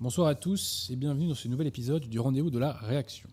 Bonsoir 0.00 0.28
à 0.28 0.34
tous 0.34 0.88
et 0.90 0.96
bienvenue 0.96 1.28
dans 1.28 1.34
ce 1.34 1.46
nouvel 1.46 1.66
épisode 1.66 2.06
du 2.06 2.18
rendez-vous 2.18 2.48
de 2.48 2.58
la 2.58 2.72
réaction. 2.72 3.28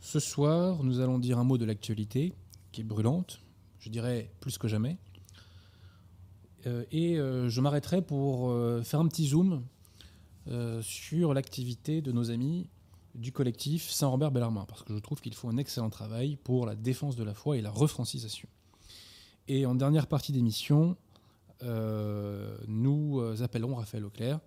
Ce 0.00 0.18
soir, 0.18 0.82
nous 0.82 0.98
allons 0.98 1.20
dire 1.20 1.38
un 1.38 1.44
mot 1.44 1.58
de 1.58 1.64
l'actualité 1.64 2.34
qui 2.72 2.80
est 2.80 2.84
brûlante, 2.84 3.40
je 3.78 3.88
dirais 3.88 4.32
plus 4.40 4.58
que 4.58 4.66
jamais. 4.66 4.98
Euh, 6.66 6.84
et 6.90 7.20
euh, 7.20 7.48
je 7.48 7.60
m'arrêterai 7.60 8.02
pour 8.02 8.50
euh, 8.50 8.82
faire 8.82 8.98
un 8.98 9.06
petit 9.06 9.28
zoom 9.28 9.64
sur 10.82 11.34
l'activité 11.34 12.02
de 12.02 12.10
nos 12.10 12.32
amis 12.32 12.66
du 13.14 13.30
collectif 13.30 13.90
Saint-Robert 13.90 14.32
Bellarmin, 14.32 14.64
parce 14.66 14.82
que 14.82 14.92
je 14.92 14.98
trouve 14.98 15.20
qu'ils 15.20 15.34
font 15.34 15.50
un 15.50 15.56
excellent 15.56 15.90
travail 15.90 16.34
pour 16.34 16.66
la 16.66 16.74
défense 16.74 17.14
de 17.14 17.22
la 17.22 17.32
foi 17.32 17.58
et 17.58 17.60
la 17.60 17.70
refrancisation. 17.70 18.48
Et 19.46 19.66
en 19.66 19.76
dernière 19.76 20.08
partie 20.08 20.32
d'émission, 20.32 20.96
nous 21.62 23.22
appellerons 23.40 23.76
Raphaël 23.76 24.04
Auclair 24.04 24.40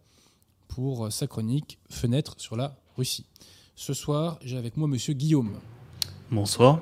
pour 0.74 1.12
sa 1.12 1.28
chronique 1.28 1.78
Fenêtre 1.88 2.34
sur 2.40 2.56
la 2.56 2.76
Russie. 2.98 3.28
Ce 3.76 3.94
soir, 3.94 4.40
j'ai 4.42 4.58
avec 4.58 4.76
moi 4.76 4.88
Monsieur 4.88 5.14
Guillaume. 5.14 5.60
Bonsoir. 6.32 6.82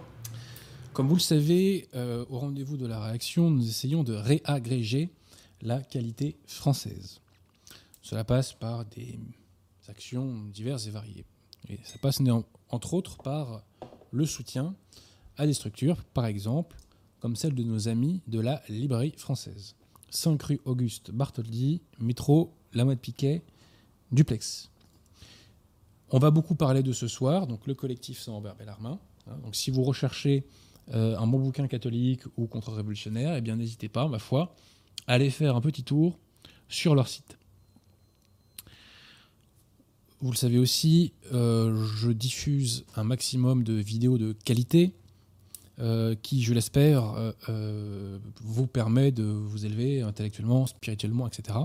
Comme 0.94 1.09
vous 1.09 1.16
le 1.16 1.20
savez, 1.20 1.89
euh, 1.94 2.23
au 2.30 2.39
rendez-vous 2.39 2.78
de 2.78 2.88
la 2.88 3.03
réaction, 3.03 3.52
nous 3.52 3.67
essayons 3.67 4.06
de 4.06 4.14
réagréger 4.14 5.09
la 5.61 5.81
qualité 5.81 6.38
française. 6.45 7.20
Cela 8.02 8.23
passe 8.23 8.53
par 8.53 8.86
des 8.86 9.20
actions 9.89 10.45
diverses 10.45 10.88
et 10.88 10.92
variées. 10.92 11.26
Et 11.67 11.78
ça 11.83 11.98
passe 12.02 12.20
entre 12.70 12.94
autres 12.94 13.17
par 13.17 13.61
le 14.11 14.26
soutien 14.26 14.73
à 15.36 15.45
des 15.45 15.53
structures, 15.53 16.02
par 16.14 16.28
exemple, 16.28 16.78
comme 17.20 17.36
celle 17.36 17.55
de 17.55 17.64
nos 17.64 17.89
amis 17.89 18.22
de 18.28 18.39
la 18.39 18.64
librairie 18.70 19.16
française. 19.17 19.76
5 20.11 20.42
rue 20.44 20.61
Auguste 20.64 21.11
Bartholdi, 21.11 21.81
métro 22.00 22.53
Lamotte 22.73 23.02
Piquet, 23.02 23.44
duplex. 24.12 24.70
On 26.09 26.20
va 26.20 26.30
beaucoup 26.30 26.56
parler 26.56 26.84
de 26.84 26.92
ce 26.92 27.08
soir, 27.08 27.48
donc 27.48 27.66
le 27.67 27.73
collectif 27.73 28.20
Saint-Robert 28.20 28.56
Bellarmin. 28.56 29.00
Hein. 29.28 29.38
Donc 29.44 29.56
si 29.56 29.72
vous 29.72 29.84
recherchez 29.84 30.45
euh, 30.94 31.17
un 31.17 31.26
bon 31.26 31.40
bouquin 31.40 31.67
catholique 31.67 32.22
ou 32.38 32.48
contre-révolutionnaire, 32.48 33.36
eh 33.36 33.42
bien 33.42 33.56
n'hésitez 33.56 33.88
pas, 33.88 34.08
ma 34.08 34.20
foi, 34.20 34.54
à 35.08 35.14
aller 35.14 35.30
faire 35.30 35.56
un 35.56 35.62
petit 35.62 35.84
tour 35.84 36.20
sur 36.67 36.95
leur 36.95 37.08
site. 37.08 37.38
Vous 40.20 40.32
le 40.32 40.38
savez 40.38 40.58
aussi, 40.58 41.14
euh, 41.34 41.86
je 41.95 42.12
diffuse 42.12 42.86
un 42.95 43.04
maximum 43.04 43.64
de 43.64 43.73
vidéos 43.73 44.17
de 44.17 44.34
qualité 44.34 44.94
euh, 45.80 46.14
qui, 46.14 46.44
je 46.44 46.54
l'espère, 46.54 47.34
vous 48.42 48.67
permet 48.67 49.12
de 49.12 49.23
vous 49.23 49.66
élever 49.66 50.02
intellectuellement, 50.02 50.67
spirituellement, 50.67 51.26
etc. 51.26 51.58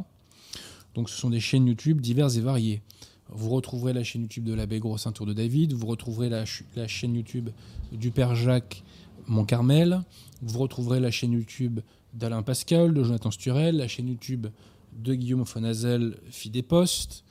Donc 0.96 1.10
ce 1.10 1.16
sont 1.16 1.28
des 1.28 1.40
chaînes 1.40 1.66
YouTube 1.66 2.00
diverses 2.00 2.36
et 2.36 2.40
variées. 2.40 2.80
Vous 3.28 3.50
retrouverez 3.50 3.92
la 3.92 4.02
chaîne 4.02 4.22
YouTube 4.22 4.44
de 4.44 4.54
l'abbé 4.54 4.78
Gros 4.78 4.96
Saint-Tour 4.96 5.26
de 5.26 5.34
David, 5.34 5.74
vous 5.74 5.86
retrouverez 5.86 6.30
la, 6.30 6.46
chaîne 6.46 7.14
YouTube 7.14 7.50
du 7.92 8.10
Père 8.10 8.34
Jacques 8.34 8.82
Montcarmel, 9.26 10.02
vous 10.40 10.58
retrouverez 10.58 10.98
la 10.98 11.10
chaîne 11.10 11.32
YouTube 11.32 11.80
d'Alain 12.14 12.42
Pascal, 12.42 12.94
de 12.94 13.04
Jonathan 13.04 13.30
Sturel, 13.30 13.76
la 13.76 13.88
chaîne 13.88 14.08
YouTube 14.08 14.46
de 14.94 15.14
Guillaume 15.14 15.44
Fonazel, 15.44 16.16
Fille 16.30 16.62
Postes, 16.62 17.24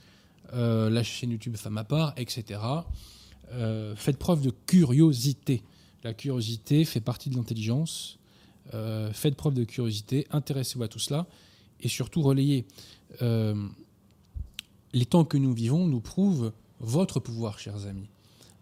euh, 0.52 0.88
la 0.88 1.02
chaîne 1.02 1.32
YouTube 1.32 1.56
Femme 1.56 1.78
à 1.78 1.84
part, 1.84 2.14
etc. 2.16 2.60
Euh, 3.52 3.96
faites 3.96 4.18
preuve 4.18 4.42
de 4.42 4.52
curiosité. 4.66 5.64
La 6.04 6.14
curiosité 6.14 6.84
fait 6.84 7.00
partie 7.00 7.30
de 7.30 7.34
l'intelligence. 7.34 8.20
Euh, 8.74 9.12
faites 9.12 9.34
preuve 9.34 9.54
de 9.54 9.64
curiosité, 9.64 10.28
intéressez-vous 10.30 10.84
à 10.84 10.88
tout 10.88 11.00
cela 11.00 11.26
et 11.80 11.88
surtout 11.88 12.22
relayez. 12.22 12.64
Euh, 13.22 13.68
les 14.92 15.06
temps 15.06 15.24
que 15.24 15.36
nous 15.36 15.52
vivons 15.52 15.86
nous 15.86 16.00
prouvent 16.00 16.52
votre 16.80 17.20
pouvoir, 17.20 17.58
chers 17.58 17.86
amis, 17.86 18.08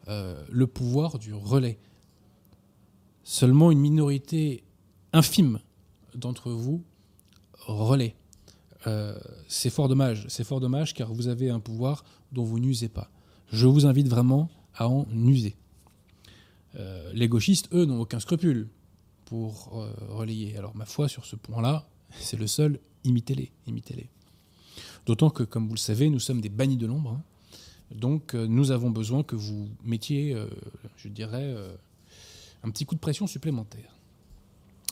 euh, 0.09 0.43
le 0.51 0.67
pouvoir 0.67 1.19
du 1.19 1.33
relais. 1.33 1.79
Seulement 3.23 3.71
une 3.71 3.81
minorité 3.81 4.65
infime 5.13 5.61
d'entre 6.15 6.51
vous 6.51 6.83
relaie. 7.67 8.15
Euh, 8.87 9.19
c'est 9.49 9.71
fort 9.71 9.89
dommage, 9.89 10.27
c'est 10.29 10.45
fort 10.45 10.61
dommage 10.61 10.93
car 10.93 11.13
vous 11.13 11.29
avez 11.29 11.49
un 11.49 11.61
pouvoir 11.61 12.05
dont 12.33 12.45
vous 12.45 12.59
n'usez 12.59 12.89
pas. 12.89 13.11
Je 13.51 13.67
vous 13.67 13.87
invite 13.87 14.09
vraiment 14.09 14.51
à 14.75 14.89
en 14.89 15.07
user. 15.11 15.57
les 17.13 17.29
gauchistes, 17.29 17.69
eux, 17.73 17.85
n'ont 17.85 18.01
aucun 18.01 18.19
scrupule 18.19 18.69
pour 19.25 19.87
relayer. 20.09 20.57
Alors 20.59 20.75
ma 20.75 20.85
foi 20.85 21.09
sur 21.09 21.25
ce 21.25 21.37
point-là, 21.37 21.87
c'est 22.19 22.37
le 22.37 22.49
seul, 22.49 22.81
imitez-les, 23.05 23.53
imitez-les. 23.69 24.11
D'autant 25.07 25.31
que, 25.31 25.43
comme 25.43 25.67
vous 25.67 25.75
le 25.75 25.79
savez, 25.79 26.09
nous 26.09 26.21
sommes 26.21 26.41
des 26.41 26.49
bannis 26.49 26.77
de 26.77 26.87
l'ombre. 26.87 27.13
Hein. 27.13 27.23
Donc 27.95 28.35
euh, 28.35 28.47
nous 28.47 28.71
avons 28.71 28.91
besoin 28.91 29.23
que 29.23 29.37
vous 29.37 29.69
mettiez, 29.85 30.35
euh, 30.35 30.47
je 30.97 31.09
dirais, 31.09 31.45
euh, 31.45 31.75
un 32.63 32.71
petit 32.71 32.85
coup 32.85 32.95
de 32.95 33.01
pression 33.01 33.27
supplémentaire. 33.27 33.95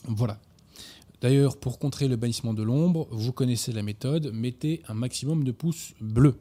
Voilà. 0.04 0.38
D'ailleurs, 1.20 1.56
pour 1.56 1.78
contrer 1.78 2.08
le 2.08 2.16
bannissement 2.16 2.52
de 2.52 2.62
l'ombre, 2.62 3.08
vous 3.10 3.32
connaissez 3.32 3.72
la 3.72 3.82
méthode, 3.82 4.32
mettez 4.32 4.82
un 4.88 4.94
maximum 4.94 5.44
de 5.44 5.52
pouces 5.52 5.94
bleus. 6.00 6.38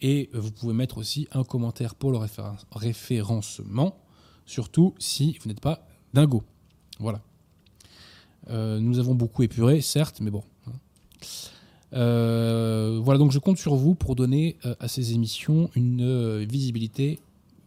Et 0.00 0.30
vous 0.32 0.50
pouvez 0.50 0.72
mettre 0.72 0.98
aussi 0.98 1.28
un 1.32 1.44
commentaire 1.44 1.94
pour 1.94 2.12
le 2.12 2.18
référencement, 2.72 3.98
surtout 4.46 4.94
si 4.98 5.36
vous 5.42 5.48
n'êtes 5.48 5.60
pas 5.60 5.86
dingo. 6.14 6.42
Voilà. 7.00 7.20
nous 8.48 8.98
avons 8.98 9.14
beaucoup 9.14 9.42
épuré, 9.42 9.82
certes, 9.82 10.20
mais 10.20 10.30
bon. 10.30 10.44
Euh, 11.94 13.00
voilà, 13.02 13.18
donc 13.18 13.32
je 13.32 13.38
compte 13.38 13.58
sur 13.58 13.74
vous 13.74 13.94
pour 13.94 14.14
donner 14.14 14.56
euh, 14.64 14.74
à 14.80 14.88
ces 14.88 15.12
émissions 15.14 15.70
une 15.74 16.02
euh, 16.02 16.44
visibilité 16.48 17.18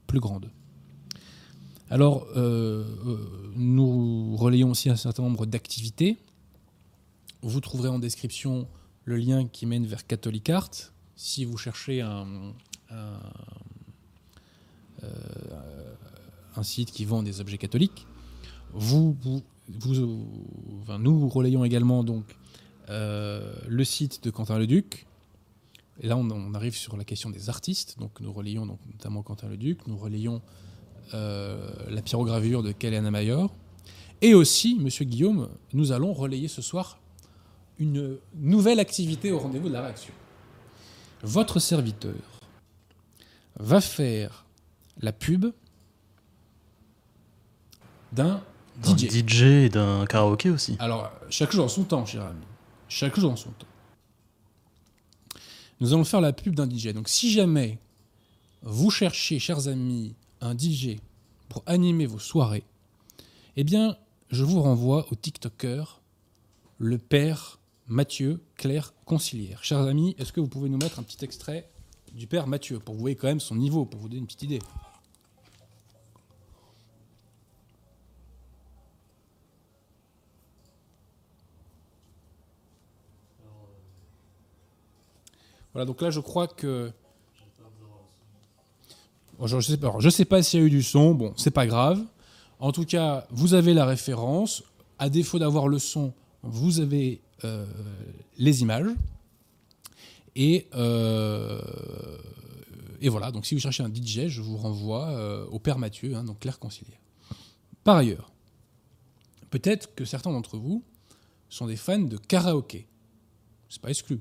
plus 0.07 0.19
grande. 0.19 0.49
Alors, 1.89 2.25
nous 3.57 4.37
relayons 4.37 4.71
aussi 4.71 4.89
un 4.89 4.95
certain 4.95 5.23
nombre 5.23 5.45
d'activités. 5.45 6.17
Vous 7.41 7.59
trouverez 7.59 7.89
en 7.89 7.99
description 7.99 8.65
le 9.03 9.17
lien 9.17 9.45
qui 9.45 9.65
mène 9.65 9.85
vers 9.85 10.07
Catholic 10.07 10.49
Art. 10.49 10.69
Si 11.17 11.43
vous 11.43 11.57
cherchez 11.57 11.99
un, 11.99 12.53
un, 16.55 16.63
site 16.63 16.91
qui 16.91 17.03
vend 17.03 17.23
des 17.23 17.41
objets 17.41 17.57
catholiques, 17.57 18.07
vous, 18.73 19.17
vous, 19.21 19.43
nous 20.97 21.27
relayons 21.27 21.65
également 21.65 22.05
donc 22.05 22.23
le 22.91 23.83
site 23.83 24.23
de 24.23 24.29
Quentin 24.29 24.59
Leduc. 24.59 25.05
Et 26.01 26.07
là, 26.07 26.17
on, 26.17 26.53
arrive 26.55 26.75
sur 26.75 26.97
la 26.97 27.03
question 27.03 27.29
des 27.29 27.49
artistes. 27.49 27.99
Donc, 27.99 28.19
nous 28.21 28.33
relayons 28.33 28.65
donc, 28.65 28.79
notamment 28.91 29.21
Quentin 29.21 29.47
Leduc, 29.47 29.85
nous 29.87 29.97
relayons 29.97 30.41
euh, 31.13 31.71
la 31.89 32.01
pyrogravure 32.01 32.63
de 32.63 32.71
Kellyanne 32.71 33.09
Mayor. 33.09 33.53
Et 34.21 34.33
aussi, 34.33 34.77
Monsieur 34.79 35.05
Guillaume, 35.05 35.49
nous 35.73 35.91
allons 35.91 36.13
relayer 36.13 36.47
ce 36.47 36.61
soir 36.61 36.99
une 37.77 38.17
nouvelle 38.35 38.79
activité 38.79 39.31
au 39.31 39.39
rendez-vous 39.39 39.67
de 39.67 39.73
la 39.73 39.81
réaction. 39.81 40.13
Votre 41.23 41.59
serviteur 41.59 42.13
va 43.59 43.81
faire 43.81 44.45
la 45.01 45.11
pub 45.11 45.47
d'un 48.11 48.41
DJ. 48.83 49.09
DJ 49.09 49.41
et 49.43 49.69
d'un 49.69 50.05
karaoké 50.05 50.49
aussi. 50.49 50.77
Alors, 50.79 51.11
chaque 51.29 51.51
jour 51.51 51.65
en 51.65 51.67
son 51.67 51.83
temps, 51.83 52.05
cher 52.05 52.23
ami. 52.23 52.45
Chaque 52.93 53.17
jour 53.17 53.31
en 53.31 53.37
son 53.37 53.51
temps. 53.51 53.67
Nous 55.79 55.93
allons 55.93 56.03
faire 56.03 56.19
la 56.19 56.33
pub 56.33 56.55
d'un 56.55 56.69
DJ. 56.69 56.89
Donc 56.89 57.07
si 57.07 57.31
jamais 57.31 57.79
vous 58.63 58.91
cherchez, 58.91 59.39
chers 59.39 59.69
amis, 59.69 60.13
un 60.41 60.57
DJ 60.57 60.97
pour 61.47 61.63
animer 61.67 62.05
vos 62.05 62.19
soirées, 62.19 62.65
eh 63.55 63.63
bien, 63.63 63.95
je 64.29 64.43
vous 64.43 64.61
renvoie 64.61 65.09
au 65.09 65.15
TikToker, 65.15 66.01
le 66.79 66.97
père 66.97 67.61
Mathieu 67.87 68.43
Claire 68.57 68.93
Concilière. 69.05 69.63
Chers 69.63 69.79
amis, 69.79 70.13
est-ce 70.19 70.33
que 70.33 70.41
vous 70.41 70.49
pouvez 70.49 70.67
nous 70.67 70.77
mettre 70.77 70.99
un 70.99 71.03
petit 71.03 71.23
extrait 71.23 71.71
du 72.11 72.27
père 72.27 72.45
Mathieu 72.45 72.79
pour 72.79 72.95
vous 72.95 72.99
voyez 73.01 73.15
quand 73.15 73.27
même 73.27 73.39
son 73.39 73.55
niveau, 73.55 73.85
pour 73.85 74.01
vous 74.01 74.09
donner 74.09 74.19
une 74.19 74.27
petite 74.27 74.43
idée? 74.43 74.59
Voilà, 85.73 85.85
donc 85.85 86.01
là, 86.01 86.09
je 86.09 86.19
crois 86.19 86.47
que. 86.47 86.91
je 89.43 89.55
ne 89.55 89.61
sais 89.61 89.77
pas, 89.77 90.09
sais 90.09 90.25
pas 90.25 90.43
s'il 90.43 90.59
y 90.59 90.63
a 90.63 90.65
eu 90.65 90.69
du 90.69 90.83
son, 90.83 91.13
bon, 91.13 91.33
c'est 91.37 91.51
pas 91.51 91.65
grave. 91.65 92.03
En 92.59 92.71
tout 92.71 92.85
cas, 92.85 93.25
vous 93.31 93.53
avez 93.53 93.73
la 93.73 93.85
référence. 93.85 94.63
À 94.99 95.09
défaut 95.09 95.39
d'avoir 95.39 95.67
le 95.67 95.79
son, 95.79 96.13
vous 96.43 96.79
avez 96.79 97.21
euh, 97.43 97.65
les 98.37 98.61
images. 98.61 98.85
Et, 100.35 100.67
euh, 100.75 101.59
et 103.01 103.09
voilà, 103.09 103.31
donc 103.31 103.47
si 103.47 103.55
vous 103.55 103.61
cherchez 103.61 103.81
un 103.81 103.89
DJ, 103.89 104.27
je 104.27 104.41
vous 104.41 104.57
renvoie 104.57 105.09
euh, 105.09 105.45
au 105.47 105.57
Père 105.57 105.79
Mathieu, 105.79 106.15
hein, 106.15 106.23
donc 106.23 106.39
Claire 106.39 106.59
Concilière. 106.59 106.99
Par 107.83 107.97
ailleurs, 107.97 108.31
peut-être 109.49 109.95
que 109.95 110.05
certains 110.05 110.31
d'entre 110.31 110.57
vous 110.57 110.83
sont 111.49 111.65
des 111.65 111.75
fans 111.75 111.99
de 111.99 112.17
karaoké. 112.17 112.87
C'est 113.69 113.81
pas 113.81 113.89
exclu. 113.89 114.19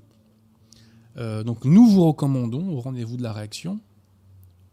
Euh, 1.16 1.42
donc 1.42 1.64
nous 1.64 1.86
vous 1.86 2.04
recommandons, 2.06 2.68
au 2.68 2.80
rendez-vous 2.80 3.16
de 3.16 3.22
la 3.22 3.32
réaction, 3.32 3.80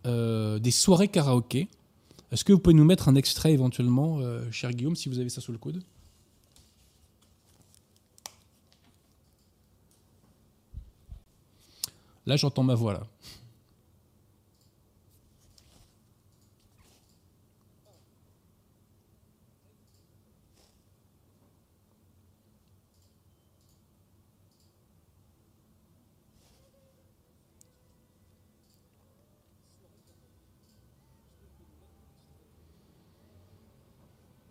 euh, 0.06 0.60
des 0.60 0.72
soirées 0.72 1.08
karaoké. 1.08 1.68
Est-ce 2.32 2.44
que 2.44 2.54
vous 2.54 2.60
pouvez 2.60 2.76
nous 2.76 2.86
mettre 2.86 3.10
un 3.10 3.16
extrait 3.16 3.54
éventuellement, 3.54 4.20
euh, 4.20 4.50
cher 4.52 4.72
Guillaume, 4.72 4.96
si 4.96 5.10
vous 5.10 5.20
avez 5.20 5.30
ça 5.30 5.42
sous 5.42 5.52
le 5.52 5.58
coude? 5.58 5.82
Là, 12.26 12.36
j'entends 12.36 12.64
ma 12.64 12.76
voix, 12.76 12.94
là. 12.94 13.08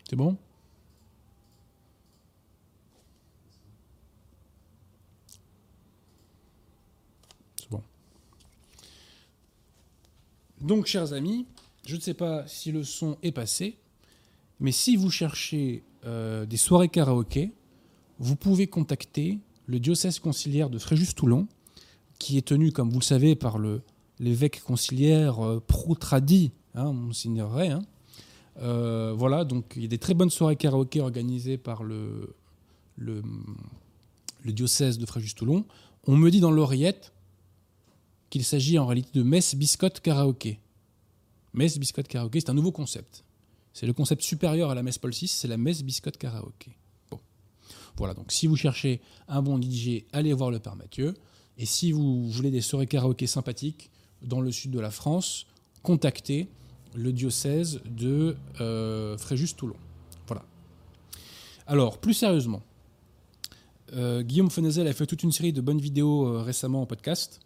C'est 0.09 0.17
bon? 0.17 0.37
C'est 7.57 7.71
bon. 7.71 7.83
Donc, 10.61 10.87
chers 10.87 11.13
amis, 11.13 11.47
je 11.85 11.97
ne 11.97 12.01
sais 12.01 12.15
pas 12.15 12.47
si 12.47 12.71
le 12.71 12.85
son 12.85 13.19
est 13.23 13.33
passé, 13.33 13.79
mais 14.61 14.73
si 14.73 14.97
vous 14.97 15.11
cherchez 15.11 15.83
euh, 16.05 16.47
des 16.47 16.57
soirées 16.57 16.89
karaoké, 16.89 17.53
vous 18.19 18.37
pouvez 18.37 18.69
contacter 18.69 19.41
le 19.67 19.81
diocèse 19.81 20.21
conciliaire 20.21 20.71
de 20.71 20.79
Fréjus-Toulon, 20.79 21.49
qui 22.21 22.39
est 22.39 22.47
tenu, 22.47 22.71
comme 22.71 22.91
vous 22.91 23.01
le 23.01 23.05
savez, 23.05 23.35
par 23.35 23.59
le, 23.59 23.83
l'évêque 24.21 24.63
conciliaire 24.63 25.45
euh, 25.45 25.61
pro-tradi, 25.67 26.53
hein, 26.75 26.95
Ray, 27.39 27.71
hein. 27.71 27.83
Euh, 28.63 29.13
voilà, 29.17 29.45
donc 29.45 29.75
il 29.77 29.83
y 29.83 29.85
a 29.85 29.89
des 29.89 29.99
très 29.99 30.15
bonnes 30.15 30.31
soirées 30.31 30.57
karaoké 30.57 31.01
organisées 31.01 31.59
par 31.59 31.83
le, 31.83 32.35
diocèse 34.45 34.99
de 34.99 35.07
Fréjus-Toulon. 35.07 35.65
On 36.05 36.17
me 36.17 36.31
dit 36.31 36.41
dans 36.41 36.51
l'oreillette 36.51 37.13
qu'il 38.31 38.45
s'agit 38.45 38.79
en 38.79 38.87
réalité 38.87 39.11
de 39.15 39.23
messe 39.23 39.55
biscotte 39.55 40.01
karaoké. 40.01 40.61
Messe 41.53 41.79
biscotte 41.79 42.09
karaoké, 42.09 42.41
c'est 42.41 42.51
un 42.51 42.55
nouveau 42.55 42.73
concept. 42.73 43.25
C'est 43.73 43.87
le 43.87 43.93
concept 43.93 44.23
supérieur 44.23 44.71
à 44.71 44.75
la 44.75 44.83
messe 44.83 44.99
Paul 44.99 45.13
VI, 45.13 45.29
c'est 45.29 45.49
la 45.49 45.57
messe 45.57 45.83
biscotte 45.83 46.17
karaoké. 46.17 46.77
Bon. 47.11 47.21
Voilà, 47.97 48.15
donc 48.15 48.33
si 48.33 48.47
vous 48.47 48.57
cherchez 48.57 49.01
un 49.29 49.43
bon 49.43 49.61
DJ, 49.61 50.05
allez 50.13 50.33
voir 50.33 50.51
le 50.51 50.59
Père 50.59 50.77
Mathieu. 50.77 51.15
Et 51.59 51.67
si 51.67 51.93
vous 51.93 52.31
voulez 52.31 52.51
des 52.51 52.61
soirées 52.61 52.87
karaoké 52.87 53.27
sympathiques 53.27 53.91
dans 54.23 54.41
le 54.41 54.51
sud 54.51 54.71
de 54.71 54.81
la 54.81 54.91
France, 54.91 55.47
contactez 55.83 56.49
le 56.95 57.13
diocèse 57.13 57.81
de 57.85 58.37
euh, 58.61 59.17
Fréjus-Toulon. 59.19 59.77
Voilà. 60.27 60.45
Alors, 61.67 61.99
plus 61.99 62.15
sérieusement, 62.15 62.63
euh, 63.93 64.23
Guillaume 64.23 64.51
Fenezel 64.51 64.87
a 64.89 64.93
fait 64.93 65.07
toute 65.07 65.23
une 65.23 65.33
série 65.33 65.53
de 65.53 65.61
bonnes 65.61 65.81
vidéos 65.81 66.27
euh, 66.27 66.43
récemment 66.43 66.83
en 66.83 66.87
podcast. 66.87 67.41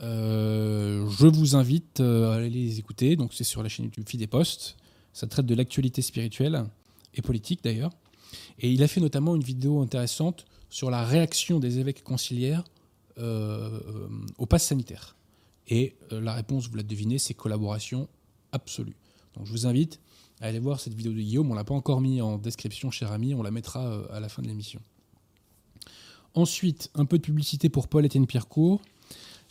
Je 0.00 1.26
vous 1.26 1.56
invite 1.56 1.98
à 2.00 2.34
aller 2.34 2.50
les 2.50 2.78
écouter. 2.78 3.16
Donc, 3.16 3.34
c'est 3.34 3.44
sur 3.44 3.62
la 3.62 3.68
chaîne 3.68 3.86
YouTube 3.86 4.08
Fille 4.08 4.20
des 4.20 4.28
Postes. 4.28 4.76
Ça 5.12 5.26
traite 5.26 5.46
de 5.46 5.54
l'actualité 5.56 6.02
spirituelle 6.02 6.64
et 7.14 7.22
politique 7.22 7.64
d'ailleurs. 7.64 7.90
Et 8.60 8.70
il 8.70 8.82
a 8.84 8.88
fait 8.88 9.00
notamment 9.00 9.34
une 9.34 9.42
vidéo 9.42 9.80
intéressante 9.80 10.44
sur 10.70 10.90
la 10.90 11.02
réaction 11.02 11.58
des 11.58 11.80
évêques 11.80 12.04
conciliaires 12.04 12.62
au 13.16 14.46
pass 14.46 14.66
sanitaire. 14.66 15.16
Et 15.66 15.96
la 16.12 16.34
réponse, 16.34 16.68
vous 16.68 16.76
la 16.76 16.84
devinez, 16.84 17.18
c'est 17.18 17.34
collaboration 17.34 18.08
absolue. 18.52 18.96
Je 19.44 19.50
vous 19.50 19.66
invite 19.66 20.00
à 20.40 20.46
aller 20.46 20.58
voir 20.58 20.80
cette 20.80 20.94
vidéo 20.94 21.12
de 21.12 21.18
Guillaume. 21.18 21.50
On 21.50 21.54
l'a 21.54 21.64
pas 21.64 21.74
encore 21.74 22.00
mis 22.00 22.20
en 22.20 22.38
description, 22.38 22.90
cher 22.90 23.12
ami. 23.12 23.34
On 23.34 23.42
la 23.42 23.50
mettra 23.50 23.86
euh, 23.86 24.06
à 24.12 24.20
la 24.20 24.28
fin 24.28 24.42
de 24.42 24.48
l'émission. 24.48 24.80
Ensuite, 26.34 26.90
un 26.94 27.04
peu 27.04 27.18
de 27.18 27.22
publicité 27.22 27.68
pour 27.68 27.88
Paul-Étienne 27.88 28.26
Pierrecourt. 28.26 28.80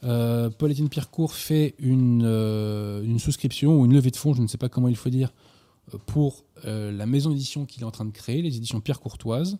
Euh, 0.03 0.49
Paul-Étienne 0.49 0.89
Pierrecourt 0.89 1.33
fait 1.33 1.75
une, 1.79 2.23
euh, 2.23 3.03
une 3.03 3.19
souscription 3.19 3.79
ou 3.79 3.85
une 3.85 3.93
levée 3.93 4.11
de 4.11 4.15
fonds, 4.15 4.33
je 4.33 4.41
ne 4.41 4.47
sais 4.47 4.57
pas 4.57 4.69
comment 4.69 4.87
il 4.87 4.95
faut 4.95 5.09
dire, 5.09 5.33
pour 6.05 6.43
la 6.63 7.05
maison 7.05 7.29
d'édition 7.29 7.65
qu'il 7.65 7.83
est 7.83 7.85
en 7.85 7.91
train 7.91 8.03
de 8.03 8.11
créer, 8.11 8.41
les 8.41 8.57
éditions 8.57 8.81
Pierre 8.81 8.99
Courtoise. 8.99 9.57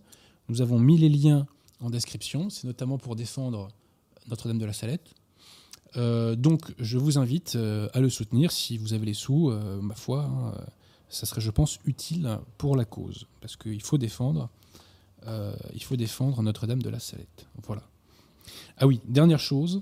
Nous 0.50 0.62
avons 0.62 0.78
mis 0.78 0.98
les 0.98 1.07
liens 1.07 1.48
en 1.80 1.89
description. 1.89 2.50
C'est 2.50 2.66
notamment 2.66 2.98
pour 2.98 3.16
défendre 3.16 3.69
Notre-Dame 4.28 4.57
de 4.57 4.66
la 4.66 4.74
Salette. 4.74 5.13
Euh, 5.98 6.36
donc, 6.36 6.74
je 6.80 6.98
vous 6.98 7.18
invite 7.18 7.56
euh, 7.56 7.90
à 7.94 8.00
le 8.00 8.10
soutenir 8.10 8.52
si 8.52 8.78
vous 8.78 8.94
avez 8.94 9.06
les 9.06 9.14
sous. 9.14 9.50
euh, 9.50 9.82
ma 9.82 9.96
foi, 9.96 10.24
hein, 10.24 10.54
ça 11.10 11.26
serait, 11.26 11.42
je 11.42 11.52
pense, 11.52 11.80
utile 11.86 12.40
pour 12.58 12.76
la 12.76 12.86
cause, 12.86 13.28
parce 13.42 13.56
qu'il 13.56 13.82
faut 13.82 13.98
défendre, 13.98 14.50
défendre 15.92 16.42
Notre-Dame 16.42 16.82
de 16.82 16.90
la 16.90 17.00
Salette. 17.00 17.48
Voilà. 17.66 17.84
Ah 18.78 18.88
oui, 18.88 19.00
dernière 19.08 19.40
chose, 19.40 19.82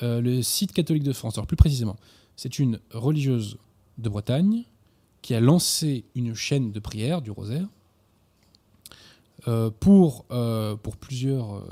le 0.00 0.42
site 0.42 0.72
catholique 0.72 1.04
de 1.04 1.12
France. 1.12 1.38
Alors 1.38 1.46
plus 1.46 1.56
précisément, 1.56 1.96
c'est 2.34 2.58
une 2.58 2.80
religieuse 2.92 3.56
de 3.98 4.08
Bretagne 4.08 4.64
qui 5.22 5.34
a 5.34 5.40
lancé 5.40 6.04
une 6.16 6.34
chaîne 6.34 6.72
de 6.72 6.80
prière 6.80 7.22
du 7.22 7.30
Rosaire 7.30 7.68
pour, 9.78 10.24
pour, 10.24 10.96
plusieurs, 10.96 11.64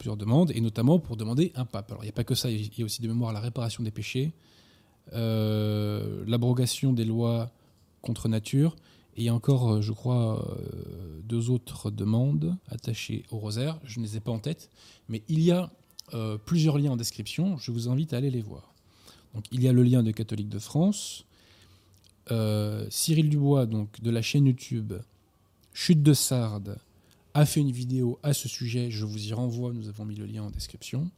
plusieurs 0.00 0.16
demandes, 0.16 0.50
et 0.54 0.62
notamment 0.62 0.98
pour 0.98 1.18
demander 1.18 1.52
un 1.54 1.66
pape. 1.66 1.90
Alors 1.92 2.02
il 2.02 2.06
n'y 2.06 2.10
a 2.10 2.14
pas 2.14 2.24
que 2.24 2.34
ça, 2.34 2.50
il 2.50 2.70
y 2.76 2.82
a 2.82 2.84
aussi 2.86 3.02
de 3.02 3.06
mémoire 3.06 3.34
la 3.34 3.40
réparation 3.40 3.84
des 3.84 3.90
péchés, 3.90 4.32
euh, 5.12 6.24
l'abrogation 6.26 6.94
des 6.94 7.04
lois 7.04 7.50
contre 8.00 8.26
nature, 8.28 8.76
et 9.16 9.20
il 9.20 9.24
y 9.24 9.28
a 9.28 9.34
encore, 9.34 9.74
euh, 9.74 9.80
je 9.82 9.92
crois, 9.92 10.42
euh, 10.48 11.20
deux 11.24 11.50
autres 11.50 11.90
demandes 11.90 12.56
attachées 12.68 13.24
au 13.30 13.36
Rosaire. 13.36 13.78
Je 13.84 14.00
ne 14.00 14.06
les 14.06 14.16
ai 14.16 14.20
pas 14.20 14.32
en 14.32 14.38
tête, 14.38 14.70
mais 15.08 15.22
il 15.28 15.40
y 15.40 15.52
a 15.52 15.70
plusieurs 16.44 16.76
liens 16.76 16.90
en 16.90 16.96
description. 16.96 17.56
Je 17.58 17.70
vous 17.70 17.88
invite 17.88 18.14
à 18.14 18.16
aller 18.16 18.32
les 18.32 18.42
voir. 18.42 18.74
Donc 19.32 19.44
il 19.52 19.62
y 19.62 19.68
a 19.68 19.72
le 19.72 19.84
lien 19.84 20.02
de 20.02 20.10
Catholique 20.10 20.48
de 20.48 20.58
France. 20.58 21.24
Cyril 22.88 23.28
Dubois, 23.28 23.66
donc 23.66 24.00
de 24.00 24.10
la 24.10 24.20
chaîne 24.20 24.46
YouTube 24.46 24.92
Chute 25.72 26.02
de 26.02 26.12
Sardes, 26.12 26.78
a 27.34 27.46
fait 27.46 27.60
une 27.60 27.70
vidéo 27.70 28.18
à 28.22 28.32
ce 28.32 28.48
sujet. 28.48 28.90
Je 28.90 29.04
vous 29.04 29.28
y 29.28 29.32
renvoie. 29.32 29.72
Nous 29.72 29.88
avons 29.88 30.04
mis 30.04 30.16
le 30.16 30.26
lien 30.26 30.42
en 30.42 30.50
description. 30.50 31.10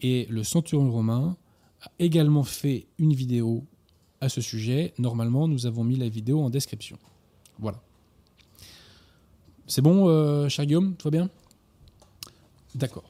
Et 0.00 0.26
le 0.30 0.44
Centurion 0.44 0.90
romain 0.90 1.36
a 1.82 1.90
également 1.98 2.44
fait 2.44 2.86
une 2.98 3.12
vidéo 3.12 3.64
à 4.20 4.28
ce 4.28 4.40
sujet. 4.40 4.94
Normalement, 4.98 5.48
nous 5.48 5.66
avons 5.66 5.84
mis 5.84 5.96
la 5.96 6.08
vidéo 6.08 6.40
en 6.40 6.50
description. 6.50 6.98
Voilà. 7.58 7.80
C'est 9.66 9.82
bon, 9.82 10.08
euh, 10.08 10.48
cher 10.48 10.66
Guillaume? 10.66 10.96
Tout 10.96 11.04
va 11.04 11.10
bien? 11.10 11.30
D'accord. 12.74 13.04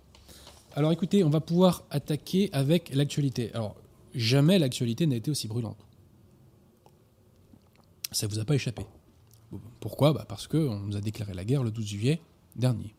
Alors 0.75 0.93
écoutez, 0.93 1.25
on 1.25 1.31
va 1.31 1.41
pouvoir 1.41 1.85
attaquer 1.91 2.51
avec 2.53 2.95
l'actualité. 2.95 3.53
Alors, 3.55 3.75
jamais 4.15 4.59
l'actualité 4.59 5.07
n'a 5.07 5.17
été 5.17 5.31
aussi 5.31 5.49
brûlante. 5.49 5.79
Ça 8.13 8.27
vous 8.27 8.39
a 8.39 8.45
pas 8.45 8.55
échappé. 8.55 8.87
Pourquoi 9.81 10.13
bah 10.13 10.25
Parce 10.29 10.47
qu'on 10.47 10.79
nous 10.81 10.97
a 10.97 11.01
déclaré 11.01 11.35
la 11.35 11.45
guerre 11.45 11.63
le 11.63 11.71
12 11.71 11.87
juillet 11.87 12.21
dernier. 12.57 12.95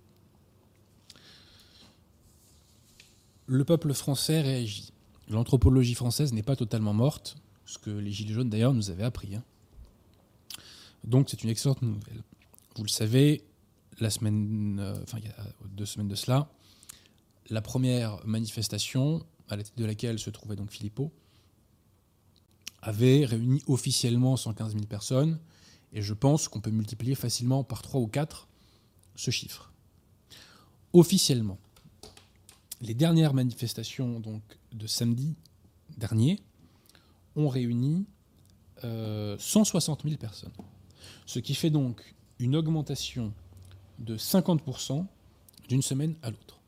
Le 3.47 3.63
peuple 3.63 3.93
français 3.93 4.41
réagit. 4.41 4.93
L'anthropologie 5.27 5.95
française 5.95 6.33
n'est 6.33 6.43
pas 6.43 6.55
totalement 6.55 6.93
morte, 6.93 7.37
ce 7.65 7.77
que 7.77 7.89
les 7.91 8.11
Gilets 8.11 8.33
jaunes 8.33 8.49
d'ailleurs 8.49 8.73
nous 8.73 8.89
avaient 8.89 9.03
appris. 9.03 9.35
hein. 9.35 9.43
Donc 11.03 11.29
c'est 11.29 11.43
une 11.43 11.49
excellente 11.49 11.81
nouvelle. 11.81 12.23
Vous 12.75 12.83
le 12.83 12.89
savez, 12.89 13.43
la 13.99 14.09
semaine, 14.09 14.79
euh, 14.79 14.95
enfin 15.03 15.17
il 15.19 15.25
y 15.25 15.29
a 15.29 15.35
deux 15.71 15.85
semaines 15.85 16.07
de 16.07 16.15
cela, 16.15 16.49
la 17.49 17.61
première 17.61 18.25
manifestation 18.25 19.25
à 19.49 19.55
la 19.55 19.63
tête 19.63 19.77
de 19.77 19.85
laquelle 19.85 20.19
se 20.19 20.29
trouvait 20.29 20.55
donc 20.55 20.71
Philippot 20.71 21.11
avait 22.81 23.25
réuni 23.25 23.61
officiellement 23.67 24.37
115 24.37 24.73
000 24.73 24.85
personnes 24.85 25.39
et 25.93 26.01
je 26.01 26.13
pense 26.13 26.47
qu'on 26.47 26.61
peut 26.61 26.71
multiplier 26.71 27.15
facilement 27.15 27.63
par 27.63 27.81
3 27.81 28.01
ou 28.01 28.07
4 28.07 28.47
ce 29.15 29.31
chiffre. 29.31 29.71
Officiellement, 30.93 31.57
les 32.81 32.93
dernières 32.93 33.33
manifestations 33.33 34.19
donc 34.19 34.41
de 34.71 34.87
samedi 34.87 35.35
dernier 35.97 36.39
ont 37.35 37.49
réuni 37.49 38.05
euh, 38.83 39.37
160 39.37 40.03
000 40.03 40.15
personnes. 40.17 40.51
Ce 41.25 41.39
qui 41.39 41.53
fait 41.53 41.69
donc 41.69 42.15
une 42.39 42.55
augmentation 42.55 43.33
de 43.99 44.17
50% 44.17 45.05
d'une 45.67 45.81
semaine 45.81 46.15
à 46.21 46.31
l'autre. 46.31 46.61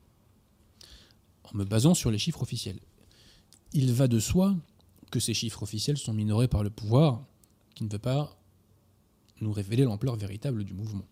En 1.44 1.58
me 1.58 1.64
basant 1.64 1.94
sur 1.94 2.12
les 2.12 2.18
chiffres 2.18 2.42
officiels. 2.42 2.80
Il 3.74 3.94
va 3.94 4.08
de 4.08 4.20
soi 4.20 4.56
que 5.12 5.20
ces 5.20 5.34
chiffres 5.34 5.64
officiels 5.64 5.98
sont 5.98 6.14
minorés 6.14 6.48
par 6.48 6.64
le 6.64 6.70
pouvoir 6.70 7.24
qui 7.74 7.84
ne 7.84 7.90
veut 7.90 8.00
pas 8.00 8.38
nous 9.42 9.52
révéler 9.52 9.84
l'ampleur 9.84 10.16
véritable 10.16 10.64
du 10.64 10.74
mouvement. 10.74 11.06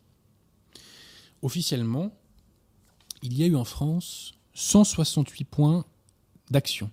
Officiellement, 1.41 2.11
il 3.21 3.37
y 3.37 3.43
a 3.43 3.47
eu 3.47 3.55
en 3.55 3.65
France 3.65 4.33
168 4.53 5.45
points 5.45 5.85
d'action. 6.49 6.91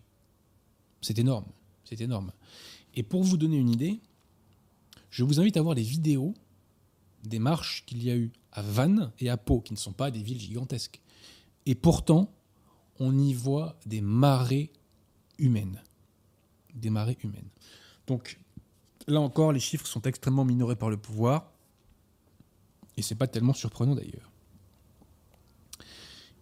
C'est 1.01 1.19
énorme, 1.19 1.47
c'est 1.85 2.01
énorme. 2.01 2.33
Et 2.95 3.03
pour 3.03 3.23
vous 3.23 3.37
donner 3.37 3.57
une 3.57 3.71
idée, 3.71 4.01
je 5.11 5.25
vous 5.25 5.41
invite 5.41 5.57
à 5.57 5.63
voir 5.63 5.75
les 5.75 5.83
vidéos 5.83 6.35
des 7.25 7.39
marches 7.39 7.85
qu'il 7.87 8.03
y 8.03 8.11
a 8.11 8.17
eu 8.17 8.33
à 8.53 8.63
Vannes 8.63 9.13
et 9.19 9.29
à 9.29 9.37
Pau, 9.37 9.61
qui 9.61 9.73
ne 9.73 9.79
sont 9.79 9.93
pas 9.93 10.11
des 10.11 10.23
villes 10.23 10.41
gigantesques. 10.41 11.01
Et 11.67 11.75
pourtant, 11.75 12.33
on 12.99 13.19
y 13.19 13.35
voit 13.35 13.79
des 13.85 14.01
marées 14.01 14.73
humaines. 15.39 15.83
Des 16.75 16.91
marées 16.91 17.19
humaines. 17.23 17.49
Donc, 18.07 18.39
là 19.07 19.21
encore, 19.21 19.53
les 19.53 19.61
chiffres 19.61 19.87
sont 19.87 20.03
extrêmement 20.03 20.45
minorés 20.45 20.77
par 20.77 20.91
le 20.91 20.97
pouvoir. 20.97 21.51
Et 22.97 23.03
c'est 23.03 23.15
pas 23.15 23.27
tellement 23.27 23.53
surprenant 23.53 23.95
d'ailleurs. 23.95 24.31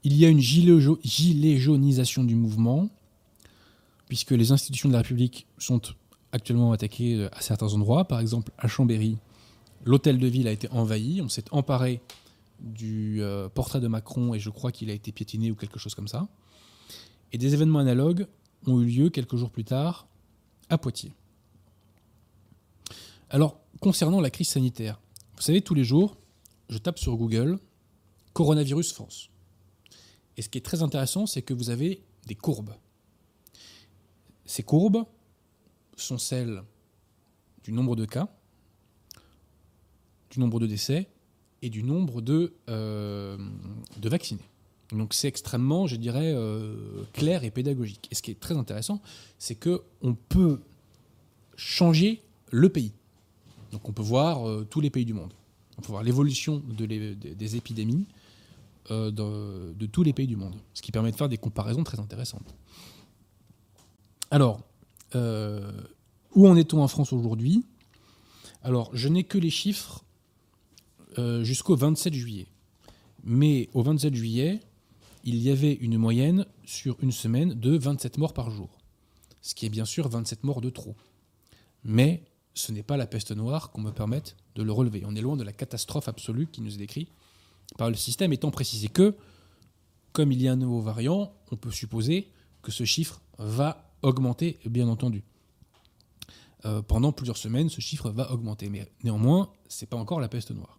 Il 0.04 0.14
y 0.14 0.25
a 0.25 0.28
une 0.28 0.40
gilet 0.40 1.56
jaunisation 1.56 2.25
du 2.25 2.35
mouvement, 2.35 2.90
puisque 4.09 4.33
les 4.33 4.52
institutions 4.52 4.88
de 4.88 4.92
la 4.92 5.00
République 5.00 5.47
sont 5.59 5.80
actuellement 6.33 6.73
attaquées 6.73 7.28
à 7.33 7.40
certains 7.40 7.73
endroits. 7.73 8.04
Par 8.04 8.21
exemple, 8.21 8.52
à 8.59 8.68
Chambéry, 8.68 9.16
l'hôtel 9.85 10.18
de 10.18 10.26
ville 10.26 10.47
a 10.47 10.52
été 10.52 10.68
envahi. 10.71 11.23
On 11.23 11.28
s'est 11.28 11.44
emparé 11.52 12.02
du 12.61 13.23
euh, 13.23 13.49
portrait 13.49 13.80
de 13.80 13.88
Macron 13.88 14.35
et 14.35 14.38
je 14.38 14.50
crois 14.50 14.73
qu'il 14.73 14.90
a 14.90 14.92
été 14.92 15.11
piétiné 15.12 15.50
ou 15.50 15.54
quelque 15.54 15.78
chose 15.78 15.94
comme 15.94 16.09
ça. 16.09 16.28
Et 17.33 17.38
des 17.38 17.54
événements 17.54 17.80
analogues 17.80 18.26
ont 18.66 18.80
eu 18.80 18.87
lieu 18.87 19.11
quelques 19.11 19.37
jours 19.37 19.50
plus 19.50 19.64
tard 19.64 20.06
à 20.68 20.78
Poitiers. 20.78 21.12
Alors, 23.31 23.61
concernant 23.81 24.21
la 24.21 24.31
crise 24.31 24.49
sanitaire, 24.49 25.00
vous 25.37 25.43
savez, 25.43 25.61
tous 25.61 25.75
les 25.75 25.85
jours, 25.85 26.16
je 26.69 26.78
tape 26.78 26.99
sur 26.99 27.16
Google 27.16 27.59
coronavirus 28.33 28.93
France. 28.93 29.31
Et 30.37 30.43
ce 30.43 30.49
qui 30.49 30.59
est 30.59 30.62
très 30.62 30.83
intéressant, 30.83 31.26
c'est 31.26 31.43
que 31.43 31.54
vous 31.54 31.71
avez 31.71 32.02
des 32.26 32.35
courbes. 32.35 32.75
Ces 34.45 34.62
courbes 34.62 35.04
sont 35.97 36.19
celles 36.19 36.62
du 37.62 37.73
nombre 37.73 37.97
de 37.97 38.04
cas, 38.04 38.28
du 40.31 40.40
nombre 40.40 40.61
de 40.61 40.66
décès 40.66 41.09
et 41.62 41.71
du 41.71 41.83
nombre 41.83 42.21
de, 42.21 42.54
euh, 42.69 43.38
de 43.97 44.09
vaccinés. 44.09 44.49
Donc 44.90 45.14
c'est 45.14 45.28
extrêmement, 45.28 45.87
je 45.87 45.97
dirais, 45.97 46.33
euh, 46.35 47.04
clair 47.12 47.45
et 47.45 47.50
pédagogique. 47.50 48.09
Et 48.11 48.14
ce 48.14 48.23
qui 48.23 48.31
est 48.31 48.40
très 48.40 48.57
intéressant, 48.57 49.00
c'est 49.38 49.54
qu'on 49.54 50.14
peut 50.28 50.61
changer 51.57 52.23
le 52.50 52.69
pays. 52.69 52.93
Donc 53.75 53.87
on 53.88 53.93
peut 53.93 54.02
voir 54.02 54.49
euh, 54.49 54.66
tous 54.69 54.81
les 54.81 54.88
pays 54.88 55.04
du 55.04 55.12
monde. 55.12 55.35
On 55.76 55.83
peut 55.83 55.88
voir 55.88 56.02
l'évolution 56.02 56.62
de 56.66 56.87
des 56.87 57.57
épidémies 57.57 58.07
de, 58.90 59.87
tous 59.87 60.02
les 60.02 60.12
pays 60.12 60.26
du 60.26 60.37
monde, 60.37 60.54
ce 60.73 60.83
qui 60.83 60.93
permet 60.93 61.11
de 61.11 61.16
faire 61.16 61.28
des 61.28 61.38
comparaisons 61.38 61.83
très 61.83 61.99
intéressantes. 61.99 62.54
Alors, 64.31 64.61
où 65.14 66.47
en 66.47 66.54
est-on 66.57 66.81
en 66.81 66.87
France 66.87 67.12
aujourd'hui? 67.12 67.64
Alors, 68.62 68.90
je 68.95 69.09
n'ai 69.09 69.25
que 69.25 69.38
les 69.38 69.50
chiffres 69.50 70.04
euh, 71.19 71.45
jusqu'au 71.45 71.76
27 71.76 72.14
juillet. 72.14 72.47
Mais 73.23 73.69
au 73.73 73.83
27 73.83 74.14
juillet, 74.14 74.61
il 75.23 75.37
y 75.37 75.50
avait 75.50 75.75
une 75.75 75.97
moyenne 75.97 76.47
sur 76.64 76.97
une 77.02 77.12
semaine 77.12 77.54
de 77.54 77.76
27 77.76 78.19
morts 78.19 78.35
par 78.35 78.50
jour. 78.50 78.69
Ce 79.43 79.54
qui 79.54 79.66
est 79.66 79.71
bien 79.71 79.85
sûr 79.85 80.09
27 80.09 80.45
morts 80.45 80.61
de 80.61 80.71
trop. 80.71 80.97
Mais 81.85 82.25
ce 82.55 82.73
n'est 82.73 82.83
pas 82.83 82.97
la 82.97 83.07
peste 83.07 83.33
noire 83.33 83.71
qu'on 83.71 83.81
me 83.81 83.91
permette 83.91 84.37
de 84.55 84.63
le 84.63 84.73
relever. 84.73 85.03
On 85.07 85.15
est 85.17 85.21
loin 85.21 85.37
de 85.37 85.43
la 85.43 85.53
catastrophe 85.53 86.09
absolue 86.09 86.47
qui 86.47 86.61
nous 86.61 86.75
est 86.75 86.79
décrite 86.79 87.11
par 87.77 87.89
le 87.89 87.97
système, 87.97 88.33
étant 88.33 88.51
précisé 88.51 88.89
que, 88.89 89.15
comme 90.13 90.31
il 90.31 90.41
y 90.41 90.49
a 90.49 90.53
un 90.53 90.57
nouveau 90.57 90.81
variant, 90.81 91.33
on 91.51 91.57
peut 91.57 91.71
supposer 91.71 92.31
que 92.63 92.71
ce 92.71 92.85
chiffre 92.85 93.21
va 93.39 93.91
augmenter, 94.03 94.59
bien 94.67 94.89
entendu. 94.89 95.25
Euh, 96.67 96.83
pendant 96.83 97.13
plusieurs 97.13 97.37
semaines, 97.37 97.69
ce 97.69 97.81
chiffre 97.81 98.11
va 98.11 98.31
augmenter. 98.33 98.69
Mais 98.69 98.91
néanmoins, 99.03 99.51
ce 99.69 99.85
n'est 99.85 99.89
pas 99.89 99.97
encore 99.97 100.21
la 100.21 100.29
peste 100.29 100.51
noire. 100.51 100.79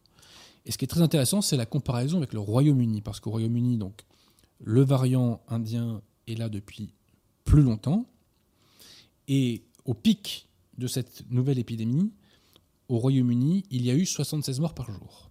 Et 0.65 0.71
ce 0.71 0.77
qui 0.77 0.85
est 0.85 0.87
très 0.87 1.01
intéressant, 1.01 1.41
c'est 1.41 1.57
la 1.57 1.65
comparaison 1.65 2.17
avec 2.17 2.33
le 2.33 2.39
Royaume-Uni, 2.39 3.01
parce 3.01 3.19
qu'au 3.19 3.31
Royaume-Uni, 3.31 3.77
donc, 3.77 4.01
le 4.59 4.83
variant 4.83 5.41
indien 5.47 6.01
est 6.27 6.35
là 6.35 6.49
depuis 6.49 6.93
plus 7.43 7.61
longtemps, 7.61 8.07
et 9.27 9.63
au 9.83 9.93
pic 9.93 10.44
de 10.77 10.87
cette 10.87 11.29
nouvelle 11.29 11.59
épidémie, 11.59 12.11
au 12.89 12.97
Royaume-Uni, 12.97 13.65
il 13.71 13.83
y 13.83 13.91
a 13.91 13.95
eu 13.95 14.05
76 14.05 14.59
morts 14.59 14.75
par 14.75 14.91
jour. 14.91 15.29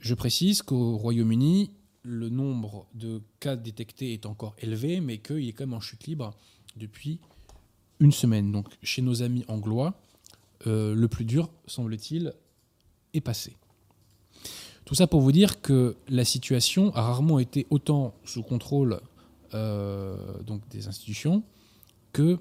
Je 0.00 0.14
précise 0.14 0.62
qu'au 0.62 0.96
Royaume-Uni, 0.96 1.70
le 2.02 2.28
nombre 2.28 2.86
de 2.94 3.22
cas 3.40 3.56
détectés 3.56 4.12
est 4.12 4.26
encore 4.26 4.54
élevé, 4.58 5.00
mais 5.00 5.18
qu'il 5.18 5.48
est 5.48 5.52
quand 5.52 5.64
même 5.64 5.74
en 5.74 5.80
chute 5.80 6.06
libre 6.06 6.34
depuis 6.76 7.18
une 8.00 8.12
semaine. 8.12 8.52
Donc 8.52 8.68
chez 8.82 9.02
nos 9.02 9.22
amis 9.22 9.44
anglois, 9.48 9.94
euh, 10.66 10.94
le 10.94 11.08
plus 11.08 11.24
dur, 11.24 11.50
semble-t-il, 11.66 12.34
est 13.14 13.20
passé. 13.20 13.56
Tout 14.84 14.94
ça 14.94 15.06
pour 15.06 15.22
vous 15.22 15.32
dire 15.32 15.62
que 15.62 15.96
la 16.08 16.24
situation 16.24 16.94
a 16.94 17.02
rarement 17.02 17.38
été 17.38 17.66
autant 17.70 18.14
sous 18.24 18.42
contrôle 18.42 19.00
euh, 19.54 20.16
des 20.70 20.88
institutions 20.88 21.42
que 22.12 22.38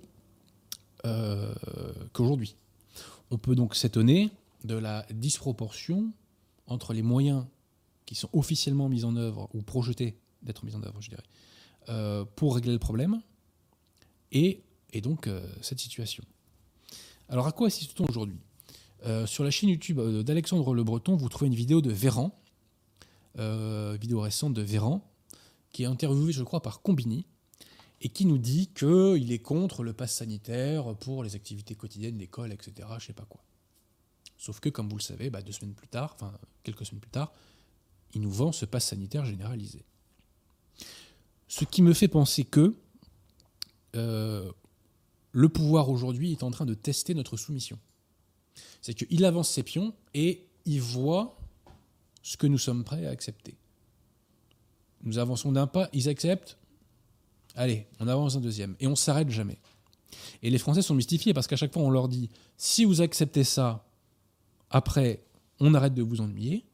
euh, 1.05 1.53
qu'aujourd'hui. 2.13 2.55
On 3.31 3.37
peut 3.37 3.55
donc 3.55 3.75
s'étonner 3.75 4.31
de 4.63 4.75
la 4.75 5.05
disproportion 5.11 6.11
entre 6.67 6.93
les 6.93 7.01
moyens 7.01 7.45
qui 8.05 8.15
sont 8.15 8.29
officiellement 8.33 8.89
mis 8.89 9.05
en 9.05 9.15
œuvre 9.15 9.49
ou 9.53 9.61
projetés 9.61 10.17
d'être 10.41 10.65
mis 10.65 10.75
en 10.75 10.83
œuvre, 10.83 11.01
je 11.01 11.09
dirais, 11.09 11.23
euh, 11.89 12.25
pour 12.35 12.55
régler 12.55 12.73
le 12.73 12.79
problème 12.79 13.21
et, 14.31 14.63
donc 15.01 15.27
cette 15.61 15.79
situation. 15.79 16.23
Alors 17.27 17.47
à 17.47 17.51
quoi 17.51 17.67
assiste-t-on 17.67 18.05
aujourd'hui? 18.05 18.39
Euh, 19.05 19.25
sur 19.25 19.43
la 19.43 19.51
chaîne 19.51 19.69
YouTube 19.69 19.99
euh, 19.99 20.23
d'Alexandre 20.23 20.73
Le 20.73 20.83
Breton, 20.83 21.15
vous 21.15 21.27
trouvez 21.27 21.47
une 21.47 21.55
vidéo 21.55 21.81
de 21.81 21.91
Véran, 21.91 22.39
euh, 23.37 23.97
vidéo 23.99 24.21
récente 24.21 24.53
de 24.53 24.61
Véran, 24.61 25.01
qui 25.73 25.83
est 25.83 25.87
interviewé, 25.87 26.31
je 26.31 26.43
crois, 26.43 26.61
par 26.61 26.81
Combini, 26.81 27.25
et 28.03 28.09
qui 28.09 28.25
nous 28.25 28.37
dit 28.37 28.67
qu'il 28.67 29.31
est 29.31 29.39
contre 29.39 29.81
le 29.81 29.93
pass 29.93 30.17
sanitaire 30.17 30.95
pour 30.97 31.23
les 31.23 31.35
activités 31.35 31.73
quotidiennes, 31.73 32.19
l'école, 32.19 32.51
etc., 32.51 32.87
je 32.99 33.07
sais 33.07 33.13
pas 33.13 33.25
quoi. 33.25 33.41
Sauf 34.37 34.59
que, 34.59 34.69
comme 34.69 34.89
vous 34.89 34.97
le 34.97 35.01
savez, 35.01 35.31
bah, 35.31 35.41
deux 35.41 35.53
semaines 35.53 35.73
plus 35.73 35.87
tard, 35.87 36.15
enfin 36.15 36.31
quelques 36.63 36.85
semaines 36.85 37.01
plus 37.01 37.09
tard, 37.09 37.33
il 38.13 38.21
nous 38.21 38.31
vend 38.31 38.51
ce 38.51 38.65
pass 38.65 38.85
sanitaire 38.85 39.25
généralisé. 39.25 39.83
Ce 41.47 41.65
qui 41.65 41.81
me 41.81 41.93
fait 41.93 42.07
penser 42.07 42.43
que 42.43 42.75
le 43.93 45.49
pouvoir 45.49 45.89
aujourd'hui 45.89 46.31
est 46.31 46.43
en 46.43 46.51
train 46.51 46.65
de 46.65 46.75
tester 46.75 47.15
notre 47.15 47.37
soumission 47.37 47.79
c'est 48.81 48.93
qu'il 48.93 49.25
avance 49.25 49.49
ses 49.49 49.63
pions 49.63 49.93
et 50.13 50.45
il 50.65 50.81
voit 50.81 51.39
ce 52.21 52.37
que 52.37 52.47
nous 52.47 52.57
sommes 52.57 52.83
prêts 52.83 53.05
à 53.05 53.11
accepter. 53.11 53.55
Nous 55.03 55.17
avançons 55.17 55.51
d'un 55.51 55.67
pas, 55.67 55.89
ils 55.93 56.09
acceptent. 56.09 56.57
Allez, 57.55 57.87
on 57.99 58.07
avance 58.07 58.35
un 58.35 58.41
deuxième. 58.41 58.75
Et 58.79 58.87
on 58.87 58.95
s'arrête 58.95 59.29
jamais. 59.29 59.59
Et 60.41 60.49
les 60.49 60.57
Français 60.57 60.81
sont 60.81 60.95
mystifiés 60.95 61.33
parce 61.33 61.47
qu'à 61.47 61.55
chaque 61.55 61.73
fois, 61.73 61.83
on 61.83 61.89
leur 61.89 62.07
dit 62.07 62.29
si 62.57 62.85
vous 62.85 63.01
acceptez 63.01 63.43
ça, 63.43 63.85
après, 64.69 65.23
on 65.59 65.73
arrête 65.73 65.93
de 65.93 66.01
vous 66.01 66.21
ennuyer. 66.21 66.65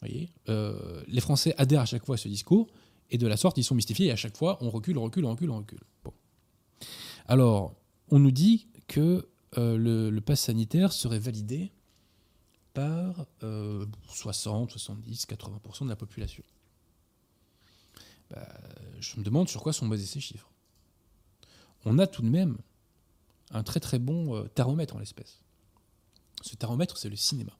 voyez 0.00 0.30
euh, 0.48 1.02
les 1.06 1.20
Français 1.20 1.54
adhèrent 1.58 1.82
à 1.82 1.86
chaque 1.86 2.04
fois 2.04 2.14
à 2.14 2.18
ce 2.18 2.28
discours. 2.28 2.68
Et 3.10 3.18
de 3.18 3.26
la 3.26 3.36
sorte, 3.36 3.58
ils 3.58 3.64
sont 3.64 3.74
mystifiés. 3.74 4.06
Et 4.06 4.10
à 4.10 4.16
chaque 4.16 4.36
fois, 4.36 4.58
on 4.60 4.70
recule, 4.70 4.98
recule, 4.98 5.26
recule, 5.26 5.50
recule. 5.50 5.80
Bon. 6.02 6.12
Alors, 7.26 7.74
on 8.08 8.18
nous 8.18 8.32
dit 8.32 8.66
que 8.88 9.28
euh, 9.58 10.10
le, 10.10 10.20
pass 10.20 10.40
sanitaire 10.40 10.92
serait 10.92 11.18
validé 11.18 11.70
par 12.72 13.26
60, 14.08 14.70
70, 14.72 15.26
80% 15.26 15.84
de 15.84 15.88
la 15.90 15.96
population. 15.96 16.42
Bah, 18.30 18.48
je 19.00 19.18
me 19.18 19.24
demande 19.24 19.48
sur 19.48 19.62
quoi 19.62 19.72
sont 19.72 19.88
basés 19.88 20.06
ces 20.06 20.20
chiffres. 20.20 20.50
On 21.84 21.98
a 21.98 22.06
tout 22.06 22.22
de 22.22 22.28
même 22.28 22.56
un 23.50 23.62
très 23.62 23.80
très 23.80 23.98
bon 23.98 24.34
euh, 24.34 24.44
thermomètre 24.48 24.96
en 24.96 24.98
l'espèce. 24.98 25.40
Ce 26.42 26.56
thermomètre, 26.56 26.98
c'est 26.98 27.08
le 27.08 27.16
cinéma. 27.16 27.52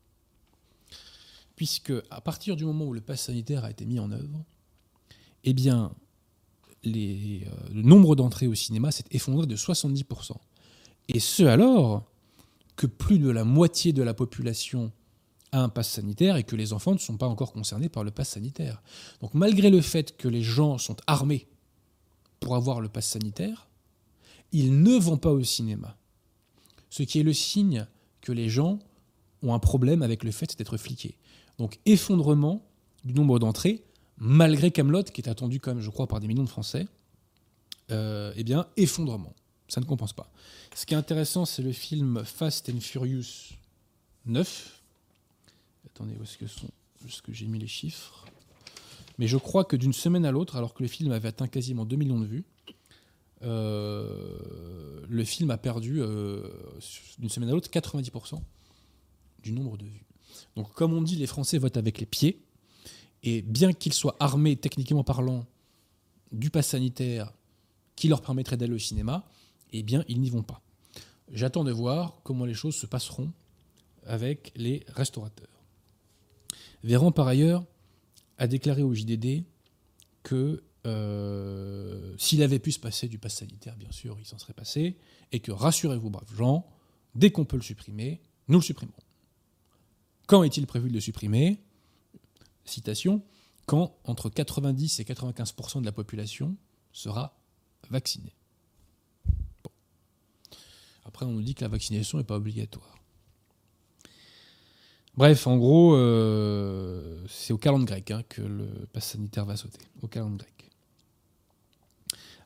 Puisque 1.57 1.93
à 2.11 2.21
partir 2.21 2.57
du 2.57 2.65
moment 2.65 2.87
où 2.87 2.93
le 2.93 3.01
pass 3.01 3.23
sanitaire 3.23 3.65
a 3.65 3.71
été 3.71 3.87
mis 3.87 4.01
en 4.01 4.11
œuvre, 4.11 4.45
eh 5.45 5.53
bien, 5.53 5.93
euh, 6.87 6.91
le 7.73 7.83
nombre 7.83 8.17
d'entrées 8.17 8.47
au 8.47 8.55
cinéma 8.55 8.91
s'est 8.91 9.05
effondré 9.11 9.47
de 9.47 9.57
70%. 9.57 10.33
Et 11.09 11.21
ce 11.21 11.45
alors 11.45 12.05
que 12.77 12.87
plus 12.87 13.19
de 13.19 13.31
la 13.31 13.45
moitié 13.45 13.93
de 13.93 14.03
la 14.03 14.15
population 14.15 14.91
un 15.61 15.69
pass 15.69 15.89
sanitaire 15.89 16.37
et 16.37 16.45
que 16.45 16.57
les 16.57 16.73
enfants 16.73 16.93
ne 16.93 16.99
sont 16.99 17.17
pas 17.17 17.29
encore 17.29 17.53
concernés 17.53 17.89
par 17.89 18.05
le 18.05 18.11
pass 18.11 18.31
sanitaire. 18.31 18.83
Donc 19.21 19.35
malgré 19.35 19.71
le 19.71 19.81
fait 19.81 20.17
que 20.17 20.29
les 20.29 20.43
gens 20.43 20.79
sont 20.79 20.97
armés 21.07 21.47
pour 22.41 22.57
avoir 22.57 22.81
le 22.81 22.89
pass 22.89 23.07
sanitaire, 23.07 23.69
ils 24.53 24.83
ne 24.83 24.99
vont 24.99 25.17
pas 25.17 25.31
au 25.31 25.43
cinéma. 25.43 25.97
Ce 26.91 27.03
qui 27.03 27.21
est 27.21 27.25
le 27.25 27.33
signe 27.33 27.87
que 28.21 28.33
les 28.33 28.49
gens 28.49 28.79
ont 29.43 29.55
un 29.55 29.59
problème 29.59 30.03
avec 30.03 30.25
le 30.25 30.31
fait 30.31 30.57
d'être 30.57 30.77
fliqués. 30.77 31.19
Donc 31.59 31.79
effondrement 31.87 32.65
du 33.05 33.15
nombre 33.15 33.39
d'entrées 33.39 33.85
malgré 34.19 34.71
Camelot, 34.71 35.05
qui 35.05 35.21
est 35.21 35.29
attendu 35.29 35.61
quand 35.61 35.75
même, 35.75 35.83
je 35.83 35.91
crois, 35.91 36.07
par 36.07 36.21
des 36.21 36.29
millions 36.29 36.45
de 36.45 36.49
Français, 36.49 36.87
euh, 37.91 38.33
eh 38.37 38.45
bien, 38.45 38.67
effondrement. 38.77 39.35
Ça 39.69 39.81
ne 39.81 39.87
compense 39.87 40.13
pas. 40.13 40.31
Ce 40.75 40.87
qui 40.87 40.95
est 40.95 40.97
intéressant, 40.97 41.45
c'est 41.45 41.63
le 41.63 41.73
film 41.73 42.23
Fast 42.25 42.69
and 42.69 42.81
Furious 42.81 43.55
9. 44.27 44.74
Attendez, 45.95 46.17
où 46.19 46.25
est-ce 46.25 46.37
que 46.37 46.47
sont 46.49 46.69
Est-ce 47.07 47.23
que 47.23 47.33
j'ai 47.33 47.47
mis 47.47 47.59
les 47.59 47.69
chiffres? 47.69 48.25
Mais 49.19 49.29
je 49.29 49.37
crois 49.37 49.65
que 49.65 49.77
d'une 49.77 49.93
semaine 49.93 50.25
à 50.25 50.33
l'autre, 50.33 50.57
alors 50.57 50.75
que 50.75 50.83
le 50.83 50.89
film 50.89 51.13
avait 51.13 51.29
atteint 51.29 51.47
quasiment 51.47 51.85
2 51.85 51.95
millions 51.95 52.19
de 52.19 52.27
vues, 52.27 52.45
euh, 53.43 55.05
le 55.09 55.25
film 55.25 55.51
a 55.51 55.59
perdu 55.59 56.01
euh, 56.01 56.49
d'une 57.19 57.29
semaine 57.29 57.49
à 57.51 57.53
l'autre 57.53 57.71
90% 57.71 58.41
du 59.43 59.53
nombre 59.53 59.77
de 59.77 59.85
vues. 59.85 60.05
Donc, 60.57 60.73
comme 60.73 60.93
on 60.95 61.03
dit, 61.03 61.15
les 61.15 61.29
Français 61.29 61.59
votent 61.59 61.77
avec 61.77 62.01
les 62.01 62.07
pieds. 62.07 62.43
Et 63.23 63.43
bien 63.43 63.73
qu'ils 63.73 63.93
soient 63.93 64.17
armés, 64.19 64.57
techniquement 64.57 65.05
parlant, 65.05 65.47
du 66.33 66.51
pass 66.51 66.69
sanitaire 66.69 67.33
qui 67.95 68.09
leur 68.09 68.21
permettrait 68.21 68.57
d'aller 68.57 68.75
au 68.75 68.79
cinéma, 68.79 69.29
eh 69.73 69.85
bien, 69.85 70.05
ils 70.09 70.21
n'y 70.21 70.31
vont 70.31 70.43
pas. 70.43 70.61
J'attends 71.31 71.65
de 71.65 71.73
voir 71.73 72.21
comment 72.25 72.45
les 72.45 72.55
choses 72.55 72.75
se 72.75 72.87
passeront 72.87 73.31
avec 74.07 74.53
les 74.57 74.85
restaurateurs. 74.89 75.54
Véran, 76.83 77.13
par 77.13 77.27
ailleurs, 77.29 77.65
a 78.39 78.47
déclaré 78.47 78.83
au 78.83 78.95
JDD 78.95 79.45
que 80.23 80.63
euh, 80.87 82.15
s'il 82.19 82.43
avait 82.43 82.59
pu 82.59 82.73
se 82.73 82.79
passer 82.79 83.09
du 83.09 83.19
pass 83.19 83.37
sanitaire, 83.37 83.77
bien 83.77 83.91
sûr, 83.91 84.17
il 84.19 84.27
s'en 84.27 84.39
serait 84.39 84.53
passé, 84.53 84.97
et 85.33 85.41
que 85.41 85.53
rassurez-vous, 85.53 86.11
braves 86.11 86.35
gens, 86.37 86.67
dès 87.15 87.31
qu'on 87.31 87.45
peut 87.45 87.57
le 87.57 87.63
supprimer, 87.63 88.21
nous 88.49 88.59
le 88.59 88.65
supprimons. 88.65 88.93
Quand 90.27 90.43
est-il 90.43 90.67
prévu 90.67 90.89
de 90.89 90.95
le 90.95 91.01
supprimer? 91.01 91.59
Citation 92.65 93.23
quand 93.67 93.97
entre 94.05 94.29
90 94.29 95.01
et 95.01 95.05
95% 95.05 95.81
de 95.81 95.87
la 95.87 95.93
population 95.93 96.57
sera 96.93 97.37
vaccinée. 97.91 98.35
Après, 101.05 101.27
on 101.27 101.33
nous 101.33 101.43
dit 101.43 101.55
que 101.55 101.63
la 101.63 101.69
vaccination 101.69 102.19
n'est 102.19 102.25
pas 102.25 102.37
obligatoire. 102.37 102.99
Bref, 105.17 105.47
en 105.47 105.57
gros, 105.57 105.95
euh, 105.95 107.25
c'est 107.29 107.53
au 107.53 107.59
calendrier 107.59 108.03
grec 108.03 108.11
hein, 108.11 108.25
que 108.29 108.43
le 108.43 108.67
pass 108.93 109.11
sanitaire 109.11 109.45
va 109.45 109.57
sauter. 109.57 109.79
Au 110.03 110.09
calendrier 110.09 110.51
grec. 110.59 110.71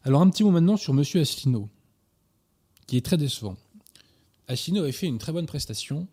Alors, 0.04 0.20
un 0.20 0.28
petit 0.28 0.44
mot 0.44 0.50
maintenant 0.50 0.76
sur 0.76 0.92
M. 0.92 1.00
Asselineau, 1.00 1.68
qui 2.86 2.98
est 2.98 3.04
très 3.04 3.16
décevant. 3.16 3.56
Asselineau 4.48 4.82
avait 4.82 4.92
fait 4.92 5.06
une 5.06 5.18
très 5.18 5.32
bonne 5.32 5.46
prestation 5.46 6.06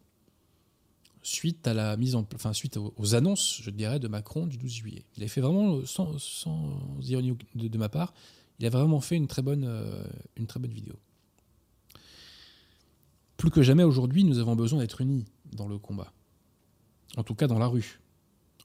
suite 1.24 1.68
à 1.68 1.74
la 1.74 1.98
mise 1.98 2.16
en 2.16 2.26
enfin 2.36 2.54
suite 2.54 2.78
aux, 2.78 3.16
annonces, 3.16 3.60
je 3.62 3.72
dirais, 3.72 4.00
de 4.00 4.08
Macron 4.08 4.46
du 4.46 4.58
12 4.58 4.72
juillet. 4.72 5.06
Il 5.18 5.24
a 5.24 5.28
fait 5.28 5.42
vraiment, 5.42 5.84
sans, 5.86 6.16
ironie 7.02 7.36
de, 7.56 7.78
ma 7.78 7.90
part, 7.90 8.14
il 8.60 8.66
a 8.66 8.70
vraiment 8.70 9.02
fait 9.02 9.16
une 9.16 9.28
très 9.28 9.42
bonne, 9.42 9.66
euh, 9.66 10.04
une 10.38 10.46
très 10.46 10.60
bonne 10.60 10.72
vidéo. 10.72 10.94
Plus 13.38 13.50
que 13.50 13.64
jamais 13.64 13.84
aujourd'hui, 13.84 14.24
nous 14.24 14.40
avons 14.40 14.56
besoin 14.56 14.80
d'être 14.80 15.02
unis 15.02 15.26
dans 15.52 15.68
le 15.68 15.78
combat. 15.78 16.14
En 17.18 17.24
tout 17.24 17.36
cas 17.36 17.48
dans 17.48 17.60
la 17.60 17.68
rue, 17.68 18.00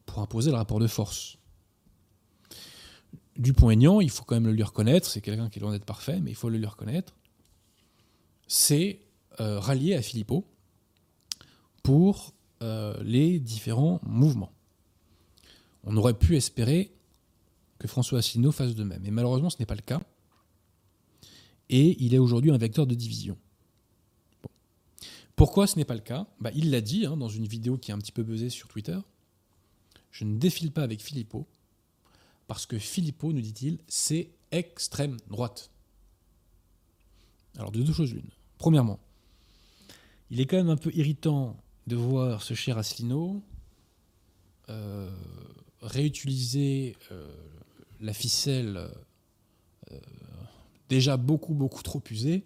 pour 0.06 0.18
imposer 0.20 0.50
le 0.50 0.56
rapport 0.56 0.80
de 0.80 0.86
force. 0.86 1.38
Dupont-Aignan, 3.36 4.00
il 4.00 4.10
faut 4.10 4.24
quand 4.24 4.34
même 4.34 4.46
le 4.46 4.52
lui 4.52 4.62
reconnaître, 4.62 5.08
c'est 5.08 5.20
quelqu'un 5.20 5.48
qui 5.48 5.58
est 5.58 5.62
loin 5.62 5.72
d'être 5.72 5.84
parfait, 5.84 6.20
mais 6.20 6.30
il 6.30 6.34
faut 6.34 6.50
le 6.50 6.58
lui 6.58 6.66
reconnaître, 6.66 7.14
c'est 8.46 9.00
euh, 9.40 9.60
rallié 9.60 9.94
à 9.94 10.02
Philippot 10.02 10.44
pour 11.82 12.34
euh, 12.62 13.00
les 13.02 13.38
différents 13.38 14.00
mouvements. 14.02 14.52
On 15.84 15.96
aurait 15.96 16.18
pu 16.18 16.36
espérer 16.36 16.92
que 17.78 17.88
François 17.88 18.18
Asselineau 18.18 18.52
fasse 18.52 18.74
de 18.74 18.84
même, 18.84 19.04
et 19.06 19.10
malheureusement 19.10 19.48
ce 19.48 19.58
n'est 19.58 19.66
pas 19.66 19.76
le 19.76 19.80
cas. 19.80 20.02
Et 21.70 21.96
il 22.04 22.14
est 22.14 22.18
aujourd'hui 22.18 22.50
un 22.50 22.58
vecteur 22.58 22.86
de 22.86 22.94
division. 22.94 23.38
Pourquoi 25.40 25.66
ce 25.66 25.78
n'est 25.78 25.86
pas 25.86 25.94
le 25.94 26.02
cas? 26.02 26.26
Bah, 26.38 26.50
Il 26.54 26.70
l'a 26.70 26.82
dit 26.82 27.06
hein, 27.06 27.16
dans 27.16 27.30
une 27.30 27.46
vidéo 27.46 27.78
qui 27.78 27.92
a 27.92 27.94
un 27.94 27.98
petit 27.98 28.12
peu 28.12 28.22
buzzé 28.22 28.50
sur 28.50 28.68
Twitter. 28.68 28.98
Je 30.10 30.26
ne 30.26 30.36
défile 30.36 30.70
pas 30.70 30.82
avec 30.82 31.00
Philippot, 31.00 31.48
parce 32.46 32.66
que 32.66 32.78
Philippot, 32.78 33.32
nous 33.32 33.40
dit-il, 33.40 33.78
c'est 33.88 34.32
extrême 34.50 35.16
droite. 35.30 35.70
Alors 37.56 37.72
de 37.72 37.80
deux 37.80 37.94
choses 37.94 38.12
l'une. 38.12 38.28
Premièrement, 38.58 39.00
il 40.30 40.42
est 40.42 40.44
quand 40.44 40.58
même 40.58 40.68
un 40.68 40.76
peu 40.76 40.90
irritant 40.92 41.56
de 41.86 41.96
voir 41.96 42.42
ce 42.42 42.52
cher 42.52 42.76
Asselineau 42.76 43.42
euh, 44.68 45.10
réutiliser 45.80 46.98
euh, 47.12 47.26
la 47.98 48.12
ficelle 48.12 48.90
euh, 49.90 49.98
déjà 50.90 51.16
beaucoup 51.16 51.54
beaucoup 51.54 51.82
trop 51.82 52.02
usée 52.10 52.44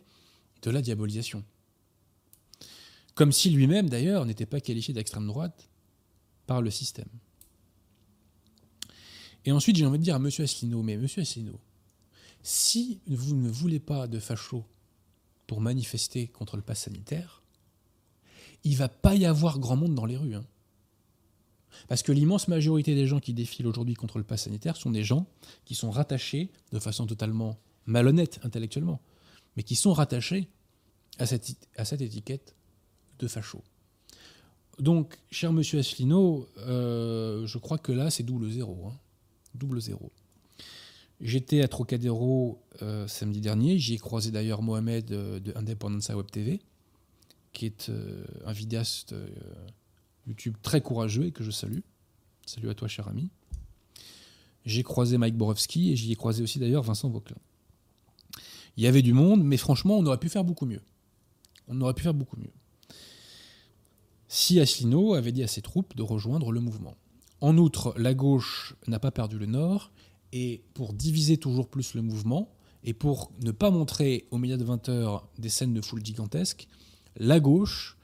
de 0.62 0.70
la 0.70 0.80
diabolisation. 0.80 1.42
Comme 3.14 3.32
si 3.32 3.50
lui-même, 3.50 3.88
d'ailleurs, 3.88 4.26
n'était 4.26 4.46
pas 4.46 4.60
qualifié 4.60 4.92
d'extrême 4.92 5.26
droite 5.26 5.68
par 6.46 6.60
le 6.60 6.70
système. 6.70 7.08
Et 9.44 9.52
ensuite, 9.52 9.76
j'ai 9.76 9.86
envie 9.86 9.98
de 9.98 10.04
dire 10.04 10.14
à 10.14 10.18
M. 10.18 10.26
Asselineau, 10.26 10.82
mais 10.82 10.94
M. 10.94 11.06
Asselineau, 11.16 11.60
si 12.42 13.00
vous 13.06 13.34
ne 13.34 13.48
voulez 13.48 13.78
pas 13.78 14.06
de 14.06 14.18
fachos 14.18 14.64
pour 15.46 15.60
manifester 15.60 16.28
contre 16.28 16.56
le 16.56 16.62
pass 16.62 16.82
sanitaire, 16.82 17.42
il 18.64 18.76
va 18.76 18.88
pas 18.88 19.14
y 19.14 19.26
avoir 19.26 19.58
grand 19.58 19.76
monde 19.76 19.94
dans 19.94 20.06
les 20.06 20.16
rues. 20.16 20.34
Hein. 20.34 20.44
Parce 21.88 22.02
que 22.02 22.12
l'immense 22.12 22.48
majorité 22.48 22.94
des 22.94 23.06
gens 23.06 23.20
qui 23.20 23.34
défilent 23.34 23.66
aujourd'hui 23.66 23.94
contre 23.94 24.18
le 24.18 24.24
pass 24.24 24.44
sanitaire 24.44 24.76
sont 24.76 24.90
des 24.90 25.04
gens 25.04 25.26
qui 25.64 25.74
sont 25.74 25.90
rattachés, 25.90 26.50
de 26.72 26.78
façon 26.78 27.06
totalement 27.06 27.58
malhonnête 27.86 28.40
intellectuellement, 28.42 29.00
mais 29.56 29.62
qui 29.62 29.76
sont 29.76 29.92
rattachés 29.92 30.48
à 31.18 31.26
cette 31.26 32.00
étiquette 32.00 32.54
de 33.18 33.28
facho. 33.28 33.62
Donc, 34.78 35.18
cher 35.30 35.52
monsieur 35.52 35.78
Asselineau, 35.78 36.48
euh, 36.58 37.46
je 37.46 37.58
crois 37.58 37.78
que 37.78 37.92
là, 37.92 38.10
c'est 38.10 38.24
double 38.24 38.50
zéro. 38.50 38.88
Hein. 38.88 38.94
Double 39.54 39.80
zéro. 39.80 40.10
J'étais 41.20 41.62
à 41.62 41.68
Trocadéro 41.68 42.60
euh, 42.82 43.06
samedi 43.06 43.40
dernier. 43.40 43.78
J'y 43.78 43.94
ai 43.94 43.98
croisé 43.98 44.30
d'ailleurs 44.30 44.62
Mohamed 44.62 45.12
euh, 45.12 45.38
de 45.38 45.52
Independence 45.54 46.08
Web 46.08 46.26
TV, 46.30 46.60
qui 47.52 47.66
est 47.66 47.90
un 48.44 48.52
vidéaste 48.52 49.14
YouTube 50.26 50.56
très 50.60 50.80
courageux 50.80 51.26
et 51.26 51.32
que 51.32 51.44
je 51.44 51.52
salue. 51.52 51.80
Salut 52.44 52.68
à 52.68 52.74
toi, 52.74 52.88
cher 52.88 53.06
ami. 53.06 53.28
J'ai 54.64 54.82
croisé 54.82 55.18
Mike 55.18 55.36
Borowski 55.36 55.92
et 55.92 55.96
j'y 55.96 56.10
ai 56.10 56.16
croisé 56.16 56.42
aussi 56.42 56.58
d'ailleurs 56.58 56.82
Vincent 56.82 57.08
Vauclin. 57.08 57.36
Il 58.76 58.82
y 58.82 58.88
avait 58.88 59.02
du 59.02 59.12
monde, 59.12 59.44
mais 59.44 59.56
franchement, 59.56 59.96
on 59.98 60.06
aurait 60.06 60.18
pu 60.18 60.28
faire 60.28 60.42
beaucoup 60.42 60.66
mieux. 60.66 60.82
On 61.68 61.80
aurait 61.80 61.94
pu 61.94 62.02
faire 62.02 62.14
beaucoup 62.14 62.36
mieux 62.36 62.50
si 64.34 64.58
Asselineau 64.58 65.14
avait 65.14 65.30
dit 65.30 65.44
à 65.44 65.46
ses 65.46 65.62
troupes 65.62 65.94
de 65.94 66.02
rejoindre 66.02 66.50
le 66.50 66.58
mouvement. 66.58 66.96
En 67.40 67.56
outre, 67.56 67.94
la 67.96 68.14
gauche 68.14 68.74
n'a 68.88 68.98
pas 68.98 69.12
perdu 69.12 69.38
le 69.38 69.46
nord, 69.46 69.92
et 70.32 70.64
pour 70.74 70.92
diviser 70.92 71.36
toujours 71.36 71.68
plus 71.68 71.94
le 71.94 72.02
mouvement, 72.02 72.52
et 72.82 72.94
pour 72.94 73.30
ne 73.44 73.52
pas 73.52 73.70
montrer 73.70 74.26
aux 74.32 74.38
médias 74.38 74.56
de 74.56 74.64
20 74.64 74.88
heures 74.88 75.28
des 75.38 75.48
scènes 75.48 75.72
de 75.72 75.80
foule 75.80 76.04
gigantesques, 76.04 76.66
la 77.14 77.38
gauche 77.38 77.96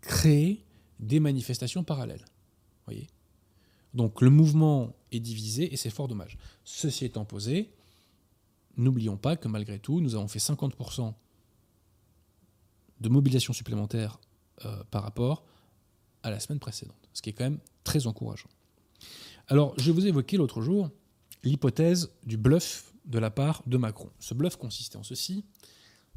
crée 0.00 0.64
des 1.00 1.20
manifestations 1.20 1.84
parallèles. 1.84 2.24
Voyez? 2.86 3.06
Donc 3.92 4.22
le 4.22 4.30
mouvement 4.30 4.96
est 5.12 5.20
divisé 5.20 5.70
et 5.70 5.76
c'est 5.76 5.90
fort 5.90 6.08
dommage. 6.08 6.38
Ceci 6.64 7.04
étant 7.04 7.26
posé, 7.26 7.70
n'oublions 8.78 9.18
pas 9.18 9.36
que 9.36 9.48
malgré 9.48 9.78
tout, 9.78 10.00
nous 10.00 10.14
avons 10.14 10.28
fait 10.28 10.38
50% 10.38 11.12
de 13.02 13.08
mobilisation 13.10 13.52
supplémentaire 13.52 14.18
euh, 14.64 14.82
par 14.90 15.02
rapport 15.02 15.44
à 16.24 16.30
la 16.30 16.40
semaine 16.40 16.58
précédente, 16.58 17.08
ce 17.12 17.22
qui 17.22 17.30
est 17.30 17.32
quand 17.32 17.44
même 17.44 17.60
très 17.84 18.08
encourageant. 18.08 18.48
Alors, 19.46 19.74
je 19.78 19.92
vous 19.92 20.06
ai 20.06 20.08
évoqué 20.08 20.36
l'autre 20.36 20.62
jour 20.62 20.90
l'hypothèse 21.44 22.10
du 22.24 22.36
bluff 22.38 22.92
de 23.04 23.18
la 23.18 23.30
part 23.30 23.62
de 23.66 23.76
Macron. 23.76 24.10
Ce 24.18 24.32
bluff 24.32 24.56
consistait 24.56 24.96
en 24.96 25.02
ceci, 25.02 25.44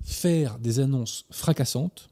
faire 0.04 0.58
des 0.58 0.80
annonces 0.80 1.26
fracassantes, 1.30 2.10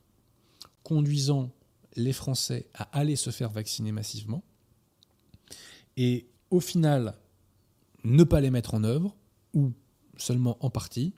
conduisant 0.84 1.50
les 1.96 2.12
Français 2.12 2.68
à 2.74 2.84
aller 2.98 3.16
se 3.16 3.30
faire 3.30 3.50
vacciner 3.50 3.94
massivement, 3.94 4.44
et 5.96 6.28
au 6.50 6.60
final, 6.60 7.18
ne 8.04 8.24
pas 8.26 8.42
les 8.42 8.52
mettre 8.52 8.74
en 8.74 8.84
œuvre, 8.84 9.16
ou 9.54 9.72
seulement 10.18 10.58
en 10.60 10.70
partie, 10.70 11.14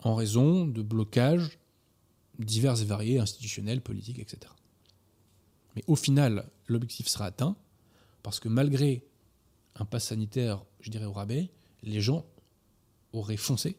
en 0.00 0.16
raison 0.16 0.66
de 0.66 0.82
blocages 0.82 1.60
divers 2.40 2.80
et 2.80 2.84
variés, 2.84 3.20
institutionnels, 3.20 3.80
politiques, 3.80 4.18
etc. 4.18 4.52
Mais 5.76 5.84
au 5.86 5.96
final, 5.96 6.48
l'objectif 6.66 7.08
sera 7.08 7.26
atteint, 7.26 7.56
parce 8.22 8.40
que 8.40 8.48
malgré 8.48 9.04
un 9.76 9.84
pass 9.84 10.08
sanitaire, 10.08 10.64
je 10.80 10.90
dirais 10.90 11.06
au 11.06 11.12
rabais, 11.12 11.50
les 11.82 12.00
gens 12.00 12.24
auraient 13.12 13.36
foncé 13.36 13.76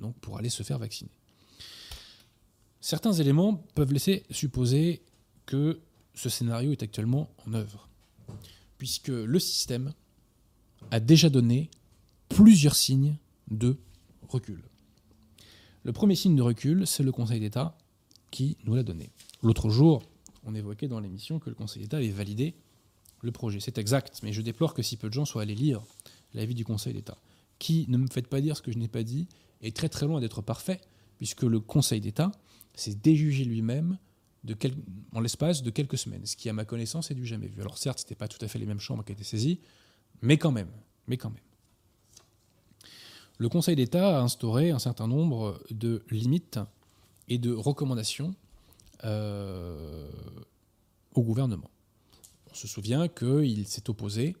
donc 0.00 0.16
pour 0.20 0.38
aller 0.38 0.48
se 0.48 0.62
faire 0.62 0.78
vacciner. 0.78 1.10
Certains 2.80 3.12
éléments 3.12 3.54
peuvent 3.74 3.92
laisser 3.92 4.24
supposer 4.30 5.02
que 5.46 5.80
ce 6.14 6.28
scénario 6.28 6.72
est 6.72 6.82
actuellement 6.82 7.30
en 7.46 7.54
œuvre. 7.54 7.88
puisque 8.78 9.08
le 9.08 9.38
système 9.40 9.92
a 10.92 11.00
déjà 11.00 11.28
donné 11.28 11.68
plusieurs 12.28 12.76
signes 12.76 13.16
de 13.50 13.76
recul. 14.28 14.62
Le 15.82 15.92
premier 15.92 16.14
signe 16.14 16.36
de 16.36 16.42
recul, 16.42 16.86
c'est 16.86 17.02
le 17.02 17.10
Conseil 17.10 17.40
d'État 17.40 17.76
qui 18.30 18.56
nous 18.64 18.76
l'a 18.76 18.84
donné. 18.84 19.10
L'autre 19.42 19.68
jour, 19.68 20.04
on 20.48 20.54
évoquait 20.54 20.88
dans 20.88 20.98
l'émission 20.98 21.38
que 21.38 21.50
le 21.50 21.54
Conseil 21.54 21.82
d'État 21.82 21.98
avait 21.98 22.08
validé 22.08 22.54
le 23.20 23.30
projet. 23.30 23.60
C'est 23.60 23.78
exact, 23.78 24.20
mais 24.22 24.32
je 24.32 24.40
déplore 24.40 24.74
que 24.74 24.82
si 24.82 24.96
peu 24.96 25.08
de 25.08 25.12
gens 25.12 25.24
soient 25.24 25.42
allés 25.42 25.54
lire 25.54 25.82
l'avis 26.34 26.54
du 26.54 26.64
Conseil 26.64 26.94
d'État. 26.94 27.18
Qui, 27.58 27.84
ne 27.88 27.98
me 27.98 28.06
faites 28.06 28.28
pas 28.28 28.40
dire 28.40 28.56
ce 28.56 28.62
que 28.62 28.72
je 28.72 28.78
n'ai 28.78 28.88
pas 28.88 29.02
dit, 29.02 29.28
est 29.60 29.76
très 29.76 29.88
très 29.88 30.06
loin 30.06 30.20
d'être 30.20 30.40
parfait, 30.40 30.80
puisque 31.18 31.42
le 31.42 31.60
Conseil 31.60 32.00
d'État 32.00 32.32
s'est 32.74 32.94
déjugé 32.94 33.44
lui-même 33.44 33.98
en 35.12 35.20
l'espace 35.20 35.62
de 35.62 35.70
quelques 35.70 35.98
semaines, 35.98 36.24
ce 36.24 36.36
qui, 36.36 36.48
à 36.48 36.52
ma 36.52 36.64
connaissance, 36.64 37.10
est 37.10 37.14
du 37.14 37.26
jamais 37.26 37.48
vu. 37.48 37.60
Alors 37.60 37.76
certes, 37.76 37.98
ce 37.98 38.04
n'était 38.04 38.14
pas 38.14 38.28
tout 38.28 38.42
à 38.42 38.48
fait 38.48 38.58
les 38.58 38.66
mêmes 38.66 38.80
chambres 38.80 39.04
qui 39.04 39.12
étaient 39.12 39.24
saisies, 39.24 39.60
mais 40.22 40.38
quand 40.38 40.52
même, 40.52 40.70
mais 41.06 41.18
quand 41.18 41.30
même. 41.30 41.42
Le 43.36 43.48
Conseil 43.48 43.76
d'État 43.76 44.18
a 44.18 44.22
instauré 44.22 44.70
un 44.70 44.78
certain 44.78 45.06
nombre 45.08 45.60
de 45.70 46.02
limites 46.10 46.58
et 47.28 47.36
de 47.38 47.52
recommandations 47.52 48.34
euh, 49.04 50.08
au 51.14 51.22
gouvernement. 51.22 51.70
On 52.50 52.54
se 52.54 52.66
souvient 52.66 53.08
qu'il 53.08 53.66
s'est 53.66 53.88
opposé 53.90 54.36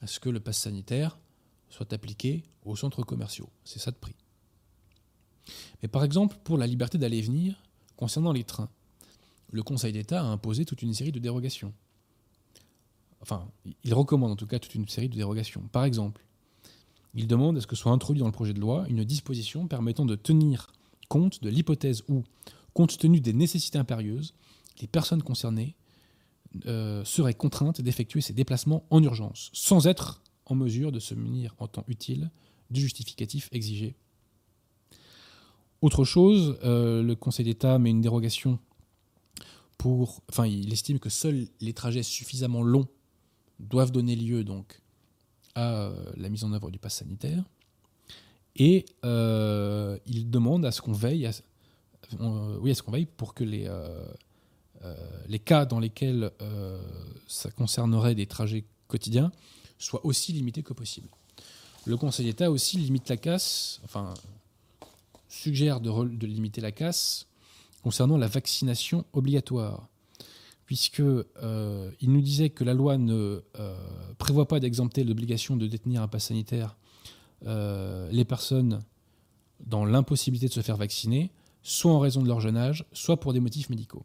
à 0.00 0.06
ce 0.06 0.20
que 0.20 0.28
le 0.28 0.40
pass 0.40 0.58
sanitaire 0.58 1.18
soit 1.70 1.92
appliqué 1.92 2.44
aux 2.64 2.76
centres 2.76 3.02
commerciaux. 3.02 3.48
C'est 3.64 3.78
ça 3.78 3.90
de 3.90 3.96
prix. 3.96 4.14
Mais 5.82 5.88
par 5.88 6.04
exemple, 6.04 6.36
pour 6.44 6.58
la 6.58 6.66
liberté 6.66 6.98
d'aller 6.98 7.18
et 7.18 7.22
venir, 7.22 7.62
concernant 7.96 8.32
les 8.32 8.44
trains, 8.44 8.68
le 9.50 9.62
Conseil 9.62 9.92
d'État 9.92 10.20
a 10.20 10.24
imposé 10.24 10.64
toute 10.64 10.82
une 10.82 10.94
série 10.94 11.12
de 11.12 11.18
dérogations. 11.18 11.72
Enfin, 13.20 13.48
il 13.84 13.94
recommande 13.94 14.32
en 14.32 14.36
tout 14.36 14.46
cas 14.46 14.58
toute 14.58 14.74
une 14.74 14.88
série 14.88 15.08
de 15.08 15.14
dérogations. 15.14 15.62
Par 15.70 15.84
exemple, 15.84 16.24
il 17.14 17.26
demande 17.26 17.56
à 17.58 17.60
ce 17.60 17.66
que 17.66 17.76
soit 17.76 17.92
introduit 17.92 18.20
dans 18.20 18.26
le 18.26 18.32
projet 18.32 18.54
de 18.54 18.60
loi 18.60 18.86
une 18.88 19.04
disposition 19.04 19.66
permettant 19.68 20.06
de 20.06 20.16
tenir 20.16 20.72
compte 21.08 21.42
de 21.42 21.50
l'hypothèse 21.50 22.02
où, 22.08 22.24
compte 22.74 22.98
tenu 22.98 23.20
des 23.20 23.32
nécessités 23.32 23.78
impérieuses, 23.78 24.34
les 24.80 24.86
personnes 24.86 25.22
concernées 25.22 25.76
euh, 26.66 27.02
seraient 27.04 27.34
contraintes 27.34 27.80
d'effectuer 27.80 28.20
ces 28.20 28.34
déplacements 28.34 28.84
en 28.90 29.02
urgence, 29.02 29.50
sans 29.54 29.86
être 29.86 30.22
en 30.44 30.54
mesure 30.54 30.92
de 30.92 30.98
se 30.98 31.14
munir 31.14 31.54
en 31.58 31.66
temps 31.66 31.84
utile 31.88 32.30
du 32.70 32.80
justificatif 32.80 33.48
exigé. 33.52 33.94
Autre 35.80 36.04
chose, 36.04 36.58
euh, 36.62 37.02
le 37.02 37.14
Conseil 37.16 37.46
d'État 37.46 37.78
met 37.78 37.90
une 37.90 38.02
dérogation 38.02 38.58
pour. 39.78 40.22
Enfin, 40.28 40.46
il 40.46 40.72
estime 40.72 40.98
que 40.98 41.08
seuls 41.08 41.48
les 41.60 41.72
trajets 41.72 42.02
suffisamment 42.02 42.62
longs 42.62 42.86
doivent 43.58 43.90
donner 43.90 44.14
lieu 44.14 44.44
donc 44.44 44.80
à 45.54 45.86
euh, 45.86 46.12
la 46.16 46.28
mise 46.28 46.44
en 46.44 46.52
œuvre 46.52 46.70
du 46.70 46.78
pass 46.78 46.96
sanitaire. 46.96 47.44
Et 48.56 48.84
il 49.02 50.30
demande 50.30 50.66
à 50.66 50.72
ce 50.72 50.82
qu'on 50.82 50.92
veille, 50.92 51.26
à, 51.26 51.32
oui, 52.18 52.70
à 52.70 52.74
ce 52.74 52.82
qu'on 52.82 52.92
veille 52.92 53.06
pour 53.06 53.34
que 53.34 53.44
les, 53.44 53.68
euh, 54.84 54.96
les 55.28 55.38
cas 55.38 55.64
dans 55.64 55.78
lesquels 55.78 56.32
euh, 56.40 56.80
ça 57.28 57.50
concernerait 57.50 58.14
des 58.14 58.26
trajets 58.26 58.64
quotidiens 58.88 59.30
soient 59.78 60.04
aussi 60.04 60.32
limités 60.32 60.62
que 60.62 60.72
possible. 60.72 61.08
Le 61.86 61.96
Conseil 61.96 62.26
d'État 62.26 62.50
aussi 62.50 62.78
limite 62.78 63.08
la 63.08 63.16
casse, 63.16 63.80
enfin 63.84 64.14
suggère 65.28 65.80
de, 65.80 66.26
limiter 66.26 66.60
la 66.60 66.72
casse 66.72 67.26
concernant 67.82 68.16
la 68.16 68.26
vaccination 68.26 69.04
obligatoire, 69.12 69.88
puisque 70.66 71.00
euh, 71.00 71.90
il 72.00 72.12
nous 72.12 72.20
disait 72.20 72.50
que 72.50 72.64
la 72.64 72.74
loi 72.74 72.98
ne 72.98 73.42
prévoit 74.18 74.46
pas 74.46 74.60
d'exempter 74.60 75.04
l'obligation 75.04 75.56
de 75.56 75.66
détenir 75.66 76.02
un 76.02 76.08
pass 76.08 76.26
sanitaire 76.26 76.76
les 77.44 78.24
personnes 78.24 78.80
dans 79.66 79.84
l'impossibilité 79.84 80.46
de 80.46 80.52
se 80.52 80.60
faire 80.60 80.76
vacciner, 80.76 81.32
soit 81.62 81.92
en 81.92 82.00
raison 82.00 82.22
de 82.22 82.28
leur 82.28 82.40
jeune 82.40 82.56
âge, 82.56 82.84
soit 82.92 83.18
pour 83.18 83.32
des 83.32 83.40
motifs 83.40 83.70
médicaux. 83.70 84.04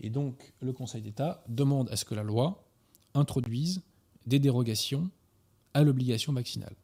Et 0.00 0.10
donc, 0.10 0.52
le 0.60 0.72
Conseil 0.72 1.02
d'État 1.02 1.44
demande 1.48 1.88
à 1.90 1.96
ce 1.96 2.04
que 2.04 2.14
la 2.14 2.22
loi 2.22 2.64
introduise 3.14 3.82
des 4.26 4.38
dérogations 4.38 5.10
à 5.72 5.82
l'obligation 5.82 6.32
vaccinale. 6.32 6.74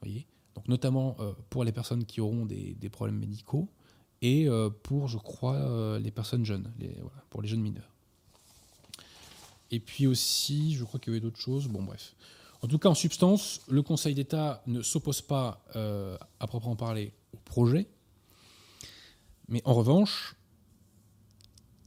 Voyez? 0.00 0.26
Donc, 0.54 0.68
notamment 0.68 1.16
euh, 1.20 1.32
pour 1.50 1.64
les 1.64 1.72
personnes 1.72 2.04
qui 2.04 2.20
auront 2.20 2.46
des, 2.46 2.76
problèmes 2.90 3.18
médicaux 3.18 3.68
et 4.22 4.48
euh, 4.48 4.70
pour, 4.70 5.08
je 5.08 5.18
crois, 5.18 5.54
euh, 5.54 5.98
les 5.98 6.10
personnes 6.10 6.44
jeunes, 6.44 6.72
pour 7.30 7.42
les 7.42 7.48
jeunes 7.48 7.60
mineurs. 7.60 7.94
Et 9.70 9.80
puis 9.80 10.06
aussi, 10.06 10.74
je 10.74 10.82
crois 10.84 10.98
qu'il 10.98 11.12
y 11.12 11.16
avait 11.16 11.20
d'autres 11.20 11.40
choses. 11.40 11.68
Bon, 11.68 11.82
bref. 11.82 12.16
En 12.62 12.66
tout 12.66 12.78
cas, 12.78 12.88
en 12.88 12.94
substance, 12.94 13.60
le 13.68 13.82
Conseil 13.82 14.14
d'État 14.14 14.62
ne 14.66 14.82
s'oppose 14.82 15.20
pas, 15.20 15.62
à 16.40 16.46
proprement 16.48 16.74
parler, 16.74 17.12
au 17.32 17.36
projet. 17.44 17.86
Mais 19.48 19.62
en 19.64 19.74
revanche, 19.74 20.36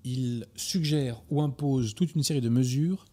il 0.04 0.48
suggère 0.56 1.22
ou 1.30 1.42
impose 1.42 1.94
toute 1.94 2.16
une 2.16 2.24
série 2.24 2.42
de 2.42 2.50
mesures 2.50 3.06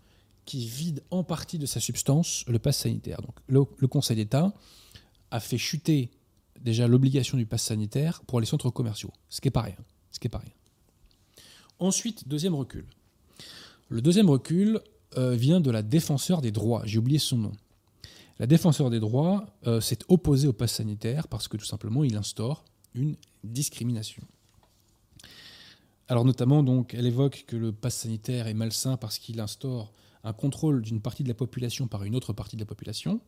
qui 0.44 0.66
vident 0.66 1.02
en 1.10 1.24
partie 1.24 1.58
de 1.58 1.66
sa 1.66 1.80
substance 1.80 2.44
le 2.48 2.58
pass 2.58 2.78
sanitaire. 2.78 3.20
Donc, 3.20 3.36
le, 3.48 3.86
Conseil 3.86 4.16
d'État 4.16 4.54
a 5.30 5.40
fait 5.40 5.58
chuter 5.58 6.10
déjà 6.60 6.88
l'obligation 6.88 7.36
du 7.36 7.44
pass 7.44 7.62
sanitaire 7.62 8.22
pour 8.26 8.40
les 8.40 8.46
centres 8.46 8.70
commerciaux, 8.70 9.12
ce 9.28 9.40
qui 9.40 9.48
n'est 9.48 9.52
pas 9.52 9.62
rien. 9.62 9.76
Pas 10.32 10.38
rien. 10.38 10.50
Ensuite, 11.78 12.26
deuxième 12.26 12.56
recul. 12.56 12.84
Le 13.88 14.02
deuxième 14.02 14.28
recul 14.28 14.80
euh, 15.16 15.36
vient 15.36 15.60
de 15.60 15.70
la 15.70 15.82
défenseur 15.82 16.40
des 16.40 16.50
droits. 16.50 16.82
J'ai 16.86 16.98
oublié 16.98 17.20
son 17.20 17.38
nom. 17.38 17.52
La 18.38 18.46
défenseur 18.46 18.90
des 18.90 18.98
droits 18.98 19.46
euh, 19.66 19.80
s'est 19.80 19.98
opposée 20.08 20.48
au 20.48 20.52
pass 20.52 20.72
sanitaire 20.72 21.28
parce 21.28 21.46
que 21.46 21.56
tout 21.56 21.64
simplement 21.64 22.02
il 22.02 22.16
instaure 22.16 22.64
une 22.94 23.16
discrimination. 23.44 24.22
Alors 26.08 26.24
notamment, 26.24 26.62
donc, 26.62 26.94
elle 26.94 27.06
évoque 27.06 27.44
que 27.46 27.56
le 27.56 27.70
pass 27.70 27.94
sanitaire 27.94 28.46
est 28.46 28.54
malsain 28.54 28.96
parce 28.96 29.18
qu'il 29.18 29.40
instaure 29.40 29.92
un 30.24 30.32
contrôle 30.32 30.80
d'une 30.82 31.00
partie 31.00 31.22
de 31.22 31.28
la 31.28 31.34
population 31.34 31.86
par 31.86 32.02
une 32.04 32.16
autre 32.16 32.32
partie 32.32 32.56
de 32.56 32.62
la 32.62 32.66
population. 32.66 33.20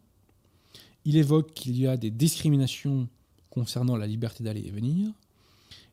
Il 1.04 1.16
évoque 1.16 1.52
qu'il 1.52 1.78
y 1.78 1.86
a 1.86 1.96
des 1.96 2.10
discriminations 2.10 3.08
concernant 3.50 3.96
la 3.96 4.06
liberté 4.06 4.42
d'aller 4.42 4.62
et 4.66 4.70
venir. 4.70 5.12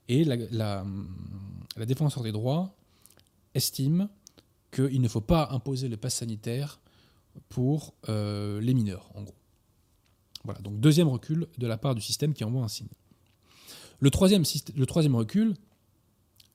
Et 0.08 0.23
la, 0.23 0.86
défenseur 1.86 2.23
des 2.23 2.32
droits 2.32 2.73
estime 3.54 4.08
qu'il 4.71 5.02
ne 5.02 5.08
faut 5.08 5.21
pas 5.21 5.50
imposer 5.52 5.89
le 5.89 5.97
pass 5.97 6.15
sanitaire 6.15 6.80
pour 7.50 7.93
euh, 8.08 8.62
les 8.62 8.73
mineurs, 8.73 9.10
en 9.13 9.23
gros. 9.23 9.36
Voilà, 10.45 10.62
donc 10.62 10.80
deuxième 10.80 11.10
recul 11.10 11.47
de 11.58 11.67
la 11.67 11.78
part 11.78 11.95
du 11.95 12.02
système 12.02 12.34
qui 12.34 12.45
envoie 12.45 12.63
un 12.63 12.69
signe. 12.69 12.88
Le 14.00 14.10
troisième, 14.10 14.43
le 14.76 14.86
troisième 14.86 15.15
recul, 15.15 15.56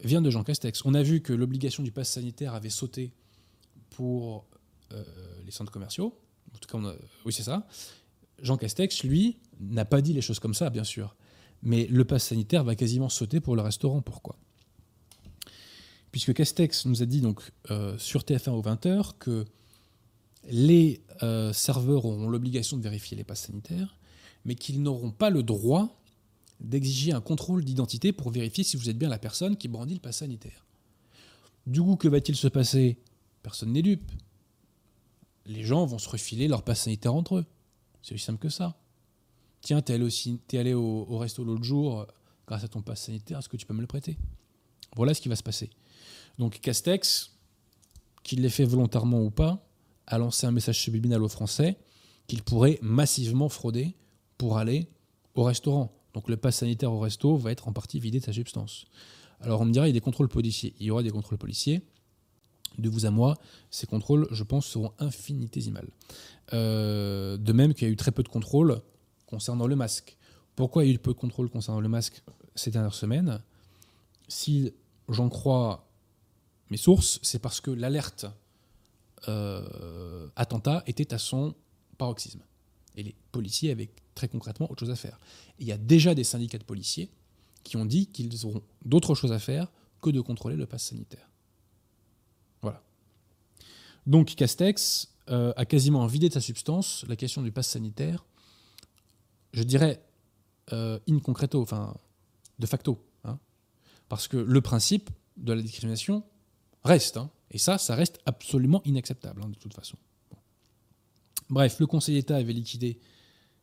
vient 0.03 0.23
de 0.23 0.31
Jean 0.31 0.45
Castex. 0.45 0.85
On 0.85 0.95
a 0.95 1.03
vu 1.03 1.21
que 1.21 1.33
l'obligation 1.33 1.83
du 1.83 1.93
pass 1.93 2.11
sanitaire 2.11 2.55
avait 2.55 2.71
sauté 2.71 3.13
pour 3.91 4.47
euh, 4.93 5.03
les 5.45 5.51
centres 5.51 5.73
commerciaux. 5.73 6.19
Oui, 7.25 7.33
c'est 7.33 7.43
ça. 7.43 7.67
Jean 8.41 8.57
Castex, 8.57 9.05
lui, 9.05 9.39
n'a 9.61 9.85
pas 9.85 10.01
dit 10.01 10.13
les 10.13 10.21
choses 10.21 10.39
comme 10.39 10.55
ça, 10.55 10.71
bien 10.71 10.85
sûr. 10.85 11.15
Mais 11.63 11.87
le 11.87 12.05
pass 12.05 12.25
sanitaire 12.25 12.65
va 12.65 12.75
quasiment 12.75 13.09
sauter 13.09 13.41
pour 13.41 13.57
le 13.57 13.63
restaurant. 13.63 14.03
Pourquoi? 14.03 14.37
Puisque 16.11 16.35
Castex 16.35 16.87
nous 16.87 17.03
a 17.03 17.07
dit 17.07 17.21
donc 17.21 17.41
euh, 17.71 17.97
sur 17.99 18.23
TF1 18.23 18.51
aux 18.51 18.63
20h 18.63 19.13
que 19.19 19.47
les 20.51 21.01
euh, 21.23 21.53
serveurs 21.53 22.05
auront 22.05 22.29
l'obligation 22.29 22.77
de 22.77 22.83
vérifier 22.83 23.17
les 23.17 23.25
passes 23.25 23.43
sanitaires, 23.43 23.97
mais 24.45 24.55
qu'ils 24.57 24.83
n'auront 24.83 25.13
pas 25.13 25.31
le 25.31 25.43
droit 25.43 26.02
d'exiger 26.63 27.13
un 27.13 27.21
contrôle 27.21 27.65
d'identité 27.65 28.13
pour 28.13 28.31
vérifier 28.31 28.65
si 28.65 28.77
vous 28.77 28.89
êtes 28.89 28.99
bien 28.99 29.09
la 29.09 29.19
personne 29.19 29.57
qui 29.57 29.69
brandit 29.69 29.95
le 29.95 30.01
pass 30.01 30.19
sanitaire. 30.19 30.65
Du 31.67 31.83
coup, 31.83 31.97
que 31.97 32.09
va-t-il 32.09 32.37
se 32.37 32.49
passer? 32.49 32.99
Personne 33.43 33.73
n'est 33.73 33.83
dupe. 33.83 34.11
Les 35.47 35.65
gens 35.65 35.85
vont 35.85 35.99
se 35.99 36.09
refiler 36.09 36.49
leur 36.49 36.63
pass 36.63 36.83
sanitaire 36.83 37.15
entre 37.15 37.37
eux. 37.37 37.47
C'est 38.03 38.15
aussi 38.15 38.25
simple 38.25 38.39
que 38.39 38.49
ça. 38.49 38.77
Tiens, 39.61 39.81
t'es 39.81 39.95
allé, 39.95 40.09
es 40.53 40.59
allé 40.59 40.75
au, 40.75 41.19
resto 41.19 41.45
l'autre 41.45 41.65
jour 41.65 42.01
euh, 42.01 42.07
grâce 42.47 42.65
à 42.65 42.69
ton 42.69 42.83
pass 42.83 43.03
sanitaire, 43.03 43.39
est-ce 43.39 43.49
que 43.49 43.57
tu 43.57 43.67
peux 43.67 43.75
me 43.75 43.81
le 43.81 43.87
prêter? 43.87 44.19
Voilà 44.97 45.15
ce 45.15 45.21
qui 45.21 45.29
va 45.29 45.37
se 45.37 45.43
passer. 45.43 45.71
Donc 46.39 46.61
Castex, 46.61 47.37
qu'il 48.23 48.43
l'ait 48.43 48.49
fait 48.49 48.65
volontairement 48.65 49.23
ou 49.23 49.31
pas, 49.31 49.65
a 50.07 50.19
lancé 50.19 50.47
un 50.47 50.51
message 50.51 50.81
subliminal 50.81 51.23
aux 51.23 51.29
Français 51.29 51.77
qu'il 52.27 52.43
pourrait 52.43 52.79
massivement 52.83 53.49
frauder 53.49 53.95
pour 54.37 54.59
aller 54.59 54.89
au 55.35 55.45
restaurant. 55.45 55.93
Donc 56.15 56.29
le 56.29 56.37
pass 56.37 56.57
sanitaire 56.59 56.93
au 56.93 57.01
resto 57.01 57.37
va 57.37 57.53
être 57.53 57.69
en 57.69 57.73
partie 57.73 58.01
vidé 58.01 58.21
de 58.21 58.25
sa 58.25 58.33
substance. 58.33 58.87
Alors 59.41 59.61
on 59.61 59.65
me 59.65 59.73
dira, 59.73 59.87
il 59.87 59.91
y 59.91 59.93
a 59.93 59.95
des 59.95 60.01
contrôles 60.01 60.29
policiers. 60.29 60.75
Il 60.79 60.87
y 60.87 60.91
aura 60.91 61.03
des 61.03 61.11
contrôles 61.11 61.39
policiers. 61.39 61.83
De 62.79 62.89
vous 62.89 63.05
à 63.05 63.11
moi, 63.11 63.37
ces 63.71 63.87
contrôles, 63.87 64.27
je 64.31 64.45
pense, 64.45 64.67
seront 64.67 64.93
infinitésimales. 64.99 65.91
Euh, 66.55 67.37
de 67.37 67.53
même 67.53 67.75
qu'il 67.75 67.87
y 67.87 67.91
a 67.91 67.93
eu 67.93 67.97
très 67.97 68.13
peu 68.13 68.23
de 68.23 68.29
contrôles 68.29 68.81
concernant 69.27 69.67
le 69.67 69.77
masque. 69.77 70.17
Pourquoi 70.57 70.85
il 70.85 70.89
y 70.89 70.91
a 70.93 70.95
eu 70.95 70.99
peu 70.99 71.13
de 71.13 71.19
contrôles 71.19 71.51
concernant 71.51 71.81
le 71.81 71.89
masque 71.89 72.23
ces 72.55 72.71
dernières 72.71 72.95
semaines? 72.95 73.43
Si 74.29 74.73
j'en 75.09 75.29
crois 75.29 75.89
mes 76.71 76.77
sources, 76.79 77.19
c'est 77.23 77.39
parce 77.41 77.61
que 77.61 77.71
l'alerte 77.71 78.27
euh, 79.29 80.29
attentat 80.37 80.83
était 80.87 81.13
à 81.13 81.19
son 81.19 81.55
paroxysme. 81.99 82.41
Et 82.97 83.03
les 83.03 83.15
policiers 83.31 83.71
avaient 83.71 83.91
très 84.15 84.29
concrètement 84.29 84.71
autre 84.71 84.81
chose 84.81 84.91
à 84.91 84.97
faire. 84.97 85.19
il 85.59 85.67
y 85.67 85.73
a 85.73 85.79
déjà 85.79 86.15
des 86.15 86.25
syndicats 86.25 86.59
de 86.59 86.65
policiers 86.65 87.11
qui 87.65 87.77
ont 87.77 87.87
dit 87.87 88.07
qu'ils 88.07 88.47
auront 88.47 88.63
d'autres 88.85 89.15
choses 89.15 89.33
à 89.33 89.39
faire 89.39 89.71
que 90.01 90.11
de 90.11 90.21
contrôler 90.21 90.57
le 90.57 90.67
pass 90.67 90.85
sanitaire. 90.85 91.31
Voilà. 92.61 92.83
Donc 94.07 94.35
Castex 94.35 95.09
euh, 95.31 95.53
a 95.57 95.65
quasiment 95.65 96.07
vidé 96.07 96.29
de 96.29 96.35
sa 96.35 96.41
substance 96.41 97.05
la 97.09 97.17
question 97.17 97.43
du 97.43 97.53
pass 97.53 97.69
sanitaire, 97.69 98.25
je 99.53 99.63
dirais 99.63 100.03
euh, 100.73 100.99
in 101.09 101.19
concreto, 101.21 101.63
enfin 101.63 101.95
de 102.59 102.67
facto. 102.67 103.05
Hein. 103.25 103.39
parce 104.09 104.29
que 104.29 104.37
le 104.37 104.61
principe 104.61 105.11
de 105.37 105.53
la 105.53 105.63
discrimination 105.63 106.25
reste. 106.85 107.17
Hein, 107.17 107.31
et 107.51 107.59
ça, 107.59 107.79
ça 107.79 107.95
reste 107.95 108.19
absolument 108.27 108.83
inacceptable, 108.85 109.43
hein, 109.43 109.49
de 109.49 109.57
toute 109.57 109.75
façon. 109.75 109.97
Bref, 111.51 111.79
le 111.81 111.87
Conseil 111.87 112.15
d'État 112.15 112.37
avait 112.37 112.53
liquidé 112.53 112.99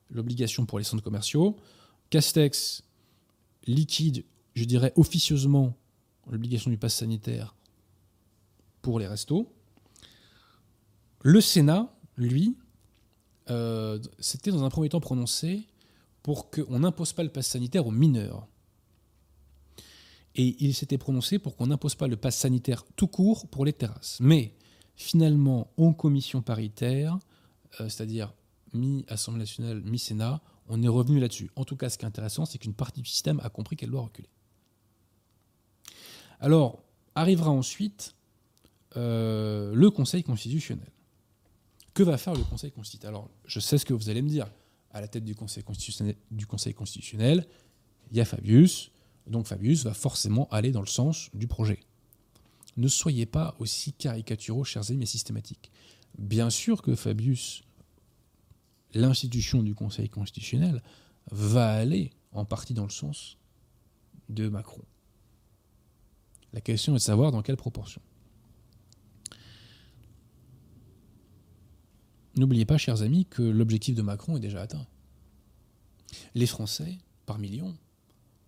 l'obligation 0.10 0.66
pour 0.66 0.80
les 0.80 0.86
centres 0.86 1.04
commerciaux. 1.04 1.58
Castex 2.10 2.84
liquide, 3.66 4.26
je 4.56 4.64
dirais 4.66 4.94
officieusement, 4.96 5.76
l'obligation 6.30 6.72
du 6.72 6.78
pass 6.78 6.96
sanitaire 6.96 7.56
pour 8.82 9.00
les 9.00 9.08
restos. 9.08 9.52
Le 11.22 11.42
Sénat, 11.42 11.94
lui, 12.18 12.56
euh, 13.50 14.00
s'était 14.20 14.52
dans 14.52 14.64
un 14.64 14.70
premier 14.70 14.90
temps 14.90 15.00
prononcé 15.00 15.68
pour 16.24 16.50
qu'on 16.50 16.80
n'impose 16.80 17.14
pas 17.14 17.24
le 17.24 17.30
pass 17.30 17.48
sanitaire 17.48 17.88
aux 17.88 17.92
mineurs. 17.92 18.48
Et 20.36 20.56
il 20.64 20.74
s'était 20.74 20.98
prononcé 20.98 21.40
pour 21.40 21.56
qu'on 21.56 21.68
n'impose 21.68 21.96
pas 21.96 22.08
le 22.08 22.16
pass 22.16 22.38
sanitaire 22.38 22.86
tout 22.96 23.08
court 23.08 23.48
pour 23.48 23.66
les 23.66 23.74
terrasses. 23.74 24.18
Mais 24.22 24.56
finalement, 24.96 25.72
en 25.78 25.94
commission 25.94 26.42
paritaire, 26.42 27.18
euh, 27.80 27.90
c'est-à-dire 27.90 28.34
mi-Assemblée 28.74 29.40
nationale, 29.40 29.82
mi-Sénat, 29.82 30.42
on 30.68 30.82
est 30.84 30.88
revenu 30.88 31.20
là-dessus. 31.20 31.50
En 31.56 31.66
tout 31.66 31.76
cas, 31.76 31.90
ce 31.90 31.98
qui 31.98 32.06
est 32.06 32.08
intéressant, 32.08 32.46
c'est 32.46 32.58
qu'une 32.58 32.74
partie 32.74 33.02
du 33.02 33.10
système 33.10 33.40
a 33.44 33.50
compris 33.50 33.76
qu'elle 33.76 33.92
doit 33.92 34.02
reculer. 34.02 34.30
Alors, 36.40 36.84
arrivera 37.16 37.50
ensuite 37.50 38.16
euh, 38.98 39.74
le 39.74 39.90
Conseil 39.90 40.24
constitutionnel. 40.24 40.90
Que 41.94 42.04
va 42.04 42.18
faire 42.18 42.34
le 42.34 42.44
Conseil 42.44 42.72
constitutionnel? 42.72 43.16
Alors, 43.16 43.30
je 43.46 43.60
sais 43.60 43.78
ce 43.78 43.86
que 43.86 43.94
vous 43.94 44.10
allez 44.10 44.22
me 44.22 44.30
dire. 44.30 44.48
À 44.92 45.02
la 45.02 45.08
tête 45.08 45.24
du 45.26 45.36
Conseil 45.36 45.64
constitutionnel, 45.64 46.16
du 46.32 46.48
Conseil 46.48 46.74
constitutionnel 46.74 47.46
il 48.12 48.18
y 48.18 48.22
a 48.22 48.26
Fabius. 48.26 48.92
Donc 49.28 49.48
Fabius 49.48 49.84
va 49.84 49.94
forcément 49.94 50.48
aller 50.50 50.72
dans 50.72 50.82
le 50.82 50.88
sens 50.88 51.30
du 51.34 51.48
projet. 51.48 51.80
Ne 52.78 52.88
soyez 52.88 53.26
pas 53.26 53.56
aussi 53.60 53.94
caricaturaux, 53.94 54.64
chers 54.64 54.90
amis, 54.90 55.04
et 55.04 55.08
systématiques. 55.08 55.72
Bien 56.18 56.50
sûr 56.50 56.82
que 56.82 56.96
Fabius 56.96 57.64
l'institution 58.94 59.64
du 59.64 59.76
Conseil 59.76 60.10
constitutionnel 60.10 60.82
va 61.32 61.72
aller 61.72 62.12
en 62.32 62.46
partie 62.46 62.74
dans 62.74 62.84
le 62.84 62.92
sens 62.92 63.38
de 64.30 64.48
Macron. 64.48 64.84
La 66.54 66.62
question 66.62 66.94
est 66.94 66.98
de 66.98 67.02
savoir 67.02 67.32
dans 67.32 67.42
quelle 67.42 67.58
proportion. 67.58 68.02
N'oubliez 72.36 72.66
pas, 72.66 72.78
chers 72.78 73.02
amis, 73.02 73.26
que 73.26 73.44
l'objectif 73.44 73.96
de 73.96 74.02
Macron 74.02 74.38
est 74.38 74.40
déjà 74.40 74.62
atteint. 74.62 74.88
Les 76.36 76.48
Français, 76.48 76.98
par 77.26 77.38
millions, 77.38 77.76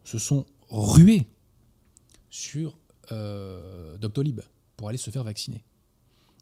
se 0.03 0.17
sont 0.17 0.45
rués 0.69 1.27
sur 2.29 2.79
euh, 3.11 3.97
Doctolib 3.97 4.41
pour 4.77 4.89
aller 4.89 4.97
se 4.97 5.11
faire 5.11 5.23
vacciner. 5.23 5.63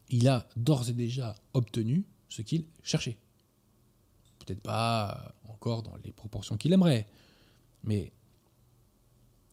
Il 0.08 0.28
a 0.28 0.48
d'ores 0.56 0.88
et 0.88 0.92
déjà 0.92 1.34
obtenu 1.52 2.04
ce 2.28 2.42
qu'il 2.42 2.64
cherchait 2.82 3.18
peut-être 4.50 4.62
pas 4.62 5.32
encore 5.48 5.82
dans 5.82 5.96
les 6.04 6.12
proportions 6.12 6.56
qu'il 6.56 6.72
aimerait, 6.72 7.06
mais 7.84 8.12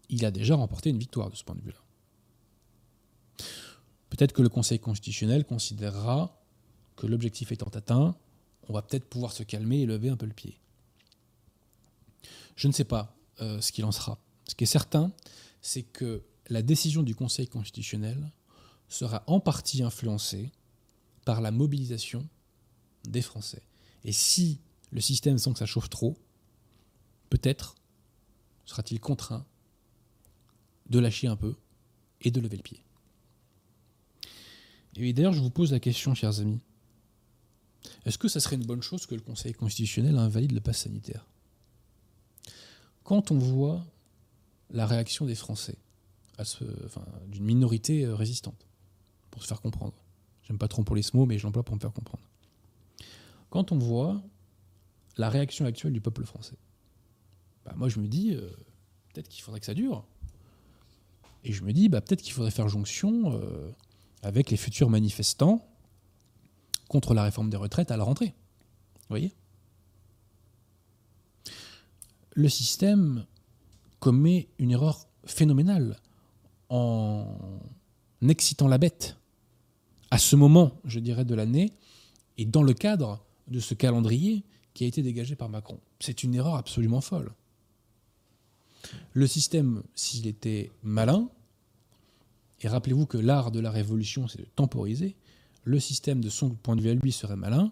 il 0.09 0.25
a 0.25 0.31
déjà 0.31 0.55
remporté 0.55 0.89
une 0.89 0.97
victoire 0.97 1.29
de 1.29 1.35
ce 1.35 1.43
point 1.43 1.55
de 1.55 1.61
vue-là. 1.61 1.83
Peut-être 4.09 4.33
que 4.33 4.41
le 4.41 4.49
Conseil 4.49 4.79
constitutionnel 4.79 5.45
considérera 5.45 6.41
que 6.95 7.05
l'objectif 7.05 7.51
étant 7.51 7.67
atteint, 7.67 8.15
on 8.67 8.73
va 8.73 8.81
peut-être 8.81 9.07
pouvoir 9.07 9.31
se 9.31 9.43
calmer 9.43 9.81
et 9.81 9.85
lever 9.85 10.09
un 10.09 10.17
peu 10.17 10.25
le 10.25 10.33
pied. 10.33 10.59
Je 12.55 12.67
ne 12.67 12.73
sais 12.73 12.85
pas 12.85 13.15
euh, 13.41 13.61
ce 13.61 13.71
qu'il 13.71 13.85
en 13.85 13.91
sera. 13.91 14.17
Ce 14.47 14.55
qui 14.55 14.63
est 14.63 14.67
certain, 14.67 15.11
c'est 15.61 15.83
que 15.83 16.23
la 16.49 16.63
décision 16.63 17.03
du 17.03 17.13
Conseil 17.13 17.47
constitutionnel 17.47 18.31
sera 18.87 19.23
en 19.27 19.39
partie 19.39 19.83
influencée 19.83 20.51
par 21.25 21.41
la 21.41 21.51
mobilisation 21.51 22.27
des 23.03 23.21
Français. 23.21 23.61
Et 24.05 24.13
si 24.13 24.61
le 24.91 25.01
système 25.01 25.37
sent 25.37 25.53
que 25.53 25.59
ça 25.59 25.65
chauffe 25.65 25.89
trop, 25.89 26.17
peut-être 27.29 27.75
sera-t-il 28.65 28.99
contraint 28.99 29.45
de 30.89 30.99
lâcher 30.99 31.27
un 31.27 31.35
peu 31.35 31.55
et 32.21 32.31
de 32.31 32.39
lever 32.39 32.57
le 32.57 32.63
pied. 32.63 32.81
Et 34.95 35.13
d'ailleurs, 35.13 35.33
je 35.33 35.41
vous 35.41 35.51
pose 35.51 35.71
la 35.71 35.79
question, 35.79 36.15
chers 36.15 36.39
amis. 36.39 36.59
Est-ce 38.05 38.17
que 38.17 38.27
ça 38.27 38.39
serait 38.39 38.55
une 38.55 38.65
bonne 38.65 38.81
chose 38.81 39.05
que 39.05 39.15
le 39.15 39.21
Conseil 39.21 39.53
constitutionnel 39.53 40.17
invalide 40.17 40.53
le 40.53 40.59
pass 40.59 40.79
sanitaire? 40.79 41.25
Quand 43.03 43.31
on 43.31 43.37
voit 43.37 43.85
la 44.71 44.85
réaction 44.85 45.25
des 45.25 45.35
Français, 45.35 45.77
d'une 47.27 47.43
minorité 47.43 48.05
euh, 48.05 48.15
résistante, 48.15 48.67
pour 49.31 49.41
se 49.43 49.47
faire 49.47 49.61
comprendre. 49.61 49.93
J'aime 50.43 50.57
pas 50.57 50.67
trop 50.67 50.83
les 50.95 51.03
mots, 51.13 51.25
mais 51.25 51.37
je 51.37 51.43
l'emploie 51.43 51.63
pour 51.63 51.75
me 51.75 51.79
faire 51.79 51.93
comprendre. 51.93 52.23
Quand 53.49 53.71
on 53.71 53.77
voit 53.77 54.21
la 55.17 55.29
réaction 55.29 55.65
actuelle 55.65 55.93
du 55.93 56.01
peuple 56.01 56.25
français. 56.25 56.57
Bah, 57.65 57.73
moi, 57.75 57.89
je 57.89 57.99
me 57.99 58.07
dis, 58.07 58.33
euh, 58.33 58.49
peut-être 59.13 59.27
qu'il 59.27 59.43
faudrait 59.43 59.59
que 59.59 59.65
ça 59.65 59.73
dure. 59.73 60.05
Et 61.43 61.53
je 61.53 61.63
me 61.63 61.73
dis, 61.73 61.89
bah, 61.89 62.01
peut-être 62.01 62.21
qu'il 62.21 62.33
faudrait 62.33 62.51
faire 62.51 62.67
jonction 62.67 63.33
euh, 63.33 63.71
avec 64.21 64.49
les 64.51 64.57
futurs 64.57 64.89
manifestants 64.89 65.67
contre 66.87 67.13
la 67.13 67.23
réforme 67.23 67.49
des 67.49 67.57
retraites 67.57 67.91
à 67.91 67.97
la 67.97 68.03
rentrée. 68.03 68.33
Vous 69.01 69.09
voyez? 69.09 69.33
Le 72.33 72.49
système 72.49 73.25
commet 73.99 74.47
une 74.59 74.71
erreur 74.71 75.07
phénoménale 75.25 75.99
en 76.69 77.27
excitant 78.21 78.67
la 78.67 78.77
bête 78.77 79.17
à 80.11 80.17
ce 80.17 80.35
moment, 80.35 80.79
je 80.85 80.99
dirais, 80.99 81.25
de 81.25 81.35
l'année, 81.35 81.73
et 82.37 82.45
dans 82.45 82.63
le 82.63 82.73
cadre 82.73 83.25
de 83.47 83.59
ce 83.59 83.73
calendrier 83.73 84.43
qui 84.77 84.83
a 84.83 84.87
été 84.87 85.01
dégagé 85.01 85.35
par 85.35 85.49
Macron. 85.49 85.79
C'est 85.99 86.21
une 86.21 86.35
erreur 86.35 86.53
absolument 86.53 87.01
folle. 87.01 87.33
Le 89.13 89.25
système, 89.25 89.81
s'il 89.95 90.27
était 90.27 90.69
malin, 90.83 91.31
et 92.61 92.67
rappelez-vous 92.67 93.07
que 93.07 93.17
l'art 93.17 93.49
de 93.49 93.59
la 93.59 93.71
révolution, 93.71 94.27
c'est 94.27 94.37
de 94.37 94.45
temporiser, 94.55 95.15
le 95.63 95.79
système, 95.79 96.21
de 96.21 96.29
son 96.29 96.51
point 96.51 96.75
de 96.75 96.81
vue 96.81 96.91
à 96.91 96.93
lui, 96.93 97.11
serait 97.11 97.35
malin 97.35 97.71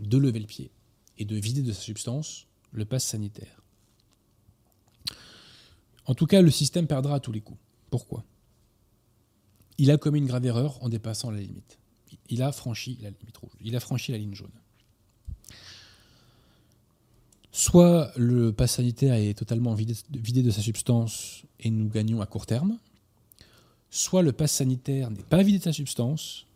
de 0.00 0.18
lever 0.18 0.40
le 0.40 0.46
pied 0.46 0.72
et 1.18 1.24
de 1.24 1.36
vider 1.36 1.62
de 1.62 1.72
sa 1.72 1.82
substance 1.82 2.48
le 2.72 2.84
pass 2.84 3.04
sanitaire. 3.04 3.62
En 6.04 6.16
tout 6.16 6.26
cas, 6.26 6.42
le 6.42 6.50
système 6.50 6.88
perdra 6.88 7.14
à 7.14 7.20
tous 7.20 7.30
les 7.30 7.42
coups. 7.42 7.60
Pourquoi? 7.90 8.24
Il 9.78 9.92
a 9.92 9.98
commis 9.98 10.18
une 10.18 10.26
grave 10.26 10.46
erreur 10.46 10.82
en 10.82 10.88
dépassant 10.88 11.30
la 11.30 11.38
limite. 11.38 11.78
Il 12.28 12.42
a 12.42 12.50
franchi 12.50 12.98
la 13.00 13.10
limite 13.10 13.36
rouge. 13.36 13.52
Il 13.60 13.76
a 13.76 13.80
franchi 13.80 14.10
la 14.10 14.18
ligne 14.18 14.34
jaune. 14.34 14.50
Soit 17.52 18.12
le 18.16 18.52
pass 18.52 18.76
sanitaire 18.76 19.14
est 19.14 19.34
totalement 19.34 19.74
vidé, 19.74 20.42
de 20.42 20.50
sa 20.50 20.60
substance 20.60 21.42
et 21.58 21.70
nous 21.70 21.88
gagnons 21.88 22.20
à 22.20 22.26
court 22.26 22.46
terme, 22.46 22.78
soit 23.90 24.22
le 24.22 24.32
pass 24.32 24.52
sanitaire 24.52 25.10
n'est 25.10 25.22
pas 25.22 25.42
vidé 25.42 25.58
de 25.58 25.64
sa 25.64 25.72
substance, 25.72 26.46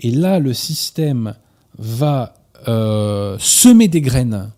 et 0.00 0.10
là 0.10 0.38
le 0.38 0.52
système 0.52 1.34
va 1.78 2.34
euh, 2.68 3.36
semer 3.38 3.88
des 3.88 4.00
graines 4.00 4.52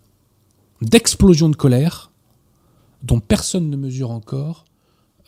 d'explosion 0.81 1.49
de 1.49 1.55
colère 1.55 2.11
dont 3.03 3.19
personne 3.19 3.69
ne 3.69 3.77
mesure 3.77 4.11
encore 4.11 4.65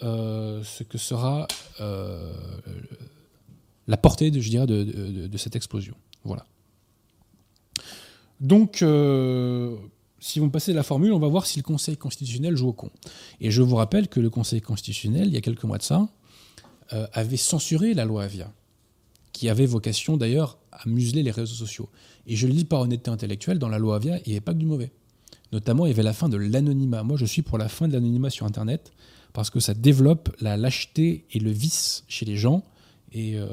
euh, 0.01 0.63
ce 0.63 0.83
que 0.83 0.97
sera 0.97 1.47
euh, 1.81 2.33
la 3.87 3.97
portée 3.97 4.31
de, 4.31 5.27
de, 5.27 5.37
cette 5.37 5.55
explosion. 5.55 5.95
Voilà. 6.23 6.45
Donc, 8.39 8.83
si 10.19 10.39
vous 10.39 10.49
passez 10.49 10.73
la 10.73 10.83
formule, 10.83 11.13
on 11.13 11.19
va 11.19 11.27
voir 11.27 11.45
si 11.45 11.59
le 11.59 11.63
Conseil 11.63 11.97
constitutionnel 11.97 12.55
joue 12.55 12.69
au 12.69 12.73
con. 12.73 12.89
Et 13.41 13.51
je 13.51 13.61
vous 13.61 13.75
rappelle 13.75 14.07
que 14.07 14.19
le 14.19 14.29
Conseil 14.29 14.61
constitutionnel, 14.61 15.27
il 15.27 15.33
y 15.33 15.37
a 15.37 15.41
quelques 15.41 15.63
mois 15.63 15.77
de 15.77 15.83
ça, 15.83 16.09
euh, 16.93 17.07
avait 17.13 17.37
censuré 17.37 17.93
la 17.93 18.05
loi 18.05 18.23
Avia, 18.23 18.51
qui 19.31 19.49
avait 19.49 19.65
vocation 19.65 20.17
d'ailleurs 20.17 20.57
à 20.71 20.87
museler 20.87 21.23
les 21.23 21.31
réseaux 21.31 21.55
sociaux. 21.55 21.89
Et 22.27 22.35
je 22.35 22.47
le 22.47 22.53
dis 22.53 22.65
par 22.65 22.81
honnêteté 22.81 23.09
intellectuelle, 23.11 23.59
dans 23.59 23.69
la 23.69 23.79
loi 23.79 23.95
Avia, 23.95 24.17
il 24.25 24.29
n'y 24.29 24.33
avait 24.33 24.41
pas 24.41 24.53
que 24.53 24.59
du 24.59 24.65
mauvais. 24.65 24.91
Notamment, 25.51 25.85
il 25.85 25.89
y 25.89 25.93
avait 25.93 26.03
la 26.03 26.13
fin 26.13 26.29
de 26.29 26.37
l'anonymat. 26.37 27.03
Moi, 27.03 27.17
je 27.17 27.25
suis 27.25 27.41
pour 27.41 27.57
la 27.57 27.69
fin 27.69 27.87
de 27.87 27.93
l'anonymat 27.93 28.29
sur 28.29 28.45
Internet, 28.45 28.91
parce 29.33 29.49
que 29.49 29.59
ça 29.59 29.73
développe 29.73 30.35
la 30.41 30.57
lâcheté 30.57 31.25
et 31.31 31.39
le 31.39 31.51
vice 31.51 32.03
chez 32.07 32.25
les 32.25 32.37
gens. 32.37 32.63
Et 33.11 33.37
euh, 33.37 33.47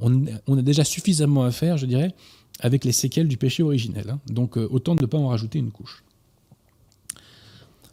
on, 0.00 0.58
a 0.58 0.62
déjà 0.62 0.84
suffisamment 0.84 1.44
à 1.44 1.50
faire, 1.50 1.76
je 1.76 1.86
dirais, 1.86 2.14
avec 2.60 2.84
les 2.84 2.92
séquelles 2.92 3.28
du 3.28 3.36
péché 3.36 3.62
originel. 3.62 4.10
Hein. 4.10 4.20
Donc 4.26 4.56
euh, 4.56 4.68
autant 4.70 4.94
ne 4.94 5.06
pas 5.06 5.18
en 5.18 5.28
rajouter 5.28 5.58
une 5.58 5.70
couche. 5.70 6.04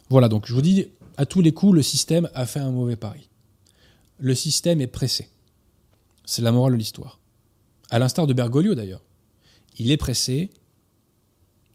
Voilà, 0.08 0.28
donc 0.28 0.46
je 0.46 0.54
vous 0.54 0.62
dis, 0.62 0.86
à 1.16 1.26
tous 1.26 1.40
les 1.40 1.52
coups, 1.52 1.74
le 1.74 1.82
système 1.82 2.28
a 2.34 2.46
fait 2.46 2.60
un 2.60 2.70
mauvais 2.70 2.96
pari. 2.96 3.28
Le 4.18 4.34
système 4.34 4.80
est 4.80 4.86
pressé. 4.86 5.28
C'est 6.24 6.42
la 6.42 6.52
morale 6.52 6.72
de 6.72 6.78
l'histoire. 6.78 7.18
À 7.90 7.98
l'instar 7.98 8.26
de 8.26 8.32
Bergoglio 8.32 8.74
d'ailleurs. 8.74 9.02
Il 9.78 9.90
est 9.90 9.96
pressé, 9.96 10.50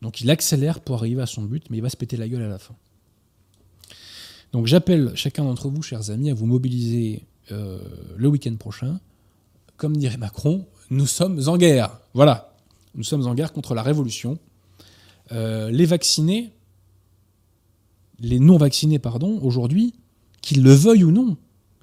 donc 0.02 0.21
il 0.21 0.30
accélère 0.30 0.82
pour 0.82 0.97
arriver 0.97 1.21
à 1.21 1.26
son 1.26 1.43
but, 1.43 1.65
mais 1.69 1.78
il 1.78 1.82
va 1.82 1.89
se 1.89 1.97
péter 1.97 2.15
la 2.15 2.28
gueule 2.28 2.43
à 2.43 2.47
la 2.47 2.60
fin. 2.60 2.76
Donc 4.52 4.67
j'appelle 4.67 5.12
chacun 5.15 5.43
d'entre 5.43 5.69
vous, 5.69 5.82
chers 5.82 6.10
amis, 6.10 6.30
à 6.30 6.34
vous 6.34 6.45
mobiliser 6.45 7.26
euh, 7.52 7.80
le 8.15 8.28
week-end 8.28 8.56
prochain. 8.56 9.00
Comme 9.76 9.97
dirait 9.97 10.17
Macron, 10.17 10.65
nous 10.89 11.08
sommes 11.08 11.41
en 11.47 11.58
guerre. 11.58 12.00
Voilà, 12.13 12.46
nous 12.97 13.03
sommes 13.03 13.25
en 13.27 13.36
guerre 13.36 13.53
contre 13.53 13.75
la 13.75 13.83
révolution. 13.83 14.39
Euh, 15.31 15.71
les 15.71 15.86
vaccinés, 15.86 16.53
les 18.19 18.39
non 18.39 18.57
vaccinés, 18.57 18.99
pardon, 18.99 19.39
aujourd'hui, 19.41 19.93
qu'ils 20.41 20.63
le 20.63 20.73
veuillent 20.73 21.03
ou 21.03 21.12
non, 21.12 21.38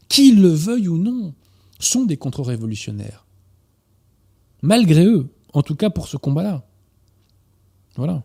qu'ils 0.08 0.42
le 0.42 0.48
veuillent 0.48 0.88
ou 0.88 0.98
non, 0.98 1.34
sont 1.78 2.04
des 2.04 2.16
contre-révolutionnaires. 2.16 3.24
Malgré 4.62 5.06
eux, 5.06 5.28
en 5.52 5.62
tout 5.62 5.76
cas 5.76 5.90
pour 5.90 6.08
ce 6.08 6.16
combat-là. 6.16 6.66
Voilà. 7.96 8.24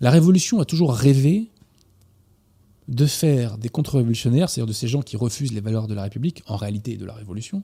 La 0.00 0.10
révolution 0.10 0.60
a 0.60 0.64
toujours 0.64 0.94
rêvé 0.94 1.50
de 2.86 3.06
faire 3.06 3.58
des 3.58 3.68
contre-révolutionnaires, 3.68 4.48
c'est-à-dire 4.48 4.68
de 4.68 4.72
ces 4.72 4.88
gens 4.88 5.02
qui 5.02 5.16
refusent 5.16 5.52
les 5.52 5.60
valeurs 5.60 5.88
de 5.88 5.94
la 5.94 6.02
République, 6.02 6.42
en 6.46 6.56
réalité 6.56 6.96
de 6.96 7.04
la 7.04 7.14
Révolution, 7.14 7.62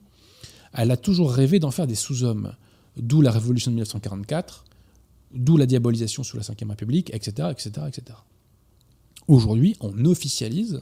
elle 0.73 0.91
a 0.91 0.97
toujours 0.97 1.31
rêvé 1.31 1.59
d'en 1.59 1.71
faire 1.71 1.87
des 1.87 1.95
sous-hommes. 1.95 2.53
D'où 2.97 3.21
la 3.21 3.31
Révolution 3.31 3.71
de 3.71 3.75
1944, 3.75 4.65
d'où 5.33 5.57
la 5.57 5.65
diabolisation 5.65 6.23
sous 6.23 6.37
la 6.37 6.43
Ve 6.43 6.69
République, 6.69 7.13
etc. 7.13 7.49
etc., 7.51 7.87
etc. 7.87 8.17
Aujourd'hui, 9.27 9.75
on 9.79 10.05
officialise 10.05 10.81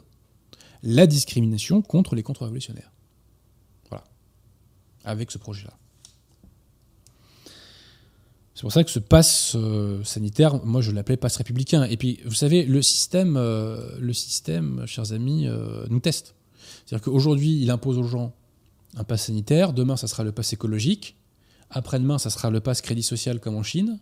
la 0.83 1.07
discrimination 1.07 1.81
contre 1.81 2.15
les 2.15 2.23
contre-révolutionnaires. 2.23 2.91
Voilà. 3.89 4.03
Avec 5.05 5.31
ce 5.31 5.37
projet-là. 5.37 5.73
C'est 8.53 8.61
pour 8.61 8.71
ça 8.71 8.83
que 8.83 8.91
ce 8.91 8.99
passe 8.99 9.55
euh, 9.55 10.03
sanitaire, 10.03 10.63
moi 10.63 10.81
je 10.81 10.91
l'appelais 10.91 11.17
passe 11.17 11.37
républicain. 11.37 11.83
Et 11.85 11.97
puis, 11.97 12.19
vous 12.25 12.33
savez, 12.33 12.65
le 12.65 12.81
système, 12.81 13.35
euh, 13.35 13.97
le 13.99 14.13
système 14.13 14.85
chers 14.85 15.11
amis, 15.11 15.47
euh, 15.47 15.85
nous 15.89 15.99
teste. 15.99 16.35
C'est-à-dire 16.85 17.03
qu'aujourd'hui, 17.03 17.61
il 17.61 17.71
impose 17.71 17.97
aux 17.97 18.03
gens 18.03 18.33
un 18.95 19.03
pass 19.03 19.25
sanitaire, 19.25 19.73
demain, 19.73 19.97
ça 19.97 20.07
sera 20.07 20.23
le 20.23 20.31
pass 20.31 20.53
écologique, 20.53 21.17
après-demain, 21.73 22.17
ça 22.17 22.29
sera 22.29 22.49
le 22.49 22.59
pass 22.61 22.81
crédit 22.81 23.03
social 23.03 23.39
comme 23.39 23.55
en 23.55 23.63
Chine, 23.63 23.99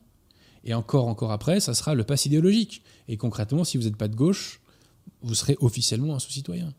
et 0.63 0.73
encore, 0.73 1.07
encore 1.07 1.31
après, 1.31 1.59
ça 1.59 1.73
sera 1.73 1.95
le 1.95 2.03
pass 2.03 2.25
idéologique. 2.25 2.83
Et 3.07 3.17
concrètement, 3.17 3.63
si 3.63 3.77
vous 3.77 3.85
n'êtes 3.85 3.95
pas 3.95 4.07
de 4.07 4.15
gauche, 4.15 4.61
vous 5.21 5.33
serez 5.33 5.57
officiellement 5.59 6.15
un 6.15 6.19
sous-citoyen. 6.19 6.73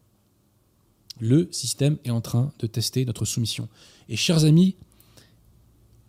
Le 1.19 1.49
système 1.53 1.99
est 2.05 2.11
en 2.11 2.21
train 2.21 2.53
de 2.61 2.67
tester 2.67 3.05
notre 3.05 3.25
soumission. 3.25 3.69
Et 4.09 4.17
chers 4.17 4.45
amis, 4.45 4.77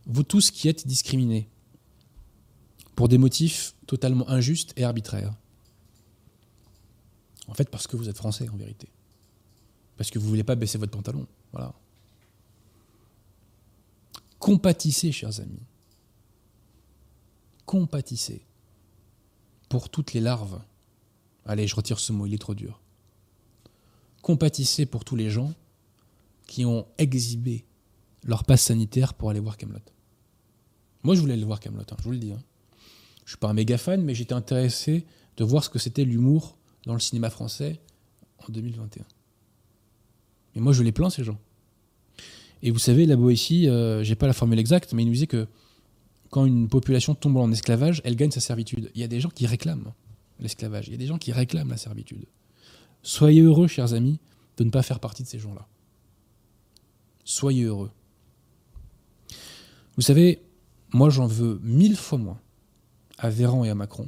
vous 0.06 0.24
tous 0.24 0.52
qui 0.52 0.68
êtes 0.68 0.88
discriminés, 0.88 1.50
pour 2.96 3.08
des 3.08 3.18
motifs 3.18 3.74
totalement 3.88 4.30
injustes 4.30 4.74
et 4.78 4.84
arbitraires. 4.84 5.34
En 7.48 7.56
fait, 7.56 7.70
parce 7.70 7.88
que 7.88 7.98
vous 7.98 8.08
êtes 8.08 8.18
français, 8.18 8.48
en 8.50 8.56
vérité. 8.56 8.88
Parce 9.98 10.12
que 10.12 10.20
vous 10.20 10.26
ne 10.26 10.30
voulez 10.30 10.44
pas 10.44 10.56
baisser 10.56 10.78
votre 10.78 10.92
pantalon. 10.92 11.26
Voilà. 11.52 11.74
Compatissez, 14.44 15.14
chers 15.14 15.40
amis. 15.40 15.64
Compatissez 17.66 18.46
pour 19.70 19.88
toutes 19.88 20.12
les 20.12 20.20
larves. 20.20 20.62
Allez, 21.46 21.66
je 21.66 21.74
retire 21.74 21.98
ce 21.98 22.12
mot, 22.12 22.26
il 22.26 22.34
est 22.34 22.40
trop 22.40 22.54
dur. 22.54 22.82
Compatissez 24.22 24.86
pour 24.86 25.06
tous 25.06 25.16
les 25.16 25.30
gens 25.30 25.54
qui 26.46 26.66
ont 26.66 26.86
exhibé 26.98 27.64
leur 28.26 28.44
passe 28.44 28.64
sanitaire 28.64 29.14
pour 29.14 29.30
aller 29.30 29.40
voir 29.40 29.56
Camelot. 29.56 29.80
Moi, 31.04 31.16
je 31.16 31.22
voulais 31.22 31.36
aller 31.36 31.46
voir 31.46 31.62
Camelot, 31.62 31.84
hein, 31.90 31.96
je 32.00 32.04
vous 32.04 32.12
le 32.12 32.18
dis. 32.18 32.34
Hein. 32.34 32.44
Je 33.24 33.30
suis 33.30 33.38
pas 33.38 33.48
un 33.48 33.54
méga 33.54 33.78
fan, 33.78 34.04
mais 34.04 34.14
j'étais 34.14 34.34
intéressé 34.34 35.08
de 35.38 35.46
voir 35.46 35.64
ce 35.64 35.70
que 35.70 35.80
c'était 35.80 36.04
l'humour 36.04 36.58
dans 36.86 36.96
le 36.96 37.00
cinéma 37.00 37.30
français 37.30 37.80
en 38.40 38.52
2021. 38.52 39.06
Mais 40.54 40.62
moi, 40.62 40.74
je 40.74 40.84
les 40.84 40.92
plains, 40.92 41.10
ces 41.10 41.24
gens. 41.24 41.40
Et 42.64 42.72
vous 42.72 42.80
savez, 42.80 43.06
là-bas 43.06 43.32
ici, 43.32 43.68
euh, 43.68 44.04
j'ai 44.04 44.16
pas 44.16 44.26
la 44.26 44.34
formule 44.34 44.58
exacte, 44.58 44.94
mais 44.94 45.04
il 45.04 45.08
nous 45.08 45.12
disait 45.12 45.28
que 45.28 45.48
quand 46.30 46.46
une 46.46 46.70
population 46.70 47.14
tombe 47.14 47.36
en 47.38 47.52
esclavage, 47.52 48.02
elle 48.06 48.16
gagne 48.16 48.32
sa 48.32 48.40
servitude. 48.40 48.90
Il 48.96 49.02
y 49.02 49.04
a 49.04 49.08
des 49.08 49.20
gens 49.20 49.30
qui 49.30 49.46
réclament 49.46 49.94
l'esclavage. 50.40 50.88
Il 50.88 50.92
y 50.92 50.96
a 50.96 50.98
des 50.98 51.06
gens 51.06 51.18
qui 51.18 51.34
réclament 51.34 51.70
la 51.70 51.78
servitude. 51.78 52.26
Soyez 53.04 53.42
heureux, 53.42 53.68
chers 53.68 53.94
amis, 53.94 54.20
de 54.58 54.64
ne 54.64 54.70
pas 54.70 54.82
faire 54.82 55.02
partie 55.02 55.24
de 55.24 55.28
ces 55.28 55.40
gens-là. 55.40 55.68
Soyez 57.26 57.66
heureux. 57.66 57.92
Vous 59.98 60.02
savez, 60.02 60.42
moi 60.94 61.10
j'en 61.10 61.28
veux 61.28 61.60
mille 61.64 61.98
fois 61.98 62.18
moins 62.18 62.40
à 63.18 63.30
Véran 63.30 63.66
et 63.66 63.70
à 63.70 63.76
Macron 63.76 64.08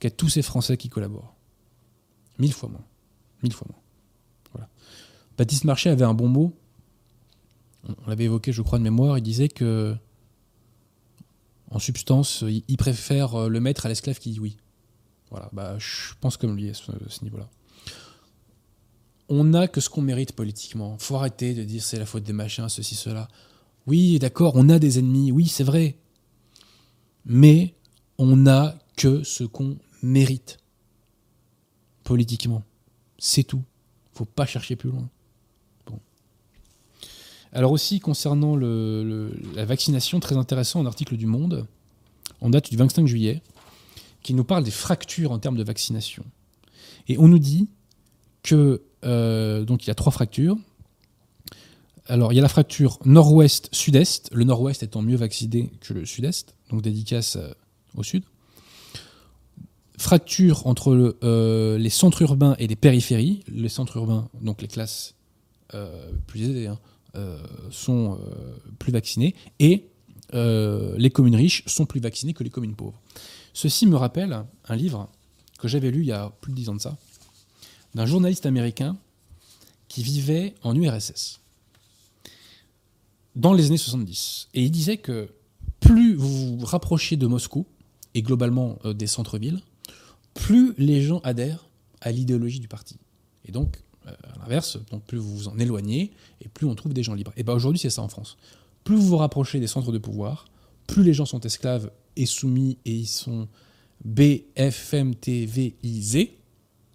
qu'à 0.00 0.10
tous 0.10 0.28
ces 0.28 0.42
Français 0.42 0.76
qui 0.76 0.88
collaborent. 0.88 1.36
Mille 2.38 2.52
fois 2.52 2.68
moins. 2.68 2.84
Mille 3.42 3.52
fois 3.52 3.68
moins. 3.70 3.80
Voilà. 4.52 4.68
Baptiste 5.36 5.64
Marchais 5.64 5.90
avait 5.90 6.04
un 6.04 6.14
bon 6.14 6.28
mot. 6.28 6.56
On 7.84 8.08
l'avait 8.08 8.24
évoqué, 8.24 8.52
je 8.52 8.62
crois, 8.62 8.78
de 8.78 8.84
mémoire. 8.84 9.18
Il 9.18 9.22
disait 9.22 9.48
que, 9.48 9.94
en 11.70 11.78
substance, 11.78 12.44
il 12.46 12.76
préfère 12.76 13.48
le 13.48 13.60
maître 13.60 13.86
à 13.86 13.88
l'esclave 13.88 14.18
qui 14.18 14.30
dit 14.30 14.40
oui. 14.40 14.56
Voilà. 15.30 15.48
Bah, 15.52 15.76
je 15.78 16.14
pense 16.20 16.36
comme 16.36 16.56
lui 16.56 16.70
à 16.70 16.74
ce, 16.74 17.22
niveau-là. 17.22 17.48
On 19.28 19.44
n'a 19.44 19.68
que 19.68 19.80
ce 19.80 19.90
qu'on 19.90 20.00
mérite 20.00 20.32
politiquement. 20.32 20.96
Faut 20.98 21.16
arrêter 21.16 21.54
de 21.54 21.64
dire 21.64 21.82
c'est 21.82 21.98
la 21.98 22.06
faute 22.06 22.24
des 22.24 22.32
machins, 22.32 22.68
ceci, 22.68 22.94
cela. 22.94 23.28
Oui, 23.86 24.18
d'accord, 24.18 24.52
on 24.56 24.68
a 24.68 24.78
des 24.78 24.98
ennemis. 24.98 25.32
Oui, 25.32 25.46
c'est 25.46 25.64
vrai 25.64 25.98
mais 27.28 27.74
on 28.16 28.36
n'a 28.36 28.76
que 28.96 29.22
ce 29.22 29.44
qu'on 29.44 29.78
mérite 30.02 30.58
politiquement. 32.02 32.64
C'est 33.18 33.44
tout. 33.44 33.62
faut 34.12 34.24
pas 34.24 34.46
chercher 34.46 34.74
plus 34.74 34.90
loin. 34.90 35.08
Alors 37.52 37.72
aussi, 37.72 38.00
concernant 38.00 38.56
la 38.56 39.64
vaccination, 39.64 40.20
très 40.20 40.36
intéressant, 40.36 40.80
un 40.80 40.86
article 40.86 41.16
du 41.16 41.26
Monde, 41.26 41.66
en 42.40 42.50
date 42.50 42.70
du 42.70 42.76
25 42.76 43.06
juillet, 43.06 43.42
qui 44.22 44.34
nous 44.34 44.44
parle 44.44 44.64
des 44.64 44.70
fractures 44.70 45.32
en 45.32 45.38
termes 45.38 45.56
de 45.56 45.64
vaccination. 45.64 46.24
Et 47.08 47.18
on 47.18 47.28
nous 47.28 47.38
dit 47.38 47.68
que 48.42 48.82
euh, 49.04 49.64
donc 49.64 49.84
il 49.84 49.88
y 49.88 49.90
a 49.90 49.94
trois 49.94 50.12
fractures. 50.12 50.56
Alors 52.06 52.32
il 52.32 52.36
y 52.36 52.38
a 52.38 52.42
la 52.42 52.48
fracture 52.48 52.98
nord-ouest-sud-est, 53.04 54.30
le 54.32 54.44
nord-ouest 54.44 54.82
étant 54.82 55.02
mieux 55.02 55.16
vacciné 55.16 55.70
que 55.80 55.92
le 55.92 56.06
sud-est 56.06 56.54
donc 56.70 56.82
dédicace 56.82 57.36
euh, 57.36 57.52
au 57.96 58.02
sud. 58.02 58.24
Fracture 59.98 60.66
entre 60.66 61.16
euh, 61.22 61.78
les 61.78 61.90
centres 61.90 62.22
urbains 62.22 62.54
et 62.58 62.66
les 62.66 62.76
périphéries. 62.76 63.42
Les 63.48 63.68
centres 63.68 63.96
urbains, 63.96 64.28
donc 64.40 64.62
les 64.62 64.68
classes 64.68 65.14
plus 66.26 66.48
aisées, 66.48 66.66
hein, 66.66 66.78
sont 67.70 68.18
plus 68.78 68.92
vaccinées 68.92 69.34
et 69.58 69.86
les 70.32 71.10
communes 71.10 71.36
riches 71.36 71.64
sont 71.66 71.86
plus 71.86 72.00
vaccinées 72.00 72.34
que 72.34 72.44
les 72.44 72.50
communes 72.50 72.76
pauvres. 72.76 73.00
Ceci 73.54 73.86
me 73.86 73.96
rappelle 73.96 74.44
un 74.68 74.76
livre 74.76 75.08
que 75.58 75.68
j'avais 75.68 75.90
lu 75.90 76.00
il 76.00 76.06
y 76.06 76.12
a 76.12 76.30
plus 76.40 76.52
de 76.52 76.56
dix 76.56 76.68
ans 76.68 76.76
de 76.76 76.80
ça, 76.80 76.96
d'un 77.94 78.06
journaliste 78.06 78.46
américain 78.46 78.96
qui 79.88 80.02
vivait 80.02 80.54
en 80.62 80.76
URSS 80.76 81.40
dans 83.38 83.52
les 83.52 83.66
années 83.66 83.78
70. 83.78 84.48
Et 84.54 84.64
il 84.64 84.70
disait 84.70 84.98
que 84.98 85.30
plus 85.80 86.14
vous 86.14 86.58
vous 86.58 86.66
rapprochez 86.66 87.16
de 87.16 87.26
Moscou 87.26 87.66
et 88.14 88.22
globalement 88.22 88.78
euh, 88.84 88.92
des 88.92 89.06
centres-villes, 89.06 89.60
plus 90.34 90.74
les 90.76 91.02
gens 91.02 91.20
adhèrent 91.20 91.66
à 92.00 92.10
l'idéologie 92.10 92.60
du 92.60 92.68
parti. 92.68 92.96
Et 93.44 93.52
donc, 93.52 93.76
euh, 93.76 93.87
à 94.06 94.38
l'inverse, 94.40 94.78
donc 94.90 95.04
plus 95.04 95.18
vous 95.18 95.36
vous 95.36 95.48
en 95.48 95.58
éloignez 95.58 96.12
et 96.40 96.48
plus 96.48 96.66
on 96.66 96.74
trouve 96.74 96.92
des 96.92 97.02
gens 97.02 97.14
libres. 97.14 97.32
Et 97.36 97.42
bien 97.42 97.54
aujourd'hui, 97.54 97.78
c'est 97.78 97.90
ça 97.90 98.02
en 98.02 98.08
France. 98.08 98.36
Plus 98.84 98.96
vous 98.96 99.06
vous 99.06 99.16
rapprochez 99.16 99.60
des 99.60 99.66
centres 99.66 99.92
de 99.92 99.98
pouvoir, 99.98 100.46
plus 100.86 101.02
les 101.02 101.12
gens 101.12 101.26
sont 101.26 101.40
esclaves 101.40 101.90
et 102.16 102.26
soumis 102.26 102.78
et 102.84 102.92
ils 102.92 103.06
sont 103.06 103.48
BFMTVIZ, 104.04 104.58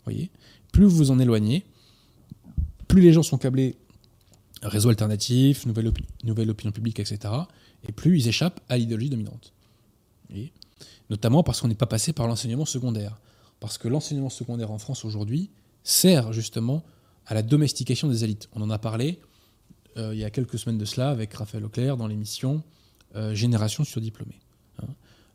voyez, 0.04 0.32
plus 0.72 0.86
vous 0.86 0.98
vous 0.98 1.12
en 1.12 1.20
éloignez, 1.20 1.66
plus 2.88 3.02
les 3.02 3.14
gens 3.14 3.24
sont 3.24 3.38
câblés 3.38 3.76
réseau 4.62 4.90
alternatif, 4.90 5.66
nouvelle, 5.66 5.92
nouvelle 6.24 6.50
opinion 6.50 6.72
publique, 6.72 7.00
etc 7.00 7.34
et 7.88 7.92
plus 7.92 8.18
ils 8.18 8.28
échappent 8.28 8.62
à 8.70 8.78
l'idéologie 8.78 9.10
dominante. 9.10 9.54
Et 10.34 10.52
notamment 11.10 11.44
parce 11.44 11.62
qu'on 11.62 11.68
n'est 11.68 11.76
pas 11.76 11.86
passé 11.86 12.14
par 12.14 12.28
l'enseignement 12.28 12.66
secondaire. 12.66 13.20
Parce 13.60 13.78
que 13.78 13.88
l'enseignement 13.88 14.30
secondaire 14.30 14.72
en 14.72 14.78
France 14.78 15.06
aujourd'hui 15.06 15.50
sert 15.84 16.34
justement 16.34 16.84
à 17.26 17.34
la 17.34 17.42
domestication 17.42 18.08
des 18.08 18.24
élites. 18.24 18.50
On 18.54 18.62
en 18.62 18.70
a 18.70 18.78
parlé, 18.78 19.20
il 19.96 20.16
y 20.16 20.24
a 20.24 20.30
quelques 20.30 20.58
semaines 20.58 20.78
de 20.78 20.86
cela 20.86 21.10
avec 21.10 21.34
Raphaël 21.34 21.64
Auclair 21.66 21.98
dans 21.98 22.08
l'émission 22.08 22.64
Génération 23.34 23.84
sur 23.84 24.02
diplômés. 24.02 24.40
Hein. 24.82 24.88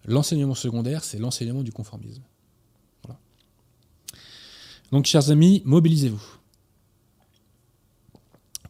L'enseignement 0.04 0.54
secondaire, 0.54 1.04
c'est 1.04 1.18
l'enseignement 1.18 1.62
du 1.62 1.72
conformisme. 1.72 2.22
Donc, 4.90 5.04
chers 5.04 5.30
amis, 5.30 5.62
mobilisez-vous. 5.64 6.22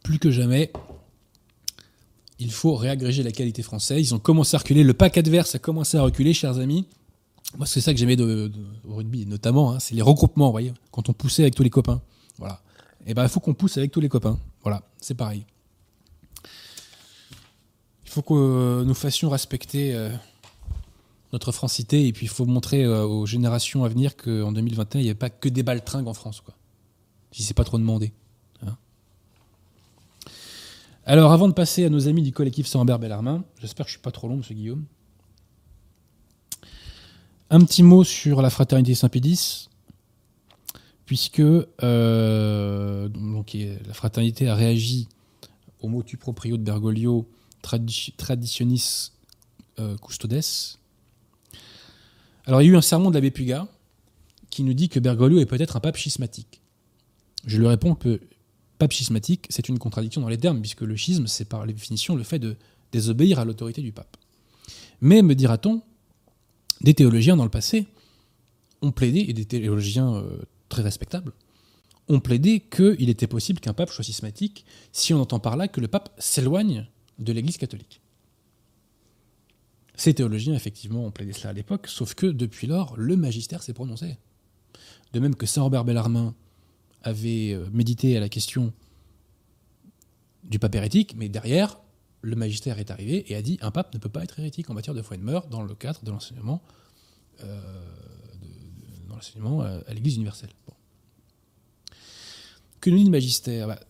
Plus 0.02 0.18
que 0.18 0.30
jamais, 0.30 0.72
il 2.40 2.50
faut 2.50 2.74
réagréger 2.74 3.22
la 3.22 3.30
qualité 3.30 3.62
française. 3.62 4.00
Ils 4.00 4.14
ont 4.14 4.18
commencé 4.18 4.56
à 4.56 4.58
reculer. 4.58 4.82
Le 4.82 4.94
pack 4.94 5.16
adverse 5.16 5.54
a 5.54 5.58
commencé 5.58 5.96
à 5.96 6.02
reculer, 6.02 6.34
chers 6.34 6.58
amis. 6.58 6.86
Moi, 7.56 7.66
c'est 7.66 7.80
ça 7.80 7.92
que 7.92 7.98
j'aimais 7.98 8.20
au 8.20 8.94
rugby, 8.94 9.26
notamment. 9.26 9.72
Hein, 9.72 9.80
c'est 9.80 9.94
les 9.94 10.02
regroupements, 10.02 10.50
voyez, 10.50 10.74
quand 10.90 11.08
on 11.08 11.12
poussait 11.12 11.42
avec 11.42 11.54
tous 11.54 11.62
les 11.62 11.70
copains. 11.70 12.02
Voilà. 12.36 12.60
Et 13.06 13.12
eh 13.12 13.14
ben, 13.14 13.22
il 13.22 13.28
faut 13.28 13.40
qu'on 13.40 13.54
pousse 13.54 13.78
avec 13.78 13.90
tous 13.90 14.00
les 14.00 14.08
copains. 14.08 14.38
Voilà, 14.62 14.82
c'est 15.00 15.14
pareil. 15.14 15.46
Il 18.04 18.10
faut 18.10 18.22
que 18.22 18.84
nous 18.84 18.94
fassions 18.94 19.30
respecter 19.30 19.94
euh, 19.94 20.10
notre 21.32 21.52
francité 21.52 22.06
et 22.06 22.12
puis 22.12 22.26
il 22.26 22.28
faut 22.28 22.46
montrer 22.46 22.84
euh, 22.84 23.04
aux 23.04 23.26
générations 23.26 23.84
à 23.84 23.88
venir 23.88 24.16
qu'en 24.16 24.52
2021, 24.52 25.00
il 25.00 25.04
n'y 25.04 25.10
avait 25.10 25.18
pas 25.18 25.30
que 25.30 25.48
des 25.48 25.62
baltringues 25.62 26.08
en 26.08 26.14
France, 26.14 26.40
quoi. 26.40 26.54
Si 27.32 27.42
c'est 27.42 27.54
pas 27.54 27.64
trop 27.64 27.78
demandé. 27.78 28.12
Hein. 28.66 28.76
Alors, 31.04 31.32
avant 31.32 31.48
de 31.48 31.52
passer 31.52 31.84
à 31.84 31.90
nos 31.90 32.08
amis 32.08 32.22
du 32.22 32.32
collectif 32.32 32.66
Sambert 32.66 32.98
Bellarmin, 32.98 33.44
j'espère 33.60 33.84
que 33.84 33.90
je 33.90 33.96
suis 33.96 34.02
pas 34.02 34.10
trop 34.10 34.28
long, 34.28 34.36
monsieur 34.36 34.54
Guillaume. 34.54 34.84
Un 37.50 37.60
petit 37.64 37.82
mot 37.82 38.04
sur 38.04 38.40
la 38.42 38.50
fraternité 38.50 38.94
Saint-Pédis, 38.94 39.67
puisque 41.08 41.40
euh, 41.40 43.08
la 43.86 43.94
fraternité 43.94 44.46
a 44.46 44.54
réagi 44.54 45.08
au 45.80 45.88
motu 45.88 46.18
proprio 46.18 46.58
de 46.58 46.62
Bergoglio, 46.62 47.26
traditionis 47.62 49.12
euh, 49.78 49.96
custodes, 49.96 50.38
alors 52.44 52.60
il 52.60 52.66
y 52.66 52.68
a 52.68 52.72
eu 52.72 52.76
un 52.76 52.82
sermon 52.82 53.08
de 53.08 53.14
l'abbé 53.14 53.30
Puga 53.30 53.66
qui 54.50 54.62
nous 54.64 54.74
dit 54.74 54.90
que 54.90 55.00
Bergoglio 55.00 55.40
est 55.40 55.46
peut-être 55.46 55.78
un 55.78 55.80
pape 55.80 55.96
schismatique. 55.96 56.60
Je 57.46 57.56
lui 57.56 57.66
réponds 57.66 57.94
que 57.94 58.20
pape 58.78 58.92
schismatique, 58.92 59.46
c'est 59.48 59.70
une 59.70 59.78
contradiction 59.78 60.20
dans 60.20 60.28
les 60.28 60.36
termes, 60.36 60.60
puisque 60.60 60.82
le 60.82 60.94
schisme, 60.94 61.26
c'est 61.26 61.46
par 61.46 61.66
définition 61.66 62.16
le 62.16 62.22
fait 62.22 62.38
de 62.38 62.54
désobéir 62.92 63.38
à 63.38 63.46
l'autorité 63.46 63.80
du 63.80 63.92
pape. 63.92 64.18
Mais, 65.00 65.22
me 65.22 65.34
dira-t-on, 65.34 65.80
des 66.82 66.92
théologiens 66.92 67.36
dans 67.38 67.44
le 67.44 67.50
passé 67.50 67.86
ont 68.82 68.92
plaidé, 68.92 69.24
et 69.26 69.32
des 69.32 69.46
théologiens 69.46 70.14
euh, 70.14 70.42
très 70.68 70.82
respectables, 70.82 71.32
ont 72.08 72.20
plaidé 72.20 72.60
qu'il 72.60 73.08
était 73.10 73.26
possible 73.26 73.60
qu'un 73.60 73.74
pape 73.74 73.90
soit 73.90 74.04
schismatique 74.04 74.64
si 74.92 75.12
on 75.12 75.20
entend 75.20 75.40
par 75.40 75.56
là 75.56 75.68
que 75.68 75.80
le 75.80 75.88
pape 75.88 76.10
s'éloigne 76.18 76.86
de 77.18 77.32
l'Église 77.32 77.58
catholique. 77.58 78.00
Ces 79.94 80.14
théologiens, 80.14 80.54
effectivement, 80.54 81.04
ont 81.04 81.10
plaidé 81.10 81.32
cela 81.32 81.50
à 81.50 81.52
l'époque, 81.52 81.88
sauf 81.88 82.14
que 82.14 82.26
depuis 82.26 82.66
lors, 82.66 82.96
le 82.96 83.16
magistère 83.16 83.62
s'est 83.62 83.72
prononcé. 83.72 84.16
De 85.12 85.20
même 85.20 85.34
que 85.34 85.44
Saint 85.44 85.62
Robert 85.62 85.84
Bellarmin 85.84 86.34
avait 87.02 87.52
euh, 87.52 87.68
médité 87.72 88.16
à 88.16 88.20
la 88.20 88.28
question 88.28 88.72
du 90.44 90.58
pape 90.58 90.74
hérétique, 90.74 91.14
mais 91.16 91.28
derrière, 91.28 91.80
le 92.22 92.36
magistère 92.36 92.78
est 92.78 92.90
arrivé 92.90 93.30
et 93.30 93.36
a 93.36 93.42
dit 93.42 93.58
un 93.60 93.70
pape 93.70 93.92
ne 93.94 93.98
peut 93.98 94.08
pas 94.08 94.22
être 94.22 94.38
hérétique 94.38 94.70
en 94.70 94.74
matière 94.74 94.94
de 94.94 95.02
foi 95.02 95.16
et 95.16 95.18
de 95.18 95.24
mœurs 95.24 95.48
dans 95.48 95.62
le 95.62 95.74
cadre 95.74 96.02
de 96.02 96.10
l'enseignement 96.10 96.62
euh, 97.42 97.60
euh, 99.36 99.80
à, 99.86 99.94
l'Église 99.94 100.16
universelle. 100.16 100.50
Que 102.80 102.90
nous 102.90 102.98
dit 102.98 103.04
le 103.04 103.10
magistère? 103.10 103.68
Bah, 103.68 103.80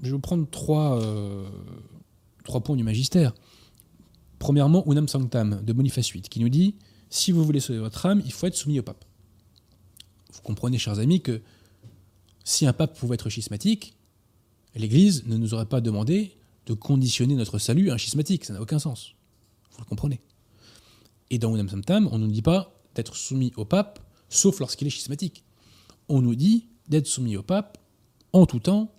Je 0.00 0.06
vais 0.06 0.12
vous 0.12 0.18
prendre 0.18 0.48
trois, 0.50 1.00
trois 2.44 2.60
points 2.60 2.76
du 2.76 2.84
magistère. 2.84 3.34
Premièrement, 4.38 4.84
Unam 4.86 5.08
Sanctam 5.08 5.62
de 5.62 5.72
Boniface 5.72 6.12
VIII, 6.12 6.22
qui 6.22 6.40
nous 6.40 6.48
dit 6.48 6.76
si 7.10 7.32
vous 7.32 7.44
voulez 7.44 7.60
sauver 7.60 7.78
votre 7.78 8.04
âme, 8.06 8.22
il 8.24 8.32
faut 8.32 8.46
être 8.46 8.56
soumis 8.56 8.78
au 8.78 8.82
pape. 8.82 9.04
Vous 10.32 10.42
comprenez, 10.42 10.78
chers 10.78 10.98
amis, 10.98 11.20
que 11.20 11.40
si 12.44 12.66
un 12.66 12.72
pape 12.72 12.98
pouvait 12.98 13.14
être 13.14 13.30
schismatique, 13.30 13.96
l'Église 14.74 15.24
ne 15.26 15.36
nous 15.36 15.54
aurait 15.54 15.66
pas 15.66 15.80
demandé 15.80 16.36
de 16.66 16.74
conditionner 16.74 17.34
notre 17.34 17.58
salut 17.58 17.90
à 17.90 17.94
un 17.94 17.98
schismatique. 17.98 18.44
Ça 18.44 18.52
n'a 18.52 18.60
aucun 18.60 18.78
sens. 18.78 19.14
Vous 19.72 19.78
le 19.80 19.84
comprenez. 19.84 20.20
Et 21.30 21.38
dans 21.38 21.54
Unam 21.54 21.68
Sanctam, 21.68 22.08
on 22.12 22.18
ne 22.18 22.26
nous 22.26 22.32
dit 22.32 22.42
pas 22.42 22.72
d'être 22.94 23.16
soumis 23.16 23.52
au 23.56 23.64
pape, 23.64 24.00
sauf 24.28 24.60
lorsqu'il 24.60 24.86
est 24.86 24.90
schismatique. 24.90 25.44
On 26.08 26.22
nous 26.22 26.34
dit 26.34 26.66
d'être 26.88 27.06
soumis 27.06 27.36
au 27.36 27.42
pape 27.42 27.78
en 28.32 28.46
tout 28.46 28.60
temps 28.60 28.92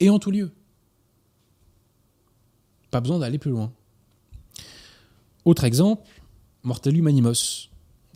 et 0.00 0.10
en 0.10 0.18
tout 0.18 0.30
lieu. 0.30 0.50
Pas 2.90 3.00
besoin 3.00 3.18
d'aller 3.18 3.38
plus 3.38 3.50
loin. 3.50 3.72
Autre 5.44 5.64
exemple, 5.64 6.08
Mortalium 6.62 7.06
Animos. 7.06 7.68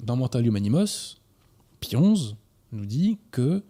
Dans 0.03 0.17
Mortalium 0.17 0.57
Animos, 0.57 1.17
Pie 1.81 1.97
nous 1.97 2.87
dit 2.87 3.19
que 3.31 3.63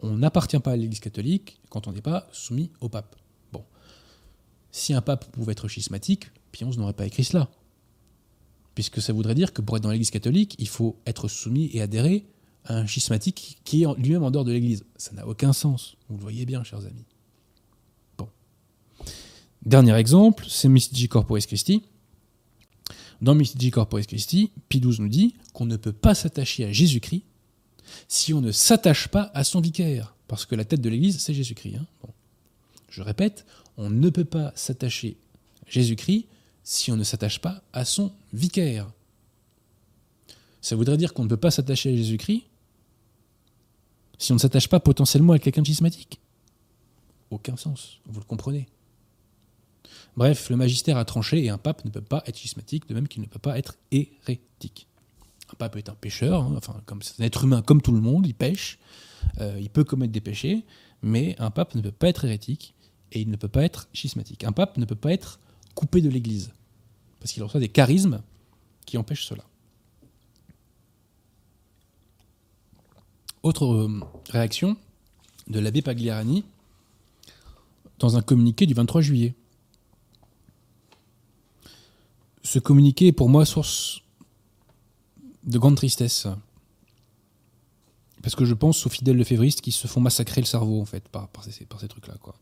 on 0.00 0.16
n'appartient 0.16 0.58
pas 0.58 0.72
à 0.72 0.76
l'Église 0.76 1.00
catholique 1.00 1.58
quand 1.70 1.86
on 1.88 1.92
n'est 1.92 2.02
pas 2.02 2.28
soumis 2.32 2.70
au 2.80 2.88
pape. 2.88 3.16
Bon. 3.52 3.64
Si 4.70 4.92
un 4.92 5.00
pape 5.00 5.30
pouvait 5.32 5.52
être 5.52 5.68
schismatique, 5.68 6.30
Pie 6.52 6.64
n'aurait 6.64 6.92
pas 6.92 7.06
écrit 7.06 7.24
cela. 7.24 7.48
Puisque 8.74 9.00
ça 9.00 9.12
voudrait 9.12 9.34
dire 9.34 9.52
que 9.54 9.62
pour 9.62 9.76
être 9.76 9.82
dans 9.82 9.90
l'Église 9.90 10.10
catholique, 10.10 10.54
il 10.58 10.68
faut 10.68 10.96
être 11.06 11.28
soumis 11.28 11.70
et 11.72 11.80
adhérer 11.80 12.26
un 12.68 12.86
schismatique 12.86 13.58
qui 13.64 13.82
est 13.82 13.86
lui-même 13.98 14.22
en 14.22 14.30
dehors 14.30 14.44
de 14.44 14.52
l'Église. 14.52 14.84
Ça 14.96 15.12
n'a 15.12 15.26
aucun 15.26 15.52
sens. 15.52 15.96
Vous 16.08 16.16
le 16.16 16.22
voyez 16.22 16.46
bien, 16.46 16.62
chers 16.64 16.80
amis. 16.80 17.04
Dernier 19.64 19.94
exemple, 19.94 20.44
c'est 20.48 20.68
Mystici 20.68 21.08
Corporis 21.08 21.46
Christi. 21.46 21.82
Dans 23.20 23.34
Mystici 23.34 23.72
Corporis 23.72 24.06
Christi, 24.06 24.52
Pie 24.68 24.80
XII 24.80 25.00
nous 25.00 25.08
dit 25.08 25.34
qu'on 25.52 25.66
ne 25.66 25.76
peut 25.76 25.92
pas 25.92 26.14
s'attacher 26.14 26.64
à 26.64 26.72
Jésus-Christ 26.72 27.24
si 28.06 28.32
on 28.32 28.40
ne 28.40 28.52
s'attache 28.52 29.08
pas 29.08 29.30
à 29.34 29.42
son 29.42 29.60
vicaire. 29.60 30.14
Parce 30.28 30.46
que 30.46 30.54
la 30.54 30.64
tête 30.64 30.80
de 30.80 30.88
l'Église, 30.88 31.18
c'est 31.18 31.34
Jésus-Christ. 31.34 31.76
Hein. 31.76 32.08
Je 32.90 33.02
répète, 33.02 33.44
on 33.76 33.90
ne 33.90 34.10
peut 34.10 34.24
pas 34.24 34.52
s'attacher 34.54 35.16
à 35.66 35.70
Jésus-Christ 35.70 36.26
si 36.62 36.92
on 36.92 36.96
ne 36.96 37.04
s'attache 37.04 37.40
pas 37.40 37.62
à 37.72 37.84
son 37.84 38.12
vicaire. 38.32 38.90
Ça 40.60 40.76
voudrait 40.76 40.96
dire 40.96 41.12
qu'on 41.12 41.24
ne 41.24 41.28
peut 41.28 41.36
pas 41.36 41.50
s'attacher 41.50 41.92
à 41.92 41.96
Jésus-Christ 41.96 42.44
si 44.18 44.32
on 44.32 44.36
ne 44.36 44.40
s'attache 44.40 44.68
pas 44.68 44.80
potentiellement 44.80 45.32
à 45.32 45.38
quelqu'un 45.38 45.62
de 45.62 45.66
schismatique. 45.66 46.20
Aucun 47.30 47.56
sens, 47.56 48.00
vous 48.06 48.20
le 48.20 48.26
comprenez. 48.26 48.66
Bref, 50.16 50.48
le 50.48 50.56
magistère 50.56 50.96
a 50.96 51.04
tranché 51.04 51.44
et 51.44 51.50
un 51.50 51.58
pape 51.58 51.84
ne 51.84 51.90
peut 51.90 52.00
pas 52.00 52.22
être 52.26 52.38
schismatique, 52.38 52.88
de 52.88 52.94
même 52.94 53.08
qu'il 53.08 53.20
ne 53.20 53.26
peut 53.26 53.38
pas 53.38 53.58
être 53.58 53.76
hérétique. 53.90 54.86
Un 55.52 55.56
pape 55.56 55.76
est 55.76 55.88
un 55.88 55.94
pécheur, 55.94 56.42
hein, 56.42 56.54
enfin, 56.56 56.80
comme 56.86 57.02
c'est 57.02 57.20
un 57.20 57.24
être 57.24 57.44
humain 57.44 57.62
comme 57.62 57.82
tout 57.82 57.92
le 57.92 58.00
monde, 58.00 58.26
il 58.26 58.34
pêche, 58.34 58.78
euh, 59.40 59.58
il 59.60 59.70
peut 59.70 59.84
commettre 59.84 60.12
des 60.12 60.20
péchés, 60.20 60.64
mais 61.02 61.36
un 61.38 61.50
pape 61.50 61.74
ne 61.74 61.82
peut 61.82 61.92
pas 61.92 62.08
être 62.08 62.24
hérétique 62.24 62.74
et 63.12 63.20
il 63.20 63.30
ne 63.30 63.36
peut 63.36 63.48
pas 63.48 63.62
être 63.62 63.88
schismatique. 63.92 64.44
Un 64.44 64.52
pape 64.52 64.78
ne 64.78 64.84
peut 64.84 64.96
pas 64.96 65.12
être 65.12 65.38
coupé 65.74 66.00
de 66.00 66.08
l'Église, 66.08 66.52
parce 67.20 67.32
qu'il 67.32 67.42
reçoit 67.42 67.60
des 67.60 67.68
charismes 67.68 68.22
qui 68.86 68.96
empêchent 68.96 69.26
cela. 69.26 69.44
Autre 73.46 73.64
euh, 73.64 74.00
réaction 74.30 74.76
de 75.46 75.60
l'abbé 75.60 75.80
Pagliarani 75.80 76.44
dans 78.00 78.16
un 78.16 78.20
communiqué 78.20 78.66
du 78.66 78.74
23 78.74 79.02
juillet. 79.02 79.36
ce 82.42 82.58
communiqué 82.58 83.06
est 83.06 83.12
pour 83.12 83.28
moi 83.28 83.44
source 83.44 84.00
de 85.44 85.60
grande 85.60 85.76
tristesse. 85.76 86.26
Parce 88.20 88.34
que 88.34 88.44
je 88.44 88.54
pense 88.54 88.84
aux 88.84 88.90
fidèles 88.90 89.16
lefévristes 89.16 89.60
qui 89.60 89.70
se 89.70 89.86
font 89.86 90.00
massacrer 90.00 90.40
le 90.40 90.46
cerveau, 90.48 90.80
en 90.80 90.84
fait, 90.84 91.08
par, 91.08 91.30
ces, 91.48 91.66
trucs-là. 91.66 92.16
Quoi. 92.20 92.34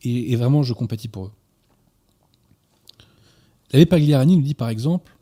Et, 0.00 0.34
vraiment, 0.36 0.62
je 0.62 0.72
compatis 0.72 1.08
pour 1.08 1.26
eux. 1.26 1.32
L'abbé 3.74 3.84
Pagliarani 3.84 4.38
nous 4.38 4.42
dit, 4.42 4.54
par 4.54 4.70
exemple, 4.70 5.14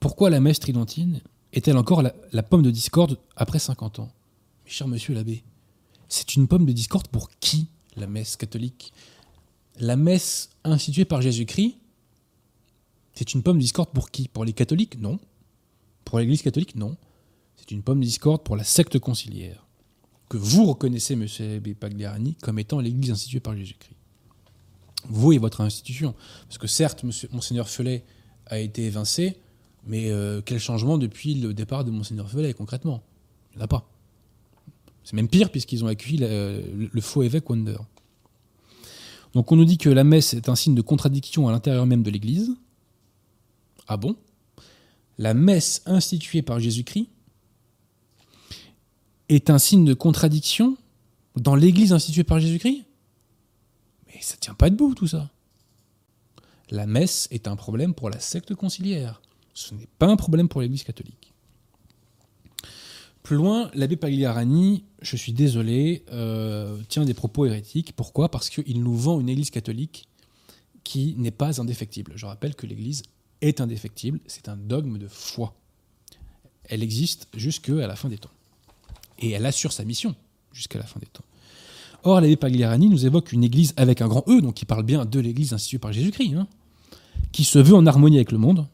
pourquoi 0.00 0.28
la 0.28 0.40
messe 0.40 0.58
tridentine 0.58 1.20
est-elle 1.52 1.76
encore 1.76 2.02
la, 2.02 2.42
pomme 2.42 2.62
de 2.62 2.70
discorde 2.70 3.18
après 3.36 3.58
50 3.58 4.00
ans? 4.00 4.12
Mais 4.64 4.70
cher 4.70 4.88
monsieur 4.88 5.14
l'abbé, 5.14 5.42
c'est 6.08 6.36
une 6.36 6.48
pomme 6.48 6.66
de 6.66 6.72
discorde 6.72 7.08
pour 7.08 7.30
qui, 7.40 7.68
la 7.96 8.06
messe 8.06 8.36
catholique? 8.36 8.92
La 9.80 9.96
messe 9.96 10.50
instituée 10.64 11.04
par 11.04 11.22
Jésus-Christ 11.22 11.76
c'est 13.18 13.34
une 13.34 13.42
pomme 13.42 13.56
de 13.56 13.62
discorde 13.62 13.88
pour 13.88 14.12
qui? 14.12 14.28
Pour 14.28 14.44
les 14.44 14.52
catholiques? 14.52 14.96
Non. 15.00 15.18
Pour 16.04 16.20
l'Église 16.20 16.40
catholique? 16.40 16.76
Non. 16.76 16.96
C'est 17.56 17.72
une 17.72 17.82
pomme 17.82 17.98
de 17.98 18.04
discorde 18.04 18.44
pour 18.44 18.54
la 18.54 18.62
secte 18.62 19.00
conciliaire, 19.00 19.66
que 20.28 20.36
vous 20.36 20.66
reconnaissez, 20.66 21.14
M. 21.14 21.26
Pagliarani, 21.74 22.36
comme 22.36 22.60
étant 22.60 22.78
l'Église 22.78 23.10
instituée 23.10 23.40
par 23.40 23.56
Jésus-Christ. 23.56 23.96
Vous 25.06 25.32
et 25.32 25.38
votre 25.38 25.62
institution. 25.62 26.14
Parce 26.46 26.58
que 26.58 26.68
certes, 26.68 27.04
Monseigneur 27.32 27.68
Felet 27.68 28.04
a 28.46 28.60
été 28.60 28.86
évincé, 28.86 29.36
mais 29.88 30.10
euh, 30.10 30.42
quel 30.44 30.60
changement 30.60 30.98
depuis 30.98 31.34
le 31.34 31.54
départ 31.54 31.82
de 31.82 31.90
Monseigneur 31.90 32.30
Felet, 32.30 32.52
concrètement? 32.52 33.02
Il 33.52 33.56
n'y 33.56 33.62
en 33.62 33.64
a 33.64 33.68
pas. 33.68 33.90
C'est 35.02 35.16
même 35.16 35.28
pire, 35.28 35.50
puisqu'ils 35.50 35.82
ont 35.82 35.86
accueilli 35.86 36.18
le, 36.18 37.00
faux 37.00 37.22
évêque 37.22 37.48
Wonder. 37.48 37.78
Donc 39.32 39.50
on 39.50 39.56
nous 39.56 39.64
dit 39.64 39.78
que 39.78 39.88
la 39.88 40.04
messe 40.04 40.34
est 40.34 40.50
un 40.50 40.54
signe 40.54 40.74
de 40.74 40.82
contradiction 40.82 41.48
à 41.48 41.52
l'intérieur 41.52 41.86
même 41.86 42.02
de 42.02 42.10
l'Église. 42.10 42.54
Ah 43.86 43.96
bon? 43.96 44.14
La 45.16 45.32
messe 45.32 45.82
instituée 45.86 46.42
par 46.42 46.60
Jésus-Christ 46.60 47.08
est 49.30 49.48
un 49.48 49.58
signe 49.58 49.86
de 49.86 49.94
contradiction 49.94 50.76
dans 51.36 51.54
l'Église 51.54 51.92
instituée 51.94 52.24
par 52.24 52.40
Jésus-Christ? 52.40 52.84
Mais 54.08 54.20
ça 54.20 54.36
tient 54.36 54.54
pas 54.54 54.68
debout 54.68 54.94
tout 54.94 55.06
ça. 55.06 55.30
La 56.70 56.86
messe 56.86 57.28
est 57.30 57.48
un 57.48 57.56
problème 57.56 57.94
pour 57.94 58.10
la 58.10 58.20
secte 58.20 58.54
conciliaire. 58.54 59.22
Ce 59.58 59.74
n'est 59.74 59.88
pas 59.98 60.06
un 60.06 60.14
problème 60.14 60.48
pour 60.48 60.60
l'Église 60.60 60.84
catholique. 60.84 61.34
Plus 63.24 63.34
loin, 63.34 63.72
l'abbé 63.74 63.96
Pagliarani, 63.96 64.84
je 65.02 65.16
suis 65.16 65.32
désolé, 65.32 66.04
euh, 66.12 66.78
tient 66.88 67.04
des 67.04 67.12
propos 67.12 67.44
hérétiques. 67.44 67.92
Pourquoi? 67.96 68.30
Parce 68.30 68.50
qu'il 68.50 68.80
nous 68.84 68.94
vend 68.94 69.18
une 69.18 69.28
Église 69.28 69.50
catholique 69.50 70.08
qui 70.84 71.16
n'est 71.18 71.32
pas 71.32 71.60
indéfectible. 71.60 72.12
Je 72.14 72.24
rappelle 72.24 72.54
que 72.54 72.68
l'Église 72.68 73.02
est 73.40 73.60
indéfectible, 73.60 74.20
c'est 74.28 74.48
un 74.48 74.56
dogme 74.56 74.96
de 74.96 75.08
foi. 75.08 75.56
Elle 76.66 76.84
existe 76.84 77.26
jusqu'à 77.34 77.88
la 77.88 77.96
fin 77.96 78.08
des 78.08 78.18
temps. 78.18 78.30
Et 79.18 79.32
elle 79.32 79.44
assure 79.44 79.72
sa 79.72 79.84
mission 79.84 80.14
jusqu'à 80.52 80.78
la 80.78 80.86
fin 80.86 81.00
des 81.00 81.06
temps. 81.06 81.24
Or, 82.04 82.20
l'abbé 82.20 82.36
Pagliarani 82.36 82.88
nous 82.88 83.06
évoque 83.06 83.32
une 83.32 83.42
Église 83.42 83.74
avec 83.76 84.02
un 84.02 84.08
grand 84.08 84.22
E, 84.28 84.40
donc 84.40 84.62
il 84.62 84.66
parle 84.66 84.84
bien 84.84 85.04
de 85.04 85.18
l'Église 85.18 85.52
instituée 85.52 85.80
par 85.80 85.92
Jésus-Christ, 85.92 86.34
hein, 86.34 86.46
qui 87.32 87.42
se 87.42 87.58
veut 87.58 87.74
en 87.74 87.86
harmonie 87.86 88.18
avec 88.18 88.30
le 88.30 88.38
monde, 88.38 88.68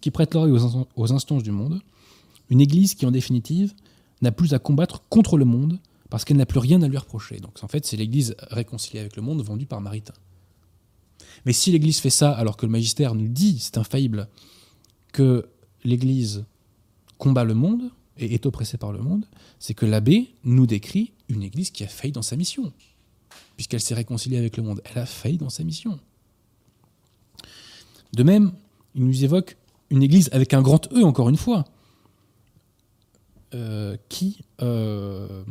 qui 0.00 0.10
prête 0.10 0.34
l'oreille 0.34 0.56
aux 0.96 1.12
instances 1.12 1.42
du 1.42 1.50
monde, 1.50 1.80
une 2.48 2.60
Église 2.60 2.94
qui, 2.94 3.06
en 3.06 3.10
définitive, 3.10 3.74
n'a 4.22 4.32
plus 4.32 4.54
à 4.54 4.58
combattre 4.58 5.04
contre 5.08 5.36
le 5.36 5.44
monde 5.44 5.78
parce 6.10 6.24
qu'elle 6.24 6.36
n'a 6.36 6.46
plus 6.46 6.58
rien 6.58 6.82
à 6.82 6.88
lui 6.88 6.98
reprocher. 6.98 7.38
Donc 7.38 7.62
en 7.62 7.68
fait, 7.68 7.86
c'est 7.86 7.96
l'Église 7.96 8.34
réconciliée 8.50 9.00
avec 9.00 9.16
le 9.16 9.22
monde 9.22 9.40
vendue 9.42 9.66
par 9.66 9.80
Maritain. 9.80 10.14
Mais 11.46 11.52
si 11.52 11.70
l'Église 11.70 12.00
fait 12.00 12.10
ça 12.10 12.32
alors 12.32 12.56
que 12.56 12.66
le 12.66 12.72
magistère 12.72 13.14
nous 13.14 13.28
dit, 13.28 13.58
c'est 13.60 13.78
infaillible, 13.78 14.28
que 15.12 15.48
l'Église 15.84 16.44
combat 17.18 17.44
le 17.44 17.54
monde 17.54 17.90
et 18.18 18.34
est 18.34 18.44
oppressée 18.44 18.76
par 18.76 18.92
le 18.92 18.98
monde, 18.98 19.24
c'est 19.58 19.74
que 19.74 19.86
l'abbé 19.86 20.34
nous 20.44 20.66
décrit 20.66 21.12
une 21.28 21.42
Église 21.42 21.70
qui 21.70 21.84
a 21.84 21.88
failli 21.88 22.12
dans 22.12 22.22
sa 22.22 22.36
mission. 22.36 22.72
Puisqu'elle 23.56 23.80
s'est 23.80 23.94
réconciliée 23.94 24.38
avec 24.38 24.56
le 24.56 24.62
monde, 24.62 24.82
elle 24.84 24.98
a 24.98 25.06
failli 25.06 25.38
dans 25.38 25.50
sa 25.50 25.64
mission. 25.64 25.98
De 28.12 28.22
même, 28.22 28.52
il 28.94 29.04
nous 29.04 29.24
évoque 29.24 29.56
une 29.90 30.02
Église 30.02 30.28
avec 30.32 30.54
un 30.54 30.62
grand 30.62 30.90
E, 30.92 31.04
encore 31.04 31.28
une 31.28 31.36
fois. 31.36 31.64
Euh, 33.52 33.96
qui 34.08 34.44
euh, 34.62 35.42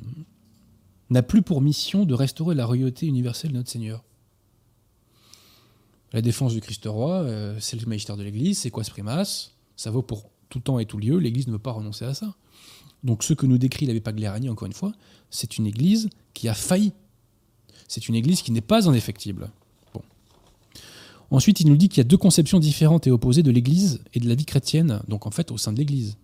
n'a 1.10 1.22
plus 1.22 1.42
pour 1.42 1.60
mission 1.60 2.06
de 2.06 2.14
restaurer 2.14 2.56
la 2.56 2.66
royauté 2.66 3.06
universelle 3.08 3.52
de 3.52 3.58
notre 3.58 3.70
Seigneur. 3.70 4.06
La 6.14 6.22
défense 6.22 6.54
du 6.54 6.62
Christ 6.62 6.86
roi, 6.86 7.16
euh, 7.16 7.58
c'est 7.60 7.80
le 7.80 7.86
magistère 7.88 8.16
de 8.16 8.24
l'Église, 8.24 8.60
c'est 8.60 8.72
quoi 8.72 8.86
ce 8.86 8.92
primas? 8.92 9.52
Ça 9.76 9.92
vaut 9.92 10.02
pour 10.02 10.30
tout 10.48 10.62
temps 10.62 10.80
et 10.80 10.86
tout 10.86 10.98
lieu, 10.98 11.18
l'Église 11.18 11.48
ne 11.48 11.52
veut 11.52 11.60
pas 11.60 11.74
renoncer 11.74 12.06
à 12.06 12.14
ça. 12.14 12.36
Donc 13.04 13.22
ce 13.24 13.34
que 13.34 13.46
nous 13.46 13.58
décrit 13.58 13.86
l'abbé 13.86 14.00
Pagliarani, 14.00 14.50
encore 14.50 14.68
une 14.68 14.74
fois, 14.74 14.94
c'est 15.30 15.58
une 15.58 15.68
Église 15.68 16.10
qui 16.34 16.48
a 16.48 16.54
failli. 16.54 16.94
C'est 17.90 18.08
une 18.08 18.16
Église 18.16 18.42
qui 18.42 18.54
n'est 18.54 18.62
pas 18.62 18.88
indéfectible. 18.88 19.52
Ensuite, 21.32 21.60
il 21.60 21.68
nous 21.68 21.78
dit 21.78 21.90
qu'il 21.90 22.00
y 22.00 22.02
a 22.02 22.06
deux 22.06 22.18
conceptions 22.18 22.60
différentes 22.60 23.06
et 23.06 23.12
opposées 23.12 23.44
de 23.44 23.52
l'Église 23.52 24.02
et 24.14 24.20
de 24.20 24.28
la 24.28 24.36
vie 24.36 24.46
chrétienne, 24.46 25.02
donc 25.08 25.28
en 25.28 25.32
fait 25.32 25.52
au 25.52 25.58
sein 25.58 25.72
de 25.72 25.78
l'Église. 25.78 26.18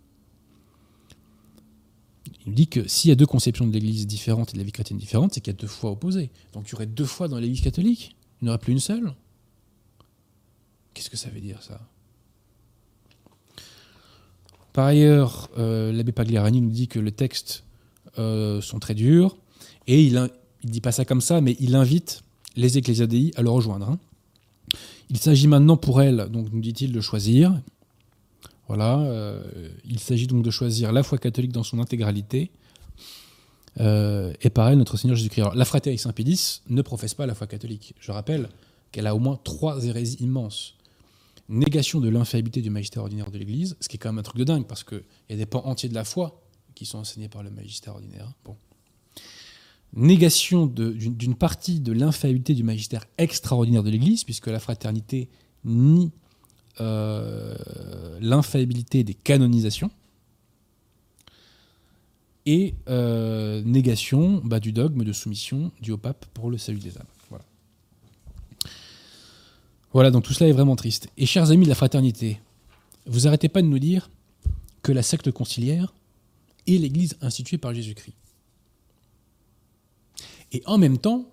Il 2.45 2.49
nous 2.49 2.55
dit 2.55 2.67
que 2.67 2.87
s'il 2.87 3.09
y 3.09 3.11
a 3.11 3.15
deux 3.15 3.25
conceptions 3.25 3.67
de 3.67 3.71
l'Église 3.71 4.07
différentes 4.07 4.51
et 4.51 4.53
de 4.53 4.57
la 4.57 4.63
vie 4.63 4.71
chrétienne 4.71 4.97
différente, 4.97 5.33
c'est 5.33 5.41
qu'il 5.41 5.53
y 5.53 5.55
a 5.55 5.59
deux 5.59 5.67
fois 5.67 5.91
opposées. 5.91 6.31
Donc 6.53 6.67
il 6.67 6.71
y 6.71 6.75
aurait 6.75 6.85
deux 6.87 7.05
fois 7.05 7.27
dans 7.27 7.37
l'Église 7.37 7.61
catholique 7.61 8.15
Il 8.41 8.45
n'y 8.45 8.49
aurait 8.49 8.57
plus 8.57 8.73
une 8.73 8.79
seule 8.79 9.13
Qu'est-ce 10.93 11.09
que 11.09 11.17
ça 11.17 11.29
veut 11.29 11.41
dire 11.41 11.61
ça? 11.61 11.81
Par 14.73 14.85
ailleurs, 14.85 15.49
euh, 15.57 15.91
l'abbé 15.91 16.11
Pagliarani 16.11 16.61
nous 16.61 16.69
dit 16.69 16.87
que 16.87 16.99
les 16.99 17.11
textes 17.11 17.63
euh, 18.17 18.61
sont 18.61 18.79
très 18.79 18.93
durs 18.93 19.37
et 19.87 20.03
il 20.03 20.15
ne 20.15 20.27
dit 20.63 20.81
pas 20.81 20.91
ça 20.91 21.05
comme 21.05 21.21
ça, 21.21 21.41
mais 21.41 21.55
il 21.59 21.75
invite 21.75 22.23
les 22.55 22.77
ecclésiadei 22.77 23.31
à 23.35 23.41
le 23.41 23.49
rejoindre. 23.49 23.89
Hein. 23.89 23.99
Il 25.09 25.17
s'agit 25.17 25.47
maintenant 25.47 25.77
pour 25.77 26.01
elle, 26.01 26.29
donc 26.29 26.51
nous 26.51 26.61
dit-il, 26.61 26.91
de 26.91 27.01
choisir. 27.01 27.61
Voilà, 28.67 28.99
euh, 28.99 29.69
il 29.85 29.99
s'agit 29.99 30.27
donc 30.27 30.43
de 30.43 30.49
choisir 30.49 30.91
la 30.91 31.03
foi 31.03 31.17
catholique 31.17 31.51
dans 31.51 31.63
son 31.63 31.79
intégralité. 31.79 32.51
Euh, 33.79 34.33
et 34.41 34.49
pareil, 34.49 34.77
notre 34.77 34.97
Seigneur 34.97 35.17
Jésus-Christ. 35.17 35.49
la 35.53 35.65
fraternité 35.65 36.01
Saint-Pédis 36.01 36.61
ne 36.69 36.81
professe 36.81 37.13
pas 37.13 37.25
la 37.25 37.35
foi 37.35 37.45
catholique. 37.45 37.93
Je 37.99 38.11
rappelle 38.11 38.49
qu'elle 38.91 39.07
a 39.07 39.15
au 39.15 39.19
moins 39.19 39.39
trois 39.43 39.83
hérésies 39.85 40.17
immenses. 40.21 40.75
Négation 41.47 41.99
de 41.99 42.09
l'infaillibilité 42.09 42.61
du 42.61 42.71
magistère 42.71 43.03
ordinaire 43.03 43.29
de 43.29 43.37
l'Église, 43.37 43.75
ce 43.79 43.87
qui 43.87 43.97
est 43.97 43.99
quand 43.99 44.09
même 44.09 44.19
un 44.19 44.23
truc 44.23 44.37
de 44.37 44.43
dingue, 44.43 44.65
parce 44.65 44.83
qu'il 44.83 45.03
y 45.29 45.33
a 45.33 45.35
des 45.35 45.45
pans 45.45 45.63
entiers 45.65 45.89
de 45.89 45.93
la 45.93 46.03
foi 46.03 46.41
qui 46.73 46.85
sont 46.85 46.97
enseignés 46.97 47.29
par 47.29 47.43
le 47.43 47.51
magistère 47.51 47.93
ordinaire. 47.93 48.31
Bon. 48.43 48.55
Négation 49.95 50.65
d'une 50.65 51.35
partie 51.35 51.79
de 51.79 51.93
l'infaillibilité 51.93 52.53
du 52.53 52.63
magistère 52.63 53.05
extraordinaire 53.17 53.83
de 53.83 53.89
l'Église, 53.89 54.25
puisque 54.25 54.47
la 54.47 54.59
fraternité 54.59 55.29
nie 55.63 56.11
euh, 56.81 57.55
l'infaillibilité 58.19 59.05
des 59.05 59.13
canonisations 59.13 59.89
et 62.45 62.75
euh, 62.89 63.61
négation 63.63 64.41
bah, 64.43 64.59
du 64.59 64.73
dogme 64.73 65.05
de 65.05 65.13
soumission 65.13 65.71
du 65.81 65.93
au 65.93 65.97
pape 65.97 66.25
pour 66.33 66.51
le 66.51 66.57
salut 66.57 66.79
des 66.79 66.97
âmes. 66.97 67.05
Voilà. 69.93 70.11
donc 70.11 70.25
tout 70.25 70.33
cela 70.33 70.49
est 70.49 70.53
vraiment 70.53 70.75
triste. 70.75 71.07
Et 71.15 71.25
chers 71.25 71.51
amis 71.51 71.63
de 71.63 71.69
la 71.69 71.75
fraternité, 71.75 72.41
vous 73.05 73.25
arrêtez 73.27 73.47
pas 73.47 73.61
de 73.61 73.67
nous 73.67 73.79
dire 73.79 74.09
que 74.81 74.91
la 74.91 75.01
secte 75.01 75.31
conciliaire 75.31 75.93
est 76.67 76.77
l'Église 76.77 77.15
instituée 77.21 77.57
par 77.57 77.73
Jésus-Christ. 77.73 78.15
Et 80.55 80.63
en 80.65 80.77
même 80.77 80.97
temps, 80.97 81.25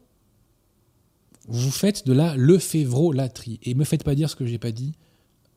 vous 1.47 1.71
faites 1.71 2.07
de 2.07 2.13
la 2.13 2.37
lefévrolatrie. 2.37 3.61
Et 3.63 3.75
me 3.75 3.85
faites 3.85 4.03
pas 4.03 4.15
dire 4.15 4.29
ce 4.29 4.37
que 4.37 4.47
j'ai 4.47 4.59
pas 4.59 4.73
dit 4.73 4.95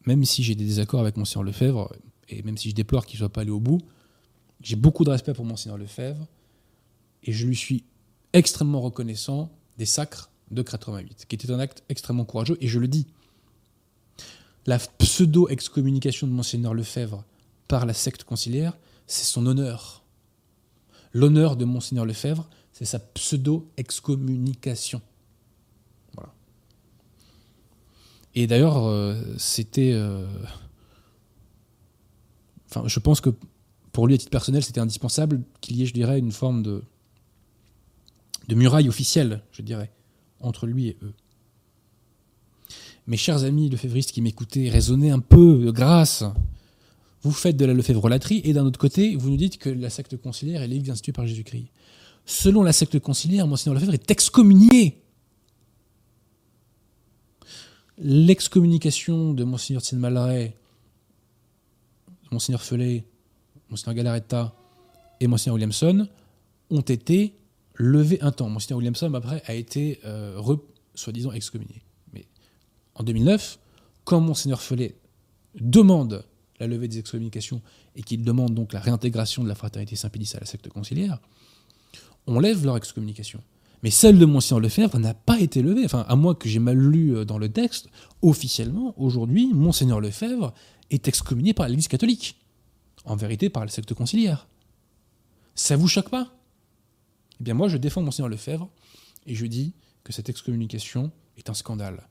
même 0.06 0.24
si 0.24 0.44
j'ai 0.44 0.56
des 0.56 0.66
désaccords 0.66 1.00
avec 1.00 1.18
Monseigneur 1.18 1.44
Lefebvre, 1.44 1.92
et 2.30 2.42
même 2.44 2.58
si 2.58 2.70
je 2.70 2.76
déplore 2.76 3.06
qu'il 3.06 3.18
ne 3.18 3.20
soit 3.20 3.30
pas 3.30 3.42
allé 3.42 3.52
au 3.52 3.60
bout, 3.60 3.82
j'ai 4.62 4.76
beaucoup 4.76 5.04
de 5.04 5.10
respect 5.10 5.34
pour 5.34 5.46
Monseigneur 5.46 5.78
Lefebvre, 5.78 6.28
et 7.24 7.32
je 7.32 7.46
lui 7.46 7.56
suis 7.56 7.84
extrêmement 8.34 8.82
reconnaissant 8.82 9.52
des 9.78 9.86
sacres 9.86 10.30
de 10.52 10.62
88, 10.62 11.26
qui 11.28 11.36
était 11.36 11.52
un 11.52 11.60
acte 11.60 11.84
extrêmement 11.90 12.26
courageux, 12.26 12.58
et 12.62 12.68
je 12.68 12.80
le 12.80 12.88
dis. 12.88 13.08
La 14.68 14.80
pseudo-excommunication 14.80 16.28
de 16.28 16.32
Monseigneur 16.32 16.74
Lefebvre 16.74 17.24
par 17.68 17.86
la 17.86 17.94
secte 17.94 18.24
conciliaire, 18.24 18.78
c'est 19.08 19.26
son 19.26 19.46
honneur. 19.46 20.04
L'honneur 21.14 21.56
de 21.56 21.66
Monseigneur 21.66 22.06
Lefebvre, 22.06 22.48
c'est 22.76 22.84
sa 22.84 23.00
pseudo-excommunication. 23.00 25.02
Et 28.38 28.48
d'ailleurs, 28.48 28.86
euh, 28.86 29.16
c'était. 29.38 29.94
Euh, 29.94 30.28
enfin, 32.70 32.86
je 32.86 33.00
pense 33.00 33.22
que 33.22 33.30
pour 33.94 34.08
lui, 34.08 34.16
à 34.16 34.18
titre 34.18 34.30
personnel, 34.30 34.62
c'était 34.62 34.82
indispensable 34.82 35.42
qu'il 35.62 35.78
y 35.78 35.84
ait, 35.84 35.86
je 35.86 35.94
dirais, 35.94 36.20
une 36.20 36.34
forme 36.34 36.64
de, 36.64 36.84
muraille 38.50 38.90
officielle, 38.90 39.42
je 39.54 39.62
dirais, 39.62 39.90
entre 40.42 40.68
lui 40.68 40.90
et 40.90 40.98
eux. 41.02 41.14
Mes 43.08 43.16
chers 43.16 43.46
amis 43.46 43.70
lefévristes 43.70 44.12
qui 44.12 44.22
m'écoutez, 44.22 44.70
raisonnez 44.70 45.12
un 45.12 45.20
peu 45.20 45.72
grâce. 45.72 46.26
Vous 47.22 47.32
faites 47.32 47.56
de 47.56 47.64
la 47.64 47.74
lefévrolatrie 47.74 48.42
et 48.44 48.52
d'un 48.52 48.66
autre 48.66 48.80
côté, 48.80 49.16
vous 49.16 49.30
nous 49.30 49.38
dites 49.38 49.60
que 49.60 49.70
la 49.70 49.90
secte 49.90 50.18
conciliaire 50.18 50.62
est 50.62 50.68
l'Église 50.68 50.90
instituée 50.90 51.14
par 51.14 51.26
Jésus-Christ. 51.26 51.70
Selon 52.26 52.64
la 52.64 52.74
secte 52.74 53.00
conciliaire, 53.00 53.48
Monseigneur 53.48 53.76
Lefebvre 53.76 53.94
est 53.94 54.12
excommunié 54.12 55.02
l'excommunication 57.98 59.34
de 59.34 59.44
Monseigneur 59.44 59.82
de 59.90 59.98
Malaret, 59.98 60.56
Monseigneur 62.32 62.62
Felet, 62.62 63.06
Monseigneur 63.70 63.96
Galaretta 63.96 64.54
et 65.20 65.28
Monseigneur 65.28 65.56
Williamson 65.56 66.08
ont 66.70 66.82
été 66.82 67.34
levés 67.76 68.20
un 68.22 68.32
temps. 68.32 68.50
Monseigneur 68.50 68.80
Williamson, 68.80 69.14
après, 69.14 69.42
a 69.46 69.54
été, 69.54 70.00
euh, 70.06 70.42
soi-disant, 70.94 71.32
excommunié. 71.32 71.82
Mais 72.14 72.26
en 72.96 73.04
2009, 73.04 73.60
quand 74.04 74.20
Monseigneur 74.20 74.62
Felet 74.62 74.96
demande 75.60 76.26
la 76.60 76.68
levée 76.68 76.88
des 76.88 77.00
excommunications 77.00 77.62
et 77.96 78.04
qu'il 78.04 78.24
demande 78.24 78.54
donc 78.54 78.74
la 78.74 78.80
réintégration 78.80 79.44
de 79.44 79.48
la 79.48 79.56
fraternité 79.56 79.96
Saint-Pédis 79.96 80.34
à 80.36 80.40
la 80.40 80.46
secte 80.46 80.70
conciliaire, 80.70 81.20
on 82.28 82.40
lève 82.40 82.66
leur 82.66 82.78
excommunication. 82.78 83.42
Mais 83.84 83.92
celle 83.92 84.18
de 84.18 84.26
Monseigneur 84.26 84.62
Lefebvre 84.62 84.98
n'a 84.98 85.14
pas 85.14 85.40
été 85.40 85.62
levée. 85.62 85.86
Enfin, 85.86 86.06
à 86.08 86.16
moins 86.16 86.34
que 86.34 86.50
j'ai 86.50 86.60
mal 86.60 86.78
lu 86.78 87.16
euh, 87.16 87.26
dans 87.26 87.38
le 87.38 87.50
texte, 87.50 87.88
officiellement, 88.22 88.94
aujourd'hui, 88.98 89.54
Monseigneur 89.54 90.02
Lefebvre 90.02 90.54
est 90.90 91.08
excommunié 91.08 91.54
par 91.54 91.68
l'Église 91.68 91.88
catholique. 91.88 92.38
En 93.04 93.16
vérité, 93.16 93.50
par 93.50 93.64
la 93.64 93.70
secte 93.70 93.94
conciliaire. 93.94 94.48
Ça 95.54 95.76
vous 95.76 95.88
choque 95.88 96.10
pas? 96.10 96.34
Eh 97.40 97.44
bien, 97.44 97.54
moi, 97.54 97.68
je 97.68 97.78
défends 97.78 98.02
Monseigneur 98.02 98.30
Lefebvre 98.30 98.70
et 99.28 99.36
je 99.36 99.46
dis 99.46 99.74
que 100.04 100.12
cette 100.14 100.30
excommunication 100.30 101.12
est 101.38 101.50
un 101.50 101.54
scandale. 101.54 102.08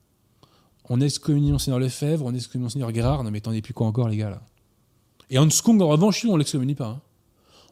On 0.89 1.01
excommunie 1.01 1.51
Monseigneur 1.51 1.81
Lefebvre, 1.81 2.27
on 2.27 2.35
excommunie 2.35 2.65
Monseigneur 2.65 2.93
Guérard, 2.93 3.25
non 3.25 3.31
mais 3.31 3.39
attendez 3.39 3.63
plus 3.63 3.73
quoi 3.75 3.87
encore 3.87 4.09
les 4.09 4.19
gars. 4.19 4.43
Et 5.31 5.39
Hanskung, 5.39 5.81
en 5.81 5.89
revanche, 5.89 6.25
on 6.27 6.37
l'excommunie 6.37 6.75
pas. 6.75 6.89
hein. 6.89 7.01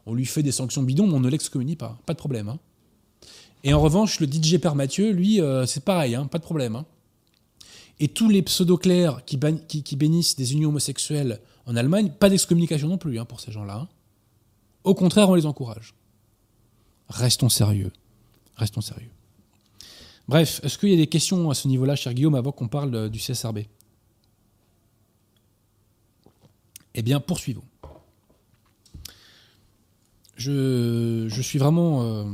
On 0.07 0.15
lui 0.15 0.27
fait 0.27 0.43
des 0.43 0.53
sanctions 0.53 0.83
bidons, 0.83 1.07
mais 1.07 1.15
on 1.15 1.21
ne 1.21 1.29
l'excommunie 1.31 1.77
pas. 1.77 1.99
Pas 2.07 2.13
de 2.15 2.19
problème. 2.19 2.49
hein. 2.49 2.59
Et 3.65 3.73
en 3.75 3.81
revanche, 3.81 4.19
le 4.21 4.27
DJ 4.27 4.59
Père 4.59 4.75
Mathieu, 4.75 5.11
lui, 5.13 5.41
euh, 5.41 5.67
c'est 5.67 5.85
pareil, 5.85 6.15
hein, 6.17 6.27
pas 6.27 6.39
de 6.39 6.43
problème. 6.45 6.75
hein. 6.77 6.85
Et 8.01 8.09
tous 8.09 8.29
les 8.29 8.43
pseudo-clercs 8.43 9.25
qui, 9.25 9.39
qui- 9.85 9.97
bénissent 9.97 10.35
des 10.35 10.55
unions 10.55 10.71
homosexuelles 10.71 11.41
en 11.67 11.77
Allemagne, 11.77 12.11
pas 12.19 12.29
d'excommunication 12.29 12.89
non 12.89 12.99
plus 12.99 13.17
pour 13.25 13.39
ces 13.41 13.53
gens-là. 13.53 13.87
Au 14.83 14.95
contraire, 14.95 15.29
on 15.31 15.37
les 15.37 15.47
encourage. 15.47 15.95
Restons 17.09 17.49
sérieux. 17.49 17.93
Restons 18.57 18.81
sérieux. 18.81 19.11
Bref, 20.27 20.61
est-ce 20.65 20.79
qu'il 20.79 20.89
y 20.89 20.95
a 20.95 20.97
des 20.97 21.07
questions 21.07 21.49
à 21.51 21.55
ce 21.55 21.69
niveau-là, 21.69 21.95
cher 21.95 22.15
Guillaume, 22.15 22.35
avant 22.35 22.51
qu'on 22.51 22.67
parle 22.69 22.93
euh, 22.95 23.09
du 23.09 23.21
CSRB 23.21 23.61
Eh 26.95 27.03
bien, 27.03 27.21
poursuivons. 27.21 27.65
Je, 30.45 31.41
suis 31.41 31.59
vraiment 31.59 32.03
euh, 32.03 32.25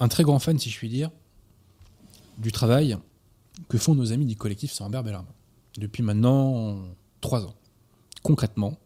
un 0.00 0.08
très 0.08 0.24
grand 0.24 0.40
fan, 0.40 0.58
si 0.58 0.70
je 0.70 0.76
puis 0.76 0.88
dire, 0.88 1.10
du 2.38 2.50
travail 2.50 2.98
que 3.68 3.78
font 3.78 3.94
nos 3.94 4.12
amis 4.12 4.26
du 4.26 4.36
collectif 4.36 4.72
Sambert 4.72 5.04
Bellarmin 5.04 5.32
depuis 5.78 6.02
maintenant 6.02 6.82
trois 7.20 7.44
ans. 7.44 7.54
Concrètement, 8.22 8.78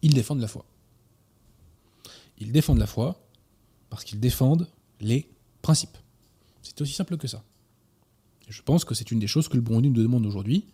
ils 0.00 0.14
défendent 0.14 0.40
la 0.40 0.48
foi. 0.48 0.64
Ils 2.38 2.52
défendent 2.52 2.78
la 2.78 2.86
foi 2.86 3.22
parce 3.90 4.04
qu'ils 4.04 4.20
défendent 4.20 4.68
les 5.00 5.28
principes. 5.60 5.98
C'est 6.62 6.80
aussi 6.80 6.94
simple 6.94 7.18
que 7.18 7.28
ça. 7.28 7.44
Je 8.48 8.62
pense 8.62 8.86
que 8.86 8.94
c'est 8.94 9.10
une 9.10 9.18
des 9.18 9.26
choses 9.26 9.48
que 9.48 9.56
le 9.56 9.60
Burundi 9.60 9.90
nous 9.90 10.02
demande 10.02 10.24
aujourd'hui, 10.24 10.64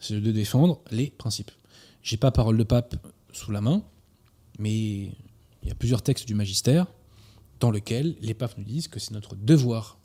c'est 0.00 0.20
de 0.20 0.32
défendre 0.32 0.80
les 0.90 1.10
principes. 1.10 1.52
J'ai 2.02 2.16
pas 2.16 2.30
parole 2.30 2.56
de 2.56 2.64
pape 2.64 2.96
sous 3.32 3.50
la 3.50 3.60
main, 3.60 3.82
mais 4.58 4.72
il 5.62 5.68
y 5.68 5.70
a 5.70 5.74
plusieurs 5.74 6.02
textes 6.02 6.26
du 6.26 6.34
magistère 6.34 6.86
dans 7.60 7.70
lesquels 7.70 8.16
les 8.20 8.34
papes 8.34 8.56
nous 8.56 8.64
disent 8.64 8.88
que 8.88 9.00
c'est 9.00 9.12
notre 9.12 9.36
devoir, 9.36 9.98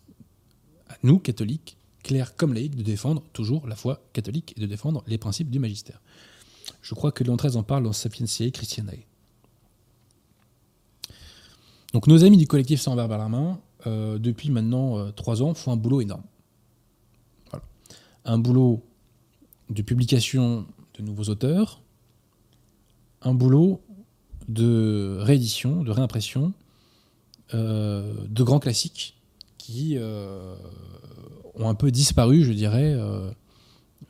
à 0.89 0.95
nous, 1.03 1.19
catholiques, 1.19 1.77
clercs 2.03 2.35
comme 2.35 2.53
laïcs, 2.53 2.75
de 2.75 2.83
défendre 2.83 3.23
toujours 3.33 3.67
la 3.67 3.75
foi 3.75 4.01
catholique 4.13 4.53
et 4.57 4.61
de 4.61 4.65
défendre 4.65 5.03
les 5.07 5.17
principes 5.17 5.49
du 5.49 5.59
magistère. 5.59 6.01
Je 6.81 6.95
crois 6.95 7.11
que 7.11 7.23
Léon 7.23 7.35
XIII 7.35 7.57
en 7.57 7.63
parle 7.63 7.83
dans 7.83 7.93
Sapientiae 7.93 8.51
Christianae. 8.51 9.05
Donc 11.93 12.07
nos 12.07 12.23
amis 12.23 12.37
du 12.37 12.47
collectif 12.47 12.81
Sans 12.81 12.95
Verbe 12.95 13.11
à 13.11 13.17
la 13.17 13.29
main, 13.29 13.59
euh, 13.85 14.17
depuis 14.17 14.49
maintenant 14.49 14.97
euh, 14.97 15.11
trois 15.11 15.43
ans, 15.43 15.53
font 15.53 15.71
un 15.71 15.77
boulot 15.77 16.01
énorme. 16.01 16.23
Voilà. 17.51 17.63
Un 18.25 18.39
boulot 18.39 18.83
de 19.69 19.81
publication 19.81 20.65
de 20.97 21.03
nouveaux 21.03 21.29
auteurs, 21.29 21.82
un 23.23 23.33
boulot 23.33 23.81
de 24.47 25.17
réédition, 25.19 25.83
de 25.83 25.91
réimpression 25.91 26.53
euh, 27.53 28.13
de 28.29 28.43
grands 28.43 28.59
classiques 28.59 29.15
qui 29.57 29.95
euh, 29.97 30.55
ont 31.55 31.69
un 31.69 31.75
peu 31.75 31.91
disparu, 31.91 32.43
je 32.43 32.51
dirais, 32.51 32.95
euh, 32.95 33.29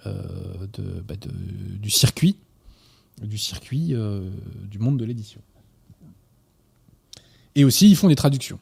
bah, 0.06 1.16
du 1.18 1.90
circuit, 1.90 2.38
du 3.22 4.80
monde 4.80 4.98
de 4.98 5.06
l'édition. 5.06 5.42
Et 7.56 7.66
aussi, 7.66 7.90
ils 7.90 7.96
font 7.96 8.08
des 8.08 8.16
traductions. 8.16 8.60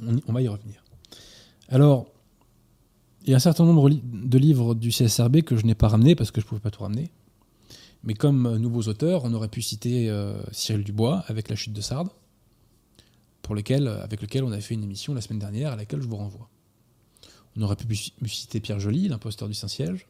On, 0.00 0.32
va 0.32 0.42
y 0.42 0.48
revenir. 0.48 0.84
Alors, 1.68 2.06
il 3.24 3.30
y 3.30 3.32
a 3.32 3.36
un 3.36 3.40
certain 3.40 3.64
nombre 3.64 3.88
de 3.90 4.38
livres 4.38 4.74
du 4.74 4.90
CSRB 4.90 5.40
que 5.40 5.56
je 5.56 5.64
n'ai 5.64 5.74
pas 5.74 5.88
ramenés 5.88 6.14
parce 6.14 6.30
que 6.30 6.40
je 6.40 6.46
ne 6.46 6.48
pouvais 6.50 6.60
pas 6.60 6.70
tout 6.70 6.82
ramener. 6.82 7.10
Mais 8.06 8.14
comme 8.14 8.46
euh, 8.46 8.58
nouveaux 8.58 8.82
auteurs, 8.82 9.24
on 9.24 9.34
aurait 9.34 9.48
pu 9.48 9.60
citer 9.60 10.08
euh, 10.08 10.40
Cyril 10.52 10.84
Dubois 10.84 11.24
avec 11.26 11.48
La 11.48 11.56
chute 11.56 11.72
de 11.72 11.80
Sardes, 11.80 12.10
pour 13.42 13.54
lequel, 13.54 13.88
avec 13.88 14.22
lequel 14.22 14.44
on 14.44 14.52
avait 14.52 14.62
fait 14.62 14.74
une 14.74 14.84
émission 14.84 15.12
la 15.12 15.20
semaine 15.20 15.40
dernière 15.40 15.72
à 15.72 15.76
laquelle 15.76 16.00
je 16.00 16.06
vous 16.06 16.16
renvoie. 16.16 16.48
On 17.56 17.62
aurait 17.62 17.76
pu 17.76 17.86
pu 17.86 18.28
citer 18.28 18.60
Pierre 18.60 18.78
Joly, 18.78 19.08
l'imposteur 19.08 19.48
du 19.48 19.54
Saint-Siège. 19.54 20.06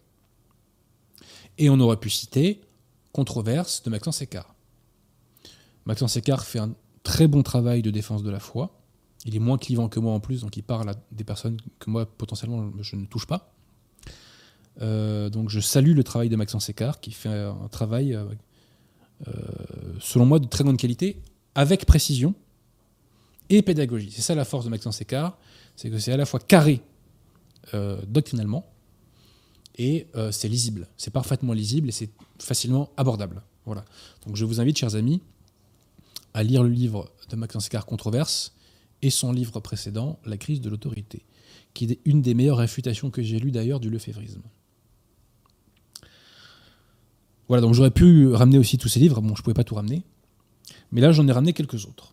Et 1.58 1.70
on 1.70 1.80
aurait 1.80 1.96
pu 1.96 2.10
citer 2.10 2.60
Controverse 3.12 3.82
de 3.82 3.90
Maxence 3.90 4.20
Écart. 4.20 4.54
Maxence 5.86 6.16
Écart 6.16 6.44
fait 6.44 6.58
un 6.58 6.74
très 7.02 7.28
bon 7.28 7.42
travail 7.42 7.80
de 7.80 7.90
défense 7.90 8.22
de 8.22 8.30
la 8.30 8.40
foi. 8.40 8.78
Il 9.24 9.34
est 9.34 9.40
moins 9.40 9.56
clivant 9.56 9.88
que 9.88 10.00
moi 10.00 10.12
en 10.12 10.20
plus, 10.20 10.42
donc 10.42 10.56
il 10.56 10.62
parle 10.62 10.90
à 10.90 10.94
des 11.12 11.24
personnes 11.24 11.56
que 11.78 11.88
moi 11.88 12.04
potentiellement 12.04 12.70
je 12.80 12.96
ne 12.96 13.06
touche 13.06 13.26
pas. 13.26 13.55
Euh, 14.82 15.30
donc 15.30 15.48
je 15.48 15.60
salue 15.60 15.94
le 15.94 16.04
travail 16.04 16.28
de 16.28 16.36
Maxence 16.36 16.68
Écart 16.68 17.00
qui 17.00 17.12
fait 17.12 17.28
un 17.28 17.68
travail, 17.68 18.14
euh, 18.14 18.24
euh, 19.28 19.32
selon 20.00 20.26
moi, 20.26 20.38
de 20.38 20.46
très 20.46 20.64
grande 20.64 20.76
qualité, 20.76 21.20
avec 21.54 21.86
précision 21.86 22.34
et 23.48 23.62
pédagogie. 23.62 24.10
C'est 24.10 24.22
ça 24.22 24.34
la 24.34 24.44
force 24.44 24.64
de 24.64 24.70
Maxence 24.70 25.00
Écart, 25.00 25.38
c'est 25.76 25.90
que 25.90 25.98
c'est 25.98 26.12
à 26.12 26.16
la 26.16 26.26
fois 26.26 26.40
carré 26.40 26.82
doctrinalement 28.06 28.64
et 29.76 30.06
c'est 30.30 30.48
lisible. 30.48 30.86
C'est 30.96 31.12
parfaitement 31.12 31.52
lisible 31.52 31.88
et 31.88 31.92
c'est 31.92 32.10
facilement 32.38 32.90
abordable. 32.96 33.42
Voilà. 33.64 33.84
Donc 34.24 34.36
je 34.36 34.44
vous 34.44 34.60
invite, 34.60 34.78
chers 34.78 34.94
amis, 34.94 35.20
à 36.32 36.44
lire 36.44 36.62
le 36.62 36.68
livre 36.68 37.10
de 37.28 37.34
Maxence 37.34 37.66
Écart 37.66 37.86
Controverse 37.86 38.54
et 39.02 39.10
son 39.10 39.32
livre 39.32 39.58
précédent, 39.58 40.20
La 40.24 40.36
crise 40.36 40.60
de 40.60 40.70
l'autorité, 40.70 41.24
qui 41.74 41.86
est 41.86 41.98
une 42.04 42.22
des 42.22 42.34
meilleures 42.34 42.58
réfutations 42.58 43.10
que 43.10 43.22
j'ai 43.22 43.40
lues 43.40 43.50
d'ailleurs 43.50 43.80
du 43.80 43.90
lefévrisme. 43.90 44.42
Voilà, 47.48 47.60
donc 47.60 47.74
j'aurais 47.74 47.90
pu 47.90 48.28
ramener 48.32 48.58
aussi 48.58 48.76
tous 48.78 48.88
ces 48.88 48.98
livres, 49.00 49.20
bon, 49.20 49.34
je 49.34 49.40
ne 49.40 49.44
pouvais 49.44 49.54
pas 49.54 49.64
tout 49.64 49.74
ramener, 49.76 50.02
mais 50.90 51.00
là 51.00 51.12
j'en 51.12 51.26
ai 51.28 51.32
ramené 51.32 51.52
quelques 51.52 51.86
autres. 51.86 52.12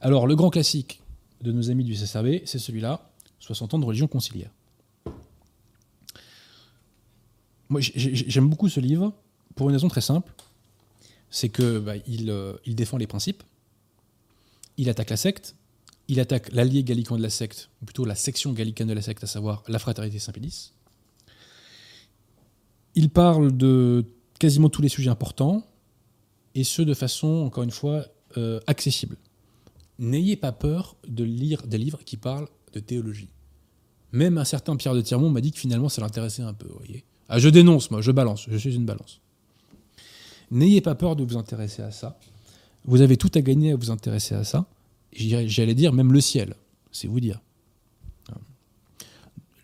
Alors, 0.00 0.26
le 0.26 0.36
grand 0.36 0.50
classique 0.50 1.00
de 1.40 1.50
nos 1.50 1.70
amis 1.70 1.82
du 1.84 1.94
CSRB, 1.94 2.42
c'est 2.44 2.58
celui-là, 2.58 3.10
60 3.40 3.74
ans 3.74 3.78
de 3.78 3.84
religion 3.86 4.06
conciliaire. 4.06 4.50
Moi, 7.70 7.80
j'ai- 7.80 8.14
j'ai- 8.14 8.30
j'aime 8.30 8.48
beaucoup 8.48 8.68
ce 8.68 8.80
livre 8.80 9.12
pour 9.54 9.68
une 9.68 9.74
raison 9.74 9.88
très 9.88 10.02
simple, 10.02 10.30
c'est 11.30 11.48
que 11.48 11.78
bah, 11.78 11.94
il, 12.06 12.28
euh, 12.30 12.54
il 12.66 12.74
défend 12.76 12.98
les 12.98 13.06
principes, 13.06 13.42
il 14.76 14.88
attaque 14.90 15.10
la 15.10 15.16
secte, 15.16 15.56
il 16.08 16.20
attaque 16.20 16.52
l'allié 16.52 16.84
gallican 16.84 17.16
de 17.16 17.22
la 17.22 17.30
secte, 17.30 17.70
ou 17.80 17.86
plutôt 17.86 18.04
la 18.04 18.14
section 18.14 18.52
gallicane 18.52 18.86
de 18.88 18.92
la 18.92 19.00
secte, 19.02 19.24
à 19.24 19.26
savoir 19.26 19.62
la 19.68 19.78
fraternité 19.78 20.18
Saint-Pédis. 20.18 20.73
Il 22.94 23.10
parle 23.10 23.56
de 23.56 24.04
quasiment 24.38 24.68
tous 24.68 24.82
les 24.82 24.88
sujets 24.88 25.10
importants, 25.10 25.64
et 26.54 26.64
ce 26.64 26.82
de 26.82 26.94
façon, 26.94 27.44
encore 27.44 27.64
une 27.64 27.70
fois, 27.70 28.06
euh, 28.36 28.60
accessible. 28.66 29.16
N'ayez 29.98 30.36
pas 30.36 30.52
peur 30.52 30.96
de 31.06 31.24
lire 31.24 31.66
des 31.66 31.78
livres 31.78 32.00
qui 32.04 32.16
parlent 32.16 32.48
de 32.72 32.80
théologie. 32.80 33.28
Même 34.12 34.38
un 34.38 34.44
certain 34.44 34.76
Pierre 34.76 34.94
de 34.94 35.00
Tirmont 35.00 35.30
m'a 35.30 35.40
dit 35.40 35.52
que 35.52 35.58
finalement 35.58 35.88
ça 35.88 36.00
l'intéressait 36.00 36.42
un 36.42 36.52
peu, 36.52 36.68
voyez. 36.68 37.04
Ah, 37.28 37.38
je 37.38 37.48
dénonce, 37.48 37.90
moi, 37.90 38.00
je 38.00 38.12
balance, 38.12 38.46
je 38.48 38.56
suis 38.56 38.74
une 38.74 38.86
balance. 38.86 39.20
N'ayez 40.50 40.80
pas 40.80 40.94
peur 40.94 41.16
de 41.16 41.24
vous 41.24 41.36
intéresser 41.36 41.82
à 41.82 41.90
ça. 41.90 42.18
Vous 42.84 43.00
avez 43.00 43.16
tout 43.16 43.30
à 43.34 43.40
gagner 43.40 43.72
à 43.72 43.76
vous 43.76 43.90
intéresser 43.90 44.34
à 44.34 44.44
ça. 44.44 44.66
J'allais 45.12 45.74
dire 45.74 45.92
même 45.92 46.12
le 46.12 46.20
ciel, 46.20 46.54
c'est 46.92 47.08
vous 47.08 47.20
dire. 47.20 47.40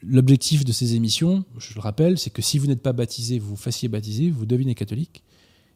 L'objectif 0.02 0.64
de 0.64 0.72
ces 0.72 0.94
émissions, 0.94 1.44
je 1.58 1.74
le 1.74 1.80
rappelle, 1.80 2.18
c'est 2.18 2.30
que 2.30 2.40
si 2.42 2.58
vous 2.58 2.66
n'êtes 2.66 2.82
pas 2.82 2.92
baptisé, 2.92 3.38
vous 3.38 3.50
vous 3.50 3.56
fassiez 3.56 3.88
baptiser, 3.88 4.30
vous 4.30 4.46
devenez 4.46 4.74
catholique. 4.74 5.22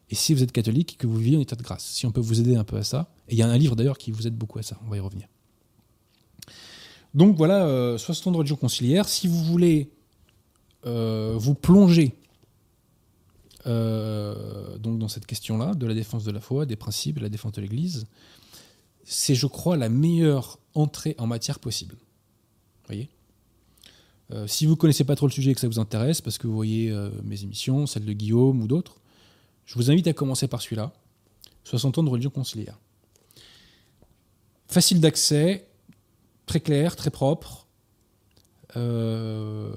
Et 0.09 0.15
si 0.15 0.33
vous 0.33 0.43
êtes 0.43 0.51
catholique, 0.51 0.97
que 0.97 1.07
vous 1.07 1.17
viviez 1.17 1.37
en 1.37 1.41
état 1.41 1.55
de 1.55 1.63
grâce. 1.63 1.85
Si 1.85 2.05
on 2.05 2.11
peut 2.11 2.21
vous 2.21 2.39
aider 2.39 2.55
un 2.55 2.63
peu 2.63 2.77
à 2.77 2.83
ça. 2.83 3.11
Et 3.27 3.33
il 3.33 3.37
y 3.37 3.41
a 3.41 3.47
un 3.47 3.57
livre 3.57 3.75
d'ailleurs 3.75 3.97
qui 3.97 4.11
vous 4.11 4.27
aide 4.27 4.35
beaucoup 4.35 4.59
à 4.59 4.63
ça, 4.63 4.79
on 4.85 4.89
va 4.89 4.97
y 4.97 4.99
revenir. 4.99 5.27
Donc 7.13 7.37
voilà, 7.37 7.65
euh, 7.65 7.97
60 7.97 8.27
ans 8.27 8.31
de 8.31 8.37
religion 8.37 8.55
conciliaire. 8.55 9.07
Si 9.07 9.27
vous 9.27 9.43
voulez 9.43 9.89
euh, 10.85 11.35
vous 11.37 11.55
plonger 11.55 12.15
euh, 13.67 14.77
donc 14.77 14.99
dans 14.99 15.07
cette 15.07 15.25
question-là, 15.25 15.73
de 15.73 15.87
la 15.87 15.93
défense 15.93 16.23
de 16.23 16.31
la 16.31 16.39
foi, 16.39 16.65
des 16.65 16.75
principes, 16.75 17.17
de 17.17 17.23
la 17.23 17.29
défense 17.29 17.53
de 17.53 17.61
l'Église, 17.61 18.05
c'est, 19.03 19.35
je 19.35 19.47
crois, 19.47 19.77
la 19.77 19.89
meilleure 19.89 20.59
entrée 20.73 21.15
en 21.17 21.27
matière 21.27 21.59
possible. 21.59 21.95
Euh, 24.31 24.47
Si 24.47 24.65
vous 24.65 24.71
ne 24.71 24.77
connaissez 24.77 25.03
pas 25.03 25.15
trop 25.15 25.27
le 25.27 25.31
sujet 25.31 25.51
et 25.51 25.53
que 25.53 25.59
ça 25.59 25.67
vous 25.67 25.79
intéresse, 25.79 26.21
parce 26.21 26.37
que 26.37 26.47
vous 26.47 26.55
voyez 26.55 26.91
euh, 26.91 27.09
mes 27.23 27.43
émissions, 27.43 27.85
celles 27.85 28.05
de 28.05 28.13
Guillaume 28.13 28.61
ou 28.61 28.67
d'autres, 28.67 28.97
je 29.65 29.75
vous 29.75 29.91
invite 29.91 30.07
à 30.07 30.13
commencer 30.13 30.47
par 30.47 30.61
celui-là, 30.61 30.93
60 31.63 31.97
ans 31.97 32.03
de 32.03 32.09
religion 32.09 32.29
conciliaire. 32.29 32.79
Facile 34.67 34.99
d'accès, 34.99 35.67
très 36.45 36.59
clair, 36.59 36.95
très 36.95 37.11
propre. 37.11 37.67
Euh, 38.77 39.71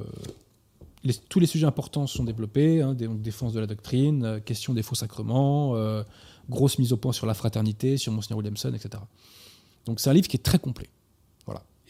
tous 1.28 1.40
les 1.40 1.46
sujets 1.46 1.66
importants 1.66 2.06
sont 2.06 2.24
développés, 2.24 2.82
hein, 2.82 2.94
défense 2.94 3.52
de 3.52 3.60
la 3.60 3.66
doctrine, 3.66 4.40
question 4.44 4.74
des 4.74 4.82
faux 4.82 4.96
sacrements, 4.96 5.74
grosse 6.50 6.78
mise 6.78 6.92
au 6.92 6.96
point 6.96 7.12
sur 7.12 7.24
la 7.24 7.34
fraternité, 7.34 7.96
sur 7.96 8.12
Monseigneur 8.12 8.38
Williamson, 8.38 8.74
etc. 8.74 9.02
Donc 9.86 10.00
c'est 10.00 10.10
un 10.10 10.12
livre 10.12 10.28
qui 10.28 10.36
est 10.36 10.42
très 10.42 10.58
complet. 10.58 10.88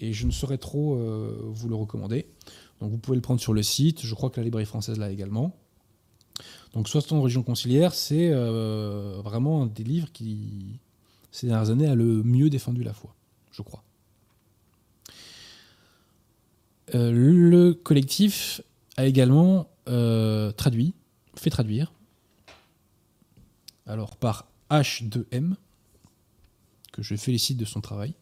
Et 0.01 0.13
je 0.13 0.27
ne 0.27 0.31
saurais 0.31 0.59
trop 0.59 0.97
euh, 0.97 1.41
vous 1.45 1.69
le 1.69 1.75
recommander. 1.75 2.27
Donc 2.81 2.91
vous 2.91 2.99
pouvez 2.99 3.17
le 3.17 3.23
prendre 3.23 3.41
sur 3.41 3.53
le 3.53 3.63
site, 3.63 4.03
je 4.03 4.15
crois 4.15 4.31
que 4.31 4.41
la 4.41 4.45
librairie 4.45 4.67
française 4.67 4.99
l'a 4.99 5.11
également. 5.11 5.57
Donc 6.75 6.89
60 6.89 7.23
régions 7.23 7.43
conciliaires, 7.43 7.95
c'est 7.95 8.31
euh, 8.31 9.21
vraiment 9.23 9.63
un 9.63 9.67
des 9.67 9.83
livres 9.83 10.13
qui, 10.13 10.79
ces 11.33 11.49
dernières 11.49 11.71
années, 11.71 11.89
a 11.89 11.95
le 11.95 12.23
mieux 12.23 12.51
défendu 12.51 12.85
la 12.85 12.93
foi, 12.93 13.15
je 13.51 13.63
crois. 13.63 13.83
Euh, 16.95 17.11
le 17.11 17.75
collectif 17.75 18.61
a 18.97 19.07
également 19.07 19.69
traduit, 20.57 20.93
fait 21.35 21.49
traduire, 21.49 21.95
alors 23.87 24.17
par 24.19 24.47
H2M, 24.71 25.55
que 26.93 27.03
je 27.03 27.17
félicite 27.17 27.57
de 27.57 27.65
son 27.65 27.81
travail, 27.81 28.13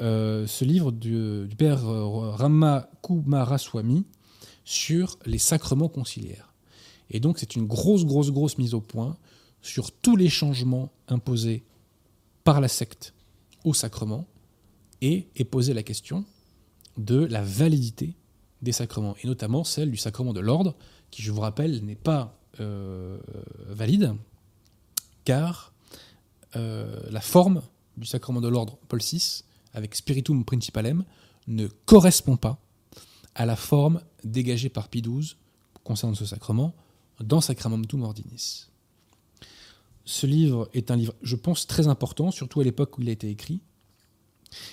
euh, 0.00 0.46
ce 0.46 0.64
livre 0.64 0.90
du, 0.90 1.48
père 1.58 1.86
euh, 1.86 2.30
Rama 2.30 2.88
Kumaraswamy 3.02 4.04
sur 4.64 5.18
les 5.26 5.38
sacrements 5.38 5.88
conciliaires. 5.88 6.54
Et 7.10 7.20
donc 7.20 7.38
c'est 7.38 7.56
une 7.56 7.66
grosse, 7.66 8.06
grosse, 8.06 8.30
grosse 8.30 8.56
mise 8.56 8.72
au 8.74 8.80
point 8.80 9.16
sur 9.60 9.92
tous 9.92 10.16
les 10.16 10.30
changements 10.30 10.90
imposés 11.08 11.62
par 12.42 12.60
la 12.60 12.68
secte 12.68 13.12
au 13.64 13.74
sacrement 13.74 14.26
et 15.02 15.28
est 15.36 15.44
posée 15.44 15.74
la 15.74 15.82
question 15.82 16.24
de 16.96 17.24
la 17.24 17.42
validité 17.42 18.14
des 18.62 18.72
sacrements, 18.72 19.16
et 19.22 19.26
notamment 19.26 19.64
celle 19.64 19.90
du 19.90 19.96
sacrement 19.96 20.32
de 20.32 20.40
l'ordre, 20.40 20.74
qui, 21.10 21.22
je 21.22 21.32
vous 21.32 21.40
rappelle, 21.40 21.84
n'est 21.84 21.96
pas 21.96 22.38
euh, 22.60 23.18
valide, 23.66 24.14
car 25.24 25.72
la 26.54 27.22
forme 27.22 27.62
du 27.96 28.04
sacrement 28.06 28.42
de 28.42 28.48
l'ordre 28.48 28.76
Paul 28.88 29.00
VI 29.00 29.42
avec 29.74 29.94
Spiritum 29.94 30.44
Principalem 30.44 31.04
ne 31.46 31.66
correspond 31.86 32.36
pas 32.36 32.58
à 33.34 33.46
la 33.46 33.56
forme 33.56 34.00
dégagée 34.24 34.68
par 34.68 34.88
Pie 34.88 35.02
XII 35.02 35.36
concernant 35.84 36.14
ce 36.14 36.26
sacrement 36.26 36.74
dans 37.20 37.40
Sacramentum 37.40 38.02
Ordinis. 38.02 38.66
Ce 40.04 40.26
livre 40.26 40.68
est 40.74 40.90
un 40.90 40.96
livre, 40.96 41.14
je 41.22 41.36
pense, 41.36 41.66
très 41.66 41.88
important, 41.88 42.30
surtout 42.30 42.60
à 42.60 42.64
l'époque 42.64 42.98
où 42.98 43.02
il 43.02 43.08
a 43.08 43.12
été 43.12 43.30
écrit. 43.30 43.60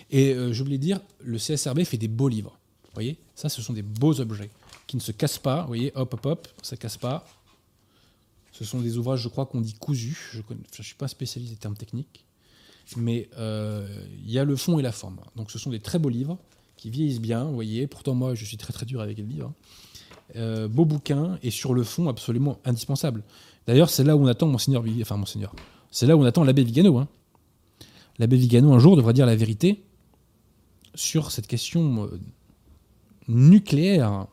Et 0.10 0.34
euh, 0.34 0.52
je 0.52 0.64
voulais 0.64 0.78
dire, 0.78 1.00
le 1.22 1.38
CSRB 1.38 1.84
fait 1.84 1.98
des 1.98 2.08
beaux 2.08 2.28
livres. 2.28 2.60
Vous 2.86 2.94
voyez? 2.94 3.20
Ça, 3.36 3.48
ce 3.48 3.62
sont 3.62 3.74
des 3.74 3.84
beaux 3.84 4.20
objets 4.20 4.50
qui 4.88 4.98
ne 4.98 5.02
se 5.02 5.12
cassent 5.12 5.38
pas. 5.38 5.62
Vous 5.62 5.68
voyez 5.68 5.92
Hop, 5.96 6.14
hop, 6.16 6.26
hop, 6.26 6.48
ça 6.64 6.76
casse 6.76 6.98
pas. 6.98 7.26
Ce 8.52 8.66
sont 8.66 8.80
des 8.82 8.98
ouvrages, 8.98 9.22
je 9.22 9.30
crois, 9.30 9.46
qu'on 9.46 9.62
dit 9.62 9.76
cousus. 9.76 10.18
Je 10.34 10.42
ne 10.42 10.84
suis 10.84 10.96
pas 10.96 11.08
spécialiste 11.08 11.54
des 11.54 11.60
termes 11.60 11.78
techniques 11.78 12.26
mais 12.98 13.30
euh, 13.38 13.88
il 14.24 14.32
y 14.32 14.40
a 14.40 14.44
le 14.44 14.56
fond 14.56 14.80
et 14.80 14.82
la 14.82 14.92
forme. 14.92 15.20
Donc 15.36 15.52
ce 15.52 15.60
sont 15.60 15.70
des 15.70 15.80
très 15.80 16.00
beaux 16.00 16.10
livres 16.10 16.38
qui 16.78 16.90
vieillissent 16.90 17.22
bien, 17.22 17.44
vous 17.44 17.54
voyez. 17.54 17.88
Pourtant, 17.88 18.16
moi, 18.16 18.36
je 18.36 18.46
suis 18.46 18.58
très 18.58 18.74
très 18.74 18.86
dur 18.86 19.02
avec 19.02 19.18
les 19.18 19.24
livres. 19.24 19.54
Euh, 20.36 20.68
beau 20.68 20.86
bouquin 20.86 21.40
et 21.42 21.52
sur 21.52 21.74
le 21.74 21.84
fond 21.84 22.08
absolument 22.08 22.60
indispensable. 22.66 23.24
D'ailleurs, 23.68 23.90
c'est 23.90 24.04
là 24.04 24.16
où 24.16 24.24
on 24.24 24.28
attend 24.28 24.48
Monseigneur, 24.48 24.84
enfin 25.02 25.18
Monseigneur, 25.18 25.54
c'est 25.92 26.06
là 26.06 26.16
où 26.16 26.22
on 26.22 26.26
attend 26.26 26.44
l'abbé 26.44 26.64
Vigano. 26.64 26.98
Hein. 26.98 27.08
L'abbé 28.18 28.38
Vigano 28.38 28.74
un 28.74 28.80
jour 28.80 28.96
devrait 28.96 29.14
dire 29.14 29.26
la 29.26 29.36
vérité 29.36 29.84
sur 30.96 31.32
cette 31.32 31.48
question 31.48 32.06
euh, 32.06 32.20
nucléaire 33.28 34.28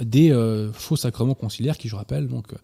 des 0.00 0.32
faux 0.72 0.96
sacrements 0.96 1.34
conciliaires 1.34 1.76
qui, 1.76 1.88
je 1.88 1.94
rappelle, 1.94 2.26
donc 2.26 2.54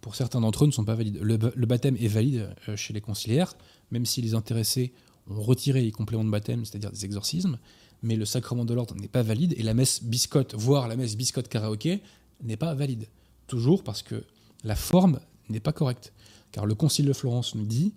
pour 0.00 0.14
certains 0.14 0.40
d'entre 0.40 0.64
eux, 0.64 0.66
ne 0.68 0.72
sont 0.72 0.86
pas 0.86 0.94
valides. 0.94 1.18
Le, 1.20 1.36
baptême 1.66 1.98
est 2.00 2.08
valide 2.08 2.48
chez 2.76 2.94
les 2.94 3.02
conciliaires, 3.02 3.52
même 3.90 4.06
si 4.06 4.20
les 4.22 4.34
intéressés 4.34 4.92
ont 5.28 5.42
retiré 5.42 5.82
les 5.82 5.92
compléments 5.92 6.24
de 6.24 6.30
baptême, 6.30 6.64
c'est-à-dire 6.64 6.90
des 6.90 7.04
exorcismes, 7.04 7.58
mais 8.02 8.16
le 8.16 8.24
sacrement 8.24 8.64
de 8.64 8.74
l'ordre 8.74 8.94
n'est 8.94 9.08
pas 9.08 9.22
valide 9.22 9.54
et 9.56 9.62
la 9.62 9.74
messe 9.74 10.02
biscotte, 10.02 10.54
voire 10.54 10.88
la 10.88 10.96
messe 10.96 11.16
biscotte 11.16 11.48
karaoké, 11.48 12.00
n'est 12.42 12.56
pas 12.56 12.74
valide. 12.74 13.08
Toujours 13.46 13.82
parce 13.82 14.02
que 14.02 14.24
la 14.64 14.76
forme 14.76 15.20
n'est 15.48 15.60
pas 15.60 15.72
correcte. 15.72 16.12
Car 16.52 16.66
le 16.66 16.74
Concile 16.74 17.06
de 17.06 17.12
Florence 17.12 17.54
nous 17.54 17.66
dit 17.66 17.92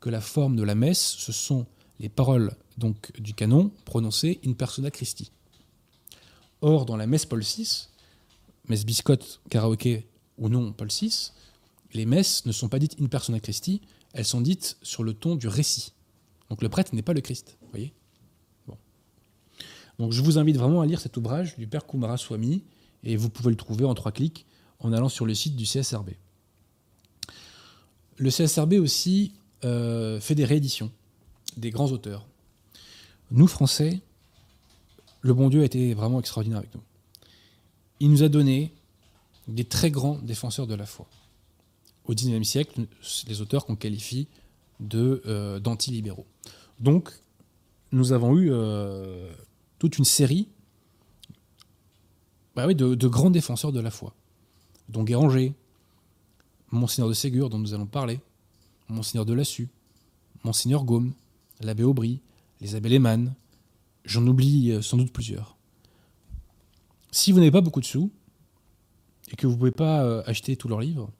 que 0.00 0.10
la 0.10 0.20
forme 0.20 0.56
de 0.56 0.62
la 0.62 0.74
messe, 0.74 1.16
ce 1.18 1.32
sont 1.32 1.66
les 1.98 2.08
paroles 2.08 2.54
donc 2.78 3.12
du 3.20 3.34
canon 3.34 3.70
prononcées 3.84 4.40
in 4.46 4.52
persona 4.52 4.90
Christi. 4.90 5.30
Or, 6.62 6.86
dans 6.86 6.96
la 6.96 7.06
messe 7.06 7.26
Paul 7.26 7.42
VI, 7.42 7.88
messe 8.68 8.84
biscotte 8.84 9.40
karaoké 9.50 10.06
ou 10.38 10.48
non 10.48 10.72
Paul 10.72 10.88
VI, 10.88 11.32
les 11.92 12.06
messes 12.06 12.46
ne 12.46 12.52
sont 12.52 12.68
pas 12.68 12.78
dites 12.78 12.96
in 13.00 13.06
persona 13.06 13.40
Christi, 13.40 13.82
elles 14.12 14.24
sont 14.24 14.40
dites 14.40 14.76
sur 14.82 15.04
le 15.04 15.14
ton 15.14 15.36
du 15.36 15.48
récit. 15.48 15.92
Donc 16.48 16.62
le 16.62 16.68
prêtre 16.68 16.94
n'est 16.94 17.02
pas 17.02 17.12
le 17.12 17.20
Christ, 17.20 17.58
voyez? 17.70 17.92
Donc 19.98 20.12
je 20.12 20.22
vous 20.22 20.38
invite 20.38 20.56
vraiment 20.56 20.80
à 20.80 20.86
lire 20.86 20.98
cet 20.98 21.18
ouvrage 21.18 21.58
du 21.58 21.66
père 21.66 21.86
Kumara 21.86 22.16
Swami, 22.16 22.64
et 23.04 23.16
vous 23.16 23.28
pouvez 23.28 23.50
le 23.50 23.56
trouver 23.56 23.84
en 23.84 23.94
trois 23.94 24.12
clics 24.12 24.46
en 24.78 24.94
allant 24.94 25.10
sur 25.10 25.26
le 25.26 25.34
site 25.34 25.56
du 25.56 25.64
CSRB. 25.64 26.10
Le 28.16 28.30
CSRB 28.30 28.74
aussi 28.74 29.32
euh, 29.64 30.18
fait 30.18 30.34
des 30.34 30.44
rééditions 30.44 30.90
des 31.56 31.70
grands 31.70 31.90
auteurs. 31.90 32.26
Nous, 33.30 33.46
Français, 33.46 34.00
le 35.20 35.34
bon 35.34 35.50
Dieu 35.50 35.60
a 35.60 35.64
été 35.64 35.92
vraiment 35.94 36.18
extraordinaire 36.20 36.58
avec 36.58 36.74
nous. 36.74 36.82
Il 38.00 38.10
nous 38.10 38.22
a 38.22 38.28
donné 38.28 38.72
des 39.48 39.64
très 39.64 39.90
grands 39.90 40.16
défenseurs 40.18 40.66
de 40.66 40.74
la 40.74 40.86
foi 40.86 41.06
au 42.06 42.14
XIXe 42.14 42.46
siècle, 42.46 42.86
les 43.26 43.40
auteurs 43.40 43.66
qu'on 43.66 43.76
qualifie 43.76 44.28
euh, 44.94 45.60
d'antilibéraux. 45.60 46.26
Donc, 46.78 47.10
nous 47.92 48.12
avons 48.12 48.36
eu 48.38 48.48
euh, 48.50 49.30
toute 49.78 49.98
une 49.98 50.04
série 50.04 50.48
bah 52.56 52.72
de, 52.72 53.08
grands 53.08 53.30
défenseurs 53.30 53.72
de 53.72 53.80
la 53.80 53.90
foi, 53.90 54.14
dont 54.88 55.04
Guéranger, 55.04 55.54
Monseigneur 56.70 57.08
de 57.08 57.14
Ségur, 57.14 57.50
dont 57.50 57.58
nous 57.58 57.74
allons 57.74 57.86
parler, 57.86 58.20
Monseigneur 58.88 59.26
de 59.26 59.34
Lassus, 59.34 59.68
Monseigneur 60.44 60.84
Gaume, 60.84 61.12
l'abbé 61.60 61.84
Aubry, 61.84 62.20
les 62.62 62.74
abbés 62.74 62.88
Lehmann, 62.88 63.34
j'en 64.06 64.26
oublie 64.26 64.72
euh, 64.72 64.82
sans 64.82 64.96
doute 64.96 65.12
plusieurs. 65.12 65.56
Si 67.12 67.32
vous 67.32 67.38
n'avez 67.38 67.50
pas 67.50 67.60
beaucoup 67.60 67.80
de 67.80 67.86
sous, 67.86 68.10
et 69.30 69.36
que 69.36 69.46
vous 69.46 69.52
ne 69.52 69.58
pouvez 69.58 69.70
pas 69.70 70.22
acheter 70.22 70.56
tous 70.56 70.68
leurs 70.68 70.80
livres, 70.80 71.10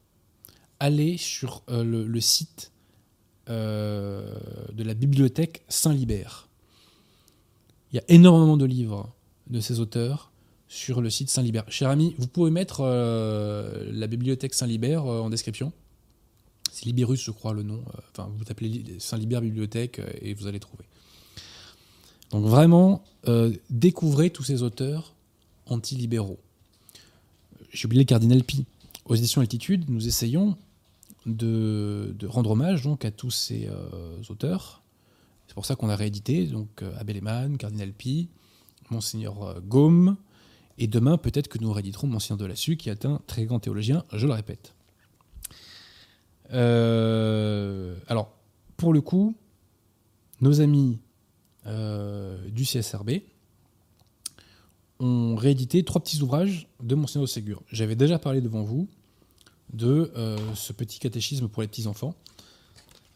aller 0.80 1.18
sur 1.18 1.62
euh, 1.68 1.84
le, 1.84 2.20
site 2.20 2.72
euh, 3.48 4.34
de 4.72 4.82
la 4.82 4.94
bibliothèque 4.94 5.62
Saint-Libert. 5.68 6.48
Il 7.92 7.96
y 7.96 7.98
a 7.98 8.04
énormément 8.08 8.56
de 8.56 8.64
livres 8.64 9.14
de 9.48 9.60
ces 9.60 9.78
auteurs 9.78 10.32
sur 10.68 11.02
le 11.02 11.10
site 11.10 11.28
Saint-Libert. 11.28 11.64
Cher 11.68 11.90
ami, 11.90 12.14
vous 12.18 12.26
pouvez 12.26 12.50
mettre 12.50 12.80
euh, 12.80 13.90
la 13.92 14.06
bibliothèque 14.06 14.54
Saint-Libert 14.54 15.04
en 15.04 15.28
description. 15.28 15.72
C'est 16.72 16.86
Libérus, 16.86 17.22
je 17.22 17.30
crois, 17.30 17.52
le 17.52 17.62
nom. 17.62 17.84
Enfin, 18.10 18.30
vous 18.36 18.44
tapez 18.44 18.96
Saint-Libert 18.98 19.40
Bibliothèque 19.40 20.00
et 20.22 20.34
vous 20.34 20.46
allez 20.46 20.60
trouver. 20.60 20.84
Donc 22.30 22.46
vraiment, 22.46 23.02
découvrez 23.70 24.30
tous 24.30 24.44
ces 24.44 24.62
auteurs 24.62 25.12
anti-libéraux. 25.66 26.38
J'ai 27.72 27.86
oublié 27.86 28.04
le 28.04 28.06
cardinal 28.06 28.44
Pi. 28.44 28.66
Aux 29.04 29.16
éditions 29.16 29.40
Altitude, 29.40 29.90
nous 29.90 30.06
essayons 30.06 30.56
de, 31.26 32.26
rendre 32.26 32.50
hommage 32.50 32.82
donc 32.82 33.04
à 33.04 33.10
tous 33.10 33.30
ces 33.30 33.68
euh, 33.68 34.22
auteurs. 34.28 34.82
C'est 35.46 35.54
pour 35.54 35.66
ça 35.66 35.76
qu'on 35.76 35.88
a 35.88 35.96
réédité 35.96 36.46
donc 36.46 36.82
euh, 36.82 36.92
Abel 36.98 37.16
Eman, 37.18 37.56
Cardinal 37.56 37.92
Pi, 37.92 38.28
Monseigneur 38.90 39.42
euh, 39.42 39.60
Gaume, 39.60 40.16
et 40.78 40.86
demain 40.86 41.18
peut-être 41.18 41.48
que 41.48 41.58
nous 41.58 41.72
rééditerons 41.72 42.06
Monseigneur 42.06 42.38
de 42.38 42.46
Lassus, 42.46 42.76
qui 42.76 42.88
est 42.88 43.04
un 43.04 43.20
très 43.26 43.44
grand 43.44 43.60
théologien, 43.60 44.04
je 44.12 44.26
le 44.26 44.32
répète. 44.32 44.74
alors, 46.50 48.32
pour 48.76 48.92
le 48.92 49.00
coup, 49.00 49.36
nos 50.40 50.60
amis 50.60 50.98
du 51.66 52.64
CSRB 52.64 53.10
ont 54.98 55.36
réédité 55.36 55.84
trois 55.84 56.00
petits 56.00 56.22
ouvrages 56.22 56.66
de 56.82 56.94
Monseigneur 56.94 57.26
de 57.26 57.30
Ségur. 57.30 57.62
J'avais 57.70 57.94
déjà 57.94 58.18
parlé 58.18 58.40
devant 58.40 58.62
vous 58.62 58.88
de 59.72 60.12
euh, 60.16 60.36
ce 60.54 60.72
petit 60.72 60.98
catéchisme 60.98 61.48
pour 61.48 61.62
les 61.62 61.68
petits-enfants, 61.68 62.14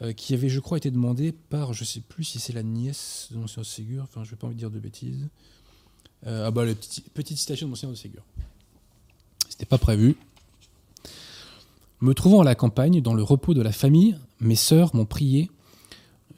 euh, 0.03 0.13
qui 0.13 0.35
avait, 0.35 0.49
je 0.49 0.61
crois, 0.61 0.79
été 0.79 0.91
demandé 0.91 1.33
par, 1.33 1.73
je 1.73 1.83
ne 1.83 1.87
sais 1.87 2.01
plus 2.01 2.25
si 2.25 2.39
c'est 2.39 2.53
la 2.53 2.63
nièce 2.63 3.29
de 3.31 3.39
Monseigneur 3.39 3.67
Ségur, 3.67 4.03
enfin, 4.03 4.25
je 4.25 4.29
ne 4.29 4.31
vais 4.33 4.37
pas 4.37 4.47
envie 4.47 4.57
de 4.57 4.61
dire 4.61 4.71
de 4.71 4.79
bêtises. 4.79 5.29
Euh, 6.27 6.47
ah 6.47 6.51
bah, 6.51 6.65
la 6.65 6.75
petite, 6.75 7.39
citation 7.39 7.67
de 7.67 7.71
Monseigneur 7.71 7.95
de 7.95 7.99
Ségur. 7.99 8.23
C'était 9.49 9.67
pas 9.67 9.79
prévu. 9.79 10.17
Me 12.01 12.13
trouvant 12.13 12.41
à 12.41 12.45
la 12.45 12.55
campagne, 12.55 13.01
dans 13.01 13.15
le 13.15 13.23
repos 13.23 13.55
de 13.55 13.63
la 13.63 13.73
famille, 13.73 14.19
mes 14.41 14.57
sœurs 14.57 14.95
m'ont 14.95 15.07
prié 15.07 15.51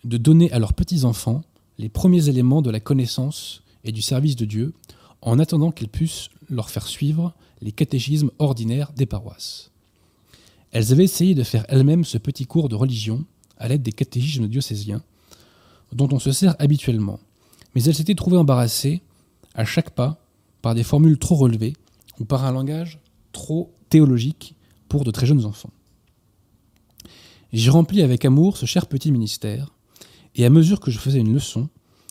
de 0.04 0.16
donner 0.18 0.52
à 0.52 0.58
leurs 0.58 0.74
petits-enfants 0.74 1.42
les 1.78 1.88
premiers 1.88 2.28
éléments 2.28 2.62
de 2.62 2.70
la 2.70 2.80
connaissance 2.80 3.62
et 3.84 3.92
du 3.92 4.02
service 4.02 4.36
de 4.36 4.44
Dieu, 4.44 4.74
en 5.22 5.38
attendant 5.38 5.72
qu'ils 5.72 5.88
puissent 5.88 6.28
leur 6.48 6.70
faire 6.70 6.86
suivre 6.86 7.34
les 7.60 7.72
catéchismes 7.72 8.30
ordinaires 8.38 8.92
des 8.92 9.06
paroisses. 9.06 9.70
Elles 10.72 10.92
avaient 10.92 11.04
essayé 11.04 11.34
de 11.34 11.42
faire 11.42 11.64
elles-mêmes 11.68 12.04
ce 12.04 12.18
petit 12.18 12.46
cours 12.46 12.68
de 12.68 12.74
religion 12.74 13.24
à 13.58 13.68
l'aide 13.68 13.82
des 13.82 13.92
catéchismes 13.92 14.48
diocésiens, 14.48 15.02
dont 15.92 16.08
on 16.12 16.18
se 16.18 16.32
sert 16.32 16.56
habituellement, 16.58 17.20
mais 17.74 17.82
elle 17.84 17.94
s'était 17.94 18.14
trouvée 18.14 18.36
embarrassée, 18.36 19.02
à 19.54 19.64
chaque 19.64 19.90
pas, 19.90 20.20
par 20.62 20.74
des 20.74 20.82
formules 20.82 21.18
trop 21.18 21.36
relevées 21.36 21.74
ou 22.18 22.24
par 22.24 22.44
un 22.44 22.52
langage 22.52 22.98
trop 23.32 23.72
théologique 23.88 24.54
pour 24.88 25.04
de 25.04 25.10
très 25.10 25.26
jeunes 25.26 25.44
enfants. 25.44 25.70
J'ai 27.52 27.70
rempli 27.70 28.02
avec 28.02 28.24
amour 28.24 28.56
ce 28.56 28.66
cher 28.66 28.86
petit 28.86 29.12
ministère, 29.12 29.72
et 30.34 30.44
à 30.44 30.50
mesure 30.50 30.80
que 30.80 30.90
je 30.90 30.98
faisais 30.98 31.20
une 31.20 31.32
leçon, 31.32 31.68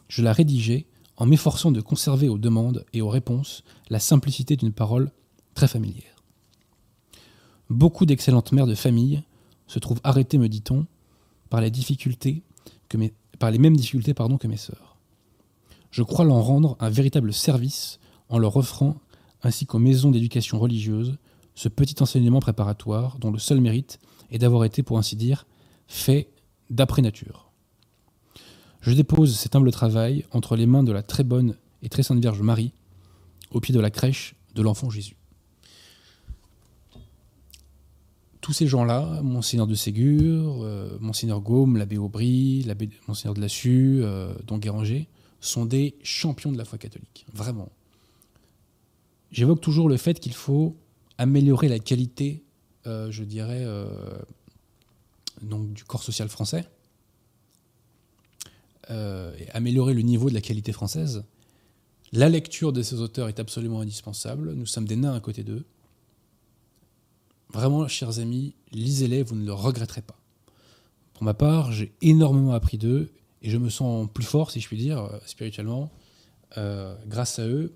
je 0.08 0.24
la 0.24 0.34
rédigeais 0.34 0.86
en 1.18 1.26
m'efforçant 1.26 1.72
de 1.72 1.82
conserver 1.82 2.30
aux 2.30 2.38
demandes 2.38 2.86
et 2.94 3.02
aux 3.02 3.10
réponses 3.10 3.64
la 3.90 4.00
simplicité 4.00 4.56
d'une 4.56 4.74
parole 4.74 5.12
très 5.54 5.68
familière. 5.68 6.15
Beaucoup 7.70 8.06
d'excellentes 8.06 8.52
mères 8.52 8.68
de 8.68 8.76
famille 8.76 9.24
se 9.68 9.80
trouvent 9.80 10.02
arrêtées, 10.04 10.38
me 10.38 10.50
dit-on, 10.50 10.86
par 11.50 11.62
les 11.62 11.72
difficultés 11.72 12.44
par 13.40 13.52
les 13.52 13.58
mêmes 13.58 13.76
difficultés 13.76 14.14
pardon, 14.14 14.38
que 14.38 14.48
mes 14.48 14.58
sœurs. 14.58 14.98
Je 15.92 16.04
crois 16.04 16.26
leur 16.26 16.38
rendre 16.38 16.76
un 16.80 16.90
véritable 16.90 17.34
service 17.34 18.00
en 18.30 18.38
leur 18.38 18.58
offrant, 18.58 18.96
ainsi 19.44 19.66
qu'aux 19.66 19.80
maisons 19.80 20.12
d'éducation 20.12 20.60
religieuse, 20.60 21.18
ce 21.54 21.70
petit 21.70 22.02
enseignement 22.02 22.40
préparatoire 22.40 23.18
dont 23.20 23.32
le 23.32 23.40
seul 23.40 23.62
mérite 23.62 24.00
est 24.32 24.40
d'avoir 24.40 24.66
été, 24.66 24.84
pour 24.84 24.98
ainsi 24.98 25.16
dire, 25.16 25.46
fait 25.88 26.30
d'après 26.70 27.02
nature. 27.02 27.52
Je 28.82 28.92
dépose 28.92 29.36
cet 29.38 29.56
humble 29.56 29.72
travail 29.72 30.26
entre 30.32 30.56
les 30.56 30.66
mains 30.66 30.84
de 30.84 30.92
la 30.92 31.04
très 31.04 31.24
bonne 31.24 31.56
et 31.82 31.90
très 31.90 32.04
sainte 32.04 32.20
Vierge 32.20 32.42
Marie, 32.42 32.74
au 33.52 33.60
pied 33.60 33.74
de 33.74 33.80
la 33.80 33.92
crèche 33.92 34.36
de 34.54 34.62
l'enfant 34.62 34.90
Jésus. 34.90 35.16
Tous 38.46 38.54
ces 38.54 38.68
gens-là, 38.68 39.24
Monseigneur 39.24 39.66
de 39.66 39.74
Ségur, 39.74 40.62
euh, 40.62 41.00
Monseigneur 41.02 41.42
Gaume, 41.42 41.78
l'abbé 41.78 41.98
Aubry, 41.98 42.62
l'abbé 42.62 42.92
Monseigneur 43.08 43.34
de 43.34 43.42
Lassus, 43.42 44.02
euh, 44.04 44.36
Don 44.46 44.60
Guéranger, 44.60 45.08
sont 45.42 45.66
des 45.66 45.96
champions 46.04 46.52
de 46.52 46.58
la 46.60 46.64
foi 46.64 46.78
catholique. 46.78 47.26
Vraiment. 47.34 47.72
J'évoque 49.32 49.62
toujours 49.62 49.90
le 49.90 49.98
fait 49.98 50.20
qu'il 50.20 50.36
faut 50.36 50.78
améliorer 51.18 51.68
la 51.70 51.80
qualité, 51.80 52.44
euh, 52.86 53.10
je 53.10 53.24
dirais, 53.24 53.64
euh, 53.66 53.88
donc, 55.42 55.74
du 55.74 55.84
corps 55.84 56.04
social 56.04 56.30
français, 56.30 56.70
et 58.92 59.50
améliorer 59.54 59.96
le 59.96 60.04
niveau 60.04 60.30
de 60.30 60.36
la 60.36 60.42
qualité 60.42 60.72
française. 60.72 61.24
La 62.12 62.30
lecture 62.30 62.74
de 62.74 62.84
ces 62.84 63.02
auteurs 63.02 63.28
est 63.28 63.40
absolument 63.40 63.82
indispensable. 63.82 64.54
Nous 64.54 64.68
sommes 64.68 64.86
des 64.86 64.98
nains 64.98 65.16
à 65.16 65.20
côté 65.20 65.44
d'eux. 65.44 65.66
Vraiment, 67.56 67.88
chers 67.88 68.20
amis, 68.20 68.54
lisez-les, 68.74 69.24
vous 69.24 69.36
ne 69.36 69.46
le 69.46 69.54
regretterez 69.54 70.02
pas. 70.02 70.20
Pour 71.14 71.24
ma 71.24 71.34
part, 71.34 71.72
j'ai 71.72 71.94
énormément 72.02 72.52
appris 72.52 72.78
d'eux 72.78 73.14
et 73.42 73.50
je 73.50 73.58
me 73.58 73.70
sens 73.70 74.10
plus 74.14 74.26
fort, 74.26 74.52
si 74.52 74.60
je 74.60 74.68
puis 74.68 74.76
dire, 74.76 75.10
spirituellement, 75.26 75.90
euh, 76.58 76.94
grâce 77.08 77.40
à 77.40 77.48
eux. 77.48 77.72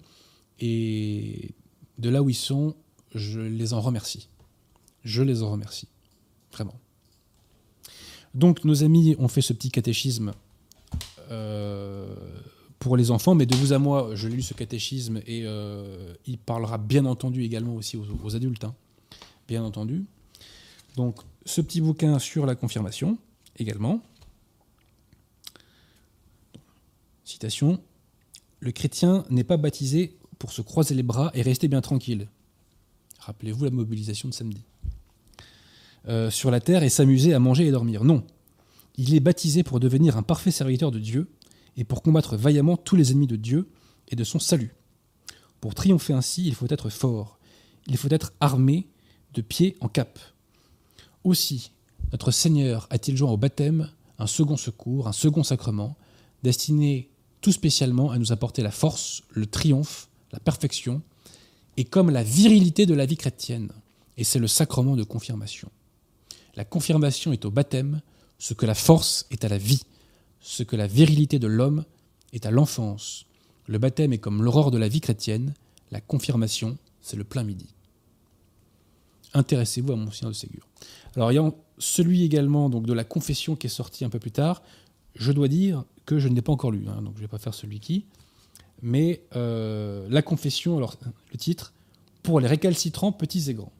Et 0.59 1.51
de 1.97 2.09
là 2.09 2.21
où 2.21 2.29
ils 2.29 2.35
sont, 2.35 2.75
je 3.15 3.39
les 3.39 3.71
en 3.71 3.79
remercie. 3.79 4.27
Je 5.05 5.23
les 5.23 5.43
en 5.43 5.51
remercie. 5.51 5.87
Vraiment. 6.51 6.75
Donc 8.33 8.65
nos 8.65 8.83
amis 8.83 9.15
ont 9.17 9.29
fait 9.29 9.41
ce 9.41 9.53
petit 9.53 9.71
catéchisme 9.71 10.33
euh, 11.31 12.13
pour 12.79 12.97
les 12.97 13.11
enfants, 13.11 13.33
mais 13.33 13.45
de 13.45 13.55
vous 13.55 13.71
à 13.71 13.79
moi, 13.79 14.09
je 14.13 14.27
lu 14.27 14.41
ce 14.41 14.53
catéchisme 14.53 15.21
et 15.25 15.43
euh, 15.45 16.13
il 16.25 16.37
parlera 16.37 16.77
bien 16.77 17.05
entendu 17.05 17.45
également 17.45 17.75
aussi 17.75 17.95
aux, 17.95 18.05
aux 18.25 18.35
adultes, 18.35 18.65
hein. 18.65 18.75
Bien 19.49 19.63
entendu. 19.63 20.05
Donc 20.95 21.17
ce 21.45 21.59
petit 21.59 21.81
bouquin 21.81 22.19
sur 22.19 22.45
la 22.45 22.55
confirmation 22.55 23.17
également. 23.57 24.01
Citation. 27.25 27.81
Le 28.59 28.71
chrétien 28.71 29.25
n'est 29.29 29.43
pas 29.43 29.57
baptisé 29.57 30.17
pour 30.37 30.51
se 30.51 30.61
croiser 30.61 30.95
les 30.95 31.03
bras 31.03 31.31
et 31.33 31.41
rester 31.41 31.67
bien 31.67 31.81
tranquille. 31.81 32.27
Rappelez-vous 33.19 33.65
la 33.65 33.71
mobilisation 33.71 34.29
de 34.29 34.33
samedi. 34.33 34.63
Euh, 36.07 36.29
sur 36.29 36.51
la 36.51 36.59
terre 36.59 36.83
et 36.83 36.89
s'amuser 36.89 37.33
à 37.33 37.39
manger 37.39 37.65
et 37.67 37.71
dormir. 37.71 38.03
Non. 38.03 38.23
Il 38.97 39.15
est 39.15 39.19
baptisé 39.19 39.63
pour 39.63 39.79
devenir 39.79 40.17
un 40.17 40.23
parfait 40.23 40.51
serviteur 40.51 40.91
de 40.91 40.99
Dieu 40.99 41.29
et 41.75 41.83
pour 41.83 42.01
combattre 42.01 42.35
vaillamment 42.35 42.77
tous 42.77 42.95
les 42.95 43.11
ennemis 43.11 43.27
de 43.27 43.35
Dieu 43.35 43.69
et 44.09 44.15
de 44.15 44.23
son 44.23 44.39
salut. 44.39 44.75
Pour 45.61 45.75
triompher 45.75 46.13
ainsi, 46.13 46.45
il 46.45 46.55
faut 46.55 46.67
être 46.69 46.89
fort. 46.89 47.39
Il 47.87 47.97
faut 47.97 48.09
être 48.11 48.33
armé 48.39 48.87
de 49.33 49.41
pied 49.41 49.77
en 49.81 49.87
cap. 49.87 50.19
Aussi, 51.23 51.71
notre 52.11 52.31
Seigneur 52.31 52.87
a-t-il 52.89 53.17
joint 53.17 53.31
au 53.31 53.37
baptême 53.37 53.89
un 54.19 54.27
second 54.27 54.57
secours, 54.57 55.07
un 55.07 55.13
second 55.13 55.43
sacrement, 55.43 55.95
destiné 56.43 57.09
tout 57.41 57.51
spécialement 57.51 58.11
à 58.11 58.17
nous 58.17 58.31
apporter 58.31 58.61
la 58.61 58.71
force, 58.71 59.23
le 59.31 59.45
triomphe, 59.45 60.09
la 60.31 60.39
perfection, 60.39 61.01
et 61.77 61.85
comme 61.85 62.09
la 62.09 62.23
virilité 62.23 62.85
de 62.85 62.93
la 62.93 63.05
vie 63.05 63.17
chrétienne. 63.17 63.71
Et 64.17 64.25
c'est 64.25 64.39
le 64.39 64.47
sacrement 64.47 64.97
de 64.97 65.03
confirmation. 65.03 65.71
La 66.55 66.65
confirmation 66.65 67.31
est 67.31 67.45
au 67.45 67.51
baptême, 67.51 68.01
ce 68.37 68.53
que 68.53 68.65
la 68.65 68.75
force 68.75 69.25
est 69.31 69.45
à 69.45 69.49
la 69.49 69.57
vie, 69.57 69.83
ce 70.41 70.63
que 70.63 70.75
la 70.75 70.87
virilité 70.87 71.39
de 71.39 71.47
l'homme 71.47 71.85
est 72.33 72.45
à 72.45 72.51
l'enfance. 72.51 73.25
Le 73.67 73.77
baptême 73.77 74.11
est 74.11 74.17
comme 74.17 74.43
l'aurore 74.43 74.71
de 74.71 74.77
la 74.77 74.89
vie 74.89 75.01
chrétienne, 75.01 75.53
la 75.91 76.01
confirmation, 76.01 76.77
c'est 77.01 77.15
le 77.15 77.23
plein 77.23 77.43
midi. 77.43 77.67
Intéressez-vous 79.33 79.93
à 79.93 79.95
Monseigneur 79.95 80.31
de 80.31 80.35
Ségur. 80.35 80.67
Alors, 81.15 81.31
il 81.31 81.35
y 81.35 81.37
a 81.37 81.51
celui 81.77 82.23
également 82.23 82.69
donc, 82.69 82.85
de 82.85 82.93
la 82.93 83.03
confession 83.03 83.55
qui 83.55 83.67
est 83.67 83.69
sorti 83.69 84.05
un 84.05 84.09
peu 84.09 84.19
plus 84.19 84.31
tard. 84.31 84.61
Je 85.15 85.31
dois 85.31 85.47
dire 85.47 85.85
que 86.05 86.19
je 86.19 86.27
ne 86.27 86.35
l'ai 86.35 86.41
pas 86.41 86.51
encore 86.51 86.71
lu, 86.71 86.87
hein, 86.87 87.01
donc 87.01 87.13
je 87.15 87.19
ne 87.19 87.25
vais 87.25 87.27
pas 87.27 87.37
faire 87.37 87.53
celui 87.53 87.79
qui. 87.79 88.05
Mais 88.81 89.23
euh, 89.35 90.07
la 90.09 90.21
confession, 90.21 90.77
alors 90.77 90.95
le 91.31 91.37
titre, 91.37 91.73
pour 92.23 92.39
les 92.39 92.47
récalcitrants 92.47 93.11
petits 93.11 93.49
et 93.49 93.53
grands, 93.53 93.73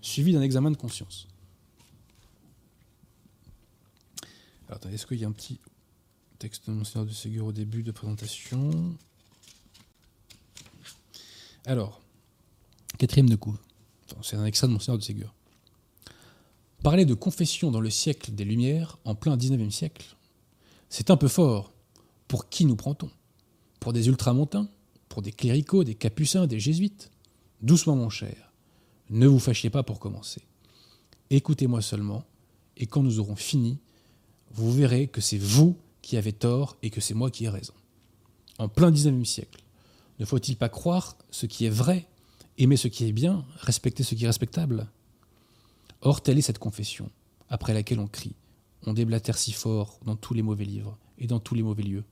suivi 0.00 0.32
d'un 0.32 0.42
examen 0.42 0.70
de 0.70 0.76
conscience. 0.76 1.28
Alors, 4.66 4.76
attendez, 4.76 4.94
est-ce 4.94 5.06
qu'il 5.06 5.18
y 5.18 5.24
a 5.24 5.28
un 5.28 5.32
petit 5.32 5.60
texte 6.38 6.68
de 6.68 6.74
Monseigneur 6.74 7.06
de 7.06 7.12
Ségur 7.12 7.46
au 7.46 7.52
début 7.52 7.82
de 7.82 7.92
présentation? 7.92 8.70
Alors, 11.66 12.00
quatrième 12.98 13.30
de 13.30 13.36
coup. 13.36 13.56
C'est 14.22 14.36
un 14.36 14.44
extrait 14.44 14.68
de 14.68 14.72
Monseigneur 14.72 14.98
de 14.98 15.04
Ségur. 15.04 15.34
Parler 16.82 17.04
de 17.04 17.14
confession 17.14 17.70
dans 17.70 17.80
le 17.80 17.90
siècle 17.90 18.32
des 18.32 18.44
Lumières, 18.44 18.98
en 19.04 19.14
plein 19.14 19.36
19e 19.36 19.70
siècle, 19.70 20.16
c'est 20.88 21.10
un 21.10 21.16
peu 21.16 21.28
fort. 21.28 21.72
Pour 22.28 22.48
qui 22.48 22.66
nous 22.66 22.76
prend-on? 22.76 23.10
Pour 23.80 23.92
des 23.92 24.08
ultramontains 24.08 24.68
Pour 25.08 25.22
des 25.22 25.32
cléricaux, 25.32 25.84
des 25.84 25.94
capucins, 25.94 26.46
des 26.46 26.60
jésuites? 26.60 27.10
Doucement, 27.62 27.96
mon 27.96 28.10
cher. 28.10 28.52
Ne 29.10 29.26
vous 29.26 29.38
fâchiez 29.38 29.70
pas 29.70 29.82
pour 29.82 29.98
commencer. 29.98 30.42
Écoutez-moi 31.30 31.82
seulement, 31.82 32.24
et 32.76 32.86
quand 32.86 33.02
nous 33.02 33.18
aurons 33.18 33.36
fini, 33.36 33.78
vous 34.52 34.72
verrez 34.72 35.08
que 35.08 35.20
c'est 35.20 35.38
vous 35.38 35.76
qui 36.02 36.16
avez 36.16 36.32
tort 36.32 36.76
et 36.82 36.90
que 36.90 37.00
c'est 37.00 37.14
moi 37.14 37.30
qui 37.30 37.44
ai 37.44 37.48
raison. 37.48 37.74
En 38.58 38.68
plein 38.68 38.90
19e 38.90 39.24
siècle, 39.24 39.62
ne 40.18 40.24
faut-il 40.24 40.56
pas 40.56 40.68
croire 40.68 41.16
ce 41.30 41.46
qui 41.46 41.64
est 41.64 41.70
vrai, 41.70 42.06
aimer 42.58 42.76
ce 42.76 42.88
qui 42.88 43.06
est 43.06 43.12
bien, 43.12 43.44
respecter 43.56 44.02
ce 44.02 44.14
qui 44.14 44.24
est 44.24 44.28
respectable 44.28 44.88
Or, 46.04 46.22
telle 46.22 46.36
est 46.36 46.42
cette 46.42 46.58
confession, 46.58 47.10
après 47.48 47.72
laquelle 47.72 47.98
on 47.98 48.06
crie, 48.06 48.36
on 48.84 48.92
déblatère 48.92 49.38
si 49.38 49.52
fort 49.52 49.98
dans 50.04 50.16
tous 50.16 50.34
les 50.34 50.42
mauvais 50.42 50.66
livres 50.66 50.98
et 51.16 51.26
dans 51.26 51.40
tous 51.40 51.54
les 51.54 51.62
mauvais 51.62 51.82
lieux. 51.82 52.04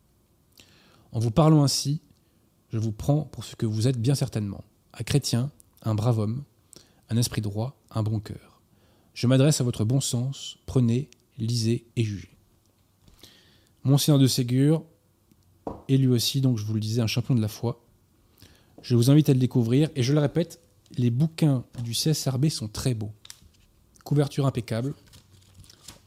En 1.12 1.18
vous 1.18 1.30
parlant 1.30 1.62
ainsi, 1.62 2.00
je 2.72 2.78
vous 2.78 2.92
prends 2.92 3.24
pour 3.24 3.44
ce 3.44 3.54
que 3.54 3.66
vous 3.66 3.88
êtes 3.88 4.00
bien 4.00 4.14
certainement, 4.14 4.64
un 4.94 5.02
chrétien, 5.02 5.50
un 5.82 5.94
brave 5.94 6.18
homme, 6.20 6.42
un 7.10 7.18
esprit 7.18 7.42
droit, 7.42 7.76
un 7.90 8.02
bon 8.02 8.18
cœur. 8.18 8.62
Je 9.12 9.26
m'adresse 9.26 9.60
à 9.60 9.64
votre 9.64 9.84
bon 9.84 10.00
sens, 10.00 10.56
prenez, 10.64 11.10
lisez 11.36 11.86
et 11.96 12.04
jugez. 12.04 12.34
Monseigneur 13.84 14.18
de 14.18 14.26
Ségur 14.26 14.84
est 15.88 15.98
lui 15.98 16.06
aussi, 16.06 16.40
donc 16.40 16.56
je 16.56 16.64
vous 16.64 16.72
le 16.72 16.80
disais, 16.80 17.02
un 17.02 17.06
champion 17.06 17.34
de 17.34 17.42
la 17.42 17.48
foi. 17.48 17.84
Je 18.82 18.96
vous 18.96 19.10
invite 19.10 19.28
à 19.28 19.32
le 19.32 19.38
découvrir 19.38 19.88
et 19.94 20.02
je 20.02 20.12
le 20.12 20.18
répète, 20.18 20.60
les 20.96 21.10
bouquins 21.10 21.64
du 21.82 21.92
CSRB 21.92 22.48
sont 22.48 22.68
très 22.68 22.94
beaux. 22.94 23.12
Couverture 24.04 24.46
impeccable. 24.46 24.94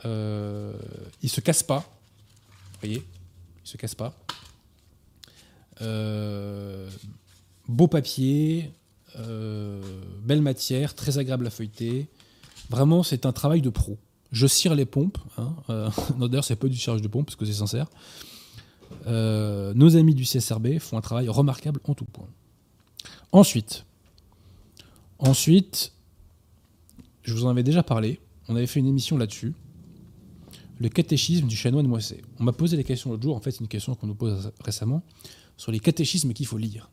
Euh, 0.05 0.73
il 1.21 1.29
se 1.29 1.41
casse 1.41 1.63
pas. 1.63 1.79
Vous 1.79 2.79
voyez 2.81 3.03
Il 3.63 3.69
se 3.69 3.77
casse 3.77 3.95
pas. 3.95 4.13
Euh, 5.81 6.89
beau 7.67 7.87
papier, 7.87 8.71
euh, 9.19 9.81
belle 10.23 10.41
matière, 10.41 10.93
très 10.93 11.17
agréable 11.17 11.47
à 11.47 11.49
feuilleter. 11.49 12.07
Vraiment, 12.69 13.03
c'est 13.03 13.25
un 13.25 13.31
travail 13.31 13.61
de 13.61 13.69
pro. 13.69 13.97
Je 14.31 14.47
cire 14.47 14.75
les 14.75 14.85
pompes. 14.85 15.17
Hein, 15.37 15.55
euh, 15.69 15.89
D'ailleurs, 16.19 16.43
c'est 16.43 16.55
pas 16.55 16.67
du 16.67 16.77
cirage 16.77 17.01
de 17.01 17.07
pompe 17.07 17.27
parce 17.27 17.35
que 17.35 17.45
c'est 17.45 17.53
sincère. 17.53 17.87
Euh, 19.07 19.73
nos 19.73 19.95
amis 19.95 20.13
du 20.13 20.23
CSRB 20.25 20.79
font 20.79 20.97
un 20.97 21.01
travail 21.01 21.29
remarquable 21.29 21.79
en 21.85 21.93
tout 21.93 22.05
point. 22.05 22.27
Ensuite, 23.31 23.85
je 27.23 27.33
vous 27.33 27.45
en 27.45 27.49
avais 27.49 27.63
déjà 27.63 27.83
parlé. 27.83 28.19
On 28.47 28.55
avait 28.55 28.67
fait 28.67 28.79
une 28.79 28.87
émission 28.87 29.17
là-dessus. 29.17 29.53
le 30.79 30.89
catéchisme 30.89 31.47
du 31.47 31.55
chanoine 31.55 31.87
Moisset. 31.87 32.21
On 32.39 32.43
m'a 32.43 32.51
posé 32.51 32.75
des 32.77 32.83
questions 32.83 33.09
l'autre 33.09 33.23
jour, 33.23 33.35
en 33.35 33.39
fait 33.39 33.59
une 33.59 33.67
question 33.67 33.95
qu'on 33.95 34.07
nous 34.07 34.15
pose 34.15 34.51
récemment, 34.59 35.03
sur 35.57 35.71
les 35.71 35.79
catéchismes 35.79 36.33
qu'il 36.33 36.45
faut 36.45 36.57
lire. 36.57 36.89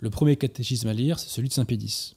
Le 0.00 0.10
premier 0.10 0.36
catéchisme 0.36 0.88
à 0.88 0.94
lire, 0.94 1.18
c'est 1.18 1.28
celui 1.28 1.48
de 1.48 1.52
Saint-Pédis. 1.52 2.16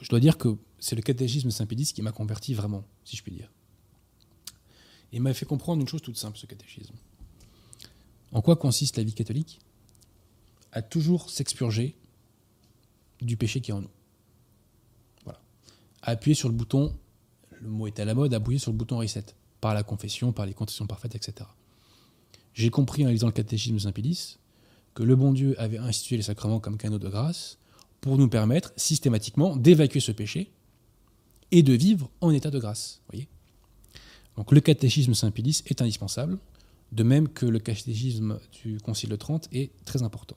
Je 0.00 0.08
dois 0.08 0.20
dire 0.20 0.36
que 0.36 0.56
c'est 0.78 0.96
le 0.96 1.02
catéchisme 1.02 1.50
Saint-Pédis 1.50 1.92
qui 1.94 2.02
m'a 2.02 2.12
converti 2.12 2.52
vraiment, 2.52 2.84
si 3.04 3.16
je 3.16 3.22
puis 3.22 3.32
dire. 3.32 3.50
Il 5.12 5.22
m'a 5.22 5.32
fait 5.32 5.46
comprendre 5.46 5.80
une 5.80 5.88
chose 5.88 6.02
toute 6.02 6.18
simple, 6.18 6.36
ce 6.36 6.46
catéchisme. 6.46 6.94
En 8.32 8.42
quoi 8.42 8.56
consiste 8.56 8.98
la 8.98 9.04
vie 9.04 9.14
catholique? 9.14 9.60
À 10.76 10.82
toujours 10.82 11.30
s'expurger 11.30 11.96
du 13.22 13.38
péché 13.38 13.62
qui 13.62 13.70
est 13.70 13.74
en 13.74 13.80
nous. 13.80 13.90
Voilà. 15.24 15.40
Appuyer 16.02 16.34
sur 16.34 16.50
le 16.50 16.54
bouton, 16.54 16.94
le 17.62 17.70
mot 17.70 17.86
est 17.86 17.98
à 17.98 18.04
la 18.04 18.12
mode, 18.12 18.34
appuyer 18.34 18.58
sur 18.58 18.72
le 18.72 18.76
bouton 18.76 18.98
reset, 18.98 19.24
par 19.62 19.72
la 19.72 19.82
confession, 19.82 20.34
par 20.34 20.44
les 20.44 20.52
confessions 20.52 20.86
parfaites, 20.86 21.14
etc. 21.14 21.48
J'ai 22.52 22.68
compris 22.68 23.06
en 23.06 23.08
lisant 23.08 23.28
le 23.28 23.32
catéchisme 23.32 23.76
de 23.76 23.80
Saint-Pédis 23.80 24.36
que 24.92 25.02
le 25.02 25.16
bon 25.16 25.32
Dieu 25.32 25.58
avait 25.58 25.78
institué 25.78 26.18
les 26.18 26.22
sacrements 26.22 26.60
comme 26.60 26.76
canaux 26.76 26.98
de 26.98 27.08
grâce 27.08 27.56
pour 28.02 28.18
nous 28.18 28.28
permettre 28.28 28.74
systématiquement 28.76 29.56
d'évacuer 29.56 30.00
ce 30.00 30.12
péché 30.12 30.52
et 31.52 31.62
de 31.62 31.72
vivre 31.72 32.10
en 32.20 32.32
état 32.32 32.50
de 32.50 32.58
grâce. 32.58 33.00
Voyez 33.08 33.28
Donc 34.36 34.52
le 34.52 34.60
catéchisme 34.60 35.14
Saint-Pédis 35.14 35.62
est 35.64 35.80
indispensable, 35.80 36.36
de 36.92 37.02
même 37.02 37.30
que 37.30 37.46
le 37.46 37.60
catéchisme 37.60 38.38
du 38.62 38.78
Concile 38.78 39.08
de 39.08 39.16
Trente 39.16 39.48
est 39.52 39.70
très 39.86 40.02
important. 40.02 40.36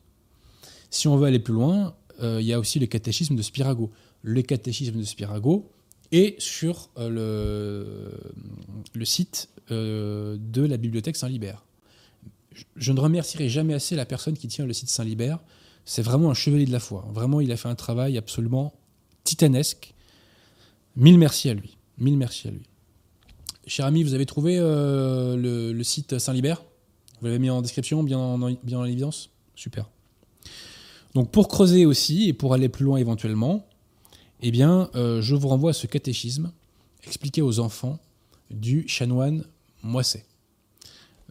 Si 0.89 1.07
on 1.07 1.17
veut 1.17 1.27
aller 1.27 1.39
plus 1.39 1.53
loin, 1.53 1.95
euh, 2.21 2.41
il 2.41 2.47
y 2.47 2.53
a 2.53 2.59
aussi 2.59 2.79
le 2.79 2.87
catéchisme 2.87 3.35
de 3.35 3.41
Spirago. 3.41 3.91
Le 4.21 4.41
catéchisme 4.41 4.97
de 4.97 5.03
Spirago 5.03 5.69
est 6.11 6.39
sur 6.41 6.89
euh, 6.97 8.09
le, 8.93 9.05
site 9.05 9.49
euh, 9.71 10.37
de 10.39 10.63
la 10.63 10.77
bibliothèque 10.77 11.15
Saint-Libert. 11.15 11.63
Je 12.75 12.91
ne 12.91 12.99
remercierai 12.99 13.47
jamais 13.47 13.73
assez 13.73 13.95
la 13.95 14.05
personne 14.05 14.35
qui 14.35 14.47
tient 14.47 14.65
le 14.65 14.73
site 14.73 14.89
Saint-Libert. 14.89 15.39
C'est 15.85 16.01
vraiment 16.01 16.29
un 16.29 16.33
chevalier 16.33 16.65
de 16.65 16.71
la 16.71 16.79
foi. 16.79 17.07
Vraiment, 17.13 17.39
il 17.39 17.51
a 17.51 17.57
fait 17.57 17.69
un 17.69 17.75
travail 17.75 18.17
absolument 18.17 18.73
titanesque. 19.23 19.93
Mille 20.95 21.17
merci 21.17 21.49
à 21.49 21.53
lui. 21.53 21.77
Mille 21.97 22.17
merci 22.17 22.47
à 22.47 22.51
lui. 22.51 22.63
Cher 23.67 23.85
ami, 23.85 24.03
vous 24.03 24.15
avez 24.15 24.25
trouvé 24.25 24.57
le, 24.57 25.81
site 25.83 26.17
Saint-Libert? 26.17 26.63
Vous 27.21 27.27
l'avez 27.27 27.39
mis 27.39 27.49
en 27.49 27.61
description, 27.61 28.03
bien 28.03 28.17
en, 28.17 28.37
bien 28.63 28.79
en 28.79 28.85
évidence? 28.85 29.29
Super. 29.55 29.89
Donc 31.15 31.31
pour 31.31 31.47
creuser 31.47 31.85
aussi 31.85 32.29
et 32.29 32.33
pour 32.33 32.53
aller 32.53 32.69
plus 32.69 32.85
loin 32.85 32.97
éventuellement, 32.97 33.65
eh 34.41 34.51
bien, 34.51 34.89
euh, 34.95 35.21
je 35.21 35.35
vous 35.35 35.47
renvoie 35.47 35.71
à 35.71 35.73
ce 35.73 35.87
catéchisme 35.87 36.51
expliqué 37.05 37.41
aux 37.41 37.59
enfants 37.59 37.99
du 38.51 38.87
chanoine 38.87 39.45
Moisset. 39.83 40.25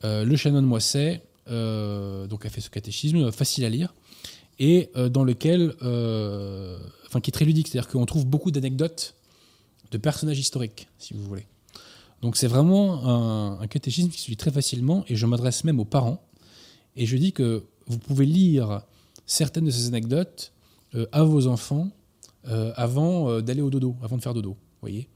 Euh, 0.05 0.24
le 0.24 0.37
chanoine 0.37 0.64
Moisset 0.64 1.22
euh, 1.49 2.26
donc 2.26 2.45
a 2.45 2.51
fait 2.51 2.61
ce 2.61 2.70
catéchisme 2.70 3.33
facile 3.33 3.64
à 3.64 3.68
lire 3.68 3.95
et 4.61 4.91
dans 5.12 5.22
lequel, 5.22 5.72
enfin 7.07 7.20
qui 7.20 7.31
est 7.31 7.33
très 7.33 7.45
ludique, 7.45 7.68
c'est-à-dire 7.68 7.89
qu'on 7.89 8.05
trouve 8.07 8.26
beaucoup 8.26 8.51
d'anecdotes 8.51 9.14
de 9.93 9.99
personnages 9.99 10.41
historiques, 10.41 10.89
si 10.99 11.14
vous 11.14 11.22
voulez. 11.22 11.47
Donc 12.22 12.37
c'est 12.37 12.49
vraiment 12.49 13.07
un, 13.07 13.61
un, 13.61 13.66
catéchisme 13.68 14.09
qui 14.09 14.20
se 14.20 14.31
lit 14.31 14.37
très 14.37 14.51
facilement 14.51 15.05
et 15.07 15.14
je 15.14 15.26
m'adresse 15.26 15.62
même 15.62 15.79
aux 15.79 15.85
parents 15.85 16.20
et 16.97 17.07
je 17.07 17.16
dis 17.16 17.33
que 17.33 17.62
vous 17.87 17.99
pouvez 17.99 18.26
lire 18.26 18.83
certaines 19.29 19.66
de 19.66 19.70
ces 19.70 19.87
anecdotes 19.87 20.53
euh, 20.95 21.07
à 21.12 21.22
vos 21.22 21.47
enfants 21.47 21.91
euh, 22.49 22.72
avant 22.74 23.29
euh, 23.29 23.41
d'aller 23.43 23.61
au 23.61 23.70
dodo, 23.70 23.95
avant 24.03 24.16
de 24.16 24.22
faire 24.22 24.35
dodo. 24.35 24.57
Voyez 24.81 25.09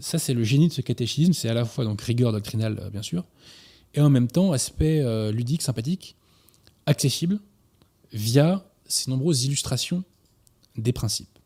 ça, 0.00 0.18
c'est 0.18 0.34
le 0.34 0.42
génie 0.42 0.66
de 0.66 0.72
ce 0.72 0.80
catéchisme. 0.80 1.32
C'est 1.32 1.48
à 1.48 1.54
la 1.54 1.64
fois 1.64 1.84
donc 1.84 2.00
rigueur 2.00 2.32
doctrinale, 2.32 2.90
bien 2.90 3.02
sûr, 3.02 3.24
et 3.94 4.00
en 4.00 4.10
même 4.10 4.26
temps 4.26 4.50
aspect 4.50 5.04
ludique, 5.30 5.62
sympathique, 5.62 6.16
accessible 6.84 7.38
via 8.12 8.68
ces 8.86 9.08
nombreuses 9.08 9.44
illustrations 9.44 10.02
des 10.76 10.92
principes. 10.92 11.38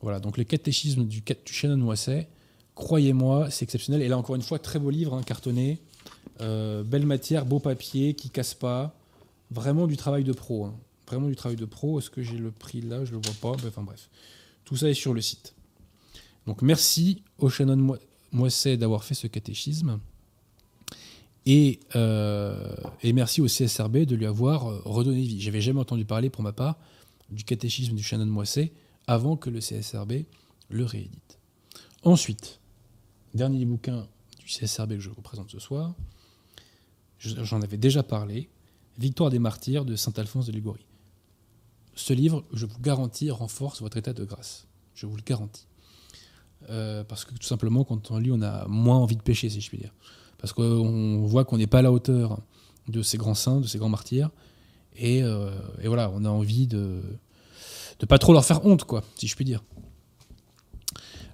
Voilà, 0.00 0.18
donc 0.18 0.38
le 0.38 0.42
catéchisme 0.42 1.04
du, 1.04 1.20
du 1.20 1.52
Shannon 1.52 1.76
Moisset, 1.76 2.28
croyez-moi, 2.74 3.48
c'est 3.52 3.62
exceptionnel. 3.62 4.02
Et 4.02 4.08
là, 4.08 4.18
encore 4.18 4.34
une 4.34 4.42
fois, 4.42 4.58
très 4.58 4.80
beau 4.80 4.90
livre, 4.90 5.14
hein, 5.14 5.22
cartonné, 5.22 5.78
belle 6.40 7.06
matière, 7.06 7.46
beau 7.46 7.60
papier, 7.60 8.14
qui 8.14 8.28
casse 8.30 8.54
pas, 8.54 8.99
vraiment 9.50 9.86
du 9.86 9.96
travail 9.96 10.24
de 10.24 10.32
pro. 10.32 10.66
Hein. 10.66 10.74
Vraiment 11.06 11.28
du 11.28 11.36
travail 11.36 11.56
de 11.56 11.64
pro. 11.64 11.98
Est-ce 11.98 12.10
que 12.10 12.22
j'ai 12.22 12.38
le 12.38 12.50
prix 12.50 12.80
là? 12.80 13.04
Je 13.04 13.12
le 13.12 13.18
vois 13.18 13.34
pas. 13.40 13.66
Enfin 13.66 13.82
bref. 13.82 14.08
Tout 14.64 14.76
ça 14.76 14.88
est 14.88 14.94
sur 14.94 15.14
le 15.14 15.20
site. 15.20 15.54
Donc 16.46 16.62
merci 16.62 17.22
au 17.38 17.48
Shannon 17.48 17.98
Moisset 18.32 18.76
d'avoir 18.76 19.04
fait 19.04 19.14
ce 19.14 19.26
catéchisme. 19.26 20.00
Et, 21.46 21.80
euh, 21.96 22.74
et, 23.02 23.12
merci 23.12 23.40
au 23.40 23.46
CSRB 23.46 23.98
de 23.98 24.14
lui 24.14 24.26
avoir 24.26 24.68
euh, 24.68 24.82
redonné 24.84 25.22
vie. 25.22 25.40
J'avais 25.40 25.62
jamais 25.62 25.80
entendu 25.80 26.04
parler 26.04 26.28
pour 26.28 26.42
ma 26.42 26.52
part 26.52 26.78
du 27.30 27.44
catéchisme 27.44 27.94
du 27.94 28.02
Shannon 28.02 28.26
Moisset 28.26 28.72
avant 29.06 29.36
que 29.36 29.48
le 29.48 29.60
CSRB 29.60 30.24
le 30.68 30.84
réédite. 30.84 31.38
Ensuite, 32.02 32.60
dernier 33.34 33.64
bouquin 33.64 34.06
du 34.38 34.46
CSRB 34.46 34.94
que 34.94 35.00
je 35.00 35.10
vous 35.10 35.22
présente 35.22 35.50
ce 35.50 35.58
soir, 35.58 35.94
j'en 37.18 37.60
avais 37.60 37.76
déjà 37.76 38.02
parlé, 38.02 38.48
Victoire 38.98 39.30
des 39.30 39.38
martyrs 39.38 39.84
de 39.84 39.96
saint 39.96 40.12
Alphonse 40.16 40.46
de 40.46 40.52
Liguori. 40.52 40.84
Ce 41.94 42.12
livre, 42.12 42.44
je 42.52 42.66
vous 42.66 42.78
garantis, 42.80 43.30
renforce 43.30 43.82
votre 43.82 43.96
état 43.96 44.12
de 44.12 44.24
grâce. 44.24 44.66
Je 44.94 45.06
vous 45.06 45.16
le 45.16 45.22
garantis. 45.22 45.66
Euh, 46.68 47.04
parce 47.04 47.24
que 47.24 47.32
tout 47.34 47.46
simplement, 47.46 47.84
quand 47.84 48.10
on 48.10 48.18
lit, 48.18 48.30
on 48.32 48.42
a 48.42 48.66
moins 48.68 48.96
envie 48.96 49.16
de 49.16 49.22
pécher, 49.22 49.48
si 49.48 49.60
je 49.60 49.68
puis 49.68 49.78
dire. 49.78 49.92
Parce 50.38 50.52
qu'on 50.52 51.22
voit 51.26 51.44
qu'on 51.44 51.58
n'est 51.58 51.66
pas 51.66 51.78
à 51.78 51.82
la 51.82 51.92
hauteur 51.92 52.40
de 52.88 53.02
ces 53.02 53.18
grands 53.18 53.34
saints, 53.34 53.60
de 53.60 53.66
ces 53.66 53.78
grands 53.78 53.88
martyrs. 53.88 54.30
Et, 54.96 55.22
euh, 55.22 55.50
voilà, 55.84 56.10
on 56.14 56.24
a 56.24 56.28
envie 56.28 56.66
de 56.66 57.02
ne 58.00 58.06
pas 58.06 58.18
trop 58.18 58.32
leur 58.32 58.44
faire 58.44 58.64
honte, 58.64 58.84
quoi, 58.84 59.02
si 59.16 59.26
je 59.26 59.36
puis 59.36 59.44
dire. 59.44 59.62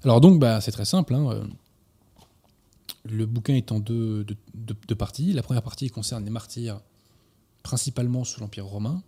Alors 0.04 0.20
donc, 0.20 0.38
bah, 0.38 0.60
c'est 0.60 0.72
très 0.72 0.84
simple. 0.84 1.14
Hein. 1.14 1.48
Le 3.04 3.26
bouquin 3.26 3.54
est 3.54 3.72
en 3.72 3.80
deux, 3.80 4.26
parties. 4.98 5.32
La 5.32 5.42
première 5.42 5.62
partie 5.62 5.90
concerne 5.90 6.24
les 6.24 6.30
martyrs 6.30 6.80
principalement 7.66 8.22
sous 8.22 8.38
l'Empire 8.38 8.64
romain. 8.64 9.02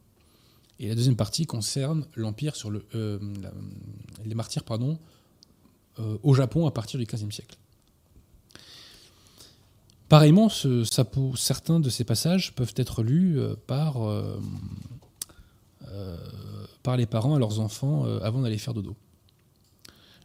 Et 0.81 0.89
la 0.89 0.97
deuxième 0.97 1.15
partie 1.15 1.47
concerne 1.47 2.05
l'Empire 2.17 2.57
sur 2.57 2.73
euh, 2.97 3.19
les 4.25 4.35
martyrs 4.35 4.65
pardon, 4.65 4.99
euh, 6.01 6.19
au 6.25 6.35
Japon 6.35 6.67
à 6.67 6.73
partir 6.73 6.99
du 6.99 7.07
XVe 7.07 7.31
siècle. 7.31 7.57
Pareillement, 10.09 10.49
ce, 10.49 10.83
certains 11.37 11.79
de 11.79 11.89
ces 11.89 12.03
passages 12.03 12.53
peuvent 12.57 12.75
être 12.75 13.05
lus 13.05 13.39
euh, 13.39 13.55
par, 13.69 14.01
les 16.97 17.07
parents 17.07 17.37
à 17.37 17.39
leurs 17.39 17.61
enfants 17.61 18.05
avant 18.23 18.41
d'aller 18.41 18.59
faire 18.59 18.75
dodo. 18.75 18.97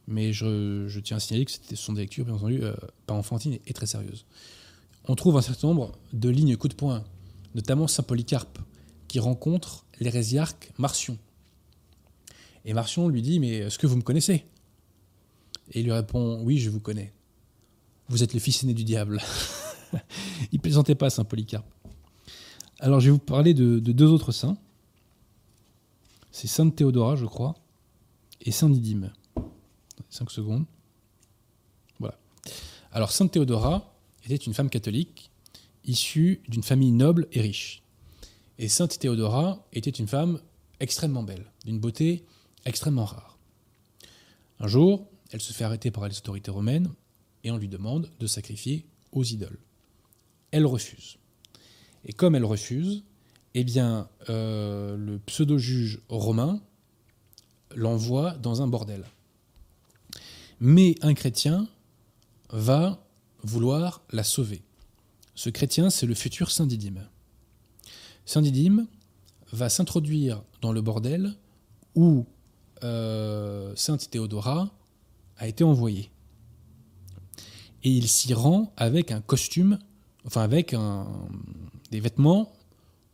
Mais 0.07 0.33
je, 0.33 0.99
tiens 1.01 1.17
à 1.17 1.19
signaler 1.19 1.45
que 1.45 1.51
ce 1.51 1.75
sont 1.75 1.93
des 1.93 2.01
lectures, 2.01 2.25
bien 2.25 2.33
entendu, 2.33 2.61
pas 3.05 3.13
enfantines 3.13 3.59
et 3.67 3.73
très 3.73 3.85
sérieuses. 3.85 4.25
On 5.07 5.15
trouve 5.15 5.37
un 5.37 5.41
certain 5.41 5.67
nombre 5.67 5.91
de 6.13 6.29
lignes 6.29 6.55
coup 6.57 6.69
de 6.69 6.73
poing 6.73 7.03
notamment 7.55 7.87
Saint 7.87 8.03
Polycarpe, 8.03 8.59
qui 9.07 9.19
rencontre 9.19 9.85
l'hérésiarque 9.99 10.71
Marcion. 10.77 11.17
Et 12.65 12.73
Marcion 12.73 13.07
lui 13.07 13.21
dit 13.21 13.39
Mais 13.39 13.57
est-ce 13.57 13.77
que 13.77 13.87
vous 13.87 13.97
me 13.97 14.01
connaissez? 14.01 14.45
Et 15.71 15.79
il 15.79 15.85
lui 15.85 15.91
répond 15.91 16.41
Oui, 16.43 16.59
je 16.59 16.69
vous 16.69 16.79
connais. 16.79 17.13
Vous 18.09 18.23
êtes 18.23 18.33
le 18.33 18.39
fils 18.39 18.63
aîné 18.63 18.73
du 18.73 18.83
diable. 18.83 19.21
il 20.51 20.59
plaisantait 20.59 20.95
pas 20.95 21.09
Saint 21.09 21.23
Polycarpe. 21.23 21.71
Alors 22.79 22.99
je 22.99 23.05
vais 23.05 23.11
vous 23.11 23.19
parler 23.19 23.53
de, 23.53 23.79
deux 23.79 24.07
autres 24.07 24.31
saints. 24.31 24.57
C'est 26.31 26.47
Sainte 26.47 26.75
Théodora, 26.75 27.15
je 27.15 27.25
crois, 27.25 27.55
et 28.41 28.51
Saint 28.51 28.69
Didyme. 28.69 29.11
5 30.09 30.29
secondes. 30.31 30.65
Voilà. 31.99 32.17
Alors 32.91 33.11
Sainte 33.11 33.31
Théodora 33.31 33.95
était 34.25 34.35
une 34.35 34.53
femme 34.53 34.69
catholique 34.69 35.31
issue 35.85 36.41
d'une 36.47 36.63
famille 36.63 36.91
noble 36.91 37.27
et 37.31 37.41
riche. 37.41 37.83
Et 38.59 38.67
Sainte 38.67 38.99
Théodora 38.99 39.67
était 39.73 39.89
une 39.89 40.07
femme 40.07 40.39
extrêmement 40.79 41.23
belle, 41.23 41.51
d'une 41.65 41.79
beauté 41.79 42.25
extrêmement 42.65 43.05
rare. 43.05 43.37
Un 44.59 44.67
jour, 44.67 45.07
elle 45.31 45.41
se 45.41 45.53
fait 45.53 45.63
arrêter 45.63 45.91
par 45.91 46.07
les 46.07 46.17
autorités 46.17 46.51
romaines 46.51 46.89
et 47.43 47.51
on 47.51 47.57
lui 47.57 47.67
demande 47.67 48.09
de 48.19 48.27
sacrifier 48.27 48.85
aux 49.11 49.23
idoles. 49.23 49.59
Elle 50.51 50.65
refuse. 50.65 51.17
Et 52.05 52.13
comme 52.13 52.35
elle 52.35 52.45
refuse, 52.45 53.03
eh 53.55 53.63
bien, 53.63 54.09
euh, 54.29 54.95
le 54.95 55.19
pseudo-juge 55.19 56.01
romain 56.09 56.61
l'envoie 57.75 58.31
dans 58.31 58.61
un 58.61 58.67
bordel. 58.67 59.05
Mais 60.59 60.95
un 61.01 61.13
chrétien 61.13 61.67
va 62.49 63.05
vouloir 63.43 64.03
la 64.11 64.23
sauver. 64.23 64.61
Ce 65.35 65.49
chrétien, 65.49 65.89
c'est 65.89 66.05
le 66.05 66.13
futur 66.13 66.51
Saint 66.51 66.65
Didyme. 66.67 67.07
Saint 68.25 68.41
Didyme 68.41 68.87
va 69.51 69.69
s'introduire 69.69 70.43
dans 70.61 70.71
le 70.71 70.81
bordel 70.81 71.35
où 71.95 72.25
euh, 72.83 73.73
Sainte 73.75 74.09
Théodora 74.09 74.71
a 75.37 75.47
été 75.47 75.63
envoyée. 75.63 76.09
et 77.83 77.89
il 77.89 78.07
s'y 78.07 78.33
rend 78.33 78.71
avec 78.77 79.11
un 79.11 79.21
costume, 79.21 79.77
enfin 80.25 80.41
avec 80.41 80.75
des 81.91 81.99
vêtements 81.99 82.53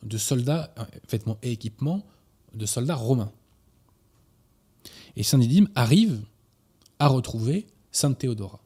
de 0.04 0.18
soldats, 0.18 0.74
euh, 0.78 0.84
vêtements 1.10 1.38
et 1.42 1.52
équipements 1.52 2.06
de 2.54 2.66
soldats 2.66 2.96
romains. 2.96 3.32
Et 5.16 5.24
Saint 5.24 5.38
Didyme 5.38 5.70
arrive 5.76 6.22
à 7.00 7.08
retrouver 7.08 7.68
Sainte 7.92 8.20
Théodora. 8.20 8.60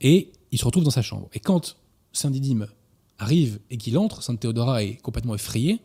Et 0.00 0.32
il 0.50 0.58
se 0.58 0.64
retrouve 0.64 0.84
dans 0.84 0.90
sa 0.90 1.02
chambre. 1.02 1.28
Et 1.32 1.40
quand 1.40 1.76
Saint 2.12 2.30
Didyme 2.30 2.66
arrive 3.18 3.60
et 3.70 3.76
qu'il 3.76 3.98
entre, 3.98 4.22
Sainte 4.22 4.40
Théodora 4.40 4.82
est 4.82 4.96
complètement 4.96 5.34
effrayée 5.34 5.80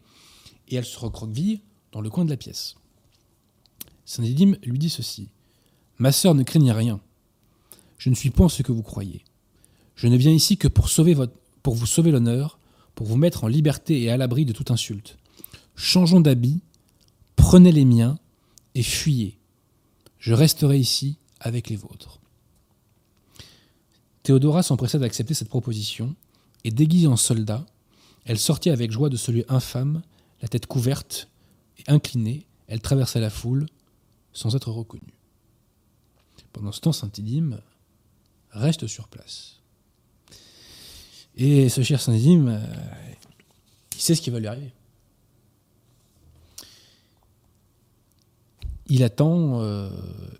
et 0.67 0.75
elle 0.75 0.85
se 0.85 0.99
recroqueville 0.99 1.59
dans 1.91 2.01
le 2.01 2.09
coin 2.09 2.25
de 2.25 2.29
la 2.29 2.37
pièce. 2.37 2.75
Saint 4.05 4.23
Didyme 4.23 4.57
lui 4.63 4.79
dit 4.79 4.89
ceci 4.89 5.29
Ma 5.97 6.11
sœur, 6.11 6.33
ne 6.33 6.43
craignez 6.43 6.71
rien. 6.71 6.99
Je 7.97 8.09
ne 8.09 8.15
suis 8.15 8.29
point 8.29 8.49
ce 8.49 8.63
que 8.63 8.71
vous 8.71 8.83
croyez. 8.83 9.23
Je 9.95 10.07
ne 10.07 10.15
viens 10.15 10.31
ici 10.31 10.57
que 10.57 10.67
pour, 10.67 10.89
sauver 10.89 11.13
votre, 11.13 11.33
pour 11.61 11.75
vous 11.75 11.85
sauver 11.85 12.11
l'honneur, 12.11 12.57
pour 12.95 13.05
vous 13.05 13.17
mettre 13.17 13.43
en 13.43 13.47
liberté 13.47 14.01
et 14.01 14.09
à 14.09 14.17
l'abri 14.17 14.45
de 14.45 14.53
toute 14.53 14.71
insulte. 14.71 15.17
Changeons 15.75 16.21
d'habit, 16.21 16.61
prenez 17.35 17.71
les 17.71 17.85
miens 17.85 18.17
et 18.75 18.83
fuyez. 18.83 19.37
Je 20.19 20.33
resterai 20.33 20.79
ici 20.79 21.17
avec 21.39 21.69
les 21.69 21.75
vôtres. 21.75 22.19
Théodora 24.23 24.63
s'empressa 24.63 24.99
d'accepter 24.99 25.33
cette 25.33 25.49
proposition, 25.49 26.15
et 26.63 26.71
déguisée 26.71 27.07
en 27.07 27.17
soldat, 27.17 27.65
elle 28.25 28.39
sortit 28.39 28.69
avec 28.69 28.91
joie 28.91 29.09
de 29.09 29.17
ce 29.17 29.31
lieu 29.31 29.45
infâme, 29.49 30.01
la 30.41 30.47
tête 30.47 30.65
couverte 30.65 31.29
et 31.77 31.83
inclinée, 31.91 32.45
elle 32.67 32.81
traversa 32.81 33.19
la 33.19 33.29
foule 33.29 33.65
sans 34.33 34.55
être 34.55 34.71
reconnue. 34.71 35.13
Pendant 36.53 36.71
ce 36.71 36.79
temps, 36.79 36.91
Saint-Idyme 36.91 37.61
reste 38.51 38.87
sur 38.87 39.07
place. 39.07 39.59
Et 41.35 41.69
ce 41.69 41.83
cher 41.83 42.01
Saint-Idyme, 42.01 42.49
euh, 42.49 42.65
il 43.95 44.01
sait 44.01 44.15
ce 44.15 44.21
qui 44.21 44.29
va 44.29 44.39
lui 44.39 44.47
arriver. 44.47 44.71
Il 48.87 49.03
attend, 49.03 49.61
euh, 49.61 49.89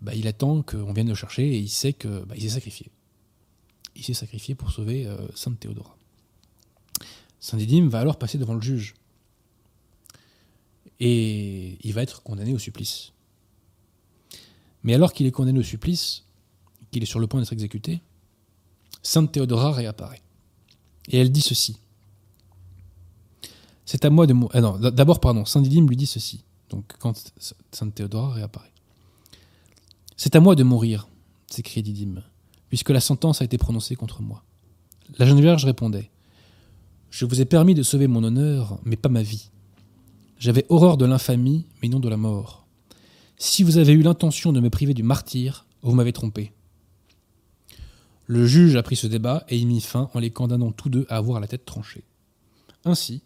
bah, 0.02 0.12
attend 0.24 0.62
qu'on 0.62 0.92
vienne 0.92 1.08
le 1.08 1.14
chercher 1.14 1.48
et 1.48 1.58
il 1.58 1.68
sait 1.68 1.92
que 1.92 2.24
bah, 2.24 2.34
il 2.36 2.42
s'est 2.42 2.54
sacrifié. 2.56 2.90
Il 3.94 4.02
s'est 4.02 4.14
sacrifié 4.14 4.54
pour 4.54 4.72
sauver 4.72 5.06
euh, 5.06 5.16
Sainte 5.34 5.60
Théodora. 5.60 5.96
Saint 7.40 7.56
Didyme 7.56 7.88
va 7.88 8.00
alors 8.00 8.18
passer 8.18 8.38
devant 8.38 8.54
le 8.54 8.60
juge. 8.60 8.94
Et 11.00 11.78
il 11.82 11.94
va 11.94 12.02
être 12.02 12.22
condamné 12.22 12.52
au 12.52 12.58
supplice. 12.58 13.12
Mais 14.82 14.94
alors 14.94 15.12
qu'il 15.14 15.26
est 15.26 15.30
condamné 15.30 15.58
au 15.58 15.62
supplice, 15.62 16.24
qu'il 16.90 17.02
est 17.02 17.06
sur 17.06 17.18
le 17.18 17.26
point 17.26 17.40
d'être 17.40 17.52
exécuté, 17.52 18.02
Sainte 19.02 19.32
Théodora 19.32 19.72
réapparaît. 19.72 20.22
Et 21.08 21.18
elle 21.18 21.32
dit 21.32 21.40
ceci. 21.40 21.78
C'est 23.86 24.04
à 24.04 24.10
moi 24.10 24.26
de 24.26 24.34
mourir. 24.34 24.64
Ah 24.64 24.90
d'abord, 24.90 25.20
pardon, 25.20 25.46
Saint 25.46 25.62
Didyme 25.62 25.88
lui 25.88 25.96
dit 25.96 26.06
ceci. 26.06 26.44
Donc, 26.68 26.84
quand 26.98 27.32
Sainte 27.72 27.94
Théodora 27.94 28.34
réapparaît. 28.34 28.72
C'est 30.16 30.36
à 30.36 30.40
moi 30.40 30.54
de 30.54 30.62
mourir, 30.62 31.08
s'écrie 31.46 31.82
Didyme, 31.82 32.22
puisque 32.68 32.90
la 32.90 33.00
sentence 33.00 33.40
a 33.40 33.46
été 33.46 33.56
prononcée 33.56 33.96
contre 33.96 34.20
moi. 34.20 34.44
La 35.18 35.24
jeune 35.24 35.40
vierge 35.40 35.64
répondait 35.64 36.10
Je 37.10 37.24
vous 37.24 37.40
ai 37.40 37.44
permis 37.44 37.74
de 37.74 37.82
sauver 37.82 38.06
mon 38.06 38.22
honneur, 38.22 38.78
mais 38.84 38.96
pas 38.96 39.08
ma 39.08 39.22
vie. 39.22 39.50
J'avais 40.38 40.64
horreur 40.68 40.96
de 40.96 41.04
l'infamie, 41.04 41.66
mais 41.82 41.88
non 41.88 42.00
de 42.00 42.08
la 42.08 42.16
mort. 42.16 42.66
Si 43.36 43.62
vous 43.62 43.78
avez 43.78 43.92
eu 43.92 44.02
l'intention 44.02 44.52
de 44.52 44.60
me 44.60 44.70
priver 44.70 44.94
du 44.94 45.02
martyr, 45.02 45.66
vous 45.82 45.94
m'avez 45.94 46.12
trompé. 46.12 46.52
Le 48.26 48.46
juge 48.46 48.76
a 48.76 48.82
pris 48.82 48.96
ce 48.96 49.08
débat 49.08 49.44
et 49.48 49.58
y 49.58 49.66
mit 49.66 49.80
fin 49.80 50.08
en 50.14 50.20
les 50.20 50.30
condamnant 50.30 50.70
tous 50.70 50.88
deux 50.88 51.04
à 51.08 51.16
avoir 51.16 51.40
la 51.40 51.48
tête 51.48 51.64
tranchée. 51.64 52.04
Ainsi, 52.84 53.22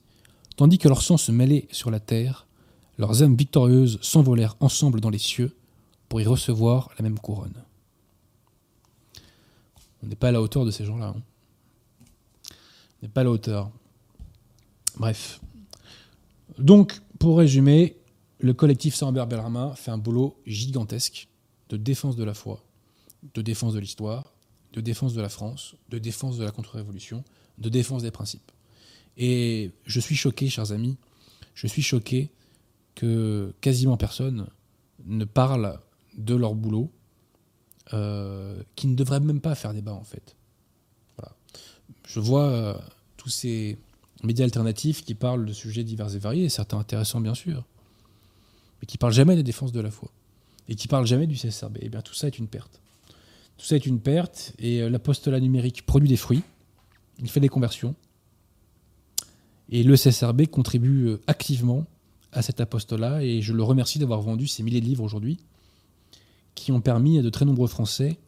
tandis 0.57 0.79
que 0.79 0.89
leur 0.89 1.03
sang 1.03 1.19
se 1.19 1.31
mêlait 1.31 1.69
sur 1.71 1.91
la 1.91 2.01
terre, 2.01 2.47
leurs 2.97 3.23
âmes 3.23 3.37
victorieuses 3.37 3.99
s'envolèrent 4.01 4.57
ensemble 4.61 5.01
dans 5.01 5.11
les 5.11 5.19
cieux 5.19 5.55
pour 6.09 6.21
y 6.21 6.25
recevoir 6.25 6.91
la 6.99 7.03
même 7.03 7.19
couronne. 7.19 7.65
On 10.03 10.07
n'est 10.07 10.17
pas 10.17 10.29
à 10.29 10.33
la 10.33 10.41
hauteur 10.41 10.65
de 10.65 10.71
ces 10.71 10.85
gens-là. 10.85 11.15
Hein. 11.17 11.23
N'est 13.05 13.11
pas 13.11 13.21
à 13.21 13.25
la 13.25 13.31
hauteur. 13.31 13.71
Bref. 14.97 15.43
Donc, 16.59 17.03
pour 17.19 17.37
résumer, 17.37 17.99
le 18.39 18.55
collectif 18.55 18.95
Saint-Ambert 18.95 19.27
Bellarmin 19.27 19.75
fait 19.75 19.91
un 19.91 19.99
boulot 19.99 20.41
gigantesque 20.47 21.29
de 21.69 21.77
défense 21.77 22.17
de 22.17 22.25
la 22.25 22.33
foi, 22.33 22.65
de 23.35 23.43
défense 23.43 23.75
de 23.75 23.79
l'histoire, 23.79 24.33
de 24.73 24.81
défense 24.81 25.13
de 25.13 25.21
la 25.21 25.29
France, 25.29 25.77
de 25.91 25.99
défense 25.99 26.39
de 26.39 26.45
la 26.45 26.51
contre-révolution, 26.51 27.25
de 27.59 27.69
défense 27.69 28.03
des 28.03 28.11
principes. 28.11 28.51
Et 29.19 29.73
je 29.85 30.01
suis 30.01 30.17
choqué, 30.17 30.49
chers 30.49 30.73
amis, 30.73 30.97
je 31.55 31.67
suis 31.67 31.83
choqué 31.83 32.31
que 32.95 33.55
quasiment 33.61 33.99
personne 33.99 34.47
ne 35.05 35.27
parle 35.27 35.79
de 36.17 36.35
leur 36.35 36.55
boulot, 36.55 36.91
euh, 37.93 38.63
qui 38.77 38.87
ne 38.87 38.95
devrait 38.95 39.21
même 39.21 39.43
pas 39.43 39.55
faire 39.55 39.75
débat 39.75 39.93
en 39.93 40.05
fait. 40.05 40.37
Je 42.07 42.21
vois 42.21 42.49
euh, 42.49 42.75
tous 43.17 43.31
ces 43.31 43.79
médias 44.23 44.45
alternatifs 44.45 45.05
qui 45.05 45.15
parlent 45.15 45.45
de 45.45 45.53
sujets 45.53 45.85
divers 45.85 46.15
et 46.15 46.19
variés, 46.19 46.49
certains 46.49 46.79
intéressants 46.79 47.21
bien 47.21 47.35
sûr, 47.35 47.65
mais 48.81 48.87
qui 48.87 48.99
parlent 48.99 49.13
jamais 49.13 49.37
de 49.37 49.43
défense 49.43 49.73
de 49.73 49.81
la 49.81 49.91
foi 49.91 50.11
et 50.69 50.75
qui 50.75 50.89
parlent 50.89 51.07
jamais 51.07 51.27
du 51.27 51.37
CSRB. 51.37 51.79
Eh 51.81 51.89
bien 51.89 52.03
tout 52.03 52.15
ça 52.15 52.27
est 52.27 52.39
une 52.39 52.49
perte. 52.49 52.81
Tout 53.59 53.67
ça 53.67 53.77
est 53.77 53.87
une 53.87 54.01
perte 54.01 54.55
et 54.59 54.83
euh, 54.83 54.91
l'apostolat 54.91 55.41
numérique 55.41 55.87
produit 55.87 56.09
des 56.09 56.17
fruits, 56.17 56.43
il 57.21 57.31
fait 57.31 57.41
des 57.41 57.49
conversions. 57.49 57.95
Et 59.71 59.83
le 59.83 59.97
CSRB 59.97 60.47
contribue 60.47 61.07
euh, 61.07 61.21
activement 61.27 61.87
à 62.33 62.43
cet 62.43 62.61
apostolat 62.61 63.23
et 63.23 63.43
je 63.43 63.53
le 63.53 63.63
remercie 63.63 63.99
d'avoir 63.99 64.21
vendu 64.21 64.47
ces 64.47 64.63
milliers 64.63 64.81
de 64.81 64.87
livres 64.87 65.05
aujourd'hui 65.05 65.39
qui 66.55 66.73
ont 66.73 66.81
permis 66.81 67.19
à 67.19 67.23
de 67.23 67.31
très 67.31 67.45
nombreux 67.45 67.69
Français 67.69 68.19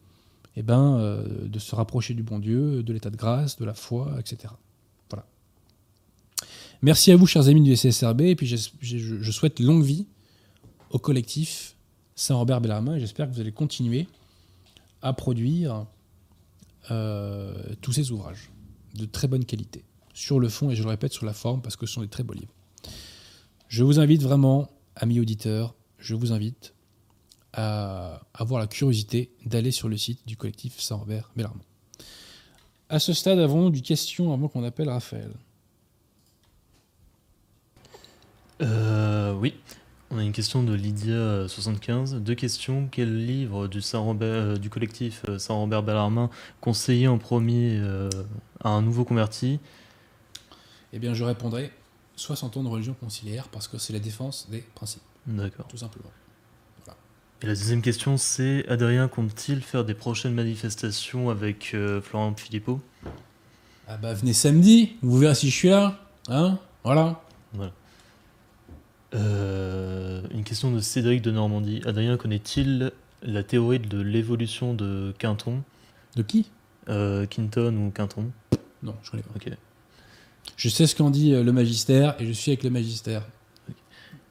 eh 0.57 0.63
ben, 0.63 0.99
euh, 0.99 1.47
de 1.47 1.59
se 1.59 1.75
rapprocher 1.75 2.15
du 2.15 2.23
bon 2.23 2.39
Dieu, 2.39 2.83
de 2.83 2.93
l'état 2.93 3.11
de 3.11 3.17
grâce, 3.17 3.59
de 3.59 3.65
la 3.65 3.75
foi, 3.75 4.15
etc. 4.19 4.55
Voilà. 5.11 5.27
Merci 6.83 7.13
à 7.13 7.17
vous, 7.17 7.27
chers 7.27 7.49
amis 7.49 7.63
du 7.63 7.75
CSRB, 7.75 8.23
et 8.23 8.37
puis 8.37 8.47
je, 8.47 8.57
je 8.81 9.31
souhaite 9.31 9.61
longue 9.61 9.85
vie 9.85 10.07
au 10.91 10.99
collectif 10.99 11.77
Saint-Robert 12.17 12.63
Bellarmin 12.63 12.97
et 12.97 13.01
j'espère 13.01 13.29
que 13.29 13.35
vous 13.35 13.41
allez 13.41 13.53
continuer 13.53 14.09
à 15.03 15.13
produire 15.13 15.87
euh, 16.91 17.55
tous 17.83 17.93
ces 17.93 18.11
ouvrages 18.11 18.51
de 18.95 19.05
très 19.05 19.29
bonne 19.29 19.45
qualité, 19.45 19.85
sur 20.15 20.41
le 20.41 20.49
fond 20.49 20.71
et 20.71 20.77
je 20.77 20.83
le 20.83 20.89
répète 20.89 21.13
sur 21.13 21.27
la 21.27 21.35
forme 21.35 21.61
parce 21.61 21.77
que 21.77 21.87
ce 21.87 21.93
sont 21.93 22.01
des 22.01 22.09
très 22.09 22.23
beaux 22.23 22.33
livres. 22.33 22.55
Je 23.69 23.85
vous 23.85 24.01
invite 24.01 24.23
vraiment, 24.23 24.71
amis 24.95 25.21
auditeurs, 25.21 25.75
je 25.99 26.15
vous 26.15 26.33
invite 26.33 26.73
à 27.57 28.21
avoir 28.35 28.61
la 28.61 28.67
curiosité 28.67 29.31
d'aller 29.45 29.71
sur 29.71 29.89
le 29.89 29.97
site 29.97 30.21
du 30.27 30.37
collectif 30.37 30.79
Saint-Robert 30.79 31.31
Bellarmont. 31.35 31.65
À 32.89 32.99
ce 32.99 33.13
stade, 33.13 33.39
avons 33.39 33.71
du 33.71 33.83
question 33.83 34.33
avant 34.33 34.49
qu'on 34.49 34.63
appelle 34.63 34.89
Raphaël 34.89 35.33
euh, 38.63 39.33
Oui. 39.35 39.55
On 40.11 40.19
a 40.19 40.23
une 40.23 40.33
question 40.33 40.63
de 40.63 40.77
Lydia75. 40.77 42.21
Deux 42.21 42.37
questions. 42.37 42.89
Quel 42.93 43.27
livre 43.27 43.67
du, 43.67 43.81
euh, 43.95 44.57
du 44.57 44.71
collectif 44.71 45.23
euh, 45.29 45.39
Saint-Robert 45.39 45.83
Bellarmin 45.83 46.31
conseiller 46.61 47.09
en 47.09 47.19
premier 47.19 47.77
euh, 47.81 48.09
à 48.63 48.69
un 48.69 48.83
nouveau 48.83 49.05
converti? 49.05 49.59
Eh 50.93 51.01
bien, 51.01 51.13
je 51.13 51.25
répondrai 51.25 51.73
60 52.15 52.57
ans 52.57 52.63
de 52.63 52.69
religion 52.69 52.95
conciliaire 52.95 53.49
parce 53.49 53.67
que 53.67 53.79
c'est 53.79 53.93
la 53.93 53.99
défense 53.99 54.49
des 54.49 54.61
principes. 54.61 55.03
D'accord. 55.27 55.67
Tout 55.67 55.79
simplement. 55.79 56.11
Et 57.43 57.47
la 57.47 57.55
deuxième 57.55 57.83
question, 57.83 58.17
c'est 58.17 58.67
Adrien 58.69 59.09
compte-t-il 59.09 59.61
faire 59.61 59.85
des 59.85 59.95
prochaines 59.95 60.35
manifestations 60.35 61.29
avec 61.31 61.77
Florent 62.03 62.35
Philippot? 62.37 62.81
Ah 63.89 63.97
bah 63.99 64.15
venez 64.15 64.33
samedi, 64.33 64.97
vous 65.03 65.19
verrez 65.19 65.35
si 65.35 65.49
je 65.49 65.55
suis 65.55 65.69
là. 65.69 66.01
Hein 66.29 66.59
Voilà. 66.83 67.21
Voilà. 67.53 67.73
Euh, 69.15 70.23
une 70.33 70.45
question 70.45 70.73
de 70.73 70.81
Cédric 70.81 71.23
de 71.23 71.31
Normandie. 71.31 71.83
Adrien 71.87 72.17
connaît-il 72.17 72.93
la 73.23 73.43
théorie 73.43 73.79
de 73.79 74.01
l'évolution 74.01 74.75
de 74.75 75.15
Quinton? 75.19 75.63
De 76.17 76.23
qui? 76.23 76.51
Euh, 76.89 77.27
Quinton 77.27 77.77
ou 77.77 77.91
Quinton? 77.91 78.31
Non, 78.83 78.95
je 79.03 79.11
connais 79.11 79.23
pas. 79.23 79.31
Ok. 79.37 79.51
Je 80.57 80.69
sais 80.69 80.87
ce 80.87 80.95
qu'en 80.95 81.11
dit 81.11 81.33
euh, 81.33 81.43
le 81.43 81.53
magistère 81.53 82.17
et 82.21 82.27
je 82.27 82.33
suis 82.33 82.51
avec 82.51 82.65
le 82.65 82.71
magistère. 82.71 83.23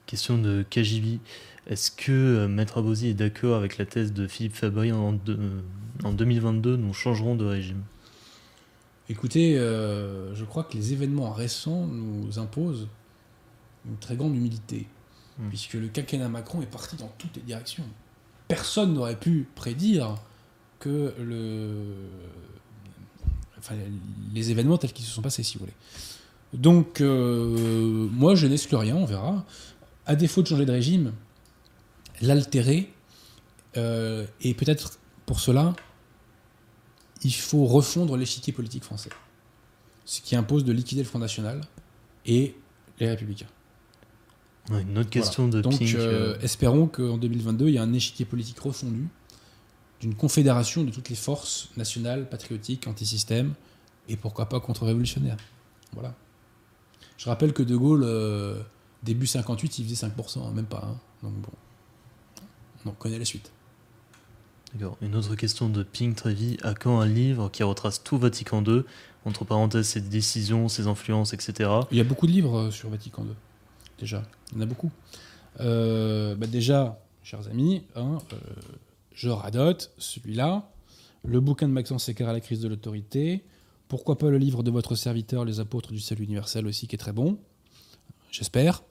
Question 0.06 0.38
de 0.38 0.64
Kajibi. 0.70 1.20
Est-ce 1.68 1.92
que 1.92 2.46
Maître 2.48 2.78
Abosi 2.78 3.08
est 3.08 3.14
d'accord 3.14 3.56
avec 3.56 3.78
la 3.78 3.86
thèse 3.86 4.14
de 4.14 4.28
Philippe 4.28 4.56
Fabry 4.56 4.92
en, 4.92 5.20
en 6.04 6.12
2022 6.12 6.78
Nous 6.78 6.94
changerons 6.94 7.36
de 7.36 7.46
régime? 7.46 7.82
Écoutez, 9.10 9.56
je 9.56 10.44
crois 10.46 10.64
que 10.64 10.76
les 10.76 10.94
événements 10.94 11.32
récents 11.32 11.86
nous 11.88 12.40
imposent 12.40 12.88
une 13.88 13.98
très 13.98 14.16
grande 14.16 14.36
humilité, 14.36 14.88
hmm. 15.40 15.50
puisque 15.50 15.74
le 15.74 15.88
quinquennat 15.88 16.30
Macron 16.30 16.62
est 16.62 16.70
parti 16.70 16.96
dans 16.96 17.12
toutes 17.18 17.36
les 17.36 17.42
directions. 17.42 17.84
Personne 18.48 18.94
n'aurait 18.94 19.20
pu 19.20 19.48
prédire 19.56 20.16
que 20.80 21.14
le, 21.20 21.84
les 24.34 24.52
événements 24.52 24.78
tels 24.78 24.94
qu'ils 24.94 25.06
se 25.06 25.12
sont 25.12 25.22
passés, 25.22 25.44
si 25.44 25.58
vous 25.58 25.66
voulez. 25.66 25.76
Donc, 26.54 27.02
euh, 27.02 28.08
moi, 28.12 28.36
je 28.36 28.48
n'exclus 28.48 28.78
rien, 28.78 28.96
on 28.96 29.06
verra. 29.06 29.46
À 30.06 30.16
défaut 30.16 30.42
de 30.42 30.48
changer 30.48 30.66
de 30.66 30.72
régime, 30.72 31.14
l'altérer, 32.22 32.92
euh, 33.78 34.26
et 34.42 34.54
peut-être 34.54 35.00
pour 35.26 35.40
cela, 35.40 35.76
il 37.24 37.34
faut 37.34 37.66
refondre 37.66 38.18
l'échiquier 38.18 38.54
politique 38.54 38.84
français. 38.84 39.10
Ce 40.06 40.22
qui 40.22 40.36
impose 40.36 40.64
de 40.64 40.72
liquider 40.72 41.02
le 41.02 41.08
Front 41.08 41.20
National 41.20 41.62
et 42.26 42.56
les 43.00 43.10
Républicains. 43.10 43.48
une 44.70 44.98
autre 44.98 45.10
question 45.10 45.48
de 45.48 45.62
Donc, 45.62 45.80
Pink. 45.80 45.96
euh, 45.96 46.38
espérons 46.42 46.88
qu'en 46.88 47.18
2022, 47.18 47.68
il 47.68 47.74
y 47.74 47.78
a 47.78 47.84
un 47.84 47.94
échiquier 47.94 48.26
politique 48.26 48.60
refondu 48.60 49.08
d'une 50.02 50.14
confédération 50.16 50.84
de 50.84 50.92
toutes 50.92 51.10
les 51.10 51.16
forces 51.16 51.70
nationales, 51.78 52.30
patriotiques, 52.30 52.86
anti-système, 52.88 53.54
et 54.08 54.18
pourquoi 54.18 54.48
pas 54.50 54.60
contre-révolutionnaires. 54.60 55.38
Voilà. 55.94 56.14
Je 57.18 57.28
rappelle 57.30 57.54
que 57.54 57.64
De 57.64 57.76
Gaulle, 57.76 58.04
euh, 58.04 58.62
début 59.04 59.26
58, 59.26 59.80
il 59.80 59.86
faisait 59.86 60.08
5%, 60.08 60.46
hein, 60.46 60.52
même 60.52 60.66
pas. 60.66 60.84
hein. 60.86 60.98
Donc 61.24 61.34
bon, 61.34 61.52
on 62.86 62.92
connaît 62.92 63.20
la 63.20 63.26
suite. 63.26 63.52
D'accord. 64.74 64.98
Une 65.02 65.16
autre 65.16 65.36
question 65.36 65.70
de 65.70 65.84
Pink 65.84 66.16
Trevi. 66.16 66.58
À 66.62 66.74
quand 66.74 67.00
un 67.00 67.06
livre 67.06 67.50
qui 67.50 67.64
retrace 67.64 68.04
tout 68.04 68.18
Vatican 68.18 68.64
II, 68.64 68.84
entre 69.26 69.46
parenthèses 69.46 69.88
ses 69.88 70.02
décisions, 70.02 70.68
ses 70.68 70.88
influences, 70.88 71.34
etc. 71.34 71.70
Il 71.92 71.98
y 71.98 72.02
a 72.02 72.04
beaucoup 72.04 72.28
de 72.28 72.32
livres 72.32 72.58
euh, 72.58 72.72
sur 72.72 72.90
Vatican 72.90 73.24
II, 73.24 73.36
déjà. 74.00 74.24
Il 74.52 74.58
y 74.58 74.60
en 74.60 74.62
a 74.62 74.66
beaucoup. 74.66 74.92
Euh, 75.62 76.36
bah 76.36 76.48
déjà, 76.48 77.00
chers 77.24 77.48
amis, 77.48 77.84
hein, 77.96 78.18
euh, 78.34 78.38
je 79.14 79.30
radote 79.30 79.92
celui-là, 79.98 80.70
le 81.24 81.40
bouquin 81.40 81.68
de 81.68 81.74
Maxence 81.74 82.04
Séquard 82.04 82.30
à 82.30 82.34
la 82.34 82.42
crise 82.42 82.60
de 82.60 82.68
l'autorité, 82.68 83.44
pourquoi 83.88 84.18
pas 84.18 84.30
le 84.30 84.38
livre 84.38 84.64
de 84.64 84.72
votre 84.72 84.96
serviteur, 84.96 85.46
Les 85.46 85.60
apôtres 85.60 85.92
du 85.92 86.00
salut 86.00 86.26
universel 86.26 86.68
aussi, 86.68 86.88
qui 86.88 86.96
est 86.96 87.00
très 87.00 87.14
bon, 87.14 87.38
j'espère. 88.32 88.84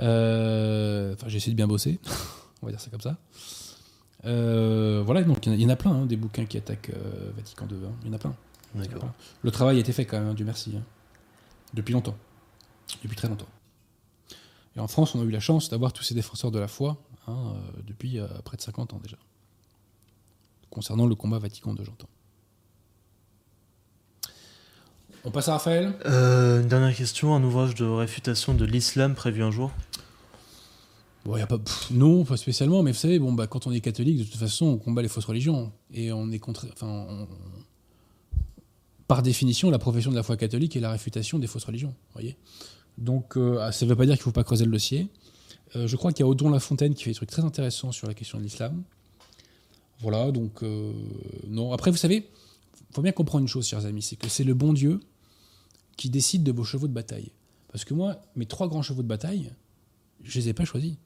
Euh, 0.00 1.14
Enfin, 1.14 1.28
j'ai 1.28 1.36
essayé 1.36 1.52
de 1.52 1.56
bien 1.56 1.66
bosser, 1.68 2.00
on 2.62 2.66
va 2.66 2.72
dire 2.72 2.80
ça 2.80 2.90
comme 2.90 3.00
ça. 3.00 3.16
Euh, 4.24 5.02
voilà, 5.04 5.22
donc 5.24 5.44
il 5.46 5.48
y 5.48 5.50
en 5.50 5.54
a- 5.54 5.56
il 5.56 5.62
y 5.62 5.66
en 5.66 5.70
a 5.70 5.76
plein, 5.76 5.92
hein, 5.92 6.06
des 6.06 6.16
bouquins 6.16 6.44
qui 6.46 6.56
attaquent 6.56 6.90
euh, 6.94 7.30
Vatican 7.36 7.66
II, 7.68 7.76
hein. 7.86 7.92
il 8.02 8.08
y 8.08 8.10
en 8.10 8.14
a 8.14 8.18
plein. 8.18 8.34
D'accord. 8.74 9.10
Le 9.42 9.50
travail 9.50 9.76
a 9.76 9.80
été 9.80 9.92
fait 9.92 10.06
quand 10.06 10.18
même, 10.18 10.28
hein, 10.28 10.34
Dieu 10.34 10.44
merci. 10.46 10.74
hein. 10.76 10.82
Depuis 11.74 11.92
longtemps. 11.92 12.16
Depuis 13.02 13.16
très 13.16 13.28
longtemps. 13.28 13.48
Et 14.76 14.80
en 14.80 14.88
France, 14.88 15.14
on 15.14 15.20
a 15.20 15.24
eu 15.24 15.30
la 15.30 15.40
chance 15.40 15.68
d'avoir 15.68 15.92
tous 15.92 16.02
ces 16.04 16.14
défenseurs 16.14 16.50
de 16.50 16.58
la 16.58 16.68
foi 16.68 16.96
hein, 17.26 17.32
euh, 17.54 17.80
depuis 17.86 18.18
euh, 18.18 18.26
près 18.44 18.56
de 18.56 18.62
50 18.62 18.94
ans 18.94 19.00
déjà. 19.02 19.16
Concernant 20.70 21.06
le 21.06 21.14
combat 21.14 21.38
Vatican 21.38 21.74
II, 21.74 21.84
j'entends. 21.84 22.08
On 25.24 25.30
passe 25.30 25.48
à 25.48 25.52
Raphaël? 25.52 25.94
Euh, 26.06 26.62
une 26.62 26.68
dernière 26.68 26.94
question. 26.96 27.34
Un 27.34 27.42
ouvrage 27.44 27.74
de 27.74 27.84
réfutation 27.84 28.54
de 28.54 28.64
l'islam 28.64 29.14
prévu 29.14 29.42
un 29.42 29.50
jour 29.50 29.70
Non, 31.92 32.24
pas 32.24 32.36
spécialement, 32.36 32.82
mais 32.82 32.92
vous 32.92 32.98
savez, 32.98 33.18
bon, 33.18 33.32
bah, 33.32 33.46
quand 33.46 33.66
on 33.66 33.72
est 33.72 33.80
catholique, 33.80 34.18
de 34.18 34.24
toute 34.24 34.36
façon, 34.36 34.66
on 34.66 34.78
combat 34.78 35.02
les 35.02 35.08
fausses 35.08 35.24
religions. 35.24 35.72
Et 35.92 36.12
on 36.12 36.30
est 36.30 36.38
contre. 36.38 36.66
Enfin, 36.72 37.26
par 39.06 39.22
définition, 39.22 39.70
la 39.70 39.78
profession 39.78 40.10
de 40.10 40.16
la 40.16 40.22
foi 40.22 40.36
catholique 40.36 40.74
est 40.74 40.80
la 40.80 40.90
réfutation 40.90 41.38
des 41.38 41.46
fausses 41.46 41.64
religions. 41.64 41.94
voyez 42.14 42.36
Donc, 42.98 43.36
euh, 43.36 43.58
ah, 43.60 43.70
ça 43.70 43.84
ne 43.84 43.90
veut 43.90 43.96
pas 43.96 44.06
dire 44.06 44.14
qu'il 44.14 44.22
ne 44.22 44.24
faut 44.24 44.32
pas 44.32 44.44
creuser 44.44 44.64
le 44.64 44.72
dossier. 44.72 45.08
Euh, 45.76 45.86
je 45.86 45.96
crois 45.96 46.12
qu'il 46.12 46.24
y 46.24 46.26
a 46.26 46.28
Odon 46.28 46.50
Lafontaine 46.50 46.94
qui 46.94 47.04
fait 47.04 47.10
des 47.10 47.16
trucs 47.16 47.30
très 47.30 47.42
intéressants 47.42 47.92
sur 47.92 48.06
la 48.06 48.14
question 48.14 48.38
de 48.38 48.42
l'islam. 48.42 48.82
Voilà, 50.00 50.32
donc. 50.32 50.62
euh, 50.62 50.92
non. 51.46 51.72
Après, 51.72 51.90
vous 51.90 51.96
savez, 51.96 52.16
il 52.90 52.94
faut 52.94 53.02
bien 53.02 53.12
comprendre 53.12 53.42
une 53.42 53.48
chose, 53.48 53.66
chers 53.66 53.86
amis, 53.86 54.02
c'est 54.02 54.16
que 54.16 54.28
c'est 54.28 54.44
le 54.44 54.54
bon 54.54 54.72
Dieu 54.72 55.00
qui 55.96 56.10
décide 56.10 56.42
de 56.42 56.52
vos 56.52 56.64
chevaux 56.64 56.88
de 56.88 56.92
bataille. 56.92 57.30
Parce 57.70 57.84
que 57.84 57.94
moi, 57.94 58.16
mes 58.34 58.46
trois 58.46 58.68
grands 58.68 58.82
chevaux 58.82 59.02
de 59.02 59.08
bataille, 59.08 59.52
je 60.22 60.38
les 60.38 60.48
ai 60.48 60.52
pas 60.52 60.64
choisis 60.64 60.96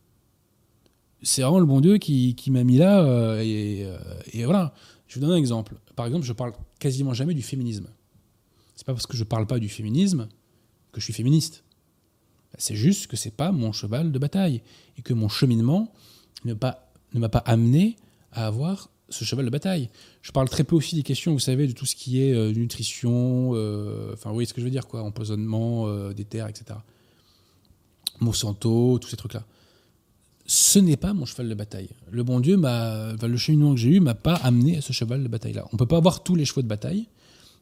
c'est 1.23 1.43
vraiment 1.43 1.59
le 1.59 1.67
bon 1.67 1.81
Dieu 1.81 1.99
qui, 1.99 2.37
m'a 2.49 2.65
mis 2.65 2.79
là. 2.79 3.03
euh, 3.05 3.41
et, 3.41 3.85
euh, 3.85 3.99
et 4.33 4.45
voilà. 4.45 4.75
Je 5.09 5.15
vous 5.15 5.21
donne 5.21 5.35
un 5.35 5.39
exemple. 5.39 5.77
Par 5.95 6.07
exemple, 6.07 6.25
je 6.25 6.33
parle 6.33 6.53
quasiment 6.79 7.15
jamais 7.15 7.35
du 7.35 7.43
féminisme. 7.43 7.89
C'est 8.75 8.87
pas 8.87 8.93
parce 8.93 9.07
que 9.07 9.17
je 9.17 9.25
parle 9.25 9.47
pas 9.47 9.59
du 9.59 9.69
féminisme 9.69 10.29
que 10.93 11.01
je 11.01 11.05
suis 11.05 11.13
féministe. 11.13 11.65
C'est 12.59 12.75
juste 12.75 13.07
que 13.07 13.17
c'est 13.17 13.31
pas 13.31 13.53
mon 13.53 13.73
cheval 13.73 14.13
de 14.13 14.19
bataille 14.19 14.63
et 14.99 15.03
que 15.03 15.15
mon 15.15 15.29
cheminement 15.29 15.93
ne, 16.45 16.55
m'a 16.55 17.29
pas 17.29 17.39
amené 17.39 17.97
à 18.33 18.47
avoir 18.47 18.91
ce 19.09 19.25
cheval 19.25 19.45
de 19.45 19.51
bataille. 19.51 19.91
Je 20.23 20.33
parle 20.33 20.49
très 20.49 20.65
peu 20.65 20.75
aussi 20.75 20.97
des 20.97 21.03
questions, 21.03 21.33
vous 21.33 21.39
savez, 21.39 21.67
de 21.67 21.73
tout 21.73 21.87
ce 21.87 21.95
qui 21.95 22.21
est 22.21 22.33
euh, 22.33 22.53
nutrition, 22.53 23.51
enfin, 24.13 24.31
vous 24.31 24.35
voyez 24.35 24.47
ce 24.47 24.55
que 24.55 24.61
je 24.61 24.67
veux 24.67 24.71
dire, 24.71 24.87
quoi, 24.87 25.03
empoisonnement 25.03 26.11
des 26.13 26.25
terres, 26.25 26.49
etc. 26.49 26.79
Monsanto, 28.21 28.99
tous 28.99 29.09
ces 29.09 29.17
trucs-là 29.17 29.45
ce 30.47 30.79
n'est 30.79 30.97
pas 30.97 31.13
mon 31.13 31.27
cheval 31.27 31.49
de 31.49 31.55
bataille. 31.55 31.91
Le 32.11 32.23
bon 32.23 32.41
Dieu, 32.41 32.57
le 32.57 33.37
cheminement 33.37 33.75
que 33.75 33.81
j'ai 33.81 33.91
eu, 33.91 34.01
m'a 34.01 34.15
pas 34.15 34.35
amené 34.35 34.79
à 34.79 34.81
ce 34.81 34.93
cheval 34.93 35.23
de 35.23 35.29
bataille-là. 35.29 35.67
On 35.73 35.77
peut 35.77 35.87
pas 35.87 35.97
avoir 35.97 36.23
tous 36.23 36.35
les 36.35 36.45
chevaux 36.45 36.63
de 36.63 36.69
bataille. 36.69 37.09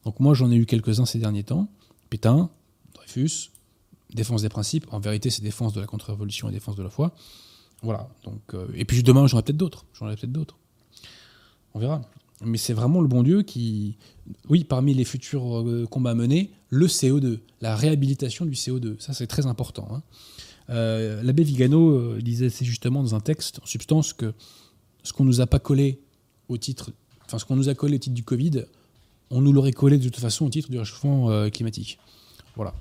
Donc 0.03 0.19
moi, 0.19 0.33
j'en 0.33 0.51
ai 0.51 0.55
eu 0.55 0.65
quelques-uns 0.65 1.05
ces 1.05 1.17
derniers 1.19 1.43
temps. 1.43 1.67
Pétain, 2.09 2.49
Dreyfus, 2.93 3.49
défense 4.13 4.43
des 4.43 4.49
principes. 4.49 4.85
En 4.91 4.99
vérité, 4.99 5.29
c'est 5.29 5.41
défense 5.41 5.73
de 5.73 5.81
la 5.81 5.87
contre-révolution 5.87 6.47
et 6.49 6.51
défense 6.51 6.75
de 6.75 6.83
la 6.83 6.89
foi. 6.89 7.13
Voilà. 7.81 8.07
Donc, 8.23 8.41
euh, 8.53 8.67
et 8.75 8.85
puis 8.85 9.01
demain, 9.03 9.25
j'en 9.27 9.39
ai 9.39 9.41
peut-être 9.41 9.57
d'autres. 9.57 9.85
J'en 9.93 10.09
ai 10.09 10.15
peut-être 10.15 10.31
d'autres. 10.31 10.57
On 11.73 11.79
verra. 11.79 12.01
Mais 12.41 12.57
c'est 12.57 12.73
vraiment 12.73 13.01
le 13.01 13.07
bon 13.07 13.23
Dieu 13.23 13.41
qui, 13.43 13.97
oui, 14.49 14.63
parmi 14.63 14.93
les 14.93 15.05
futurs 15.05 15.59
euh, 15.59 15.87
combats 15.89 16.13
menés, 16.13 16.51
le 16.69 16.87
CO2, 16.87 17.39
la 17.61 17.75
réhabilitation 17.75 18.45
du 18.45 18.53
CO2. 18.53 18.99
Ça, 18.99 19.13
c'est 19.13 19.27
très 19.27 19.45
important. 19.47 19.87
hein. 19.91 20.03
Euh, 20.69 21.21
L'abbé 21.23 21.43
Vigano 21.43 21.91
euh, 21.91 22.19
disait 22.21 22.47
assez 22.47 22.65
justement 22.65 23.03
dans 23.03 23.15
un 23.15 23.19
texte, 23.19 23.59
en 23.61 23.65
substance, 23.65 24.13
que 24.13 24.33
ce 25.03 25.13
qu'on 25.13 25.25
nous 25.25 25.41
a 25.41 25.47
pas 25.47 25.59
collé 25.59 25.99
au 26.49 26.57
titre, 26.57 26.91
enfin 27.25 27.37
ce 27.37 27.45
qu'on 27.45 27.55
nous 27.55 27.69
a 27.69 27.75
collé 27.75 27.95
au 27.95 27.99
titre 27.99 28.15
du 28.15 28.23
Covid, 28.23 28.65
on 29.29 29.41
nous 29.41 29.53
l'aurait 29.53 29.71
collé 29.71 29.97
de 29.97 30.03
toute 30.03 30.19
façon 30.19 30.45
au 30.45 30.49
titre 30.49 30.69
du 30.69 30.79
réchauffement 30.79 31.29
euh, 31.29 31.49
climatique. 31.49 31.99
Voilà. 32.55 32.73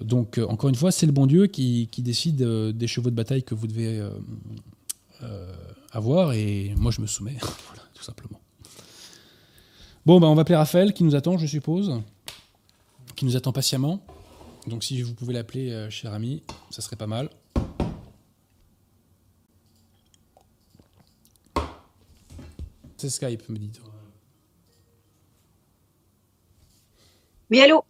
Donc 0.00 0.38
encore 0.48 0.70
une 0.70 0.76
fois, 0.76 0.92
c'est 0.92 1.06
le 1.06 1.12
bon 1.12 1.26
Dieu 1.26 1.46
qui, 1.46 1.88
qui 1.90 2.00
décide 2.00 2.42
des 2.42 2.86
chevaux 2.86 3.10
de 3.10 3.14
bataille 3.14 3.42
que 3.42 3.54
vous 3.54 3.66
devez 3.66 4.02
avoir, 5.92 6.32
et 6.32 6.74
moi 6.76 6.90
je 6.90 7.02
me 7.02 7.06
soumets, 7.06 7.36
voilà, 7.66 7.82
tout 7.92 8.02
simplement. 8.02 8.40
Bon, 10.06 10.18
bah, 10.18 10.28
on 10.28 10.34
va 10.34 10.42
appeler 10.42 10.56
Raphaël 10.56 10.94
qui 10.94 11.04
nous 11.04 11.14
attend, 11.14 11.36
je 11.36 11.46
suppose, 11.46 12.00
qui 13.14 13.26
nous 13.26 13.36
attend 13.36 13.52
patiemment. 13.52 14.00
Donc 14.66 14.84
si 14.84 15.02
vous 15.02 15.14
pouvez 15.14 15.32
l'appeler, 15.32 15.70
euh, 15.72 15.90
cher 15.90 16.12
ami, 16.12 16.42
ça 16.70 16.82
serait 16.82 16.96
pas 16.96 17.06
mal. 17.06 17.30
C'est 22.96 23.08
Skype, 23.08 23.48
me 23.48 23.56
dites. 23.56 23.80
Oui, 27.50 27.60
allô? 27.60 27.84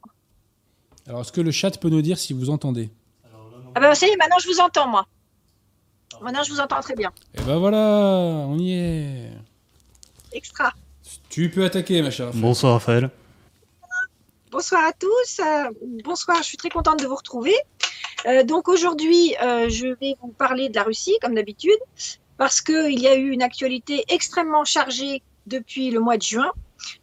Alors, 1.07 1.23
est-ce 1.23 1.33
que 1.33 1.41
le 1.41 1.51
chat 1.51 1.73
peut 1.79 1.91
nous 1.91 2.03
dire 2.03 2.19
si 2.19 2.33
vous 2.33 2.51
entendez? 2.51 2.91
Ah 3.75 3.81
ben 3.81 3.95
ça 3.95 4.07
y 4.07 4.11
est, 4.11 4.17
maintenant 4.17 4.39
je 4.41 4.49
vous 4.49 4.61
entends, 4.61 4.89
moi. 4.89 5.07
Maintenant 6.21 6.43
je 6.43 6.53
vous 6.53 6.61
entends 6.61 6.81
très 6.81 6.95
bien. 6.95 7.13
Eh 7.35 7.43
ben 7.43 7.59
voilà, 7.59 7.79
on 8.49 8.59
y 8.59 8.73
est. 8.73 9.31
Extra. 10.33 10.73
Tu 11.29 11.51
peux 11.51 11.65
attaquer, 11.65 12.03
ma 12.03 12.11
chère. 12.11 12.33
Bonsoir 12.35 12.75
Raphaël. 12.75 13.11
Bonsoir 14.51 14.85
à 14.85 14.93
tous. 14.93 15.39
Euh, 15.39 15.71
bonsoir, 16.03 16.39
je 16.39 16.43
suis 16.43 16.57
très 16.57 16.71
contente 16.71 16.99
de 16.99 17.07
vous 17.07 17.15
retrouver. 17.15 17.55
Euh, 18.27 18.43
donc 18.43 18.69
aujourd'hui, 18.69 19.37
euh, 19.41 19.69
je 19.69 19.87
vais 20.01 20.17
vous 20.21 20.33
parler 20.33 20.69
de 20.69 20.75
la 20.75 20.83
Russie, 20.83 21.17
comme 21.23 21.37
d'habitude, 21.37 21.79
parce 22.37 22.61
qu'il 22.61 22.99
y 22.99 23.07
a 23.07 23.15
eu 23.15 23.31
une 23.31 23.43
actualité 23.43 24.05
extrêmement 24.09 24.65
chargée 24.65 25.23
depuis 25.47 25.93
le 25.93 26.01
mois 26.01 26.17
de 26.17 26.23
juin, 26.23 26.51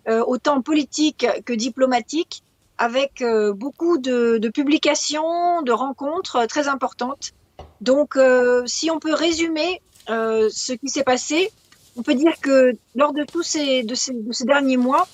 autant 0.07 0.61
politique 0.61 1.25
que 1.45 1.53
diplomatique, 1.53 2.43
avec 2.77 3.23
beaucoup 3.53 3.97
de, 3.97 4.49
publications, 4.49 5.61
de 5.61 5.71
rencontres 5.71 6.45
très 6.47 6.67
importantes. 6.67 7.33
Donc, 7.81 8.17
si 8.65 8.89
on 8.89 8.99
peut 8.99 9.13
résumer 9.13 9.81
ce 10.07 10.73
qui 10.73 10.89
s'est 10.89 11.03
passé, 11.03 11.51
on 11.97 12.03
peut 12.03 12.15
dire 12.15 12.39
que 12.41 12.73
lors 12.95 13.13
de 13.13 13.23
tous 13.23 13.43
ces, 13.43 13.83
de 13.83 13.95
ces, 13.95 14.13
de 14.13 14.31
ces 14.31 14.45
derniers 14.45 14.77
mois, 14.77 15.07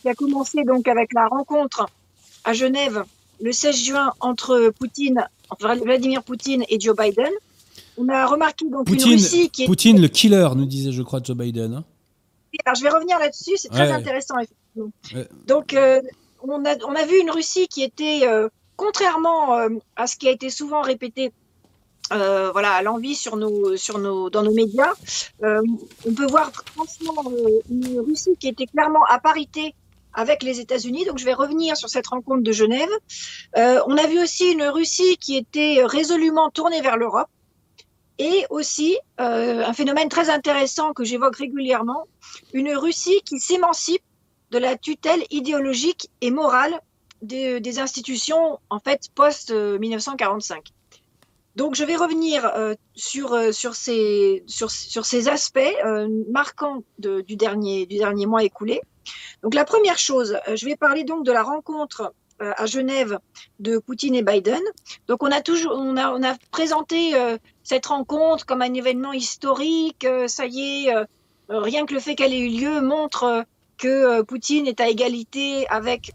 qui 0.00 0.08
a 0.08 0.14
commencé 0.14 0.64
donc 0.64 0.86
avec 0.88 1.12
la 1.12 1.26
rencontre 1.28 1.86
à 2.44 2.52
Genève 2.52 3.04
le 3.40 3.52
16 3.52 3.76
juin 3.76 4.12
entre 4.20 4.70
Poutine, 4.78 5.26
enfin, 5.50 5.74
Vladimir 5.76 6.22
Poutine 6.22 6.64
et 6.68 6.78
Joe 6.80 6.96
Biden. 6.96 7.30
On 7.96 8.08
a 8.08 8.26
remarqué 8.26 8.68
donc 8.68 8.86
Poutine, 8.86 9.12
une 9.12 9.18
Russie 9.18 9.50
qui 9.50 9.64
est. 9.64 9.66
Poutine, 9.66 10.00
le 10.00 10.08
killer, 10.08 10.48
nous 10.56 10.66
disait, 10.66 10.92
je 10.92 11.02
crois, 11.02 11.20
Joe 11.22 11.36
Biden. 11.36 11.74
hein. 11.74 11.84
Alors, 12.64 12.76
je 12.76 12.82
vais 12.84 12.90
revenir 12.90 13.18
là-dessus, 13.18 13.56
c'est 13.56 13.68
très 13.68 13.88
Ouais. 13.88 13.92
intéressant, 13.92 14.34
effectivement. 14.38 14.90
Ouais. 15.14 15.28
Donc, 15.46 15.74
euh, 15.74 16.00
on, 16.42 16.64
a, 16.64 16.76
on 16.86 16.94
a 16.94 17.04
vu 17.04 17.18
une 17.20 17.30
Russie 17.30 17.66
qui 17.68 17.82
était, 17.82 18.20
euh, 18.28 18.48
contrairement 18.76 19.56
euh, 19.58 19.68
à 19.96 20.06
ce 20.06 20.16
qui 20.16 20.28
a 20.28 20.30
été 20.30 20.50
souvent 20.50 20.80
répété 20.82 21.32
euh, 22.12 22.50
voilà, 22.52 22.72
à 22.72 22.82
l'envie 22.82 23.14
sur 23.14 23.36
nos, 23.36 23.76
sur 23.76 23.98
nos, 23.98 24.28
dans 24.28 24.42
nos 24.42 24.52
médias, 24.52 24.92
euh, 25.42 25.62
on 26.06 26.12
peut 26.12 26.26
voir 26.26 26.52
franchement 26.74 27.24
euh, 27.26 27.60
une 27.70 28.00
Russie 28.00 28.36
qui 28.38 28.48
était 28.48 28.66
clairement 28.66 29.04
à 29.08 29.18
parité 29.18 29.74
avec 30.12 30.42
les 30.42 30.60
États-Unis. 30.60 31.06
Donc 31.06 31.18
je 31.18 31.24
vais 31.24 31.34
revenir 31.34 31.76
sur 31.76 31.88
cette 31.88 32.06
rencontre 32.06 32.42
de 32.42 32.52
Genève. 32.52 32.90
Euh, 33.56 33.80
on 33.86 33.96
a 33.96 34.06
vu 34.06 34.22
aussi 34.22 34.52
une 34.52 34.64
Russie 34.64 35.16
qui 35.18 35.36
était 35.36 35.82
résolument 35.84 36.50
tournée 36.50 36.82
vers 36.82 36.96
l'Europe 36.96 37.28
et 38.18 38.46
aussi 38.50 38.98
euh, 39.20 39.64
un 39.64 39.72
phénomène 39.72 40.08
très 40.08 40.30
intéressant 40.30 40.92
que 40.92 41.04
j'évoque 41.04 41.36
régulièrement, 41.36 42.06
une 42.52 42.76
Russie 42.76 43.20
qui 43.24 43.40
s'émancipe 43.40 44.02
de 44.50 44.58
la 44.58 44.76
tutelle 44.76 45.24
idéologique 45.30 46.10
et 46.20 46.30
morale 46.30 46.78
des, 47.22 47.60
des 47.60 47.78
institutions 47.80 48.60
en 48.70 48.78
fait 48.78 49.08
post 49.14 49.50
1945. 49.52 50.73
Donc 51.56 51.76
je 51.76 51.84
vais 51.84 51.96
revenir 51.96 52.44
euh, 52.46 52.74
sur, 52.94 53.32
euh, 53.32 53.52
sur, 53.52 53.76
ces, 53.76 54.42
sur, 54.46 54.70
sur 54.70 55.06
ces 55.06 55.28
aspects 55.28 55.58
euh, 55.84 56.08
marquants 56.28 56.82
du, 56.98 57.36
dernier, 57.36 57.86
du 57.86 57.98
dernier 57.98 58.26
mois 58.26 58.42
écoulé. 58.42 58.80
Donc 59.42 59.54
la 59.54 59.64
première 59.64 59.98
chose, 59.98 60.38
je 60.52 60.64
vais 60.64 60.76
parler 60.76 61.04
donc 61.04 61.24
de 61.24 61.32
la 61.32 61.42
rencontre 61.42 62.14
à 62.40 62.66
Genève 62.66 63.20
de 63.60 63.78
Poutine 63.78 64.14
et 64.14 64.22
Biden. 64.22 64.60
Donc 65.06 65.22
on 65.22 65.30
a 65.30 65.40
toujours, 65.40 65.74
on 65.76 65.96
a, 65.96 66.10
on 66.10 66.22
a 66.22 66.34
présenté 66.50 67.12
cette 67.62 67.86
rencontre 67.86 68.46
comme 68.46 68.62
un 68.62 68.72
événement 68.72 69.12
historique. 69.12 70.06
ça 70.26 70.46
y 70.46 70.86
est, 70.86 70.94
rien 71.50 71.84
que 71.84 71.94
le 71.94 72.00
fait 72.00 72.14
qu'elle 72.14 72.32
ait 72.32 72.40
eu 72.40 72.48
lieu 72.48 72.80
montre 72.80 73.44
que 73.76 74.22
Poutine 74.22 74.66
est 74.66 74.80
à 74.80 74.88
égalité 74.88 75.68
avec. 75.68 76.12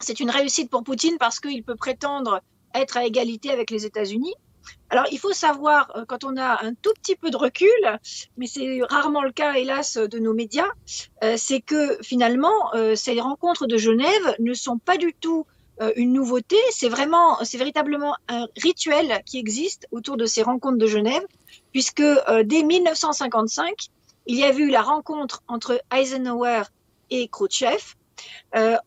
C'est 0.00 0.18
une 0.18 0.30
réussite 0.30 0.68
pour 0.68 0.82
Poutine 0.82 1.16
parce 1.18 1.38
qu'il 1.38 1.62
peut 1.62 1.76
prétendre 1.76 2.40
être 2.74 2.96
à 2.96 3.06
égalité 3.06 3.50
avec 3.50 3.70
les 3.70 3.86
États-Unis. 3.86 4.34
Alors, 4.90 5.06
il 5.12 5.18
faut 5.18 5.32
savoir, 5.32 5.92
euh, 5.96 6.04
quand 6.04 6.24
on 6.24 6.36
a 6.36 6.64
un 6.64 6.74
tout 6.74 6.92
petit 7.00 7.14
peu 7.14 7.30
de 7.30 7.36
recul, 7.36 7.70
mais 8.36 8.46
c'est 8.46 8.80
rarement 8.82 9.22
le 9.22 9.30
cas, 9.30 9.54
hélas, 9.54 9.96
de 9.96 10.18
nos 10.18 10.34
médias, 10.34 10.68
euh, 11.22 11.36
c'est 11.36 11.60
que 11.60 11.96
finalement, 12.02 12.74
euh, 12.74 12.96
ces 12.96 13.20
rencontres 13.20 13.66
de 13.66 13.76
Genève 13.76 14.34
ne 14.40 14.52
sont 14.52 14.78
pas 14.78 14.96
du 14.96 15.14
tout 15.14 15.46
une 15.96 16.12
nouveauté, 16.12 16.56
c'est 16.72 16.90
vraiment, 16.90 17.42
c'est 17.42 17.56
véritablement 17.56 18.14
un 18.28 18.46
rituel 18.58 19.22
qui 19.24 19.38
existe 19.38 19.86
autour 19.92 20.18
de 20.18 20.26
ces 20.26 20.42
rencontres 20.42 20.76
de 20.76 20.86
Genève, 20.86 21.22
puisque 21.72 22.02
dès 22.44 22.62
1955, 22.62 23.86
il 24.26 24.36
y 24.36 24.44
a 24.44 24.52
eu 24.52 24.68
la 24.68 24.82
rencontre 24.82 25.42
entre 25.48 25.80
Eisenhower 25.90 26.64
et 27.08 27.28
Khrouchtchev. 27.28 27.94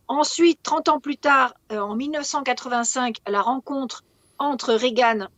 ensuite, 0.08 0.60
30 0.62 0.90
ans 0.90 1.00
plus 1.00 1.18
tard, 1.18 1.56
en 1.72 1.96
1985, 1.96 3.18
la 3.26 3.42
rencontre 3.42 4.04
entre 4.38 4.76
Reagan 4.76 5.30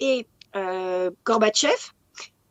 et 0.00 0.26
euh, 0.56 1.10
Gorbatchev. 1.24 1.92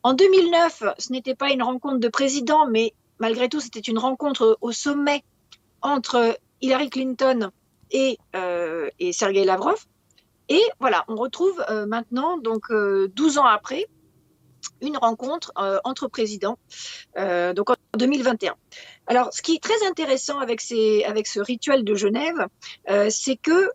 En 0.02 0.14
2009, 0.14 0.84
ce 0.98 1.12
n'était 1.12 1.34
pas 1.34 1.50
une 1.50 1.62
rencontre 1.62 1.98
de 1.98 2.08
président, 2.08 2.66
mais 2.66 2.94
malgré 3.18 3.48
tout, 3.48 3.60
c'était 3.60 3.80
une 3.80 3.98
rencontre 3.98 4.56
au 4.62 4.72
sommet 4.72 5.22
entre 5.82 6.38
Hillary 6.62 6.88
Clinton 6.88 7.50
et, 7.90 8.18
euh, 8.34 8.88
Sergei 9.12 9.44
Lavrov. 9.44 9.84
Et 10.48 10.62
voilà, 10.80 11.04
on 11.08 11.16
retrouve 11.16 11.62
euh, 11.68 11.86
maintenant, 11.86 12.38
donc 12.38 12.72
12 12.72 13.38
ans 13.38 13.44
après, 13.44 13.86
une 14.80 14.96
rencontre 14.96 15.52
entre 15.84 16.08
présidents, 16.08 16.58
donc 17.16 17.70
en 17.70 17.76
2021. 17.96 18.54
Alors, 19.06 19.32
ce 19.32 19.42
qui 19.42 19.56
est 19.56 19.62
très 19.62 19.86
intéressant 19.86 20.38
avec 20.38 20.60
ce 20.62 21.40
rituel 21.40 21.84
de 21.84 21.94
Genève, 21.94 22.46
c'est 23.10 23.36
que 23.36 23.70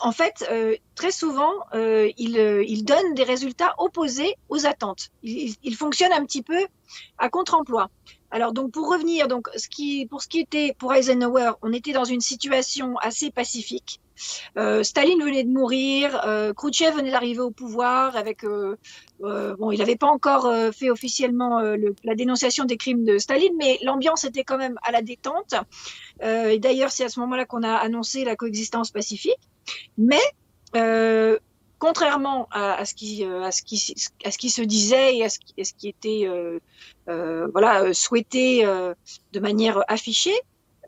en 0.00 0.12
fait, 0.12 0.44
euh, 0.50 0.76
très 0.94 1.12
souvent, 1.12 1.52
euh, 1.74 2.10
il, 2.16 2.38
euh, 2.38 2.64
il, 2.66 2.84
donne 2.84 3.14
des 3.14 3.22
résultats 3.22 3.74
opposés 3.78 4.34
aux 4.48 4.66
attentes. 4.66 5.10
Il, 5.22 5.54
il 5.62 5.76
fonctionne 5.76 6.12
un 6.12 6.24
petit 6.24 6.42
peu 6.42 6.66
à 7.18 7.28
contre-emploi. 7.28 7.88
Alors 8.34 8.52
donc 8.52 8.72
pour 8.72 8.90
revenir, 8.90 9.28
donc 9.28 9.48
ce 9.54 9.68
qui, 9.68 10.06
pour 10.06 10.20
ce 10.20 10.26
qui 10.26 10.40
était 10.40 10.74
pour 10.76 10.92
Eisenhower, 10.92 11.52
on 11.62 11.72
était 11.72 11.92
dans 11.92 12.02
une 12.02 12.20
situation 12.20 12.96
assez 12.98 13.30
pacifique. 13.30 14.00
Euh, 14.58 14.82
Staline 14.82 15.22
venait 15.22 15.44
de 15.44 15.50
mourir, 15.50 16.20
euh, 16.26 16.52
Khrouchtchev 16.52 16.96
venait 16.96 17.12
d'arriver 17.12 17.38
au 17.38 17.52
pouvoir 17.52 18.16
avec 18.16 18.42
euh, 18.42 18.76
euh 19.22 19.54
bon, 19.54 19.70
il 19.70 19.78
n'avait 19.78 19.94
pas 19.94 20.08
encore 20.08 20.52
fait 20.72 20.90
officiellement 20.90 21.60
le, 21.60 21.94
la 22.02 22.16
dénonciation 22.16 22.64
des 22.64 22.76
crimes 22.76 23.04
de 23.04 23.18
Staline, 23.18 23.54
mais 23.56 23.78
l'ambiance 23.82 24.24
était 24.24 24.42
quand 24.42 24.58
même 24.58 24.80
à 24.82 24.90
la 24.90 25.00
détente. 25.00 25.54
et 26.20 26.58
d'ailleurs, 26.58 26.90
c'est 26.90 27.04
à 27.04 27.08
ce 27.08 27.20
moment-là 27.20 27.44
qu'on 27.44 27.62
a 27.62 27.74
annoncé 27.74 28.24
la 28.24 28.34
coexistence 28.34 28.90
pacifique. 28.90 29.38
Mais 29.96 30.24
contrairement 31.78 32.48
à, 32.50 32.84
ce 32.84 32.94
qui, 32.94 33.22
à, 33.24 33.52
ce 33.52 33.62
qui, 33.62 33.94
à 34.24 34.32
ce 34.32 34.38
qui 34.38 34.50
se 34.50 34.62
disait 34.62 35.18
et 35.18 35.24
à 35.24 35.28
ce 35.28 35.38
qui, 35.38 35.88
était 35.88 36.26
voilà, 37.06 37.92
souhaité 37.92 38.64
euh, 38.64 38.94
de 39.32 39.40
manière 39.40 39.82
affichée, 39.88 40.34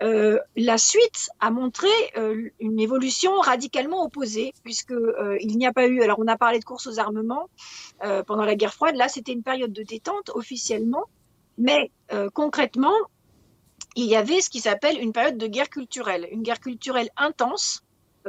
la 0.01 0.77
suite 0.77 1.31
a 1.41 1.51
montré 1.51 1.89
une 2.61 2.79
évolution 2.79 3.41
radicalement 3.41 4.05
opposée, 4.05 4.53
puisque 4.63 4.95
il 5.41 5.57
n'y 5.57 5.67
a 5.67 5.73
pas 5.73 5.87
eu. 5.87 6.03
Alors, 6.03 6.19
on 6.19 6.27
a 6.27 6.37
parlé 6.37 6.59
de 6.59 6.65
course 6.65 6.87
aux 6.87 6.99
armements 6.99 7.49
pendant 8.27 8.45
la 8.45 8.57
guerre 8.57 8.75
froide. 8.75 8.97
Là, 8.97 9.09
c'était 9.09 9.33
une 9.33 9.43
période 9.43 9.73
de 9.73 9.83
détente 9.83 10.31
officiellement, 10.35 11.05
mais 11.57 11.91
concrètement, 12.35 12.93
il 13.95 14.05
y 14.05 14.17
avait 14.17 14.43
ce 14.43 14.51
qui 14.51 14.61
s'appelle 14.61 15.01
une 15.01 15.13
période 15.13 15.39
de 15.39 15.47
guerre 15.47 15.71
culturelle, 15.71 16.29
une 16.31 16.43
guerre 16.43 16.61
culturelle 16.61 17.09
intense 17.17 17.83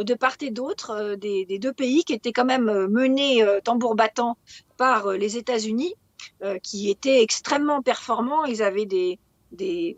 de 0.03 0.13
part 0.13 0.35
et 0.41 0.51
d'autre 0.51 0.91
euh, 0.91 1.15
des, 1.15 1.59
deux 1.59 1.73
pays 1.73 2.03
qui 2.03 2.13
étaient 2.13 2.33
quand 2.33 2.45
même 2.45 2.69
euh, 2.69 2.87
menés 2.87 3.43
euh, 3.43 3.59
tambour 3.61 3.95
battant 3.95 4.37
par 4.77 5.11
les 5.11 5.37
États-Unis, 5.37 5.95
qui 6.63 6.89
étaient 6.89 7.21
extrêmement 7.21 7.81
performants. 7.81 8.45
Ils 8.45 8.61
avaient 8.61 8.85
des, 8.85 9.19
des, 9.51 9.95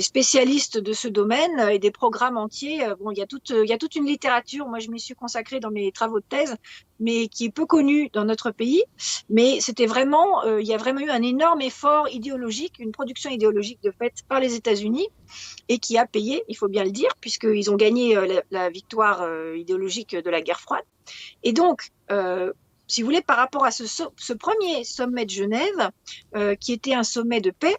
spécialistes 0.00 0.78
de 0.78 0.92
ce 0.92 1.08
domaine 1.08 1.68
et 1.70 1.78
des 1.78 1.90
programmes 1.90 2.36
entiers. 2.36 2.86
Bon, 3.00 3.10
il 3.10 3.18
y 3.18 3.22
a 3.22 3.26
toute, 3.26 3.50
il 3.50 3.68
y 3.68 3.72
a 3.72 3.78
toute 3.78 3.96
une 3.96 4.06
littérature. 4.06 4.66
Moi, 4.66 4.78
je 4.78 4.90
m'y 4.90 5.00
suis 5.00 5.14
consacrée 5.14 5.60
dans 5.60 5.70
mes 5.70 5.92
travaux 5.92 6.20
de 6.20 6.24
thèse, 6.28 6.56
mais 6.98 7.28
qui 7.28 7.46
est 7.46 7.50
peu 7.50 7.66
connue 7.66 8.10
dans 8.12 8.24
notre 8.24 8.50
pays. 8.50 8.82
Mais 9.28 9.60
c'était 9.60 9.86
vraiment, 9.86 10.44
il 10.44 10.66
y 10.66 10.74
a 10.74 10.76
vraiment 10.76 11.00
eu 11.00 11.10
un 11.10 11.22
énorme 11.22 11.62
effort 11.62 12.08
idéologique, 12.08 12.78
une 12.78 12.92
production 12.92 13.30
idéologique 13.30 13.82
de 13.82 13.90
fait 13.90 14.14
par 14.28 14.40
les 14.40 14.54
États-Unis 14.54 15.08
et 15.68 15.78
qui 15.78 15.98
a 15.98 16.06
payé, 16.06 16.44
il 16.48 16.56
faut 16.56 16.68
bien 16.68 16.84
le 16.84 16.90
dire, 16.90 17.10
puisqu'ils 17.20 17.70
ont 17.70 17.76
gagné 17.76 18.16
euh, 18.16 18.40
la, 18.50 18.70
victoire 18.70 19.22
euh, 19.22 19.56
idéologique 19.56 20.16
de 20.16 20.30
la 20.30 20.40
guerre 20.40 20.60
froide. 20.60 20.84
Et 21.42 21.52
donc, 21.52 21.90
euh, 22.10 22.52
si 22.90 23.02
vous 23.02 23.06
voulez, 23.06 23.22
par 23.22 23.36
rapport 23.36 23.64
à 23.64 23.70
ce, 23.70 24.32
premier 24.32 24.84
sommet 24.84 25.24
de 25.24 25.30
Genève, 25.30 25.90
qui 26.60 26.72
était 26.72 26.94
un 26.94 27.02
sommet 27.02 27.40
de 27.40 27.50
paix, 27.50 27.76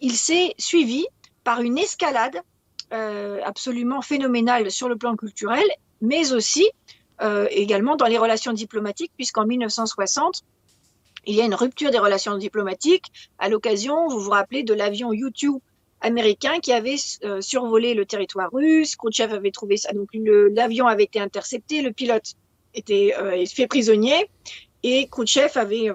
il 0.00 0.12
s'est 0.12 0.54
suivi 0.58 1.06
par 1.44 1.60
une 1.60 1.78
escalade 1.78 2.40
absolument 2.90 4.02
phénoménale 4.02 4.70
sur 4.70 4.88
le 4.88 4.96
plan 4.96 5.16
culturel, 5.16 5.64
mais 6.00 6.32
aussi 6.32 6.68
également 7.50 7.96
dans 7.96 8.06
les 8.06 8.18
relations 8.18 8.52
diplomatiques, 8.52 9.12
puisqu'en 9.16 9.46
1960, 9.46 10.42
il 11.26 11.34
y 11.34 11.40
a 11.40 11.44
une 11.44 11.54
rupture 11.54 11.90
des 11.90 11.98
relations 11.98 12.36
diplomatiques 12.36 13.06
à 13.38 13.48
l'occasion, 13.48 14.08
vous 14.08 14.18
vous 14.18 14.30
rappelez, 14.30 14.62
de 14.62 14.74
l'avion 14.74 15.12
U-2 15.12 15.60
américain 16.00 16.58
qui 16.60 16.72
avait 16.72 16.96
euh, 17.24 17.40
survolé 17.40 17.94
le 17.94 18.04
territoire 18.04 18.50
russe. 18.52 18.96
Khrouchtchev 18.96 19.32
avait 19.32 19.52
trouvé 19.52 19.76
ça. 19.76 19.92
Donc 19.92 20.08
l'avion 20.12 20.86
avait 20.86 21.04
été 21.04 21.20
intercepté, 21.20 21.82
le 21.82 21.92
pilote 21.92 22.34
était 22.74 23.14
euh, 23.18 23.44
fait 23.46 23.66
prisonnier 23.66 24.28
et 24.82 25.06
Khrouchtchev 25.08 25.58
avait 25.58 25.90
euh, 25.90 25.94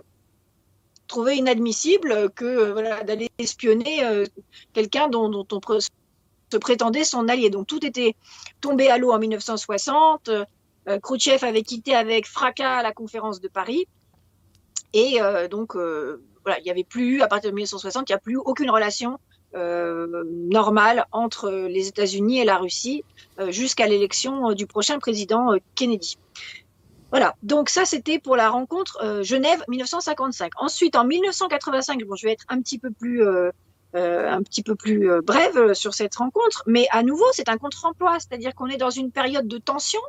trouvé 1.08 1.36
inadmissible 1.38 2.30
que 2.32 2.72
voilà 2.72 3.04
d'aller 3.04 3.30
espionner 3.38 4.02
quelqu'un 4.74 5.08
dont, 5.08 5.46
on 5.50 5.80
se 5.80 6.58
prétendait 6.58 7.06
son 7.06 7.30
allié. 7.30 7.50
Donc 7.50 7.68
tout 7.68 7.86
était 7.86 8.14
tombé 8.60 8.90
à 8.90 8.98
l'eau 8.98 9.12
en 9.14 9.20
1960. 9.20 10.30
Khrouchtchev 11.02 11.46
avait 11.46 11.62
quitté 11.62 11.96
avec 11.96 12.28
fracas 12.28 12.84
la 12.84 12.92
conférence 12.92 13.40
de 13.40 13.48
Paris. 13.48 13.88
Et 14.92 15.20
donc, 15.50 15.76
voilà, 15.76 16.60
il 16.60 16.64
n'y 16.64 16.72
avait 16.72 16.84
plus, 16.84 17.22
à 17.22 17.30
partir 17.30 17.52
de 17.52 17.56
1960, 17.56 18.10
il 18.10 18.12
n'y 18.12 18.16
a 18.16 18.20
plus 18.20 18.36
aucune 18.36 18.70
relation 18.70 19.18
euh, 19.56 20.26
normale 20.26 21.06
entre 21.14 21.50
les 21.50 21.88
États-Unis 21.88 22.42
et 22.42 22.44
la 22.44 22.58
Russie 22.58 23.06
euh, 23.40 23.50
jusqu'à 23.50 23.88
l'élection 23.88 24.50
euh, 24.50 24.54
du 24.54 24.68
prochain 24.68 25.00
président 25.00 25.52
Kennedy. 25.74 26.18
Voilà, 27.12 27.36
donc 27.42 27.70
ça 27.70 27.86
c'était 27.86 28.20
pour 28.20 28.36
la 28.36 28.50
rencontre 28.50 29.22
Genève 29.24 29.64
1955. 29.70 30.52
Ensuite, 30.58 30.96
en 30.96 31.06
1985, 31.06 32.04
bon, 32.04 32.16
je 32.16 32.28
vais 32.28 32.34
être 32.34 32.46
un 32.50 32.62
petit 32.62 32.80
peu 32.80 32.92
plus, 32.92 33.24
un 33.94 34.44
petit 34.44 34.62
peu 34.62 34.76
plus 34.76 35.10
brève 35.22 35.74
sur 35.74 35.94
cette 35.94 36.16
rencontre, 36.16 36.64
mais 36.68 36.86
à 36.92 37.04
nouveau 37.04 37.26
c'est 37.32 37.48
un 37.48 37.58
contre-emploi, 37.58 38.18
c'est-à-dire 38.20 38.54
qu'on 38.56 38.68
est 38.68 38.78
dans 38.78 38.90
une 38.90 39.12
période 39.12 39.48
de 39.48 39.58
tension 39.58 40.02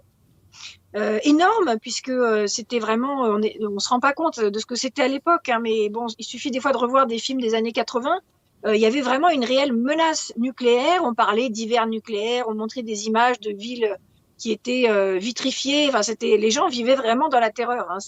énorme 0.95 1.77
puisque 1.81 2.13
c'était 2.49 2.81
vraiment, 2.81 3.23
on, 3.23 3.39
ne 3.39 3.79
se 3.79 3.89
rend 3.89 4.01
pas 4.01 4.13
compte 4.13 4.41
de 4.41 4.59
ce 4.59 4.67
que 4.67 4.75
c'était 4.75 5.03
à 5.03 5.09
l'époque, 5.09 5.49
hein, 5.51 5.61
mais 5.63 5.91
bon, 5.91 6.07
il 6.19 6.25
suffit 6.25 6.51
des 6.51 6.59
fois 6.61 6.73
de 6.73 6.79
revoir 6.79 7.07
des 7.07 7.19
films 7.19 7.41
des 7.41 7.55
années 7.55 7.73
80 7.73 8.19
euh, 8.67 8.75
il 8.75 8.81
y 8.81 8.87
avait 8.87 9.01
vraiment 9.01 9.29
une 9.29 9.45
réelle 9.45 9.73
menace 9.73 10.33
nucléaire. 10.37 11.03
On 11.05 11.15
parlait 11.15 11.49
d'hiver 11.49 11.87
nucléaire, 11.87 12.47
on 12.49 12.55
montrait 12.55 12.83
des 12.83 13.07
images 13.07 13.41
de 13.41 13.51
villes 13.51 13.97
qui 14.39 14.53
étaient 14.53 14.89
euh, 14.89 15.19
vitrifiées. 15.19 15.89
Enfin, 15.89 16.03
c'était 16.03 16.37
les 16.37 16.51
gens 16.51 16.69
vivaient 16.69 16.95
vraiment 16.95 17.29
dans 17.29 17.41
la 17.41 17.51
terreur. 17.51 17.91
Hein. 17.91 17.99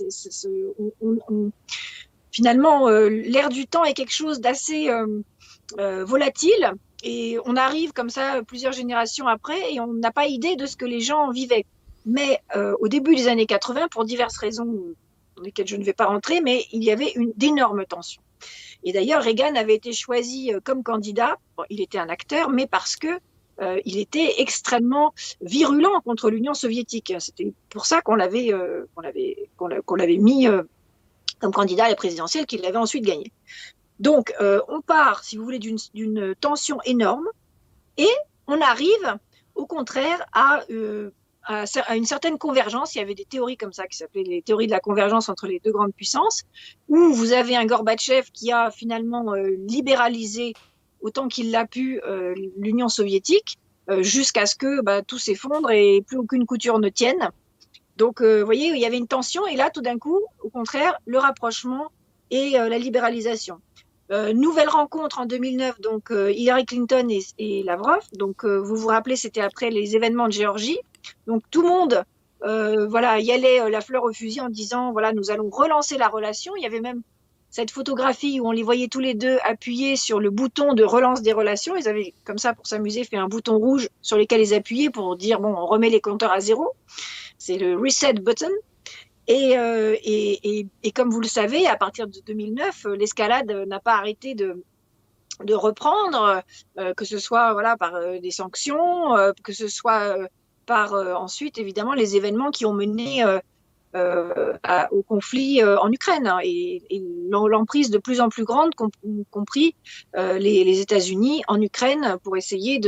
finalement, 2.32 2.88
euh, 2.88 3.08
l'air 3.08 3.48
du 3.48 3.66
temps 3.66 3.84
est 3.84 3.94
quelque 3.94 4.14
chose 4.14 4.40
d'assez 4.40 4.88
volatile 5.76 6.72
et 7.02 7.38
on 7.44 7.56
arrive 7.56 7.92
comme 7.92 8.10
ça 8.10 8.42
plusieurs 8.46 8.72
générations 8.72 9.26
après 9.26 9.72
et 9.72 9.80
on 9.80 9.92
n'a 9.92 10.10
pas 10.10 10.26
idée 10.26 10.56
de 10.56 10.66
ce 10.66 10.76
que 10.76 10.84
les 10.84 11.00
gens 11.00 11.30
vivaient. 11.30 11.66
Mais 12.06 12.40
au 12.80 12.88
début 12.88 13.14
des 13.14 13.28
années 13.28 13.46
80, 13.46 13.88
pour 13.88 14.04
diverses 14.04 14.38
raisons 14.38 14.94
dans 15.36 15.42
lesquelles 15.42 15.68
je 15.68 15.76
ne 15.76 15.84
vais 15.84 15.92
pas 15.92 16.06
rentrer, 16.06 16.40
mais 16.40 16.64
il 16.72 16.82
y 16.82 16.90
avait 16.90 17.14
d'énormes 17.36 17.84
tensions. 17.84 18.22
Et 18.82 18.92
d'ailleurs, 18.92 19.22
Reagan 19.22 19.54
avait 19.54 19.74
été 19.74 19.92
choisi 19.92 20.52
comme 20.64 20.82
candidat. 20.82 21.36
il 21.68 21.80
était 21.80 21.98
un 21.98 22.08
acteur, 22.08 22.50
mais 22.50 22.66
parce 22.66 22.96
que 22.96 23.08
euh, 23.08 23.18
il 23.84 23.98
était 23.98 24.40
extrêmement 24.40 25.12
virulent 25.40 26.00
contre 26.00 26.30
l'Union 26.30 26.54
soviétique. 26.54 27.12
C'était 27.18 27.52
pour 27.68 27.86
ça 27.86 28.00
qu'on 28.00 28.14
l'avait 28.14 28.52
euh, 28.52 28.86
qu'on 29.56 29.96
l'avait 29.96 30.16
mis 30.16 30.48
euh, 30.48 30.62
comme 31.40 31.52
candidat 31.52 31.84
à 31.84 31.88
la 31.88 31.96
présidentielle, 31.96 32.46
qu'il 32.46 32.62
l'avait 32.62 32.78
ensuite 32.78 33.04
gagné. 33.04 33.32
Donc, 33.98 34.32
on 34.40 34.80
part, 34.80 35.24
si 35.24 35.36
vous 35.36 35.44
voulez, 35.44 35.58
d'une 35.58 36.34
tension 36.40 36.80
énorme, 36.84 37.28
et 37.98 38.08
on 38.46 38.60
arrive, 38.62 39.18
au 39.54 39.66
contraire, 39.66 40.24
à, 40.32 40.60
une 40.70 42.06
certaine 42.06 42.38
convergence. 42.38 42.94
Il 42.94 42.98
y 42.98 43.00
avait 43.02 43.14
des 43.14 43.26
théories 43.26 43.58
comme 43.58 43.74
ça 43.74 43.86
qui 43.86 43.98
s'appelaient 43.98 44.22
les 44.22 44.42
théories 44.42 44.66
de 44.66 44.72
la 44.72 44.80
convergence 44.80 45.28
entre 45.28 45.46
les 45.46 45.60
deux 45.60 45.72
grandes 45.72 45.94
puissances, 45.94 46.44
où 46.88 47.12
vous 47.12 47.32
avez 47.32 47.56
un 47.56 47.66
Gorbatchev 47.66 48.30
qui 48.32 48.52
a 48.52 48.70
finalement 48.70 49.34
libéralisé 49.66 50.54
autant 51.00 51.28
qu'il 51.28 51.50
l'a 51.50 51.66
pu 51.66 52.00
euh, 52.04 52.34
l'Union 52.56 52.88
soviétique, 52.88 53.58
euh, 53.88 54.02
jusqu'à 54.02 54.46
ce 54.46 54.54
que 54.54 54.82
bah, 54.82 55.02
tout 55.02 55.18
s'effondre 55.18 55.70
et 55.70 56.02
plus 56.06 56.18
aucune 56.18 56.46
couture 56.46 56.78
ne 56.78 56.88
tienne. 56.88 57.30
Donc, 57.96 58.20
euh, 58.20 58.40
vous 58.40 58.46
voyez, 58.46 58.68
il 58.68 58.78
y 58.78 58.86
avait 58.86 58.98
une 58.98 59.08
tension, 59.08 59.46
et 59.46 59.56
là, 59.56 59.70
tout 59.70 59.82
d'un 59.82 59.98
coup, 59.98 60.20
au 60.42 60.48
contraire, 60.48 60.98
le 61.06 61.18
rapprochement 61.18 61.90
et 62.30 62.50
la 62.52 62.78
libéralisation. 62.78 63.60
nouvelle 64.34 64.68
rencontre 64.68 65.18
en 65.18 65.26
2009, 65.26 65.80
donc 65.80 66.12
Hillary 66.12 66.64
Clinton 66.64 67.08
et, 67.38 67.62
Lavrov. 67.64 68.04
Donc, 68.12 68.44
vous 68.44 68.76
vous 68.76 68.86
rappelez, 68.86 69.16
c'était 69.16 69.40
après 69.40 69.70
les 69.70 69.96
événements 69.96 70.28
de 70.28 70.32
Géorgie. 70.32 70.78
Donc, 71.26 71.42
tout 71.50 71.62
le 71.62 71.68
monde, 71.68 72.04
voilà, 72.88 73.18
y 73.18 73.32
allait 73.32 73.68
la 73.68 73.80
fleur 73.80 74.04
au 74.04 74.12
fusil 74.12 74.40
en 74.40 74.48
disant, 74.48 74.92
voilà, 74.92 75.12
nous 75.12 75.32
allons 75.32 75.50
relancer 75.50 75.98
la 75.98 76.06
relation. 76.06 76.54
Il 76.54 76.62
y 76.62 76.66
avait 76.66 76.80
même 76.80 77.02
cette 77.50 77.70
photographie 77.70 78.40
où 78.40 78.48
on 78.48 78.52
les 78.52 78.62
voyait 78.62 78.88
tous 78.88 79.00
les 79.00 79.14
deux 79.14 79.38
appuyés 79.44 79.96
sur 79.96 80.20
le 80.20 80.30
bouton 80.30 80.74
de 80.74 80.84
relance 80.84 81.22
des 81.22 81.32
relations. 81.32 81.76
Ils 81.76 81.88
avaient, 81.88 82.14
comme 82.24 82.38
ça, 82.38 82.54
pour 82.54 82.66
s'amuser, 82.66 83.04
fait 83.04 83.16
un 83.16 83.28
bouton 83.28 83.58
rouge 83.58 83.88
sur 84.02 84.16
lequel 84.16 84.40
ils 84.40 84.54
appuyaient 84.54 84.90
pour 84.90 85.16
dire, 85.16 85.40
bon, 85.40 85.54
on 85.56 85.66
remet 85.66 85.90
les 85.90 86.00
compteurs 86.00 86.32
à 86.32 86.40
zéro. 86.40 86.72
C'est 87.38 87.58
le 87.58 87.76
reset 87.76 88.14
button. 88.14 88.50
Et, 89.26 89.58
euh, 89.58 89.96
et, 90.02 90.58
et, 90.58 90.66
et, 90.82 90.90
comme 90.92 91.10
vous 91.10 91.20
le 91.20 91.28
savez, 91.28 91.66
à 91.66 91.76
partir 91.76 92.06
de 92.06 92.18
2009, 92.26 92.86
l'escalade 92.96 93.50
n'a 93.66 93.78
pas 93.78 93.94
arrêté 93.94 94.34
de, 94.34 94.64
de 95.44 95.54
reprendre, 95.54 96.42
euh, 96.78 96.94
que 96.94 97.04
ce 97.04 97.18
soit 97.18 97.52
voilà 97.52 97.76
par 97.76 97.94
euh, 97.94 98.18
des 98.18 98.30
sanctions, 98.30 99.16
euh, 99.16 99.32
que 99.42 99.52
ce 99.52 99.68
soit 99.68 100.18
euh, 100.18 100.26
par 100.66 100.92
ensuite 100.92 101.58
évidemment 101.58 101.94
les 101.94 102.16
événements 102.16 102.52
qui 102.52 102.64
ont 102.64 102.72
mené 102.72 103.24
euh, 103.96 104.54
au 104.92 105.02
conflit 105.02 105.60
euh, 105.64 105.76
en 105.80 105.90
Ukraine 105.90 106.28
hein, 106.28 106.38
et, 106.44 106.80
et 106.90 107.02
l'emprise 107.28 107.90
de 107.90 107.98
plus 107.98 108.20
en 108.20 108.28
plus 108.28 108.44
grande, 108.44 108.70
compris 109.32 109.74
euh, 110.16 110.38
les, 110.38 110.62
les 110.62 110.80
États-Unis 110.80 111.42
en 111.48 111.60
Ukraine 111.60 112.16
pour 112.22 112.36
essayer 112.36 112.80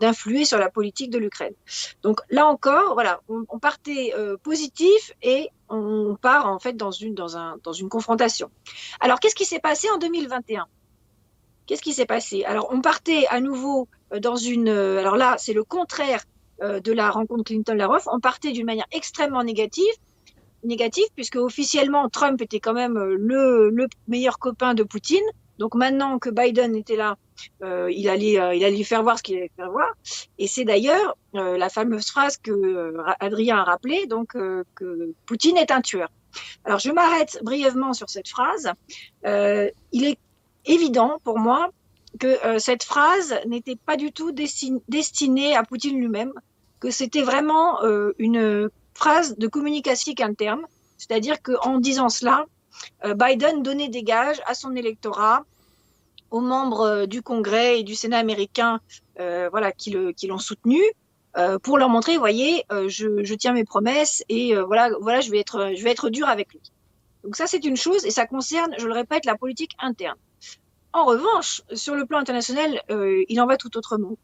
d'influer 0.00 0.44
sur 0.44 0.58
la 0.58 0.68
politique 0.68 1.08
de 1.08 1.16
l'Ukraine. 1.16 1.54
Donc 2.02 2.20
là 2.28 2.46
encore, 2.46 2.92
voilà, 2.92 3.22
on, 3.30 3.44
on 3.48 3.58
partait 3.58 4.12
positif 4.42 5.12
et 5.22 5.48
on 5.70 6.14
part 6.20 6.46
en 6.46 6.58
fait 6.58 6.74
dans 6.74 6.90
une, 6.90 7.14
dans 7.14 7.38
un, 7.38 7.56
dans 7.64 7.72
une 7.72 7.88
confrontation. 7.88 8.50
Alors 9.00 9.18
qu'est-ce 9.18 9.34
qui 9.34 9.46
s'est 9.46 9.60
passé 9.60 9.88
en 9.88 9.96
2021 9.96 10.66
Qu'est-ce 11.64 11.82
qui 11.82 11.94
s'est 11.94 12.04
passé? 12.04 12.44
Alors 12.44 12.68
on 12.70 12.82
partait 12.82 13.26
à 13.28 13.40
nouveau 13.40 13.88
dans 14.20 14.36
une, 14.36 14.68
alors 14.68 15.16
là 15.16 15.36
c'est 15.38 15.54
le 15.54 15.64
contraire 15.64 16.22
de 16.60 16.92
la 16.92 17.10
rencontre 17.10 17.44
Clinton-Laroff, 17.44 18.06
on 18.12 18.20
partait 18.20 18.52
d'une 18.52 18.66
manière 18.66 18.86
extrêmement 18.92 19.42
négative 19.42 19.94
négatif, 20.64 21.06
puisque 21.14 21.36
officiellement 21.36 22.08
Trump 22.08 22.40
était 22.40 22.60
quand 22.60 22.74
même 22.74 22.96
euh, 22.96 23.16
le, 23.18 23.70
le 23.70 23.86
meilleur 24.08 24.38
copain 24.38 24.74
de 24.74 24.82
Poutine. 24.82 25.24
Donc 25.58 25.74
maintenant 25.74 26.18
que 26.18 26.30
Biden 26.30 26.74
était 26.74 26.96
là, 26.96 27.16
euh, 27.62 27.92
il 27.92 28.08
allait, 28.08 28.40
euh, 28.40 28.54
il 28.54 28.64
allait 28.64 28.82
faire 28.82 29.02
voir 29.02 29.18
ce 29.18 29.22
qu'il 29.22 29.36
allait 29.36 29.50
faire 29.54 29.70
voir. 29.70 29.92
Et 30.38 30.46
c'est 30.46 30.64
d'ailleurs 30.64 31.18
euh, 31.34 31.58
la 31.58 31.68
fameuse 31.68 32.06
phrase 32.06 32.38
que 32.38 32.50
euh, 32.50 33.02
Adrien 33.20 33.58
a 33.58 33.64
rappelée, 33.64 34.06
donc 34.06 34.32
que 34.32 35.14
Poutine 35.26 35.58
est 35.58 35.70
un 35.70 35.82
tueur. 35.82 36.08
Alors 36.64 36.78
je 36.78 36.90
m'arrête 36.90 37.40
brièvement 37.42 37.92
sur 37.92 38.08
cette 38.08 38.28
phrase. 38.28 38.72
il 39.24 40.04
est 40.04 40.18
évident 40.64 41.18
pour 41.24 41.38
moi 41.38 41.70
que 42.18 42.58
cette 42.58 42.84
phrase 42.84 43.34
n'était 43.46 43.76
pas 43.76 43.96
du 43.96 44.12
tout 44.12 44.32
destinée 44.32 45.56
à 45.56 45.62
Poutine 45.62 45.98
lui-même, 45.98 46.32
que 46.80 46.90
c'était 46.90 47.22
vraiment 47.22 47.80
une 48.18 48.70
phrase 49.00 49.38
de 49.38 49.46
communication 49.46 50.12
interne, 50.20 50.62
c'est-à-dire 50.98 51.40
qu'en 51.42 51.78
disant 51.78 52.10
cela, 52.10 52.44
euh, 53.04 53.14
Biden 53.14 53.62
donnait 53.62 53.88
des 53.88 54.02
gages 54.02 54.40
à 54.46 54.54
son 54.54 54.76
électorat, 54.76 55.44
aux 56.30 56.40
membres 56.40 56.82
euh, 56.82 57.06
du 57.06 57.22
Congrès 57.22 57.80
et 57.80 57.82
du 57.82 57.94
Sénat 57.94 58.18
américain, 58.18 58.80
euh, 59.18 59.48
voilà, 59.50 59.72
qui 59.72 59.90
l'ont 59.90 60.38
soutenu, 60.38 60.82
pour 61.62 61.78
leur 61.78 61.88
montrer, 61.88 62.18
voyez, 62.18 62.64
je, 62.70 63.34
tiens 63.34 63.52
mes 63.52 63.64
promesses 63.64 64.24
et 64.28 64.52
voilà, 64.56 64.90
voilà, 65.00 65.20
je 65.20 65.30
vais 65.30 65.38
être, 65.38 65.72
je 65.76 65.84
vais 65.84 65.92
être 65.92 66.10
dur 66.10 66.28
avec 66.28 66.52
lui. 66.52 66.60
Donc 67.22 67.36
ça, 67.36 67.46
c'est 67.46 67.64
une 67.64 67.76
chose 67.76 68.04
et 68.04 68.10
ça 68.10 68.26
concerne, 68.26 68.74
je 68.78 68.86
le 68.88 68.92
répète, 68.92 69.24
la 69.26 69.36
politique 69.36 69.70
interne. 69.78 70.18
En 70.92 71.04
revanche, 71.04 71.62
sur 71.72 71.94
le 71.94 72.04
plan 72.04 72.18
international, 72.18 72.82
il 73.28 73.40
en 73.40 73.46
va 73.46 73.56
tout 73.56 73.76
autrement. 73.78 74.16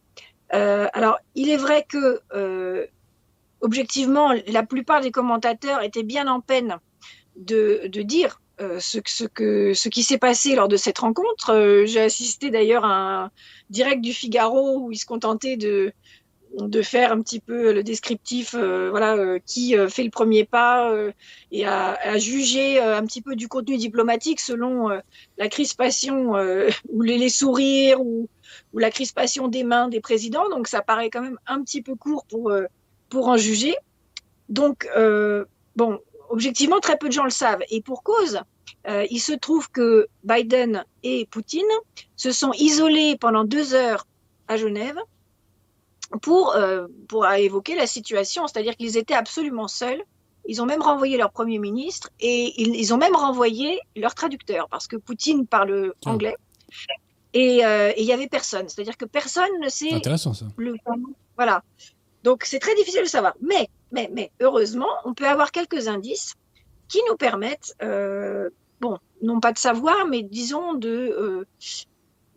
alors, 0.50 1.18
il 1.36 1.48
est 1.48 1.56
vrai 1.56 1.86
que 1.88 2.20
objectivement, 3.60 4.32
la 4.46 4.62
plupart 4.62 5.00
des 5.00 5.10
commentateurs 5.10 5.82
étaient 5.82 6.02
bien 6.02 6.26
en 6.28 6.40
peine 6.40 6.78
de, 7.36 7.88
dire 8.02 8.40
euh, 8.60 8.78
ce, 8.80 8.98
qui 9.88 10.02
s'est 10.02 10.18
passé 10.18 10.54
lors 10.54 10.68
de 10.68 10.76
cette 10.76 10.98
rencontre. 10.98 11.50
Euh, 11.52 11.86
J'ai 11.86 12.00
assisté 12.00 12.50
d'ailleurs 12.50 12.84
à 12.84 13.24
un 13.24 13.30
direct 13.70 14.00
du 14.00 14.12
Figaro 14.12 14.78
où 14.80 14.92
ils 14.92 14.98
se 14.98 15.06
contentaient 15.06 15.56
de, 15.56 15.92
faire 16.82 17.12
un 17.12 17.20
petit 17.20 17.40
peu 17.40 17.72
le 17.74 17.82
descriptif, 17.82 18.54
euh, 18.54 18.88
voilà, 18.88 19.38
qui 19.40 19.74
fait 19.90 20.04
le 20.04 20.10
premier 20.10 20.44
pas 20.44 20.90
et 21.52 21.66
à, 21.66 22.18
juger 22.18 22.80
un 22.80 23.04
petit 23.04 23.20
peu 23.20 23.36
du 23.36 23.48
contenu 23.48 23.76
diplomatique 23.76 24.40
selon 24.40 24.88
la 25.36 25.48
crispation 25.48 26.32
ou 26.88 27.02
les, 27.02 27.28
sourires 27.28 28.00
ou, 28.00 28.28
ou, 28.72 28.78
la 28.78 28.90
crispation 28.90 29.48
des 29.48 29.64
mains 29.64 29.88
des 29.88 30.00
présidents. 30.00 30.48
Donc 30.48 30.68
ça 30.68 30.80
paraît 30.80 31.10
quand 31.10 31.20
même 31.20 31.38
un 31.46 31.62
petit 31.62 31.82
peu 31.82 31.94
court 31.94 32.24
pour 32.26 32.50
pour 33.08 33.28
en 33.28 33.36
juger. 33.36 33.76
Donc, 34.48 34.88
euh, 34.96 35.44
bon, 35.76 35.98
objectivement, 36.30 36.80
très 36.80 36.96
peu 36.96 37.08
de 37.08 37.12
gens 37.12 37.24
le 37.24 37.30
savent. 37.30 37.62
Et 37.70 37.82
pour 37.82 38.02
cause, 38.02 38.40
euh, 38.88 39.06
il 39.10 39.20
se 39.20 39.32
trouve 39.32 39.70
que 39.70 40.08
Biden 40.24 40.84
et 41.02 41.26
Poutine 41.30 41.62
se 42.16 42.32
sont 42.32 42.52
isolés 42.52 43.16
pendant 43.18 43.44
deux 43.44 43.74
heures 43.74 44.06
à 44.48 44.56
Genève 44.56 44.98
pour, 46.22 46.54
euh, 46.54 46.86
pour 47.08 47.26
évoquer 47.26 47.74
la 47.74 47.86
situation, 47.86 48.46
c'est-à-dire 48.46 48.76
qu'ils 48.76 48.96
étaient 48.96 49.14
absolument 49.14 49.68
seuls. 49.68 50.02
Ils 50.48 50.62
ont 50.62 50.66
même 50.66 50.82
renvoyé 50.82 51.16
leur 51.16 51.32
premier 51.32 51.58
ministre 51.58 52.10
et 52.20 52.52
ils, 52.60 52.76
ils 52.76 52.94
ont 52.94 52.98
même 52.98 53.16
renvoyé 53.16 53.80
leur 53.96 54.14
traducteur 54.14 54.68
parce 54.68 54.86
que 54.86 54.96
Poutine 54.96 55.46
parle 55.46 55.92
anglais. 56.04 56.36
Et 57.34 57.66
euh, 57.66 57.92
il 57.98 58.04
y 58.04 58.12
avait 58.12 58.28
personne, 58.28 58.68
c'est-à-dire 58.68 58.96
que 58.96 59.04
personne 59.04 59.50
ne 59.60 59.68
sait. 59.68 59.92
Intéressant 59.92 60.32
ça. 60.32 60.46
Le, 60.56 60.74
voilà. 61.36 61.62
Donc 62.26 62.42
c'est 62.44 62.58
très 62.58 62.74
difficile 62.74 63.02
de 63.02 63.08
savoir. 63.08 63.36
Mais, 63.40 64.32
heureusement, 64.40 64.90
on 65.04 65.14
peut 65.14 65.28
avoir 65.28 65.52
quelques 65.52 65.86
indices 65.86 66.34
qui 66.88 66.98
nous 67.08 67.14
permettent, 67.14 67.76
euh, 67.84 68.50
bon, 68.80 68.98
non 69.22 69.38
pas 69.38 69.52
de 69.52 69.58
savoir, 69.58 70.08
mais 70.08 70.24
disons 70.24 70.74
de, 70.74 71.46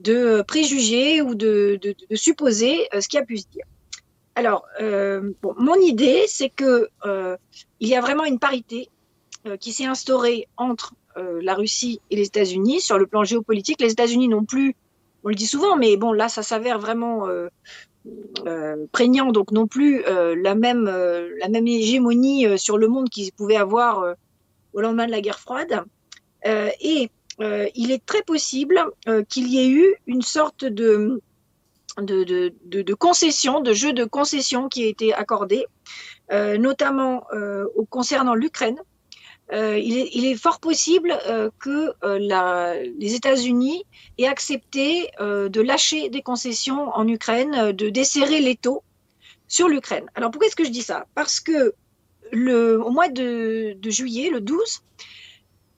euh, 0.07 0.43
préjuger 0.43 1.23
ou 1.23 1.33
de, 1.33 1.79
supposer 2.13 2.87
euh, 2.93 3.01
ce 3.01 3.07
qui 3.07 3.17
a 3.17 3.25
pu 3.25 3.39
se 3.39 3.47
dire. 3.47 3.65
Alors, 4.35 4.63
mon 5.57 5.75
idée, 5.81 6.25
c'est 6.27 6.49
que 6.49 6.87
il 7.79 7.87
y 7.87 7.95
a 7.95 7.99
vraiment 7.99 8.25
une 8.25 8.39
parité 8.39 8.89
qui 9.59 9.73
s'est 9.73 9.87
instaurée 9.87 10.47
entre 10.55 10.93
la 11.15 11.55
Russie 11.55 11.99
et 12.11 12.15
les 12.15 12.27
États-Unis 12.27 12.79
sur 12.79 12.99
le 12.99 13.07
plan 13.07 13.23
géopolitique. 13.23 13.81
Les 13.81 13.91
États-Unis 13.91 14.27
non 14.27 14.45
plus, 14.45 14.75
on 15.23 15.29
le 15.29 15.35
dit 15.35 15.47
souvent, 15.47 15.75
mais 15.75 15.97
bon, 15.97 16.13
là, 16.13 16.29
ça 16.29 16.43
s'avère 16.43 16.79
vraiment 16.79 17.27
prégnant, 18.91 19.31
donc 19.31 19.51
non 19.51 19.67
plus 19.67 20.03
euh, 20.05 20.35
la, 20.35 20.55
même, 20.55 20.87
euh, 20.87 21.29
la 21.39 21.49
même 21.49 21.67
hégémonie 21.67 22.47
euh, 22.47 22.57
sur 22.57 22.77
le 22.77 22.87
monde 22.87 23.09
qu'ils 23.09 23.31
pouvaient 23.31 23.57
avoir 23.57 23.99
euh, 23.99 24.13
au 24.73 24.81
lendemain 24.81 25.05
de 25.05 25.11
la 25.11 25.21
guerre 25.21 25.39
froide. 25.39 25.83
Euh, 26.45 26.69
et 26.81 27.09
il 27.73 27.91
est 27.91 28.05
très 28.05 28.21
possible 28.21 28.83
qu'il 29.29 29.47
y 29.47 29.59
ait 29.59 29.69
eu 29.69 29.95
une 30.07 30.21
sorte 30.21 30.65
de, 30.65 31.21
de, 31.97 32.25
de, 32.25 32.53
de, 32.65 32.81
de 32.81 32.93
concession, 32.93 33.61
de 33.61 33.71
jeu 33.71 33.93
de 33.93 34.03
concession 34.03 34.67
qui 34.67 34.83
a 34.83 34.87
été 34.87 35.13
accordé, 35.13 35.65
notamment 36.29 37.23
concernant 37.89 38.35
l'Ukraine. 38.35 38.77
Il, 39.51 40.25
est, 40.25 40.35
fort 40.35 40.59
possible 40.59 41.17
que 41.59 41.93
les 42.99 43.15
États-Unis 43.15 43.83
aient 44.17 44.27
accepté 44.27 45.09
de 45.19 45.61
lâcher 45.61 46.09
des 46.09 46.21
concessions 46.21 46.89
en 46.89 47.07
Ukraine, 47.07 47.71
de 47.71 47.89
desserrer 47.89 48.41
l'étau 48.41 48.83
sur 49.47 49.67
l'Ukraine. 49.67 50.05
Alors 50.15 50.31
pourquoi 50.31 50.47
est-ce 50.47 50.55
que 50.55 50.65
je 50.65 50.69
dis 50.69 50.83
ça? 50.83 51.07
Parce 51.15 51.39
que 51.39 51.73
au 52.33 52.89
mois 52.91 53.09
de, 53.09 53.77
juillet, 53.89 54.29
le 54.29 54.41
12, 54.41 54.81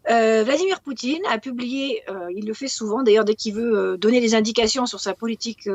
euh, 0.09 0.43
Vladimir 0.43 0.81
Poutine 0.81 1.21
a 1.29 1.37
publié, 1.37 2.01
euh, 2.09 2.27
il 2.35 2.45
le 2.47 2.53
fait 2.53 2.67
souvent 2.67 3.03
d'ailleurs 3.03 3.23
dès 3.23 3.35
qu'il 3.35 3.53
veut 3.53 3.77
euh, 3.77 3.97
donner 3.97 4.19
des 4.19 4.33
indications 4.33 4.87
sur 4.87 4.99
sa 4.99 5.13
politique, 5.13 5.67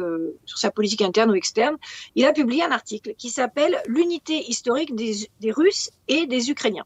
interne 1.01 1.31
ou 1.31 1.35
externe, 1.35 1.77
il 2.16 2.24
a 2.24 2.32
publié 2.32 2.64
un 2.64 2.73
article 2.73 3.14
qui 3.16 3.31
s'appelle 3.31 3.81
L'unité 3.86 4.44
historique 4.51 4.94
des, 4.94 5.52
Russes 5.52 5.90
et 6.09 6.27
des 6.27 6.51
Ukrainiens. 6.51 6.85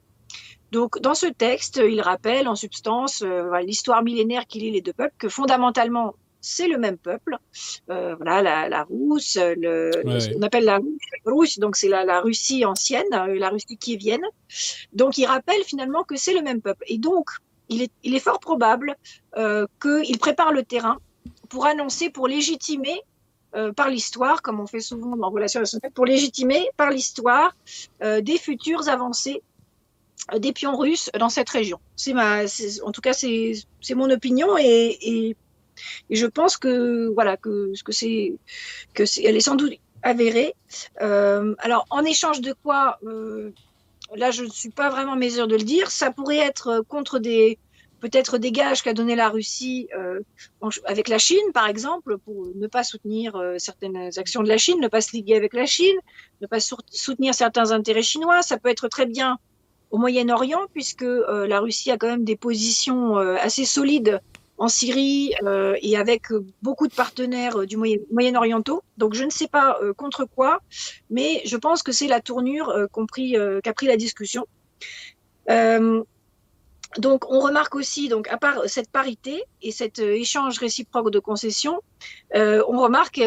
Donc 0.73 1.01
dans 1.01 1.15
ce 1.15 1.27
texte, 1.27 1.81
il 1.85 2.01
rappelle 2.01 2.49
en 2.49 2.55
substance 2.55 3.25
l'histoire 3.65 4.03
millénaire 4.03 4.47
qui 4.47 4.61
lie 4.61 4.71
les 4.71 4.81
deux 4.81 4.93
peuples, 4.93 5.15
que 5.19 5.29
fondamentalement 5.29 6.15
c'est 6.41 6.69
le 6.69 6.79
même 6.79 6.99
peuple. 6.99 7.37
Euh, 7.91 8.15
voilà, 8.17 8.43
la, 8.43 8.69
la 8.69 8.83
Rousse, 8.85 9.39
le, 9.39 9.91
ce 10.19 10.33
qu'on 10.33 10.43
appelle 10.43 10.65
la 10.65 10.81
Russe, 11.27 11.59
donc 11.59 11.77
c'est 11.77 11.89
la, 11.89 12.05
la, 12.05 12.21
Russie 12.21 12.65
ancienne, 12.65 13.13
euh, 13.13 13.39
la 13.39 13.51
Russie 13.51 13.77
qui 13.77 13.97
vienne. 13.97 14.25
Donc 14.93 15.19
il 15.19 15.27
rappelle 15.27 15.63
finalement 15.65 16.03
que 16.03 16.17
c'est 16.17 16.35
le 16.35 16.43
même 16.43 16.61
peuple. 16.61 16.85
Et 16.87 16.99
donc 16.99 17.31
il 17.69 17.83
est, 17.83 17.93
il 18.03 18.15
est 18.15 18.21
fort 18.21 18.41
probable 18.41 18.97
euh, 19.37 19.67
qu'il 19.81 20.19
prépare 20.19 20.53
le 20.53 20.63
terrain 20.63 20.99
pour 21.49 21.67
annoncer, 21.67 22.11
pour 22.11 22.27
légitimer 22.29 23.03
euh, 23.57 23.73
par 23.73 23.89
l'histoire, 23.89 24.43
comme 24.43 24.61
on 24.61 24.67
fait 24.67 24.81
souvent 24.81 25.17
en 25.21 25.31
relation 25.31 25.61
avec 25.61 25.93
pour 25.93 26.07
légitimer 26.07 26.71
par 26.77 26.91
l'histoire 26.91 27.57
euh, 28.03 28.21
des 28.21 28.39
futures 28.39 28.89
avancées 28.89 29.43
euh, 29.43 29.50
des 30.39 30.53
pions 30.53 30.77
russes 30.77 31.11
dans 31.19 31.29
cette 31.29 31.49
région. 31.49 31.81
C'est 31.97 32.13
ma, 32.13 32.43
en 32.85 32.93
tout 32.93 33.01
cas, 33.01 33.13
c'est 33.13 33.65
mon 33.95 34.11
opinion 34.11 34.57
et, 34.59 34.99
et 35.01 35.37
je 36.11 36.27
pense 36.27 36.57
que 36.57 37.09
voilà 37.15 37.37
que, 37.37 37.73
que 37.85 37.93
c'est 37.93 38.35
que 38.95 39.05
c'est, 39.05 39.23
elle 39.25 39.37
est 39.37 39.41
sans 39.41 39.55
doute 39.55 39.75
avérée. 40.03 40.55
Euh, 41.03 41.55
alors 41.59 41.87
en 41.91 42.05
échange 42.05 42.41
de 42.41 42.55
quoi 42.63 42.99
euh, 43.05 43.51
Là, 44.17 44.33
je 44.33 44.43
ne 44.43 44.49
suis 44.49 44.71
pas 44.71 44.91
vraiment 44.91 45.13
en 45.13 45.17
mesure 45.17 45.47
de 45.47 45.55
le 45.55 45.63
dire. 45.63 45.89
Ça 45.93 46.11
pourrait 46.11 46.39
être 46.39 46.85
contre 46.89 47.21
des 47.21 47.59
peut-être 48.01 48.39
des 48.39 48.51
gages 48.51 48.83
qu'a 48.83 48.95
donné 48.95 49.15
la 49.15 49.29
Russie 49.29 49.89
euh, 49.95 50.21
avec 50.85 51.07
la 51.07 51.19
Chine, 51.19 51.53
par 51.55 51.69
exemple, 51.69 52.19
pour 52.19 52.49
ne 52.57 52.67
pas 52.67 52.83
soutenir 52.83 53.41
certaines 53.59 54.11
actions 54.19 54.43
de 54.43 54.49
la 54.49 54.57
Chine, 54.57 54.81
ne 54.81 54.89
pas 54.89 55.01
se 55.01 55.13
liguer 55.13 55.37
avec 55.37 55.53
la 55.53 55.67
Chine, 55.67 55.97
ne 56.41 56.47
pas 56.49 56.59
soutenir 56.59 57.35
certains 57.35 57.71
intérêts 57.71 58.03
chinois. 58.03 58.43
Ça 58.43 58.59
peut 58.59 58.71
être 58.71 58.89
très 58.89 59.07
bien 59.07 59.39
au 59.91 59.99
Moyen-Orient, 59.99 60.67
puisque 60.73 61.03
euh, 61.03 61.47
la 61.47 61.61
Russie 61.61 61.91
a 61.91 61.97
quand 61.97 62.09
même 62.09 62.25
des 62.25 62.37
positions 62.37 63.17
assez 63.17 63.65
solides 63.65 64.21
en 64.61 64.69
Syrie 64.69 65.33
euh, 65.43 65.75
et 65.81 65.97
avec 65.97 66.27
beaucoup 66.61 66.87
de 66.87 66.95
partenaires 66.95 67.61
euh, 67.61 67.67
du 67.67 67.79
Moyen-Orientaux. 67.79 68.85
Donc 68.99 69.15
je 69.15 69.25
ne 69.25 69.31
sais 69.31 69.49
pas 69.49 69.79
euh, 69.83 69.95
contre 69.95 70.27
quoi, 70.27 70.61
mais 71.09 71.41
je 71.47 71.57
pense 71.57 71.83
que 71.83 71.93
c'est 71.93 72.07
la 72.07 72.21
tournure 72.21 72.71
qu'a 72.93 73.73
pris 73.73 73.87
la 73.87 73.97
discussion. 73.97 74.47
donc 76.99 77.31
on 77.31 77.41
remarque 77.41 77.75
aussi, 77.75 78.09
donc 78.09 78.29
à 78.29 78.37
part 78.37 78.69
cette 78.69 78.91
parité 78.91 79.43
et 79.63 79.73
cet 79.73 79.99
échange 79.99 80.59
réciproque 80.59 81.11
de 81.11 81.21
concessions, 81.21 81.81
on 82.35 82.79
remarque, 82.87 83.23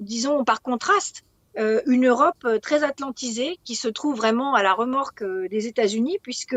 disons 0.00 0.42
par 0.44 0.62
contraste, 0.62 1.22
une 1.56 2.06
Europe 2.06 2.46
très 2.60 2.84
atlantisée 2.84 3.58
qui 3.64 3.74
se 3.76 3.88
trouve 3.88 4.16
vraiment 4.16 4.54
à 4.54 4.62
la 4.62 4.74
remorque 4.74 5.24
des 5.24 5.66
États-Unis, 5.66 6.18
puisque 6.22 6.56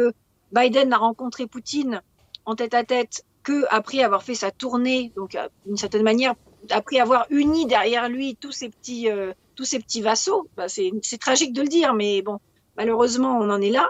Biden 0.51 0.91
a 0.93 0.97
rencontré 0.97 1.47
Poutine 1.47 2.01
en 2.45 2.55
tête 2.55 2.73
à 2.73 2.83
tête 2.83 3.23
que 3.43 3.65
après 3.69 4.03
avoir 4.03 4.23
fait 4.23 4.35
sa 4.35 4.51
tournée, 4.51 5.11
donc 5.15 5.35
euh, 5.35 5.47
d'une 5.65 5.77
certaine 5.77 6.03
manière, 6.03 6.35
après 6.69 6.99
avoir 6.99 7.25
uni 7.29 7.65
derrière 7.65 8.09
lui 8.09 8.35
tous 8.35 8.51
ces 8.51 8.69
petits, 8.69 9.09
euh, 9.09 9.33
tous 9.55 9.65
ces 9.65 9.79
petits 9.79 10.01
vassaux, 10.01 10.47
bah, 10.57 10.67
c'est 10.67 10.91
tragique 11.19 11.53
de 11.53 11.61
le 11.61 11.67
dire, 11.67 11.93
mais 11.93 12.21
bon, 12.21 12.39
malheureusement, 12.77 13.37
on 13.39 13.49
en 13.49 13.61
est 13.61 13.69
là. 13.69 13.89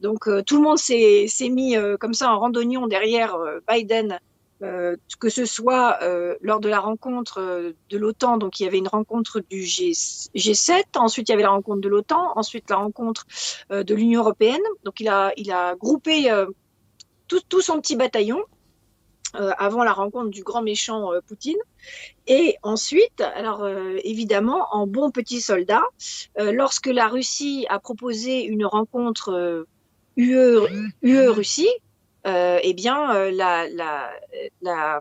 Donc 0.00 0.28
euh, 0.28 0.42
tout 0.42 0.56
le 0.56 0.62
monde 0.62 0.78
s'est 0.78 1.28
mis 1.50 1.76
comme 2.00 2.14
ça 2.14 2.32
en 2.32 2.38
randonnion 2.38 2.86
derrière 2.86 3.36
Biden, 3.68 4.18
que 4.60 5.28
ce 5.28 5.44
soit 5.44 5.98
lors 6.40 6.60
de 6.60 6.68
la 6.68 6.80
rencontre 6.80 7.74
de 7.90 7.98
l'OTAN, 7.98 8.38
donc 8.38 8.60
il 8.60 8.64
y 8.64 8.66
avait 8.66 8.78
une 8.78 8.88
rencontre 8.88 9.40
du 9.40 9.62
G, 9.62 9.92
7 9.94 10.96
ensuite 10.96 11.28
il 11.28 11.32
y 11.32 11.34
avait 11.34 11.42
la 11.42 11.50
rencontre 11.50 11.80
de 11.80 11.88
l'OTAN, 11.88 12.32
ensuite 12.36 12.70
la 12.70 12.76
rencontre 12.76 13.26
de 13.70 13.94
l'Union 13.94 14.20
européenne. 14.20 14.62
Donc 14.84 15.00
il 15.00 15.08
a, 15.08 15.32
il 15.36 15.52
a 15.52 15.74
groupé 15.74 16.30
tout, 17.28 17.40
tout 17.48 17.60
son 17.60 17.80
petit 17.80 17.96
bataillon 17.96 18.42
euh, 19.36 19.50
avant 19.58 19.82
la 19.82 19.92
rencontre 19.92 20.30
du 20.30 20.44
grand 20.44 20.62
méchant 20.62 21.12
euh, 21.12 21.20
Poutine. 21.26 21.58
Et 22.28 22.56
ensuite, 22.62 23.20
alors 23.20 23.64
euh, 23.64 23.96
évidemment, 24.04 24.68
en 24.70 24.86
bon 24.86 25.10
petit 25.10 25.40
soldat, 25.40 25.82
lorsque 26.38 26.86
la 26.86 27.08
Russie 27.08 27.66
a 27.68 27.80
proposé 27.80 28.44
une 28.44 28.64
rencontre 28.64 29.66
UE-Russie, 30.16 31.68
eh 32.24 32.72
bien, 32.74 33.30
la, 33.30 33.68
la, 33.68 34.10
la 34.62 35.00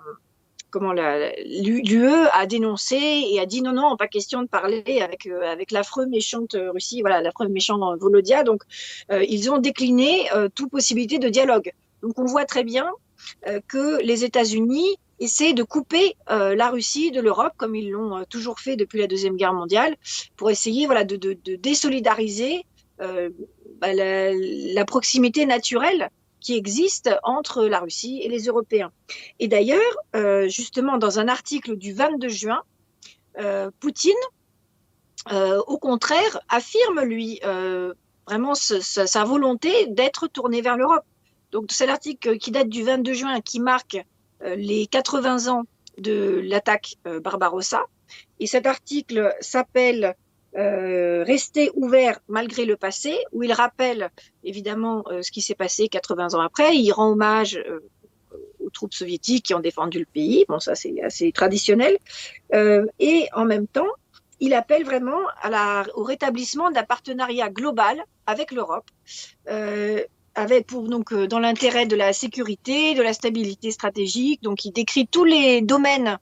comment 0.69 0.93
l'UE 0.93 2.27
a 2.33 2.45
dénoncé 2.47 2.95
et 2.95 3.39
a 3.39 3.45
dit 3.45 3.61
non 3.61 3.73
non 3.73 3.95
pas 3.95 4.07
question 4.07 4.41
de 4.41 4.47
parler 4.47 5.01
avec 5.01 5.27
avec 5.27 5.71
l'affreux 5.71 6.07
méchante 6.07 6.55
Russie 6.73 7.01
voilà 7.01 7.21
l'affreux 7.21 7.47
méchant 7.47 7.95
Volodia 7.97 8.43
donc 8.43 8.63
ils 9.11 9.51
ont 9.51 9.59
décliné 9.59 10.27
toute 10.55 10.71
possibilité 10.71 11.19
de 11.19 11.29
dialogue. 11.29 11.71
Donc 12.01 12.17
on 12.17 12.25
voit 12.25 12.45
très 12.45 12.63
bien 12.63 12.91
euh, 13.47 13.59
que 13.67 14.01
les 14.03 14.23
États-Unis 14.23 14.97
essaient 15.19 15.53
de 15.53 15.63
couper 15.63 16.15
euh, 16.29 16.55
la 16.55 16.69
Russie 16.69 17.11
de 17.11 17.21
l'Europe, 17.21 17.53
comme 17.57 17.75
ils 17.75 17.89
l'ont 17.89 18.17
euh, 18.17 18.23
toujours 18.29 18.59
fait 18.59 18.75
depuis 18.75 18.99
la 18.99 19.07
Deuxième 19.07 19.37
Guerre 19.37 19.53
mondiale, 19.53 19.95
pour 20.35 20.49
essayer 20.51 20.85
voilà, 20.85 21.03
de, 21.03 21.37
désolidariser 21.55 22.65
bah, 22.99 23.93
la, 23.93 24.85
proximité 24.85 25.45
naturelle 25.45 26.09
qui 26.43 26.55
existe 26.55 27.09
entre 27.23 27.65
la 27.65 27.79
Russie 27.79 28.21
et 28.21 28.29
les 28.29 28.43
Européens. 28.43 28.91
Et 29.39 29.47
d'ailleurs, 29.47 29.79
justement, 30.47 30.97
dans 30.97 31.19
un 31.19 31.27
article 31.27 31.75
du 31.77 31.93
22 31.93 32.27
juin, 32.29 32.61
Poutine, 33.79 34.13
au 35.31 35.77
contraire, 35.77 36.41
affirme, 36.49 37.01
lui, 37.01 37.39
vraiment 38.27 38.55
sa 38.55 39.23
volonté 39.23 39.87
d'être 39.87 40.27
tourné 40.27 40.61
vers 40.61 40.77
l'Europe. 40.77 41.05
Donc 41.51 41.71
c'est 41.71 41.85
l'article 41.85 42.37
qui 42.37 42.51
date 42.51 42.69
du 42.69 42.83
22 42.83 43.13
juin 43.13 43.41
qui 43.41 43.59
marque 43.59 43.97
euh, 44.41 44.55
les 44.55 44.87
80 44.87 45.47
ans 45.47 45.63
de 45.99 46.41
l'attaque 46.43 46.95
euh, 47.05 47.19
Barbarossa. 47.19 47.85
Et 48.39 48.47
cet 48.47 48.65
article 48.65 49.33
s'appelle 49.39 50.15
euh, 50.57 51.23
Rester 51.23 51.71
ouvert 51.75 52.19
malgré 52.27 52.65
le 52.65 52.75
passé, 52.75 53.15
où 53.31 53.43
il 53.43 53.53
rappelle 53.53 54.09
évidemment 54.43 55.03
ce 55.21 55.31
qui 55.31 55.41
s'est 55.41 55.55
passé 55.55 55.87
80 55.87 56.33
ans 56.33 56.41
après. 56.41 56.75
Il 56.75 56.91
rend 56.91 57.11
hommage 57.11 57.59
aux 58.59 58.69
troupes 58.69 58.93
soviétiques 58.93 59.45
qui 59.45 59.53
ont 59.53 59.59
défendu 59.59 59.99
le 59.99 60.05
pays. 60.05 60.45
Bon, 60.47 60.59
ça 60.59 60.75
c'est 60.75 61.01
assez 61.01 61.31
traditionnel. 61.31 61.97
et 62.99 63.27
en 63.33 63.45
même 63.45 63.67
temps, 63.67 63.89
il 64.39 64.53
appelle 64.53 64.83
vraiment 64.83 65.21
au 65.95 66.03
rétablissement 66.03 66.69
d'un 66.69 66.83
partenariat 66.83 67.49
global 67.49 68.03
avec 68.25 68.51
l'Europe 68.51 68.89
euh, 69.49 70.03
dans 71.29 71.39
l'intérêt 71.39 71.85
de 71.85 71.95
la 71.95 72.11
sécurité, 72.11 72.95
de 72.95 73.01
la 73.01 73.13
stabilité 73.13 73.71
stratégique. 73.71 74.41
Donc, 74.41 74.65
il 74.65 74.71
décrit 74.71 75.07
tous 75.07 75.23
les 75.23 75.61
domaines 75.61 76.17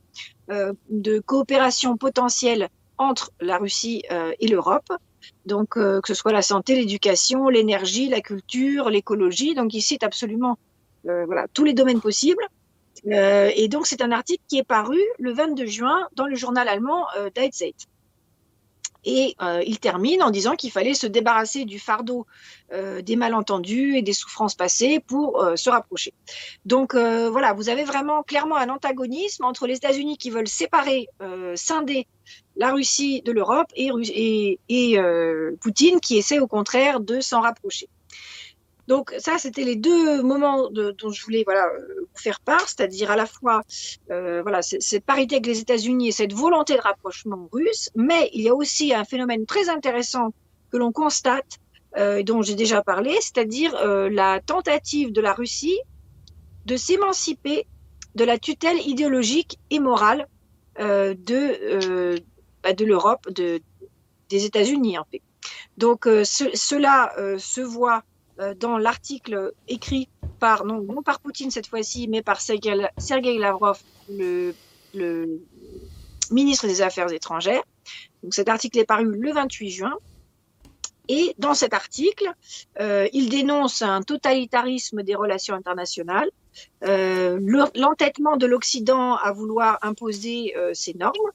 euh, 0.49 0.73
de 0.89 1.19
coopération 1.19 1.97
potentielle 1.97 2.69
entre 3.01 3.31
la 3.39 3.57
Russie 3.57 4.03
euh, 4.11 4.31
et 4.39 4.47
l'Europe. 4.47 4.87
Donc, 5.45 5.69
que 5.69 6.01
ce 6.05 6.13
soit 6.15 6.31
la 6.31 6.41
santé, 6.41 6.75
l'éducation, 6.75 7.47
l'énergie, 7.47 8.09
la 8.09 8.21
culture, 8.21 8.89
l'écologie. 8.89 9.53
Donc, 9.53 9.73
il 9.73 9.81
cite 9.81 10.03
absolument 10.03 10.57
voilà 11.03 11.47
tous 11.53 11.63
les 11.63 11.73
domaines 11.73 12.01
possibles. 12.01 12.43
et 13.05 13.67
donc, 13.67 13.85
c'est 13.85 14.01
un 14.01 14.11
article 14.11 14.43
qui 14.47 14.57
est 14.57 14.63
paru 14.63 14.99
le 15.19 15.31
22 15.31 15.67
juin 15.67 16.07
dans 16.15 16.25
le 16.25 16.35
journal 16.35 16.67
allemand 16.67 17.05
euh, 17.17 17.29
Die 17.35 17.51
Zeit. 17.51 17.87
Et 19.03 19.35
euh, 19.41 19.63
il 19.65 19.79
termine 19.79 20.21
en 20.21 20.29
disant 20.29 20.55
qu'il 20.55 20.71
fallait 20.71 20.93
se 20.93 21.07
débarrasser 21.07 21.65
du 21.65 21.79
fardeau 21.79 22.27
euh, 22.71 23.01
des 23.01 23.15
malentendus 23.15 23.97
et 23.97 24.03
des 24.03 24.13
souffrances 24.13 24.53
passées 24.53 24.99
pour 24.99 25.41
euh, 25.41 25.55
se 25.55 25.69
rapprocher. 25.69 26.13
Donc 26.65 26.93
voilà, 26.93 27.53
vous 27.53 27.69
avez 27.69 27.83
vraiment 27.83 28.23
clairement 28.23 28.57
un 28.57 28.69
antagonisme 28.69 29.45
entre 29.45 29.65
les 29.65 29.75
États-Unis 29.75 30.17
qui 30.17 30.29
veulent 30.29 30.47
séparer, 30.47 31.07
scinder 31.55 32.07
la 32.55 32.71
Russie 32.71 33.21
de 33.23 33.31
l'Europe 33.31 33.67
et, 33.75 33.89
et 34.69 34.99
Poutine 35.61 35.99
qui 35.99 36.17
essaie 36.17 36.39
au 36.39 36.47
contraire 36.47 36.99
de 36.99 37.21
s'en 37.21 37.41
rapprocher. 37.41 37.87
Donc 38.91 39.13
ça, 39.19 39.37
c'était 39.37 39.63
les 39.63 39.77
deux 39.77 40.21
moments 40.21 40.69
dont 40.69 41.11
je 41.11 41.23
voulais 41.23 41.43
voilà 41.45 41.65
euh, 41.65 42.01
vous 42.01 42.19
faire 42.21 42.41
part, 42.41 42.67
c'est-à-dire 42.67 43.09
à 43.09 43.15
la 43.15 43.25
fois 43.25 43.61
euh, 44.09 44.41
voilà 44.41 44.61
cette 44.61 45.05
parité 45.05 45.35
avec 45.35 45.45
les 45.45 45.59
États-Unis 45.59 46.09
et 46.09 46.11
cette 46.11 46.33
volonté 46.33 46.75
de 46.75 46.81
rapprochement 46.81 47.47
russe, 47.53 47.89
mais 47.95 48.29
il 48.33 48.41
y 48.41 48.49
a 48.49 48.53
aussi 48.53 48.93
un 48.93 49.05
phénomène 49.05 49.45
très 49.45 49.69
intéressant 49.69 50.33
que 50.71 50.77
l'on 50.77 50.91
constate, 50.91 51.59
dont 52.25 52.41
j'ai 52.41 52.55
déjà 52.55 52.81
parlé, 52.81 53.13
c'est-à-dire 53.19 53.73
la 54.09 54.39
tentative 54.39 55.11
de 55.11 55.19
la 55.19 55.33
Russie 55.33 55.79
de 56.65 56.77
s'émanciper 56.77 57.67
de 58.15 58.23
la 58.23 58.37
tutelle 58.37 58.79
idéologique 58.85 59.57
et 59.69 59.79
morale 59.79 60.27
de, 60.79 62.15
bah, 62.63 62.73
de 62.73 62.85
l'Europe, 62.85 63.29
de, 63.31 63.61
des 64.29 64.45
États-Unis 64.45 64.97
en 64.97 65.05
fait. 65.05 65.21
Donc 65.77 66.05
cela 66.05 67.13
se 67.37 67.61
voit 67.61 68.03
dans 68.59 68.77
l'article 68.77 69.53
écrit 69.67 70.09
par, 70.41 70.65
non, 70.65 71.01
par 71.03 71.19
Poutine 71.19 71.51
cette 71.51 71.67
fois-ci, 71.67 72.07
mais 72.07 72.21
par 72.21 72.41
Sergei 72.41 73.37
Lavrov, 73.37 73.79
le, 74.09 74.53
ministre 76.31 76.67
des 76.67 76.81
Affaires 76.81 77.11
étrangères. 77.11 77.63
Donc 78.23 78.33
cet 78.33 78.49
article 78.49 78.79
est 78.79 78.85
paru 78.85 79.05
le 79.05 79.31
28 79.31 79.69
juin. 79.69 79.93
Et 81.07 81.35
dans 81.37 81.53
cet 81.53 81.73
article, 81.73 82.31
euh, 82.79 83.07
il 83.11 83.29
dénonce 83.29 83.81
un 83.81 84.01
totalitarisme 84.01 85.03
des 85.03 85.15
relations 85.15 85.55
internationales, 85.55 86.29
euh, 86.85 87.37
l'entêtement 87.75 88.37
de 88.37 88.45
l'Occident 88.45 89.15
à 89.15 89.31
vouloir 89.31 89.77
imposer 89.81 90.53
euh, 90.55 90.71
ses 90.73 90.93
normes, 90.93 91.31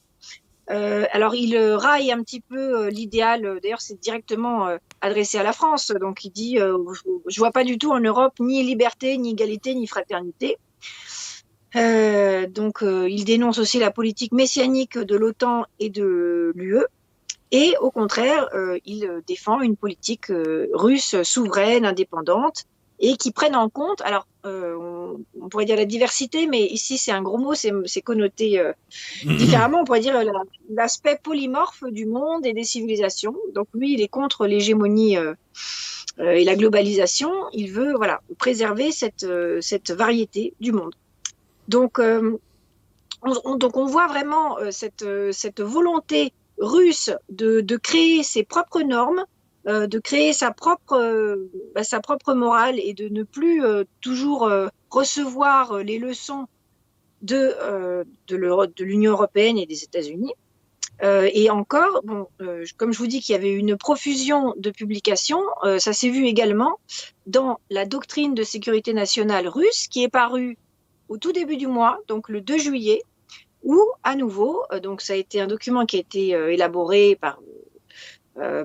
euh, 0.70 1.05
alors, 1.12 1.34
il 1.34 1.56
euh, 1.56 1.76
raille 1.76 2.10
un 2.10 2.22
petit 2.22 2.40
peu 2.40 2.86
euh, 2.86 2.90
l'idéal. 2.90 3.60
D'ailleurs, 3.62 3.80
c'est 3.80 4.01
directement 4.01 4.68
adressé 5.01 5.38
à 5.38 5.43
la 5.43 5.52
France. 5.52 5.93
Donc, 6.01 6.24
il 6.24 6.30
dit 6.30 6.59
je 6.59 7.38
vois 7.38 7.52
pas 7.52 7.64
du 7.64 7.78
tout 7.78 7.93
en 7.93 8.01
Europe 8.01 8.34
ni 8.40 8.62
liberté, 8.62 9.16
ni 9.18 9.32
égalité, 9.32 9.74
ni 9.74 9.86
fraternité. 9.86 10.59
donc, 11.74 12.78
il 12.82 13.24
dénonce 13.24 13.59
aussi 13.59 13.78
la 13.78 13.90
politique 13.90 14.32
messianique 14.32 14.98
de 14.98 15.16
l'OTAN 15.16 15.64
et 15.78 15.90
de 15.90 16.52
l'UE. 16.55 16.84
Et 17.52 17.74
au 17.80 17.90
contraire, 17.90 18.48
il 18.84 19.22
défend 19.26 19.60
une 19.60 19.76
politique 19.76 20.32
russe 20.72 21.22
souveraine, 21.22 21.84
indépendante, 21.84 22.64
et 22.98 23.16
qui 23.16 23.30
prennent 23.30 23.56
en 23.56 23.68
compte, 23.68 24.01
alors 24.02 24.26
euh, 24.47 25.16
on, 25.40 25.48
pourrait 25.48 25.64
dire 25.64 25.77
la 25.77 25.85
diversité, 25.85 26.47
mais 26.47 26.64
ici 26.66 26.98
c'est 26.98 27.12
un 27.12 27.23
gros 27.23 27.39
mot, 27.39 27.55
c'est 27.55 28.02
connoté 28.02 28.59
euh, 28.59 28.73
mhm. 29.24 29.36
différemment, 29.36 29.81
on 29.81 29.85
pourrait 29.85 30.01
dire 30.01 30.18
l'aspect 30.70 31.18
polymorphe 31.23 31.85
du 31.90 32.06
monde 32.06 32.47
et 32.47 32.52
des 32.52 32.64
civilisations. 32.64 33.35
Donc 33.55 33.68
lui, 33.74 33.94
il 33.94 34.01
est 34.01 34.09
contre 34.09 34.47
l'hégémonie 34.47 35.16
euh, 35.16 35.35
et 36.18 36.44
la 36.44 36.56
globalisation, 36.56 37.31
il 37.52 37.70
veut 37.70 37.94
voilà 37.94 38.20
préserver 38.39 38.90
cette, 38.90 39.27
cette 39.60 39.90
variété 39.90 40.55
du 40.60 40.73
monde. 40.73 40.94
Donc, 41.68 42.01
on, 42.01 43.56
donc 43.56 43.77
on 43.77 43.85
voit 43.85 44.06
vraiment 44.06 44.56
cette, 44.70 45.05
cette 45.32 45.60
volonté 45.60 46.32
russe 46.59 47.10
de, 47.28 47.60
de 47.60 47.77
créer 47.77 48.23
ses 48.23 48.44
propres 48.44 48.81
normes, 48.81 49.27
euh, 49.68 49.88
de 49.88 49.98
créer 49.98 50.32
sa 50.32 50.52
propre, 50.52 50.93
euh, 50.93 51.51
bah, 51.74 51.82
sa 51.82 51.98
propre 51.98 52.34
morale 52.34 52.78
et 52.78 52.94
de 52.94 53.09
ne 53.09 53.24
plus 53.24 53.64
euh, 53.64 53.82
toujours 54.01 54.48
recevoir 54.90 55.78
les 55.78 55.98
leçons 55.98 56.47
de, 57.22 57.56
de 58.28 58.84
l'Union 58.84 59.12
européenne 59.12 59.59
et 59.59 59.66
des 59.66 59.82
États-Unis. 59.82 60.32
et 61.02 61.51
encore, 61.51 62.02
bon, 62.05 62.28
comme 62.76 62.93
je 62.93 62.98
vous 62.98 63.09
dis 63.09 63.20
qu'il 63.20 63.32
y 63.32 63.36
avait 63.36 63.52
une 63.52 63.76
profusion 63.76 64.55
de 64.56 64.70
publications, 64.70 65.43
ça 65.78 65.93
s'est 65.93 66.09
vu 66.09 66.26
également 66.26 66.78
dans 67.26 67.59
la 67.68 67.84
doctrine 67.84 68.34
de 68.34 68.44
sécurité 68.44 68.93
nationale 68.94 69.48
russe 69.48 69.88
qui 69.88 70.05
est 70.05 70.09
parue 70.09 70.56
au 71.09 71.18
tout 71.18 71.32
début 71.32 71.56
du 71.56 71.66
mois, 71.66 71.98
donc 72.06 72.28
le 72.28 72.40
2 72.40 72.59
juillet, 72.59 73.02
où 73.64 73.78
à 74.05 74.14
nouveau, 74.14 74.62
donc 74.82 75.01
ça 75.01 75.14
a 75.14 75.16
été 75.16 75.40
un 75.40 75.48
document 75.48 75.84
qui 75.84 75.97
a 75.97 76.01
été 76.01 76.28
élaboré 76.28 77.16
par, 77.16 77.40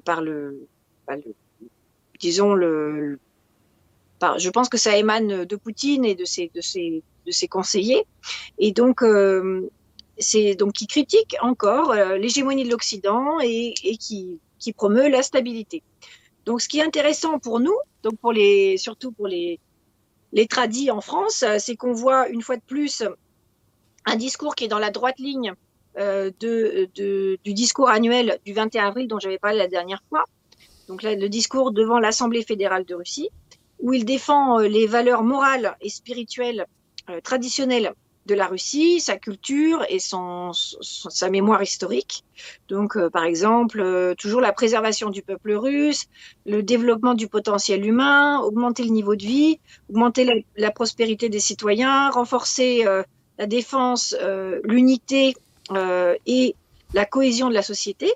par 0.06 0.22
le, 0.22 0.68
disons, 2.20 2.54
le, 2.54 3.20
je 4.38 4.50
pense 4.50 4.70
que 4.70 4.78
ça 4.78 4.98
émane 4.98 5.46
de 5.46 5.56
Poutine 5.56 6.06
et 6.06 6.16
de 6.16 6.26
ses, 6.26 6.52
de 6.54 6.62
ses, 6.62 7.04
de 7.26 7.32
ses 7.32 7.48
conseillers. 7.48 8.06
Et 8.60 8.72
donc, 8.72 9.04
euh, 9.04 9.70
c'est 10.18 10.56
donc 10.56 10.74
qui 10.74 10.88
critique 10.88 11.36
encore 11.42 11.92
euh, 11.92 12.18
l'hégémonie 12.18 12.64
de 12.64 12.70
l'Occident 12.70 13.40
et, 13.42 13.74
qui, 14.00 14.40
qui 14.60 14.74
promeut 14.74 15.10
la 15.10 15.24
stabilité. 15.24 15.84
Donc, 16.46 16.62
ce 16.62 16.68
qui 16.68 16.80
est 16.80 16.84
intéressant 16.84 17.40
pour 17.40 17.60
nous, 17.60 17.76
donc 18.04 18.18
pour 18.20 18.32
les, 18.32 18.78
surtout 18.78 19.12
pour 19.12 19.28
les, 19.28 19.60
les 20.34 20.48
tradis 20.48 20.92
en 20.92 21.02
France, 21.02 21.44
c'est 21.60 21.76
qu'on 21.76 21.94
voit 21.94 22.30
une 22.30 22.42
fois 22.42 22.58
de 22.58 22.64
plus 22.66 23.04
un 24.06 24.16
discours 24.16 24.56
qui 24.56 24.66
est 24.66 24.68
dans 24.68 24.80
la 24.80 24.90
droite 24.90 25.20
ligne 25.20 25.54
euh, 25.98 26.32
de, 26.40 26.90
de, 26.96 27.38
du 27.44 27.54
discours 27.54 27.90
annuel 27.90 28.40
du 28.46 28.54
21 28.54 28.88
avril 28.88 29.08
dont 29.08 29.20
j'avais 29.20 29.38
parlé 29.38 29.58
la 29.58 29.68
dernière 29.68 30.02
fois, 30.10 30.26
donc 30.92 31.04
là, 31.04 31.16
le 31.16 31.30
discours 31.30 31.72
devant 31.72 32.00
l'Assemblée 32.00 32.44
fédérale 32.44 32.84
de 32.84 32.96
Russie, 32.96 33.30
où 33.80 33.94
il 33.94 34.04
défend 34.04 34.60
euh, 34.60 34.68
les 34.68 34.88
valeurs 34.88 35.24
morales 35.24 35.78
et 35.80 35.90
spirituelles 35.90 36.66
euh, 37.10 37.22
traditionnelles 37.22 37.94
de 38.26 38.36
la 38.36 38.48
Russie, 38.48 39.00
sa 39.00 39.16
culture 39.18 39.86
et 39.88 40.00
sa 40.00 41.30
mémoire 41.30 41.64
historique. 41.64 42.26
Donc, 42.68 42.98
euh, 42.98 43.10
par 43.10 43.24
exemple, 43.24 44.14
toujours 44.18 44.42
la 44.42 44.52
préservation 44.52 45.10
du 45.10 45.22
peuple 45.22 45.54
russe, 45.54 46.08
le 46.46 46.62
développement 46.62 47.14
du 47.14 47.30
potentiel 47.30 47.86
humain, 47.86 48.42
augmenter 48.42 48.84
le 48.84 48.92
niveau 48.92 49.16
de 49.16 49.24
vie, 49.24 49.60
augmenter 49.90 50.46
la 50.58 50.72
prospérité 50.72 51.30
des 51.30 51.40
citoyens, 51.40 52.10
renforcer 52.10 52.84
la 53.40 53.48
défense, 53.48 54.16
l'unité 54.64 55.36
et 56.28 56.56
la 56.94 57.06
cohésion 57.06 57.50
de 57.50 57.56
la 57.56 57.64
société. 57.64 58.14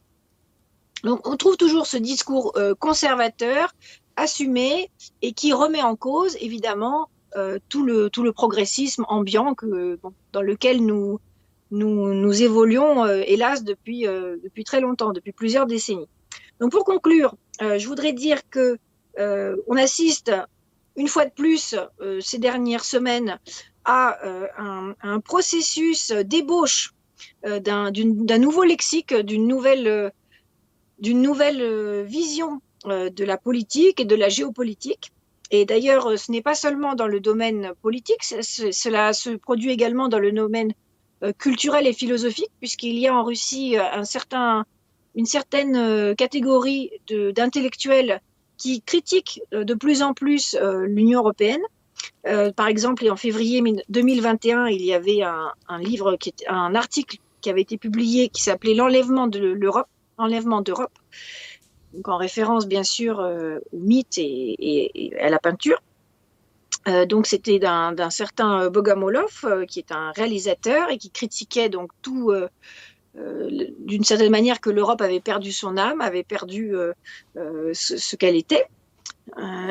Donc 1.05 1.27
on 1.27 1.37
trouve 1.37 1.55
toujours 1.55 1.85
ce 1.85 1.97
discours 1.97 2.53
euh, 2.57 2.73
conservateur, 2.73 3.75
assumé, 4.15 4.89
et 5.21 5.33
qui 5.33 5.53
remet 5.53 5.83
en 5.83 5.95
cause 5.95 6.35
évidemment 6.41 7.09
euh, 7.35 7.59
tout, 7.69 7.85
le, 7.85 8.09
tout 8.09 8.23
le 8.23 8.33
progressisme 8.33 9.05
ambiant 9.07 9.53
que, 9.53 9.99
dans 10.33 10.41
lequel 10.41 10.83
nous, 10.83 11.19
nous, 11.69 12.11
nous 12.11 12.41
évoluons, 12.41 13.05
euh, 13.05 13.21
hélas, 13.27 13.63
depuis, 13.63 14.01
depuis 14.01 14.63
très 14.63 14.81
longtemps, 14.81 15.11
depuis 15.11 15.31
plusieurs 15.31 15.67
décennies. 15.67 16.09
Donc 16.59 16.71
pour 16.71 16.85
conclure, 16.85 17.35
je 17.59 17.87
voudrais 17.87 18.13
dire 18.13 18.39
que 18.49 18.77
on 19.17 19.77
assiste 19.77 20.31
une 20.95 21.07
fois 21.07 21.25
de 21.25 21.31
plus 21.31 21.75
ces 22.19 22.37
dernières 22.37 22.83
semaines 22.83 23.39
à 23.85 24.17
un, 24.57 24.95
un, 25.03 25.19
processus 25.19 26.11
d'ébauche 26.11 26.93
d'un 27.43 27.91
nouveau 28.39 28.63
lexique, 28.63 29.13
d'une 29.13 29.47
nouvelle 29.47 30.11
d'une 30.99 31.21
nouvelle 31.21 31.61
euh, 31.61 32.03
vision 32.03 32.61
euh, 32.85 33.09
de 33.09 33.23
la 33.23 33.37
politique 33.37 33.99
et 33.99 34.05
de 34.05 34.15
la 34.15 34.29
géopolitique. 34.29 35.11
Et 35.51 35.65
d'ailleurs, 35.65 36.07
euh, 36.07 36.17
ce 36.17 36.31
n'est 36.31 36.41
pas 36.41 36.55
seulement 36.55 36.95
dans 36.95 37.07
le 37.07 37.19
domaine 37.19 37.73
politique, 37.81 38.23
cela 38.23 39.13
se 39.13 39.31
produit 39.31 39.71
également 39.71 40.07
dans 40.07 40.19
le 40.19 40.31
domaine 40.31 40.73
culturel 41.39 41.87
et 41.87 41.93
philosophique, 41.93 42.51
puisqu'il 42.59 42.99
y 42.99 43.07
a 43.07 43.15
en 43.15 43.23
Russie 43.23 43.77
une 45.15 45.25
certaine 45.25 46.13
catégorie 46.15 46.91
d'intellectuels 47.09 48.21
qui 48.57 48.81
critiquent 48.81 49.41
de 49.51 49.73
plus 49.73 50.03
en 50.03 50.13
plus 50.13 50.55
l'Union 50.83 51.21
européenne. 51.21 51.61
par 52.55 52.67
exemple, 52.67 53.09
en 53.09 53.15
février 53.15 53.63
2021, 53.87 54.67
il 54.67 54.83
y 54.83 54.93
avait 54.93 55.21
un, 55.23 55.79
livre, 55.79 56.15
un 56.47 56.75
article 56.75 57.17
qui 57.39 57.49
avait 57.49 57.61
été 57.61 57.77
publié 57.77 58.27
qui 58.27 58.43
s'appelait 58.43 58.75
L'enlèvement 58.75 59.27
de 59.27 59.39
l'Europe, 59.39 59.87
enlèvement 60.17 60.61
d'Europe, 60.61 60.97
donc 61.95 62.07
en 62.09 62.17
référence 62.17 62.67
bien 62.67 62.83
sûr 62.83 63.19
euh, 63.19 63.59
au 63.71 63.77
mythe 63.77 64.17
et, 64.17 65.13
à 65.19 65.29
la 65.29 65.39
peinture. 65.39 65.81
Euh, 66.87 67.05
donc 67.05 67.25
c'était 67.25 67.57
d'un 67.57 68.09
certain 68.09 68.69
Bogomolov, 68.69 69.43
euh, 69.45 69.65
qui 69.65 69.79
est 69.79 69.91
un 69.91 70.11
réalisateur 70.11 70.91
et 70.91 70.97
qui 70.97 71.09
critiquait 71.09 71.69
donc 71.69 71.91
tout 72.01 72.33
d'une 73.79 74.03
certaine 74.03 74.31
manière 74.31 74.59
que 74.59 74.69
l'Europe 74.69 75.01
avait 75.01 75.21
perdu 75.21 75.53
son 75.53 75.77
âme, 75.77 76.01
avait 76.01 76.23
perdu 76.23 76.75
ce, 77.35 78.15
qu'elle 78.17 78.35
était. 78.35 78.65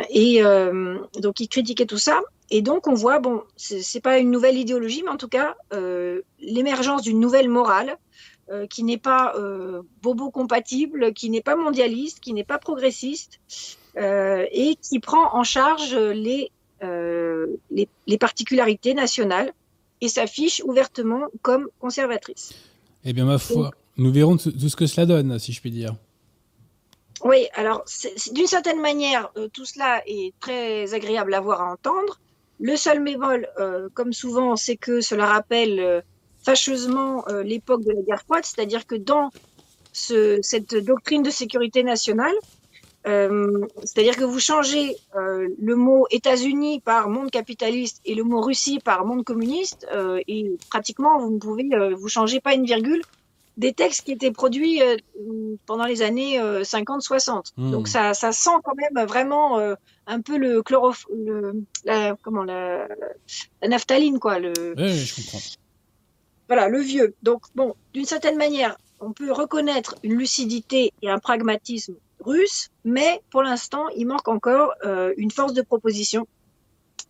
et 0.08 0.42
donc 1.20 1.40
il 1.40 1.48
critiquait 1.48 1.84
tout 1.84 1.98
ça. 1.98 2.22
Et 2.50 2.62
donc 2.62 2.86
on 2.86 2.94
voit, 2.94 3.18
bon, 3.18 3.42
c'est 3.56 4.00
pas 4.00 4.18
une 4.18 4.30
nouvelle 4.30 4.56
idéologie, 4.56 5.02
mais 5.04 5.10
en 5.10 5.18
tout 5.18 5.28
cas 5.28 5.56
l'émergence 6.40 7.02
d'une 7.02 7.20
nouvelle 7.20 7.50
morale 7.50 7.98
euh, 8.50 8.66
qui 8.66 8.84
n'est 8.84 8.98
pas 8.98 9.32
euh, 9.36 9.80
bobo 10.02 10.30
compatible, 10.30 11.14
qui 11.14 11.30
n'est 11.30 11.40
pas 11.40 11.56
mondialiste, 11.56 12.20
qui 12.20 12.34
n'est 12.34 12.44
pas 12.44 12.58
progressiste 12.58 13.40
euh, 13.96 14.44
et 14.52 14.76
qui 14.76 15.00
prend 15.00 15.34
en 15.34 15.44
charge 15.44 15.94
les, 15.96 16.50
les, 16.82 17.88
les, 18.06 18.18
particularités 18.18 18.92
nationales 18.92 19.54
et 20.02 20.08
s'affiche 20.08 20.60
ouvertement 20.66 21.28
comme 21.40 21.68
conservatrice. 21.80 22.52
Eh 23.04 23.14
bien, 23.14 23.24
ma 23.24 23.38
foi, 23.38 23.70
nous 23.96 24.12
verrons 24.12 24.36
tout, 24.36 24.52
ce 24.58 24.76
que 24.76 24.86
cela 24.86 25.06
donne, 25.06 25.38
si 25.38 25.54
je 25.54 25.62
puis 25.62 25.70
dire. 25.70 25.94
Oui, 27.24 27.46
alors 27.54 27.84
d'une 28.32 28.46
certaine 28.46 28.82
manière, 28.82 29.32
tout 29.54 29.64
cela 29.64 30.02
est 30.06 30.34
très 30.40 30.92
agréable 30.92 31.32
à 31.32 31.40
voir 31.40 31.62
à 31.62 31.72
entendre. 31.72 32.20
Le 32.60 32.76
seul 32.76 33.02
bémol, 33.02 33.48
comme 33.94 34.12
souvent, 34.12 34.56
c'est 34.56 34.76
que 34.76 35.00
cela 35.00 35.24
rappelle 35.24 36.04
fâcheusement 36.44 37.24
euh, 37.28 37.42
l'époque 37.42 37.82
de 37.84 37.92
la 37.92 38.02
guerre 38.02 38.22
froide, 38.22 38.44
c'est-à-dire 38.44 38.86
que 38.86 38.96
dans 38.96 39.30
ce, 39.92 40.38
cette 40.42 40.74
doctrine 40.76 41.22
de 41.22 41.30
sécurité 41.30 41.82
nationale, 41.82 42.34
Euh, 43.06 43.60
c'est-à-dire 43.84 44.16
que 44.16 44.24
vous 44.24 44.40
changez 44.40 44.96
euh, 45.14 45.46
le 45.60 45.76
mot 45.76 46.06
États-Unis 46.10 46.80
par 46.80 47.10
monde 47.10 47.30
capitaliste 47.30 48.00
et 48.06 48.14
le 48.14 48.24
mot 48.24 48.40
Russie 48.40 48.78
par 48.90 49.04
monde 49.04 49.24
communiste, 49.24 49.86
et 50.26 50.42
pratiquement 50.70 51.18
vous 51.20 51.32
ne 51.36 51.38
pouvez 51.38 51.64
vous 52.00 52.08
changez 52.08 52.40
pas 52.40 52.54
une 52.54 52.64
virgule 52.64 53.02
des 53.58 53.74
textes 53.74 54.02
qui 54.06 54.12
étaient 54.12 54.32
produits 54.32 54.80
pendant 55.66 55.84
les 55.92 56.00
années 56.00 56.40
50-60. 56.40 57.52
Hmm. 57.58 57.72
Donc 57.74 57.88
ça, 57.88 58.14
ça 58.14 58.32
sent 58.32 58.58
quand 58.64 58.76
même 58.84 59.06
vraiment 59.06 59.58
un 60.14 60.20
peu 60.26 60.36
le 60.38 60.62
chloroph 60.62 61.04
le, 61.26 61.62
la, 61.84 62.16
comment 62.24 62.44
la, 62.52 62.88
la 63.60 63.68
naphtaline 63.68 64.18
quoi. 64.18 64.38
Le, 64.38 64.52
oui, 64.78 64.92
je 64.96 65.14
comprends. 65.16 65.44
Voilà, 66.48 66.68
le 66.68 66.80
vieux. 66.80 67.14
Donc 67.22 67.42
bon, 67.54 67.74
d'une 67.92 68.04
certaine 68.04 68.36
manière, 68.36 68.76
on 69.00 69.12
peut 69.12 69.32
reconnaître 69.32 69.96
une 70.02 70.14
lucidité 70.14 70.92
et 71.02 71.08
un 71.08 71.18
pragmatisme 71.18 71.94
russe, 72.20 72.70
mais 72.84 73.20
pour 73.30 73.42
l'instant, 73.42 73.88
il 73.96 74.06
manque 74.06 74.28
encore 74.28 74.72
euh, 74.84 75.12
une 75.16 75.30
force 75.30 75.52
de 75.52 75.62
proposition. 75.62 76.26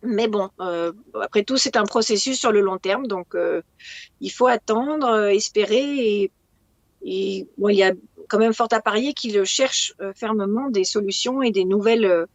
Mais 0.03 0.27
bon, 0.27 0.49
euh, 0.59 0.91
après 1.21 1.43
tout, 1.43 1.57
c'est 1.57 1.77
un 1.77 1.85
processus 1.85 2.37
sur 2.37 2.51
le 2.51 2.61
long 2.61 2.77
terme, 2.77 3.07
donc 3.07 3.33
euh, 3.33 3.61
il 4.21 4.31
faut 4.31 4.47
attendre, 4.47 5.27
espérer, 5.27 6.31
et, 7.01 7.47
bon, 7.57 7.69
il 7.69 7.77
y 7.77 7.83
a 7.83 7.93
quand 8.27 8.39
même 8.39 8.53
fort 8.53 8.67
à 8.71 8.81
parier 8.81 9.13
qu'il 9.13 9.43
cherche 9.45 9.93
fermement 10.15 10.69
des 10.69 10.83
solutions 10.83 11.41
et 11.43 11.51
des 11.51 11.65
nouvelles, 11.65 12.25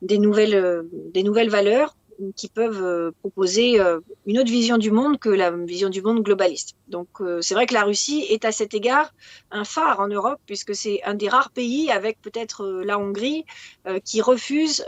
des 0.00 0.18
nouvelles, 0.18 0.84
des 1.12 1.24
nouvelles 1.24 1.50
valeurs 1.50 1.96
qui 2.34 2.48
peuvent 2.48 2.82
euh, 2.82 3.10
proposer 3.20 3.80
euh, 3.80 4.00
une 4.26 4.38
autre 4.38 4.50
vision 4.50 4.78
du 4.78 4.90
monde 4.90 5.18
que 5.18 5.28
la 5.28 5.50
vision 5.50 5.88
du 5.88 6.02
monde 6.02 6.22
globaliste. 6.22 6.76
Donc 6.88 7.08
euh, 7.20 7.40
c'est 7.40 7.54
vrai 7.54 7.66
que 7.66 7.74
la 7.74 7.84
Russie 7.84 8.24
est 8.28 8.44
à 8.44 8.52
cet 8.52 8.74
égard 8.74 9.12
un 9.50 9.64
phare 9.64 10.00
en 10.00 10.08
Europe 10.08 10.40
puisque 10.46 10.74
c'est 10.74 11.02
un 11.04 11.14
des 11.14 11.28
rares 11.28 11.50
pays 11.50 11.90
avec 11.90 12.20
peut-être 12.20 12.66
la 12.84 12.98
Hongrie 12.98 13.44
qui 14.04 14.20
refuse 14.20 14.84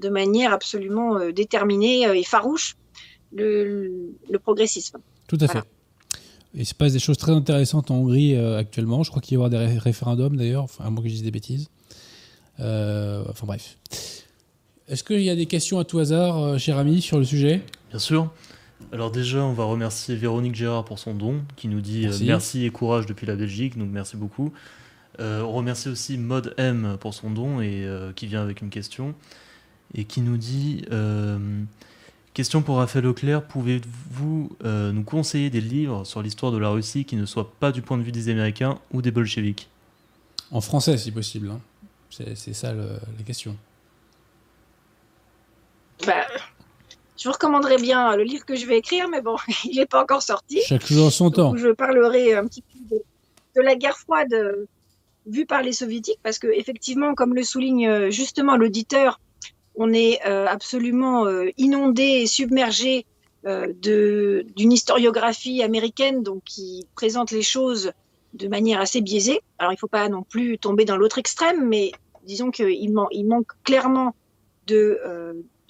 de 0.00 0.08
manière 0.08 0.52
absolument 0.52 1.30
déterminée 1.30 2.02
et 2.02 2.24
farouche 2.24 2.76
le, 3.32 4.14
progressisme. 4.42 4.98
Tout 5.26 5.38
à 5.40 5.48
fait. 5.48 5.62
Il 6.54 6.66
se 6.66 6.74
passe 6.74 6.92
des 6.92 6.98
choses 6.98 7.16
très 7.16 7.32
intéressantes 7.32 7.90
en 7.90 7.96
Hongrie 7.96 8.36
actuellement. 8.36 9.02
Je 9.02 9.10
crois 9.10 9.22
qu'il 9.22 9.34
y 9.34 9.38
aura 9.38 9.48
des 9.48 9.56
référendums 9.56 10.36
d'ailleurs, 10.36 10.64
enfin, 10.64 10.84
à 10.84 10.90
moins 10.90 11.02
que 11.02 11.08
je 11.08 11.14
dise 11.14 11.22
des 11.22 11.30
bêtises. 11.30 11.68
enfin 12.58 13.46
bref. 13.46 13.78
Est-ce 14.92 15.04
qu'il 15.04 15.22
y 15.22 15.30
a 15.30 15.34
des 15.34 15.46
questions 15.46 15.78
à 15.78 15.84
tout 15.84 16.00
hasard, 16.00 16.38
euh, 16.38 16.58
cher 16.58 16.76
ami, 16.76 17.00
sur 17.00 17.16
le 17.16 17.24
sujet? 17.24 17.62
Bien 17.88 17.98
sûr. 17.98 18.30
Alors 18.92 19.10
déjà, 19.10 19.42
on 19.42 19.54
va 19.54 19.64
remercier 19.64 20.14
Véronique 20.14 20.54
Gérard 20.54 20.84
pour 20.84 20.98
son 20.98 21.14
don, 21.14 21.40
qui 21.56 21.68
nous 21.68 21.80
dit 21.80 22.06
euh, 22.06 22.12
merci, 22.26 22.66
et 22.66 22.70
courage 22.70 23.06
depuis 23.06 23.26
la 23.26 23.34
Belgique, 23.34 23.78
donc 23.78 23.88
merci 23.90 24.18
beaucoup. 24.18 24.52
Euh, 25.18 25.40
on 25.40 25.52
remercie 25.52 25.88
aussi 25.88 26.18
Mod 26.18 26.52
M 26.58 26.98
pour 27.00 27.14
son 27.14 27.30
don 27.30 27.62
et 27.62 27.86
qui 28.16 28.26
vient 28.26 28.42
avec 28.42 28.60
une 28.60 28.68
question 28.68 29.14
et 29.94 30.04
qui 30.04 30.20
nous 30.20 30.36
dit 30.36 30.84
question 32.34 32.62
pour 32.62 32.76
Raphaël 32.76 33.04
Leclerc 33.04 33.46
pouvez-vous 33.46 34.56
nous 34.64 35.04
conseiller 35.04 35.50
des 35.50 35.60
livres 35.60 36.04
sur 36.04 36.22
l'histoire 36.22 36.50
de 36.50 36.58
la 36.58 36.70
Russie 36.70 37.04
qui 37.04 37.16
ne 37.16 37.26
soient 37.26 37.52
pas 37.60 37.72
du 37.72 37.82
point 37.82 37.98
de 37.98 38.02
vue 38.02 38.12
des 38.12 38.30
Américains 38.30 38.78
ou 38.90 39.00
des 39.00 39.10
bolcheviks? 39.10 39.68
En 40.50 40.62
français, 40.62 40.96
si 40.98 41.12
possible. 41.12 41.50
Hein. 41.50 41.60
C'est 42.10 42.54
ça 42.54 42.74
la 42.74 43.24
question. 43.24 43.56
Bah, 46.06 46.26
je 47.22 47.28
vous 47.28 47.34
recommanderais 47.34 47.76
bien 47.76 48.16
le 48.16 48.24
livre 48.24 48.44
que 48.44 48.56
je 48.56 48.66
vais 48.66 48.78
écrire, 48.78 49.08
mais 49.08 49.20
bon, 49.20 49.36
il 49.64 49.76
n'est 49.76 49.86
pas 49.86 50.02
encore 50.02 50.22
sorti. 50.22 50.60
Chaque 50.66 50.84
jour 50.84 51.12
son 51.12 51.30
temps. 51.30 51.56
je 51.56 51.68
parlerai 51.68 52.34
un 52.34 52.44
petit 52.48 52.62
peu 52.62 52.96
de, 53.54 53.62
la 53.62 53.76
guerre 53.76 53.96
froide 53.96 54.32
euh, 54.32 54.66
vue 55.26 55.46
par 55.46 55.62
les 55.62 55.72
soviétiques, 55.72 56.18
parce 56.24 56.40
que 56.40 56.48
effectivement, 56.48 57.14
comme 57.14 57.32
le 57.32 57.44
souligne 57.44 57.86
euh, 57.86 58.10
justement 58.10 58.56
l'auditeur, 58.56 59.20
on 59.76 59.92
est 59.92 60.18
euh, 60.26 60.46
absolument 60.48 61.26
inondé 61.56 62.02
et 62.02 62.26
submergé 62.26 63.06
d'une 63.44 64.72
historiographie 64.72 65.62
américaine, 65.62 66.24
donc 66.24 66.42
qui 66.44 66.86
présente 66.96 67.30
les 67.30 67.42
choses 67.42 67.92
de 68.34 68.48
manière 68.48 68.80
assez 68.80 69.00
biaisée. 69.00 69.40
Alors, 69.58 69.72
il 69.72 69.76
ne 69.76 69.78
faut 69.78 69.86
pas 69.86 70.08
non 70.08 70.24
plus 70.24 70.58
tomber 70.58 70.84
dans 70.84 70.96
l'autre 70.96 71.18
extrême, 71.18 71.68
mais 71.68 71.92
disons 72.24 72.50
qu'il 72.50 72.68
il 72.68 73.26
manque 73.26 73.52
clairement 73.64 74.14
de, 74.66 75.00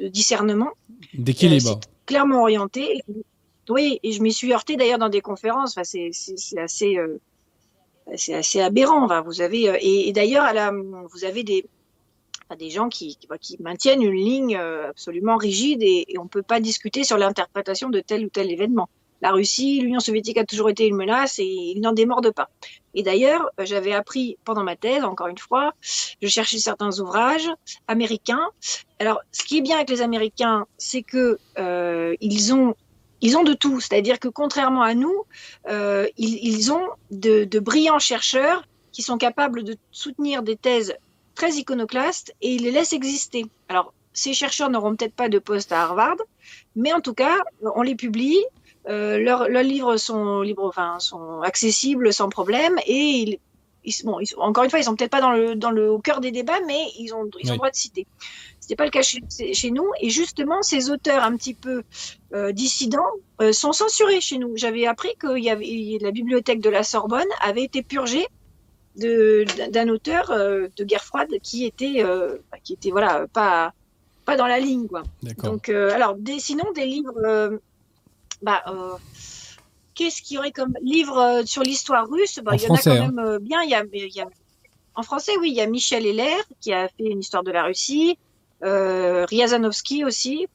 de 0.03 0.09
discernement. 0.09 0.71
D'équilibre. 1.15 1.71
Euh, 1.71 1.87
clairement 2.07 2.41
orienté. 2.43 3.03
Oui, 3.69 4.01
et 4.03 4.13
je 4.13 4.21
m'y 4.21 4.33
suis 4.33 4.53
heurtée 4.53 4.77
d'ailleurs 4.77 4.99
dans 4.99 5.09
des 5.09 5.21
conférences. 5.21 5.77
Enfin, 5.77 5.85
c'est 5.85 6.11
assez, 6.59 6.97
euh, 6.97 7.21
c'est 8.17 8.35
assez 8.35 8.61
aberrant. 8.61 9.05
Enfin, 9.05 9.21
vous 9.23 9.41
avez 9.41 9.69
euh, 9.69 9.79
et, 9.81 10.13
d'ailleurs, 10.13 10.53
vous 11.13 11.25
avez 11.25 11.45
des 11.45 11.65
des 12.59 12.69
gens 12.69 12.91
qui, 12.91 13.17
qui, 13.41 13.57
maintiennent 13.63 14.03
une 14.03 14.13
ligne 14.13 14.57
absolument 14.57 15.39
rigide 15.39 15.83
et, 15.83 16.05
et 16.07 16.19
on 16.19 16.25
ne 16.25 16.29
peut 16.29 16.43
pas 16.43 16.61
discuter 16.61 17.03
sur 17.03 17.17
l'interprétation 17.17 17.89
de 17.89 18.01
tel 18.01 18.27
ou 18.27 18.29
tel 18.29 18.51
événement 18.51 18.91
la 19.23 19.31
Russie, 19.31 19.81
l'Union 19.81 20.01
soviétique 20.01 20.37
a 20.37 20.45
toujours 20.45 20.69
été 20.69 20.87
une 20.87 20.97
menace 20.97 21.39
et 21.39 21.45
ils 21.45 21.81
n'en 21.81 21.93
démordent 21.93 22.33
pas. 22.33 22.51
Et 22.95 23.03
d'ailleurs, 23.03 23.51
j'avais 23.59 23.93
appris 23.93 24.39
pendant 24.45 24.65
ma 24.65 24.77
thèse, 24.77 25.05
encore 25.05 25.29
une 25.29 25.39
fois, 25.39 25.75
je 25.81 26.29
cherchais 26.29 26.59
certains 26.59 26.99
ouvrages 26.99 27.49
américains. 27.89 28.49
Alors, 28.99 29.21
ce 29.33 29.45
qui 29.45 29.59
est 29.59 29.63
bien 29.63 29.77
avec 29.77 29.91
les 29.91 30.03
Américains, 30.03 30.67
c'est 30.79 31.03
que 31.03 31.39
euh, 31.59 32.15
ils 32.21 32.55
ont 32.55 32.75
ils 33.25 33.37
ont 33.37 33.45
de 33.45 33.55
tout, 33.55 33.79
c'est-à-dire 33.81 34.19
que 34.19 34.27
contrairement 34.27 34.83
à 34.83 34.95
nous, 34.95 35.25
euh, 35.69 36.09
ils, 36.19 36.73
ont 36.73 36.89
de 37.13 37.59
brillants 37.61 38.01
chercheurs 38.01 38.67
qui 38.91 39.03
sont 39.03 39.17
capables 39.17 39.63
de 39.63 39.77
soutenir 39.93 40.43
des 40.43 40.57
thèses 40.57 40.97
très 41.35 41.53
iconoclastes 41.53 42.35
et 42.43 42.55
ils 42.55 42.63
les 42.63 42.73
laissent 42.73 42.93
exister. 42.93 43.47
Alors, 43.69 43.95
ces 44.13 44.35
chercheurs 44.35 44.71
n'auront 44.71 44.95
peut-être 44.95 45.15
pas 45.15 45.29
de 45.29 45.39
poste 45.39 45.73
à 45.73 45.83
Harvard, 45.83 46.17
mais 46.77 46.93
en 46.93 47.01
tout 47.01 47.15
cas, 47.15 47.39
on 47.63 47.83
les 47.83 47.95
publie, 47.95 48.45
euh, 48.89 49.19
leurs, 49.19 49.49
livres 49.49 49.97
sont 49.97 50.41
libres, 50.41 50.67
enfin, 50.67 50.99
sont 50.99 51.41
accessibles 51.43 52.13
sans 52.13 52.29
problème 52.29 52.79
et 52.87 53.01
ils, 53.01 53.39
bon, 54.05 54.19
encore 54.39 54.65
une 54.65 54.71
fois, 54.71 54.79
ils 54.79 54.85
sont 54.85 54.97
peut-être 54.97 55.11
pas 55.11 55.21
dans 55.21 55.33
le, 55.33 55.55
dans 55.55 55.71
le, 55.71 55.91
au 55.91 55.99
cœur 55.99 56.21
des 56.21 56.31
débats, 56.31 56.61
mais 56.67 56.81
ils 56.99 57.13
ont, 57.15 57.29
ils 57.41 57.53
ont 57.53 57.57
droit 57.57 57.71
de 57.71 57.77
citer. 57.77 58.07
C'était 58.61 58.77
pas 58.77 58.85
le 58.85 58.91
cas 58.91 59.03
chez, 59.03 59.21
chez, 59.55 59.71
nous. 59.71 59.91
Et 60.01 60.09
justement, 60.11 60.63
ces 60.63 60.91
auteurs 60.91 61.25
un 61.25 61.37
petit 61.37 61.55
peu 61.55 61.83
euh, 62.33 62.53
dissidents 62.53 63.11
euh, 63.41 63.53
sont 63.53 63.73
censurés 63.73 64.21
chez 64.21 64.39
nous. 64.39 64.57
J'avais 64.57 64.87
appris 64.87 65.17
que 65.19 65.37
y 65.39 65.51
avait, 65.51 65.99
la 66.01 66.13
bibliothèque 66.13 66.61
de 66.61 66.71
la 66.71 66.85
Sorbonne 66.85 67.27
avait 67.41 67.65
été 67.65 67.83
purgée 67.83 68.27
d'un 68.95 69.89
auteur 69.89 70.31
euh, 70.31 70.69
de 70.77 70.85
guerre 70.85 71.03
froide 71.03 71.31
qui 71.43 71.65
était, 71.65 72.05
euh, 72.05 72.37
qui 72.63 72.75
était 72.75 72.91
voilà, 72.91 73.27
pas, 73.33 73.73
pas 74.27 74.37
dans 74.37 74.47
la 74.47 74.61
ligne. 74.61 74.87
Quoi. 74.87 75.03
Donc, 75.43 75.69
alors, 75.69 76.15
des, 76.15 76.39
sinon, 76.39 76.65
des 76.75 76.87
livres 76.87 77.59
bah, 78.43 78.63
euh, 78.67 78.97
qu'est-ce 79.95 80.23
qu'il 80.23 80.37
y 80.37 80.39
aurait 80.39 80.53
comme 80.53 80.75
livre 80.83 81.19
euh, 81.19 81.43
sur 81.45 81.63
l'histoire 81.63 82.09
russe? 82.09 82.41
Bah, 82.43 82.53
Il 82.55 82.63
y 82.63 82.69
en 82.69 82.75
a 82.75 82.79
quand 82.79 82.91
hein. 82.91 83.11
même 83.13 83.19
euh, 83.19 83.39
bien. 83.39 83.63
Il 83.63 83.71
y, 83.71 83.75
a, 84.21 84.27
en 84.95 85.03
français, 85.03 85.33
oui, 85.41 85.51
il 85.51 85.57
y 85.57 85.61
a 85.61 85.67
Michel 85.67 86.07
Heller 86.07 86.43
qui 86.61 86.73
a 86.73 86.89
fait 86.89 87.05
une 87.05 87.21
histoire 87.21 87.43
de 87.43 87.51
la 87.51 87.65
Russie, 87.65 88.19
euh, 88.63 89.25
Riazanovsky 89.27 90.05
aussi. 90.05 90.47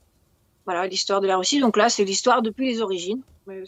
Voilà, 0.66 0.86
l'histoire 0.88 1.22
de 1.22 1.28
la 1.28 1.38
Russie. 1.38 1.60
Donc 1.60 1.78
là, 1.78 1.90
c'est 1.90 2.04
l'histoire 2.04 2.42
depuis 2.42 2.68
les 2.68 2.82
origines. 2.82 3.22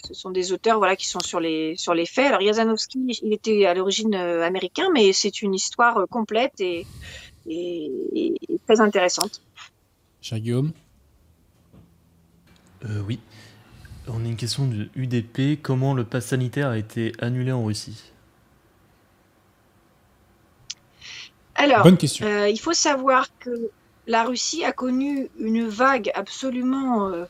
Ce 0.03 0.13
sont 0.13 0.31
des 0.31 0.51
auteurs 0.51 0.77
voilà, 0.77 0.97
qui 0.97 1.07
sont 1.07 1.21
sur 1.21 1.39
les, 1.39 1.77
sur 1.77 1.93
les 1.93 2.05
faits. 2.05 2.27
Alors, 2.27 2.39
Riazanovsky, 2.39 3.21
il 3.23 3.31
était 3.31 3.65
à 3.65 3.73
l'origine 3.73 4.13
américain, 4.13 4.89
mais 4.93 5.13
c'est 5.13 5.41
une 5.41 5.53
histoire 5.53 6.05
complète 6.09 6.59
et, 6.59 6.85
et, 7.47 8.35
très 8.67 8.81
intéressante. 8.81 9.41
Cher 10.21 10.39
Guillaume? 10.41 10.73
Oui. 13.07 13.19
On 14.11 14.25
a 14.25 14.27
une 14.27 14.35
question 14.35 14.65
du 14.65 14.89
UDP. 14.95 15.61
Comment 15.61 15.93
le 15.93 16.03
pass 16.03 16.27
sanitaire 16.27 16.69
a 16.69 16.77
été 16.77 17.13
annulé 17.19 17.51
en 17.51 17.63
Russie? 17.63 18.11
Alors, 21.55 21.85
euh, 22.21 22.49
il 22.49 22.59
faut 22.59 22.73
savoir 22.73 23.27
que 23.39 23.69
la 24.07 24.23
Russie 24.23 24.63
a 24.63 24.71
connu 24.71 25.27
une 25.39 25.67
vague 25.67 26.09
absolument 26.15 27.09
euh, 27.09 27.25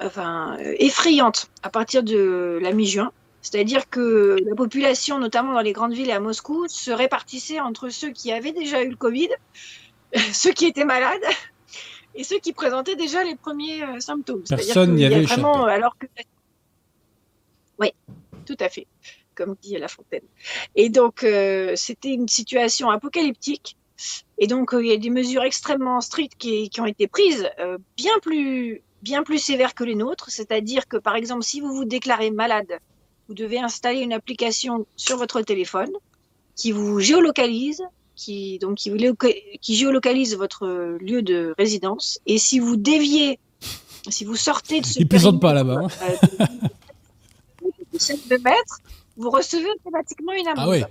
enfin, 0.00 0.58
effrayante 0.78 1.48
à 1.62 1.70
partir 1.70 2.02
de 2.02 2.58
la 2.60 2.72
mi-juin. 2.72 3.10
C'est-à-dire 3.40 3.88
que 3.88 4.36
la 4.46 4.54
population, 4.54 5.18
notamment 5.18 5.54
dans 5.54 5.62
les 5.62 5.72
grandes 5.72 5.94
villes 5.94 6.10
et 6.10 6.12
à 6.12 6.20
Moscou, 6.20 6.66
se 6.68 6.90
répartissait 6.90 7.60
entre 7.60 7.88
ceux 7.88 8.10
qui 8.10 8.30
avaient 8.30 8.52
déjà 8.52 8.82
eu 8.82 8.90
le 8.90 8.96
Covid, 8.96 9.30
ceux 10.32 10.52
qui 10.52 10.66
étaient 10.66 10.84
malades 10.84 11.24
et 12.14 12.24
ceux 12.24 12.38
qui 12.38 12.52
présentaient 12.52 12.96
déjà 12.96 13.24
les 13.24 13.36
premiers 13.36 13.82
euh, 13.82 14.00
symptômes. 14.00 14.42
Personne 14.48 14.94
n'y 14.94 15.04
avait 15.04 15.22
vraiment, 15.22 15.64
alors 15.64 15.96
que 15.98 16.06
oui, 17.78 17.92
tout 18.46 18.56
à 18.60 18.68
fait, 18.68 18.86
comme 19.34 19.56
dit 19.60 19.76
La 19.78 19.88
Fontaine. 19.88 20.24
Et 20.76 20.88
donc 20.88 21.24
euh, 21.24 21.72
c'était 21.76 22.12
une 22.12 22.28
situation 22.28 22.90
apocalyptique. 22.90 23.76
Et 24.38 24.46
donc 24.46 24.74
euh, 24.74 24.84
il 24.84 24.90
y 24.90 24.92
a 24.92 24.96
des 24.96 25.10
mesures 25.10 25.42
extrêmement 25.42 26.00
strictes 26.00 26.36
qui, 26.36 26.68
qui 26.70 26.80
ont 26.80 26.86
été 26.86 27.06
prises, 27.06 27.48
bien 27.96 28.18
plus 28.20 28.82
bien 29.02 29.24
plus 29.24 29.38
sévères 29.38 29.74
que 29.74 29.84
les 29.84 29.94
nôtres. 29.94 30.30
C'est-à-dire 30.30 30.86
que 30.86 30.96
par 30.96 31.16
exemple, 31.16 31.42
si 31.42 31.60
vous 31.60 31.74
vous 31.74 31.84
déclarez 31.84 32.30
malade, 32.30 32.78
vous 33.28 33.34
devez 33.34 33.58
installer 33.58 34.00
une 34.00 34.12
application 34.12 34.86
sur 34.96 35.16
votre 35.16 35.40
téléphone 35.42 35.90
qui 36.56 36.72
vous 36.72 37.00
géolocalise 37.00 37.82
qui, 38.14 38.58
donc, 38.58 38.76
qui, 38.76 38.92
qui 39.60 39.74
géolocalise 39.74 40.36
votre 40.36 40.66
lieu 41.00 41.22
de 41.22 41.54
résidence. 41.58 42.20
Et 42.26 42.38
si 42.38 42.58
vous 42.58 42.76
déviez, 42.76 43.38
si 44.08 44.24
vous 44.24 44.36
sortez 44.36 44.80
de 44.80 44.86
ce 44.86 45.00
Il 45.00 45.08
ne 45.10 45.38
pas 45.38 45.52
là-bas. 45.52 45.82
Hein. 45.84 45.88
de 47.62 48.42
mètres, 48.42 48.78
vous 49.16 49.30
recevez 49.30 49.68
automatiquement 49.78 50.32
une 50.32 50.48
amende. 50.48 50.64
Ah 50.64 50.68
ouais. 50.68 50.84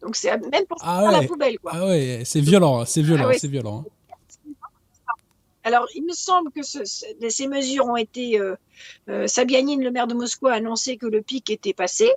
Donc 0.00 0.16
c'est 0.16 0.30
même 0.30 0.66
pour 0.66 0.78
ah 0.82 1.10
la 1.10 1.22
poubelle. 1.22 1.58
Quoi. 1.58 1.72
Ah 1.74 1.86
ouais, 1.86 2.22
c'est 2.24 2.40
violent, 2.40 2.80
hein, 2.80 2.84
c'est 2.84 3.02
violent, 3.02 3.28
ah 3.30 3.38
c'est 3.38 3.48
violent. 3.48 3.84
Hein. 3.86 3.90
Alors, 5.64 5.86
il 5.94 6.04
me 6.04 6.12
semble 6.12 6.50
que 6.50 6.60
ces 6.62 7.48
mesures 7.48 7.86
ont 7.86 7.96
été. 7.96 8.38
Euh, 8.38 8.54
euh, 9.08 9.26
Sabianine, 9.26 9.82
le 9.82 9.90
maire 9.90 10.06
de 10.06 10.12
Moscou, 10.12 10.46
a 10.46 10.52
annoncé 10.52 10.98
que 10.98 11.06
le 11.06 11.22
pic 11.22 11.48
était 11.48 11.72
passé. 11.72 12.12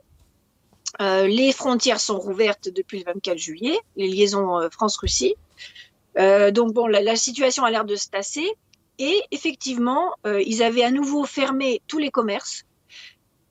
Euh, 1.01 1.27
les 1.27 1.51
frontières 1.51 1.99
sont 1.99 2.17
rouvertes 2.17 2.69
depuis 2.69 2.99
le 2.99 3.05
24 3.05 3.37
juillet, 3.37 3.77
les 3.95 4.07
liaisons 4.07 4.59
euh, 4.59 4.69
France-Russie. 4.69 5.35
Euh, 6.17 6.51
donc 6.51 6.73
bon, 6.73 6.87
la, 6.87 7.15
situation 7.15 7.63
a 7.63 7.71
l'air 7.71 7.85
de 7.85 7.95
se 7.95 8.09
tasser. 8.09 8.47
Et 8.99 9.21
effectivement, 9.29 10.15
ils 10.25 10.63
avaient 10.63 10.81
à 10.81 10.89
nouveau 10.89 11.23
fermé 11.23 11.83
tous 11.87 11.99
les 11.99 12.09
commerces, 12.09 12.63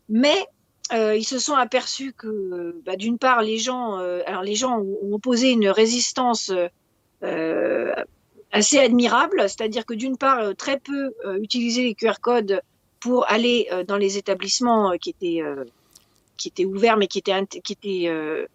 mais 0.09 0.45
ils 0.93 1.25
se 1.25 1.39
sont 1.39 1.55
aperçus 1.55 2.13
que, 2.15 2.83
bah, 2.85 2.97
d'une 2.97 3.17
part, 3.17 3.43
les 3.43 3.57
gens, 3.57 3.95
alors 4.27 4.43
les 4.43 4.57
gens 4.57 4.81
ont 4.81 5.15
opposé 5.15 5.53
une 5.53 5.69
résistance 5.69 6.51
assez 8.51 8.79
admirable, 8.81 9.43
c'est-à-dire 9.43 9.87
que 9.87 9.95
d'une 9.95 10.17
part, 10.17 10.57
très 10.57 10.81
peu 10.81 11.15
utilisaient 11.41 11.85
les 11.85 11.95
QR 11.95 12.15
codes 12.21 12.61
pour 12.99 13.31
aller 13.31 13.69
dans 13.87 13.99
les 13.99 14.19
établissements 14.19 14.99
qui 14.99 15.11
étaient 15.11 15.45
qui 16.37 16.49
était 16.49 16.65
ouvert 16.65 16.97
mais 16.97 17.07
qui 17.07 17.19
était 17.19 17.33
qui 17.47 17.73
était 17.73 18.05
euh, 18.09 18.47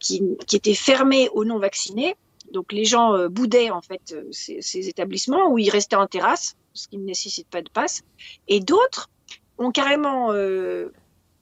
qui, 0.00 0.22
qui 0.46 0.56
était 0.56 0.74
fermé 0.74 1.28
aux 1.30 1.44
non 1.44 1.58
vaccinés. 1.58 2.16
Donc 2.52 2.72
les 2.72 2.84
gens 2.84 3.14
euh, 3.14 3.28
boudaient 3.28 3.70
en 3.70 3.80
fait 3.80 4.12
euh, 4.12 4.28
ces, 4.30 4.88
établissements 4.88 5.50
où 5.50 5.58
ils 5.58 5.70
restaient 5.70 5.96
en 5.96 6.06
terrasse, 6.06 6.56
ce 6.74 6.88
qui 6.88 6.98
ne 6.98 7.04
nécessite 7.04 7.48
pas 7.48 7.62
de 7.62 7.70
passe. 7.70 8.02
Et 8.48 8.60
d'autres 8.60 9.10
ont 9.58 9.70
carrément 9.70 10.32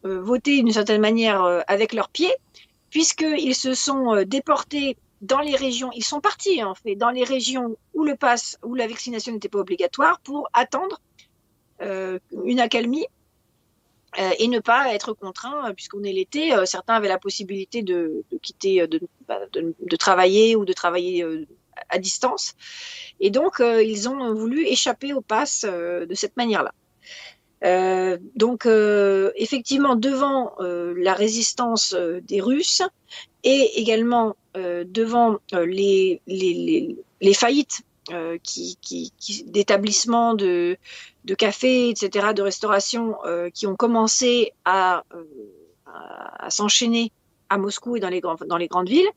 voté 0.02 0.56
d'une 0.56 0.72
certaine 0.72 1.00
manière 1.00 1.42
avec 1.68 1.94
leurs 1.94 2.10
pieds, 2.10 2.34
puisqu'ils 2.90 3.54
se 3.54 3.72
sont 3.72 4.24
déportés 4.26 4.96
dans 5.22 5.40
les 5.40 5.54
régions, 5.54 5.90
ils 5.94 6.04
sont 6.04 6.20
partis 6.20 6.62
en 6.62 6.74
fait 6.74 6.96
dans 6.96 7.10
les 7.10 7.24
régions 7.24 7.76
où 7.94 8.04
le 8.04 8.16
pass, 8.16 8.58
où 8.62 8.74
la 8.74 8.88
vaccination 8.88 9.32
n'était 9.32 9.48
pas 9.48 9.60
obligatoire 9.60 10.20
pour 10.20 10.50
attendre 10.52 11.00
une 11.80 12.60
accalmie 12.60 13.06
euh, 14.18 14.30
et 14.38 14.48
ne 14.48 14.58
pas 14.58 14.92
être 14.92 15.12
contraint, 15.12 15.68
euh, 15.68 15.72
puisqu'on 15.72 16.02
est 16.02 16.12
l'été, 16.12 16.52
euh, 16.52 16.64
certains 16.64 16.94
avaient 16.94 17.08
la 17.08 17.18
possibilité 17.18 17.82
de, 17.82 18.24
quitter, 18.42 18.86
de, 18.88 19.00
bah, 19.28 19.38
de, 19.52 19.96
travailler 19.96 20.56
ou 20.56 20.64
de 20.64 20.72
travailler 20.72 21.24
à 21.88 21.98
distance. 21.98 22.54
Et 23.20 23.30
donc, 23.30 23.60
ils 23.60 24.08
ont 24.08 24.34
voulu 24.34 24.66
échapper 24.66 25.12
au 25.12 25.20
pass 25.20 25.64
de 25.64 26.14
cette 26.14 26.36
manière-là. 26.36 26.72
Donc, 28.34 28.66
effectivement, 28.66 29.94
devant 29.94 30.54
la 30.58 31.14
résistance 31.14 31.94
des 31.94 32.40
Russes 32.40 32.82
et 33.44 33.80
également 33.80 34.36
devant 34.54 35.38
les, 35.52 36.20
les, 36.26 37.34
faillites 37.34 37.82
qui, 38.42 38.78
qui, 38.80 39.12
qui 39.18 39.44
d'établissements 39.44 40.34
de, 40.34 40.76
de 41.24 41.34
cafés, 41.34 41.90
etc., 41.90 42.28
de 42.34 42.42
restauration, 42.42 43.16
euh, 43.24 43.50
qui 43.50 43.66
ont 43.66 43.76
commencé 43.76 44.52
à, 44.64 45.04
euh, 45.14 45.24
à, 45.86 46.46
à 46.46 46.50
s'enchaîner 46.50 47.12
à 47.48 47.58
Moscou 47.58 47.96
et 47.96 48.00
dans 48.00 48.08
les, 48.08 48.20
dans 48.20 48.56
les 48.56 48.68
grandes 48.68 48.88
villes, 48.88 49.08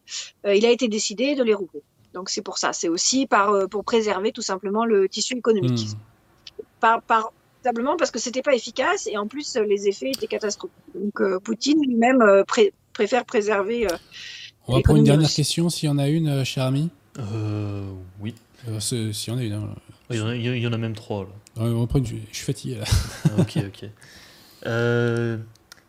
euh, 0.45 0.55
il 0.55 0.65
a 0.65 0.71
été 0.71 0.87
décidé 0.87 1.35
de 1.35 1.43
les 1.43 1.53
rouvrir. 1.53 1.81
Donc 2.13 2.29
c'est 2.29 2.41
pour 2.41 2.57
ça, 2.57 2.73
c'est 2.73 2.89
aussi 2.89 3.25
par, 3.25 3.67
pour 3.69 3.83
préserver 3.83 4.31
tout 4.31 4.41
simplement 4.41 4.85
le 4.85 5.09
tissu 5.09 5.35
économique. 5.35 5.87
Mmh. 5.87 6.63
Par, 6.79 7.01
par, 7.01 7.33
simplement 7.63 7.95
parce 7.97 8.11
que 8.11 8.19
c'était 8.19 8.41
pas 8.41 8.53
efficace 8.53 9.07
et 9.07 9.17
en 9.17 9.27
plus 9.27 9.55
les 9.55 9.87
effets 9.87 10.11
étaient 10.11 10.27
catastrophiques. 10.27 10.75
Donc 10.93 11.39
Poutine 11.39 11.81
lui-même 11.81 12.43
préfère 12.93 13.25
préserver. 13.25 13.87
On 14.67 14.75
va 14.75 14.81
prendre 14.81 14.99
une 14.99 15.05
dernière 15.05 15.31
question, 15.31 15.69
s'il 15.69 15.89
y 15.89 15.91
en 15.91 15.97
a 15.97 16.07
une, 16.07 16.43
cher 16.45 16.65
ami. 16.65 16.89
Euh, 17.19 17.83
oui. 18.21 18.33
S'il 18.79 19.11
y 19.11 19.31
en 19.31 19.37
a 19.37 19.43
une. 19.43 19.53
Hein. 19.53 19.69
Il 20.09 20.17
y 20.17 20.21
en 20.21 20.27
a, 20.27 20.35
il 20.35 20.57
y 20.57 20.67
en 20.67 20.73
a 20.73 20.77
même 20.77 20.95
trois. 20.95 21.23
Là. 21.23 21.29
Prend, 21.55 22.03
je, 22.03 22.15
je 22.31 22.35
suis 22.35 22.45
fatigué 22.45 22.75
là. 22.75 22.85
Ah, 23.25 23.41
ok, 23.41 23.57
ok. 23.67 23.89
Euh, 24.65 25.37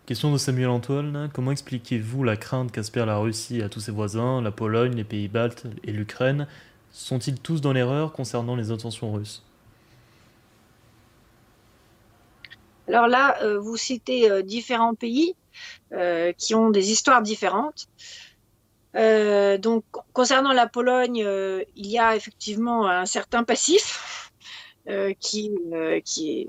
question 0.04 0.32
de 0.32 0.36
Samuel 0.36 0.66
Antoine. 0.66 1.30
Comment 1.32 1.52
expliquez-vous 1.52 2.24
la 2.24 2.36
crainte 2.36 2.72
qu'aspire 2.72 3.06
la 3.06 3.18
Russie 3.18 3.62
à 3.62 3.68
tous 3.68 3.78
ses 3.78 3.92
voisins, 3.92 4.42
la 4.42 4.50
Pologne, 4.50 4.96
les 4.96 5.04
pays 5.04 5.28
baltes 5.28 5.66
et 5.84 5.92
l'Ukraine? 5.92 6.48
Sont-ils 6.90 7.38
tous 7.40 7.60
dans 7.60 7.72
l'erreur 7.72 8.12
concernant 8.12 8.56
les 8.56 8.72
intentions 8.72 9.12
russes? 9.12 9.44
Alors 12.88 13.06
là, 13.06 13.40
euh, 13.42 13.60
vous 13.60 13.76
citez 13.76 14.28
euh, 14.28 14.42
différents 14.42 14.94
pays 14.94 15.36
euh, 15.92 16.32
qui 16.32 16.54
ont 16.56 16.70
des 16.70 16.90
histoires 16.90 17.22
différentes. 17.22 17.86
Euh, 18.96 19.58
donc, 19.58 19.84
concernant 20.12 20.52
la 20.52 20.66
Pologne, 20.66 21.22
euh, 21.24 21.62
il 21.76 21.86
y 21.86 21.98
a 21.98 22.14
effectivement 22.14 22.88
un 22.88 23.06
certain 23.06 23.42
passif 23.42 24.23
qui, 25.18 25.50
euh, 25.72 26.00
qui 26.04 26.40
est 26.40 26.48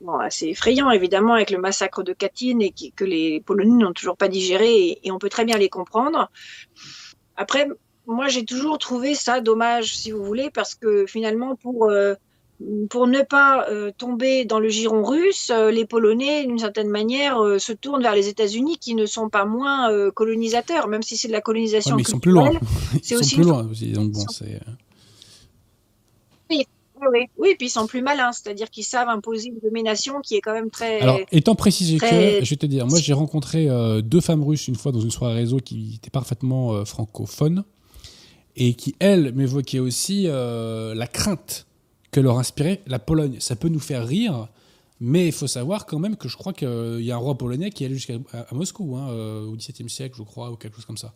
bon, 0.00 0.18
assez 0.18 0.48
effrayant, 0.48 0.90
évidemment, 0.90 1.34
avec 1.34 1.50
le 1.50 1.58
massacre 1.58 2.02
de 2.02 2.12
Katyn 2.12 2.60
et 2.60 2.70
qui, 2.70 2.92
que 2.92 3.04
les 3.04 3.40
Polonais 3.40 3.84
n'ont 3.84 3.92
toujours 3.92 4.16
pas 4.16 4.28
digéré 4.28 4.74
et, 4.74 5.06
et, 5.06 5.12
on 5.12 5.18
peut 5.18 5.28
très 5.28 5.44
bien 5.44 5.58
les 5.58 5.68
comprendre. 5.68 6.30
Après, 7.36 7.68
moi, 8.06 8.28
j'ai 8.28 8.44
toujours 8.44 8.78
trouvé 8.78 9.14
ça 9.14 9.40
dommage, 9.40 9.96
si 9.96 10.10
vous 10.10 10.24
voulez, 10.24 10.50
parce 10.50 10.74
que 10.74 11.06
finalement, 11.06 11.56
pour 11.56 11.90
euh, 11.90 12.14
pour 12.88 13.06
ne 13.06 13.22
pas 13.22 13.68
euh, 13.68 13.90
tomber 13.96 14.44
dans 14.44 14.58
le 14.58 14.68
giron 14.68 15.04
russe, 15.04 15.50
euh, 15.50 15.70
les 15.70 15.84
Polonais, 15.84 16.46
d'une 16.46 16.58
certaine 16.58 16.88
manière, 16.88 17.38
euh, 17.42 17.58
se 17.58 17.72
tournent 17.72 18.02
vers 18.02 18.14
les 18.14 18.28
États-Unis 18.28 18.78
qui 18.78 18.94
ne 18.94 19.06
sont 19.06 19.28
pas 19.28 19.44
moins 19.44 19.90
euh, 19.90 20.10
colonisateurs, 20.10 20.88
même 20.88 21.02
si 21.02 21.16
c'est 21.16 21.28
de 21.28 21.32
la 21.32 21.40
colonisation. 21.40 21.92
Ouais, 21.92 21.96
mais 21.98 22.02
ils 22.02 22.08
sont 22.08 22.20
plus 22.20 22.32
loin. 22.32 22.50
Ils 22.94 23.04
sont 23.04 23.36
plus 23.36 23.44
loin 23.44 23.68
aussi. 23.70 23.92
Donc 23.92 24.12
bon, 24.12 24.24
c'est. 24.28 24.60
Oui, 27.00 27.26
oui, 27.36 27.54
puis 27.58 27.66
ils 27.66 27.70
sont 27.70 27.86
plus 27.86 28.02
malins, 28.02 28.32
c'est-à-dire 28.32 28.70
qu'ils 28.70 28.84
savent 28.84 29.08
imposer 29.08 29.48
une 29.48 29.58
domination 29.58 30.20
qui 30.20 30.36
est 30.36 30.40
quand 30.40 30.52
même 30.52 30.70
très. 30.70 31.00
Alors, 31.00 31.20
étant 31.30 31.54
précisé 31.54 31.98
très... 31.98 32.40
que, 32.40 32.44
je 32.44 32.50
vais 32.50 32.56
te 32.56 32.66
dire, 32.66 32.86
moi 32.86 32.98
j'ai 32.98 33.12
rencontré 33.12 33.68
euh, 33.68 34.00
deux 34.00 34.20
femmes 34.20 34.42
russes 34.42 34.68
une 34.68 34.76
fois 34.76 34.92
dans 34.92 35.00
une 35.00 35.10
soirée 35.10 35.34
réseau 35.34 35.58
qui 35.58 35.94
étaient 35.96 36.10
parfaitement 36.10 36.72
euh, 36.72 36.84
francophones 36.84 37.64
et 38.56 38.74
qui, 38.74 38.96
elles, 38.98 39.34
m'évoquaient 39.34 39.78
aussi 39.78 40.24
euh, 40.26 40.94
la 40.94 41.06
crainte 41.06 41.66
que 42.10 42.20
leur 42.20 42.38
inspirait 42.38 42.82
la 42.86 42.98
Pologne. 42.98 43.36
Ça 43.40 43.56
peut 43.56 43.68
nous 43.68 43.80
faire 43.80 44.06
rire, 44.06 44.48
mais 45.00 45.26
il 45.26 45.32
faut 45.32 45.46
savoir 45.46 45.84
quand 45.84 45.98
même 45.98 46.16
que 46.16 46.28
je 46.28 46.36
crois 46.36 46.54
qu'il 46.54 47.02
y 47.02 47.10
a 47.10 47.14
un 47.14 47.18
roi 47.18 47.36
polonais 47.36 47.70
qui 47.70 47.82
est 47.84 47.86
allé 47.86 47.96
jusqu'à 47.96 48.14
Moscou, 48.52 48.96
hein, 48.96 49.08
au 49.46 49.54
XVIIe 49.54 49.90
siècle, 49.90 50.14
je 50.16 50.22
crois, 50.22 50.50
ou 50.50 50.56
quelque 50.56 50.76
chose 50.76 50.86
comme 50.86 50.96
ça. 50.96 51.12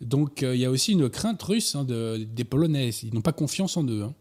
Donc 0.00 0.42
il 0.42 0.58
y 0.58 0.64
a 0.64 0.70
aussi 0.70 0.92
une 0.92 1.08
crainte 1.08 1.42
russe 1.42 1.74
hein, 1.74 1.82
de, 1.82 2.18
des 2.18 2.44
Polonais. 2.44 2.90
Ils 3.02 3.12
n'ont 3.12 3.20
pas 3.20 3.32
confiance 3.32 3.76
en 3.76 3.84
eux. 3.84 4.04
Hein. 4.04 4.14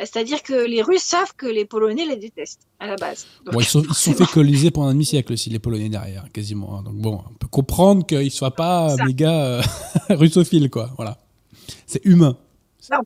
C'est-à-dire 0.00 0.42
que 0.42 0.54
les 0.54 0.82
Russes 0.82 1.02
savent 1.02 1.34
que 1.36 1.46
les 1.46 1.64
Polonais 1.64 2.06
les 2.06 2.16
détestent 2.16 2.66
à 2.78 2.86
la 2.86 2.96
base. 2.96 3.26
Donc, 3.44 3.54
bon, 3.54 3.60
ils 3.60 3.66
sont, 3.66 3.82
ils 3.82 3.94
sont 3.94 4.14
fait 4.14 4.26
coloniser 4.26 4.70
pendant 4.70 4.88
un 4.88 4.92
demi-siècle 4.92 5.32
aussi, 5.32 5.50
les 5.50 5.58
Polonais 5.58 5.88
derrière, 5.88 6.24
quasiment. 6.32 6.78
Hein. 6.78 6.82
Donc 6.82 6.94
bon, 6.94 7.22
on 7.30 7.34
peut 7.34 7.48
comprendre 7.48 8.06
qu'ils 8.06 8.24
ne 8.24 8.30
soient 8.30 8.54
pas 8.54 8.96
méga 9.04 9.30
euh, 9.30 9.62
russophiles, 10.10 10.70
quoi. 10.70 10.90
Voilà. 10.96 11.18
C'est 11.86 12.04
humain. 12.04 12.36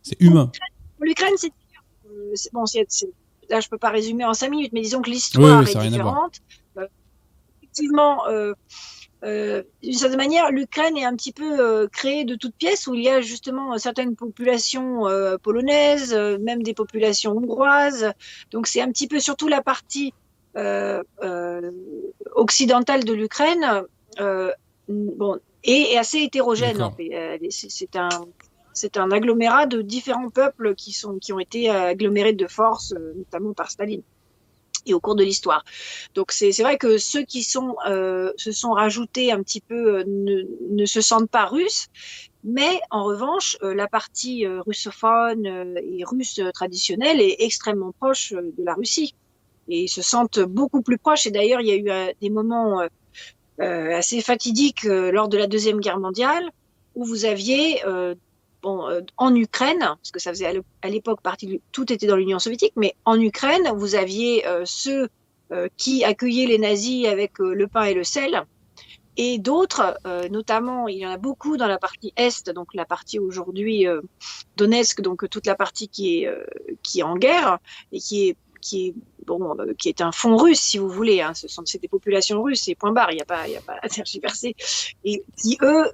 C'est 0.02 0.20
humain. 0.20 0.50
L'Ukraine, 1.00 1.34
c'est 1.36 2.52
bon, 2.52 2.64
c 2.66 2.80
est, 2.80 2.90
c 2.90 3.06
est, 3.06 3.52
là 3.52 3.60
je 3.60 3.68
peux 3.68 3.78
pas 3.78 3.90
résumer 3.90 4.24
en 4.24 4.34
cinq 4.34 4.50
minutes, 4.50 4.72
mais 4.72 4.80
disons 4.80 5.02
que 5.02 5.10
l'histoire 5.10 5.60
oui, 5.60 5.66
oui, 5.74 5.86
est 5.86 5.90
différente. 5.90 6.40
Euh, 6.78 6.86
effectivement, 7.62 8.26
euh, 8.28 8.54
euh, 9.24 9.62
d'une 9.82 9.92
certaine 9.94 10.18
manière, 10.18 10.50
l'Ukraine 10.50 10.96
est 10.96 11.04
un 11.04 11.14
petit 11.16 11.32
peu 11.32 11.58
euh, 11.60 11.88
créée 11.88 12.24
de 12.24 12.34
toutes 12.34 12.54
pièces 12.54 12.86
où 12.86 12.94
il 12.94 13.02
y 13.02 13.08
a 13.08 13.20
justement 13.20 13.76
certaines 13.78 14.16
populations 14.16 15.08
euh, 15.08 15.38
polonaises, 15.38 16.12
euh, 16.12 16.38
même 16.38 16.62
des 16.62 16.74
populations 16.74 17.32
hongroises. 17.32 18.12
Donc 18.50 18.66
c'est 18.66 18.80
un 18.80 18.90
petit 18.90 19.08
peu 19.08 19.20
surtout 19.20 19.48
la 19.48 19.62
partie 19.62 20.12
occidentale 22.36 23.02
de 23.04 23.12
l'Ukraine. 23.12 23.82
bon, 24.88 25.38
et, 25.64 25.92
et, 25.92 25.98
assez 25.98 26.18
hétérogène. 26.18 26.90
C'est 27.50 27.96
un 27.96 28.08
c'est 28.74 28.96
un 28.96 29.10
agglomérat 29.12 29.66
de 29.66 29.80
différents 29.80 30.30
peuples 30.30 30.74
qui, 30.74 30.92
sont, 30.92 31.18
qui 31.18 31.32
ont 31.32 31.38
été 31.38 31.70
agglomérés 31.70 32.32
de 32.32 32.46
force, 32.48 32.92
euh, 32.92 33.14
notamment 33.16 33.54
par 33.54 33.70
Staline 33.70 34.02
et 34.86 34.94
au 34.94 35.00
cours 35.00 35.14
de 35.14 35.24
l'histoire. 35.24 35.64
Donc 36.14 36.32
c'est 36.32 36.50
vrai 36.62 36.76
que 36.76 36.98
ceux 36.98 37.22
qui 37.22 37.42
sont, 37.42 37.76
euh, 37.86 38.32
se 38.36 38.52
sont 38.52 38.72
rajoutés 38.72 39.32
un 39.32 39.42
petit 39.42 39.60
peu 39.60 39.98
euh, 39.98 40.04
ne, 40.06 40.42
ne, 40.70 40.86
se 40.86 41.00
sentent 41.00 41.30
pas 41.30 41.46
russes, 41.46 41.88
mais 42.44 42.78
en 42.90 43.04
revanche, 43.04 43.56
euh, 43.62 43.74
la 43.74 43.88
partie 43.88 44.46
euh, 44.46 44.60
russophone 44.60 45.46
euh, 45.46 45.80
et 45.82 46.04
russe 46.04 46.40
traditionnelle 46.52 47.20
est 47.20 47.36
extrêmement 47.38 47.92
proche 47.92 48.32
de 48.32 48.62
la 48.62 48.74
Russie. 48.74 49.14
Et 49.68 49.84
ils 49.84 49.88
se 49.88 50.02
sentent 50.02 50.40
beaucoup 50.40 50.82
plus 50.82 50.98
proches. 50.98 51.26
Et 51.26 51.30
d'ailleurs, 51.30 51.62
il 51.62 51.68
y 51.68 51.90
a 51.90 52.08
eu 52.10 52.14
des 52.20 52.28
moments 52.28 52.86
assez 53.58 54.20
fatidiques 54.20 54.82
lors 54.84 55.28
de 55.28 55.38
la 55.38 55.46
Deuxième 55.46 55.80
Guerre 55.80 55.98
mondiale 55.98 56.50
où 56.94 57.06
vous 57.06 57.24
aviez 57.24 57.80
bon, 58.64 58.88
en 59.16 59.34
Ukraine, 59.36 59.78
parce 59.78 60.10
que 60.12 60.18
ça 60.18 60.30
faisait 60.30 60.60
à 60.82 60.88
l'époque 60.88 61.20
partie, 61.20 61.60
tout 61.70 61.92
était 61.92 62.08
dans 62.08 62.16
l'Union 62.16 62.40
soviétique, 62.40 62.72
mais 62.74 62.96
en 63.04 63.20
Ukraine, 63.20 63.70
vous 63.76 63.94
aviez 63.94 64.44
ceux 64.64 65.08
qui 65.76 66.02
accueillaient 66.02 66.46
les 66.46 66.58
nazis 66.58 67.06
avec 67.06 67.38
le 67.38 67.66
pain 67.68 67.84
et 67.84 67.94
le 67.94 68.02
sel, 68.02 68.44
et 69.16 69.38
d'autres, 69.38 69.96
euh, 70.06 70.28
notamment, 70.28 70.88
il 70.88 70.98
y 70.98 71.06
en 71.06 71.10
a 71.10 71.18
beaucoup 71.18 71.56
dans 71.56 71.68
la 71.68 71.78
partie 71.78 72.12
est, 72.16 72.50
donc 72.50 72.74
la 72.74 72.84
partie 72.84 73.18
aujourd'hui 73.18 73.86
euh, 73.86 74.00
Donetsk, 74.56 75.02
donc 75.02 75.28
toute 75.30 75.46
la 75.46 75.54
partie 75.54 75.88
qui 75.88 76.18
est 76.18 76.26
euh, 76.26 76.44
qui 76.82 77.00
est 77.00 77.04
en 77.04 77.16
guerre 77.16 77.58
et 77.92 78.00
qui 78.00 78.28
est 78.28 78.36
qui 78.60 78.88
est 78.88 78.94
bon, 79.26 79.56
euh, 79.58 79.74
qui 79.78 79.88
est 79.88 80.00
un 80.00 80.12
fond 80.12 80.36
russe, 80.36 80.60
si 80.60 80.78
vous 80.78 80.88
voulez. 80.88 81.20
Hein, 81.20 81.34
ce 81.34 81.48
sont 81.48 81.62
c'est 81.64 81.80
des 81.80 81.88
populations 81.88 82.42
russes, 82.42 82.68
et 82.68 82.74
point 82.74 82.92
barre. 82.92 83.12
Il 83.12 83.16
n'y 83.16 83.22
a 83.22 83.26
pas, 83.26 83.46
il 83.46 83.52
y 83.52 83.56
a 83.56 83.60
pas 83.60 83.76
à 83.82 83.88
tergiverser. 83.88 84.54
Et 85.04 85.22
qui 85.36 85.58
eux, 85.62 85.84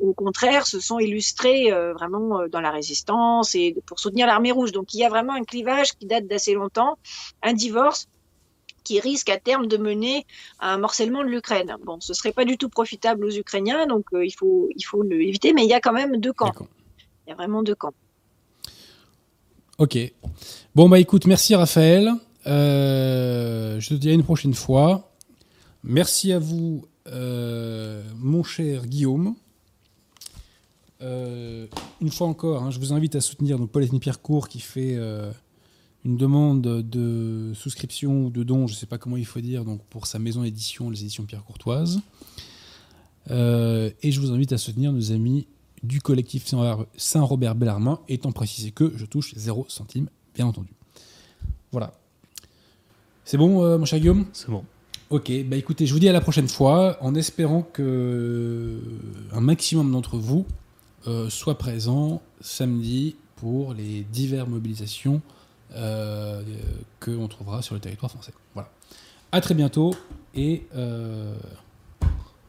au 0.00 0.12
contraire, 0.12 0.66
se 0.66 0.80
sont 0.80 0.98
illustrés 0.98 1.70
vraiment 1.92 2.46
dans 2.48 2.60
la 2.60 2.70
résistance 2.70 3.54
et 3.54 3.76
pour 3.86 3.98
soutenir 4.00 4.26
l'armée 4.26 4.52
rouge. 4.52 4.72
Donc 4.72 4.94
il 4.94 5.00
y 5.00 5.04
a 5.04 5.08
vraiment 5.08 5.34
un 5.34 5.44
clivage 5.44 5.92
qui 5.94 6.06
date 6.06 6.26
d'assez 6.26 6.54
longtemps, 6.54 6.98
un 7.42 7.52
divorce 7.52 8.08
qui 8.88 9.00
risque 9.00 9.28
à 9.28 9.38
terme 9.38 9.66
de 9.66 9.76
mener 9.76 10.24
à 10.60 10.72
un 10.72 10.78
morcellement 10.78 11.22
de 11.22 11.28
l'Ukraine. 11.28 11.76
Bon, 11.84 12.00
ce 12.00 12.14
serait 12.14 12.32
pas 12.32 12.46
du 12.46 12.56
tout 12.56 12.70
profitable 12.70 13.24
aux 13.26 13.30
Ukrainiens, 13.30 13.86
donc 13.86 14.06
euh, 14.14 14.24
il 14.24 14.30
faut 14.30 14.70
il 14.74 14.82
faut 14.82 15.02
l'éviter. 15.02 15.52
Mais 15.52 15.64
il 15.64 15.68
y 15.68 15.74
a 15.74 15.80
quand 15.80 15.92
même 15.92 16.16
deux 16.16 16.32
camps. 16.32 16.54
Il 17.26 17.30
y 17.30 17.32
a 17.32 17.36
vraiment 17.36 17.62
deux 17.62 17.74
camps. 17.74 17.92
Ok. 19.76 19.98
Bon 20.74 20.88
bah 20.88 20.98
écoute, 20.98 21.26
merci 21.26 21.54
Raphaël. 21.54 22.12
Euh, 22.48 23.78
je 23.78 23.88
te 23.88 23.94
dis 23.94 24.10
à 24.10 24.12
une 24.12 24.24
prochaine 24.24 24.54
fois. 24.54 25.12
Merci 25.84 26.32
à 26.32 26.38
vous, 26.38 26.86
euh, 27.06 28.02
mon 28.16 28.42
cher 28.42 28.86
Guillaume. 28.86 29.34
une 31.00 32.10
fois 32.10 32.26
encore, 32.26 32.62
hein, 32.62 32.70
je 32.70 32.78
vous 32.78 32.92
invite 32.92 33.14
à 33.14 33.20
soutenir 33.20 33.58
donc, 33.58 33.70
Paul 33.70 33.86
Pierre-Court 34.00 34.48
qui 34.48 34.60
fait 34.60 34.98
une 36.04 36.16
demande 36.16 36.62
de 36.62 37.52
souscription 37.54 38.26
ou 38.26 38.30
de 38.30 38.42
don, 38.42 38.66
je 38.66 38.74
ne 38.74 38.78
sais 38.78 38.86
pas 38.86 38.98
comment 38.98 39.16
il 39.16 39.26
faut 39.26 39.40
dire, 39.40 39.64
donc 39.64 39.82
pour 39.90 40.06
sa 40.06 40.18
maison 40.18 40.42
d'édition, 40.42 40.90
les 40.90 41.00
éditions 41.02 41.24
Pierre 41.24 41.44
Courtoise. 41.44 42.00
Euh, 43.30 43.90
et 44.02 44.10
je 44.10 44.20
vous 44.20 44.32
invite 44.32 44.52
à 44.52 44.58
soutenir 44.58 44.92
nos 44.92 45.12
amis 45.12 45.46
du 45.82 46.00
collectif 46.00 46.46
Saint-Robert 46.96 47.54
Bellarmin, 47.54 48.00
étant 48.08 48.32
précisé 48.32 48.70
que 48.70 48.92
je 48.96 49.06
touche 49.06 49.34
0 49.36 49.66
centime, 49.68 50.08
bien 50.34 50.46
entendu. 50.46 50.70
Voilà. 51.70 51.92
C'est 53.28 53.36
bon, 53.36 53.62
euh, 53.62 53.76
mon 53.76 53.84
cher 53.84 53.98
Guillaume? 53.98 54.24
C'est 54.32 54.48
bon. 54.48 54.64
Ok, 55.10 55.30
bah 55.44 55.56
écoutez, 55.56 55.84
je 55.84 55.92
vous 55.92 55.98
dis 55.98 56.08
à 56.08 56.14
la 56.14 56.22
prochaine 56.22 56.48
fois, 56.48 56.96
en 57.02 57.14
espérant 57.14 57.60
que 57.60 58.80
un 59.34 59.40
maximum 59.42 59.92
d'entre 59.92 60.16
vous 60.16 60.46
euh, 61.06 61.28
soit 61.28 61.58
présent 61.58 62.22
samedi 62.40 63.16
pour 63.36 63.74
les 63.74 64.06
diverses 64.10 64.48
mobilisations 64.48 65.20
euh, 65.74 66.42
qu'on 67.00 67.28
trouvera 67.28 67.60
sur 67.60 67.74
le 67.74 67.82
territoire 67.82 68.10
français. 68.10 68.32
Voilà. 68.54 68.70
À 69.30 69.42
très 69.42 69.52
bientôt 69.52 69.94
et 70.34 70.66
euh, 70.74 71.36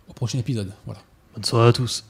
au 0.08 0.14
prochain 0.14 0.40
épisode. 0.40 0.72
Voilà. 0.86 1.02
Bonne 1.34 1.44
soirée 1.44 1.68
à 1.68 1.74
tous. 1.74 2.06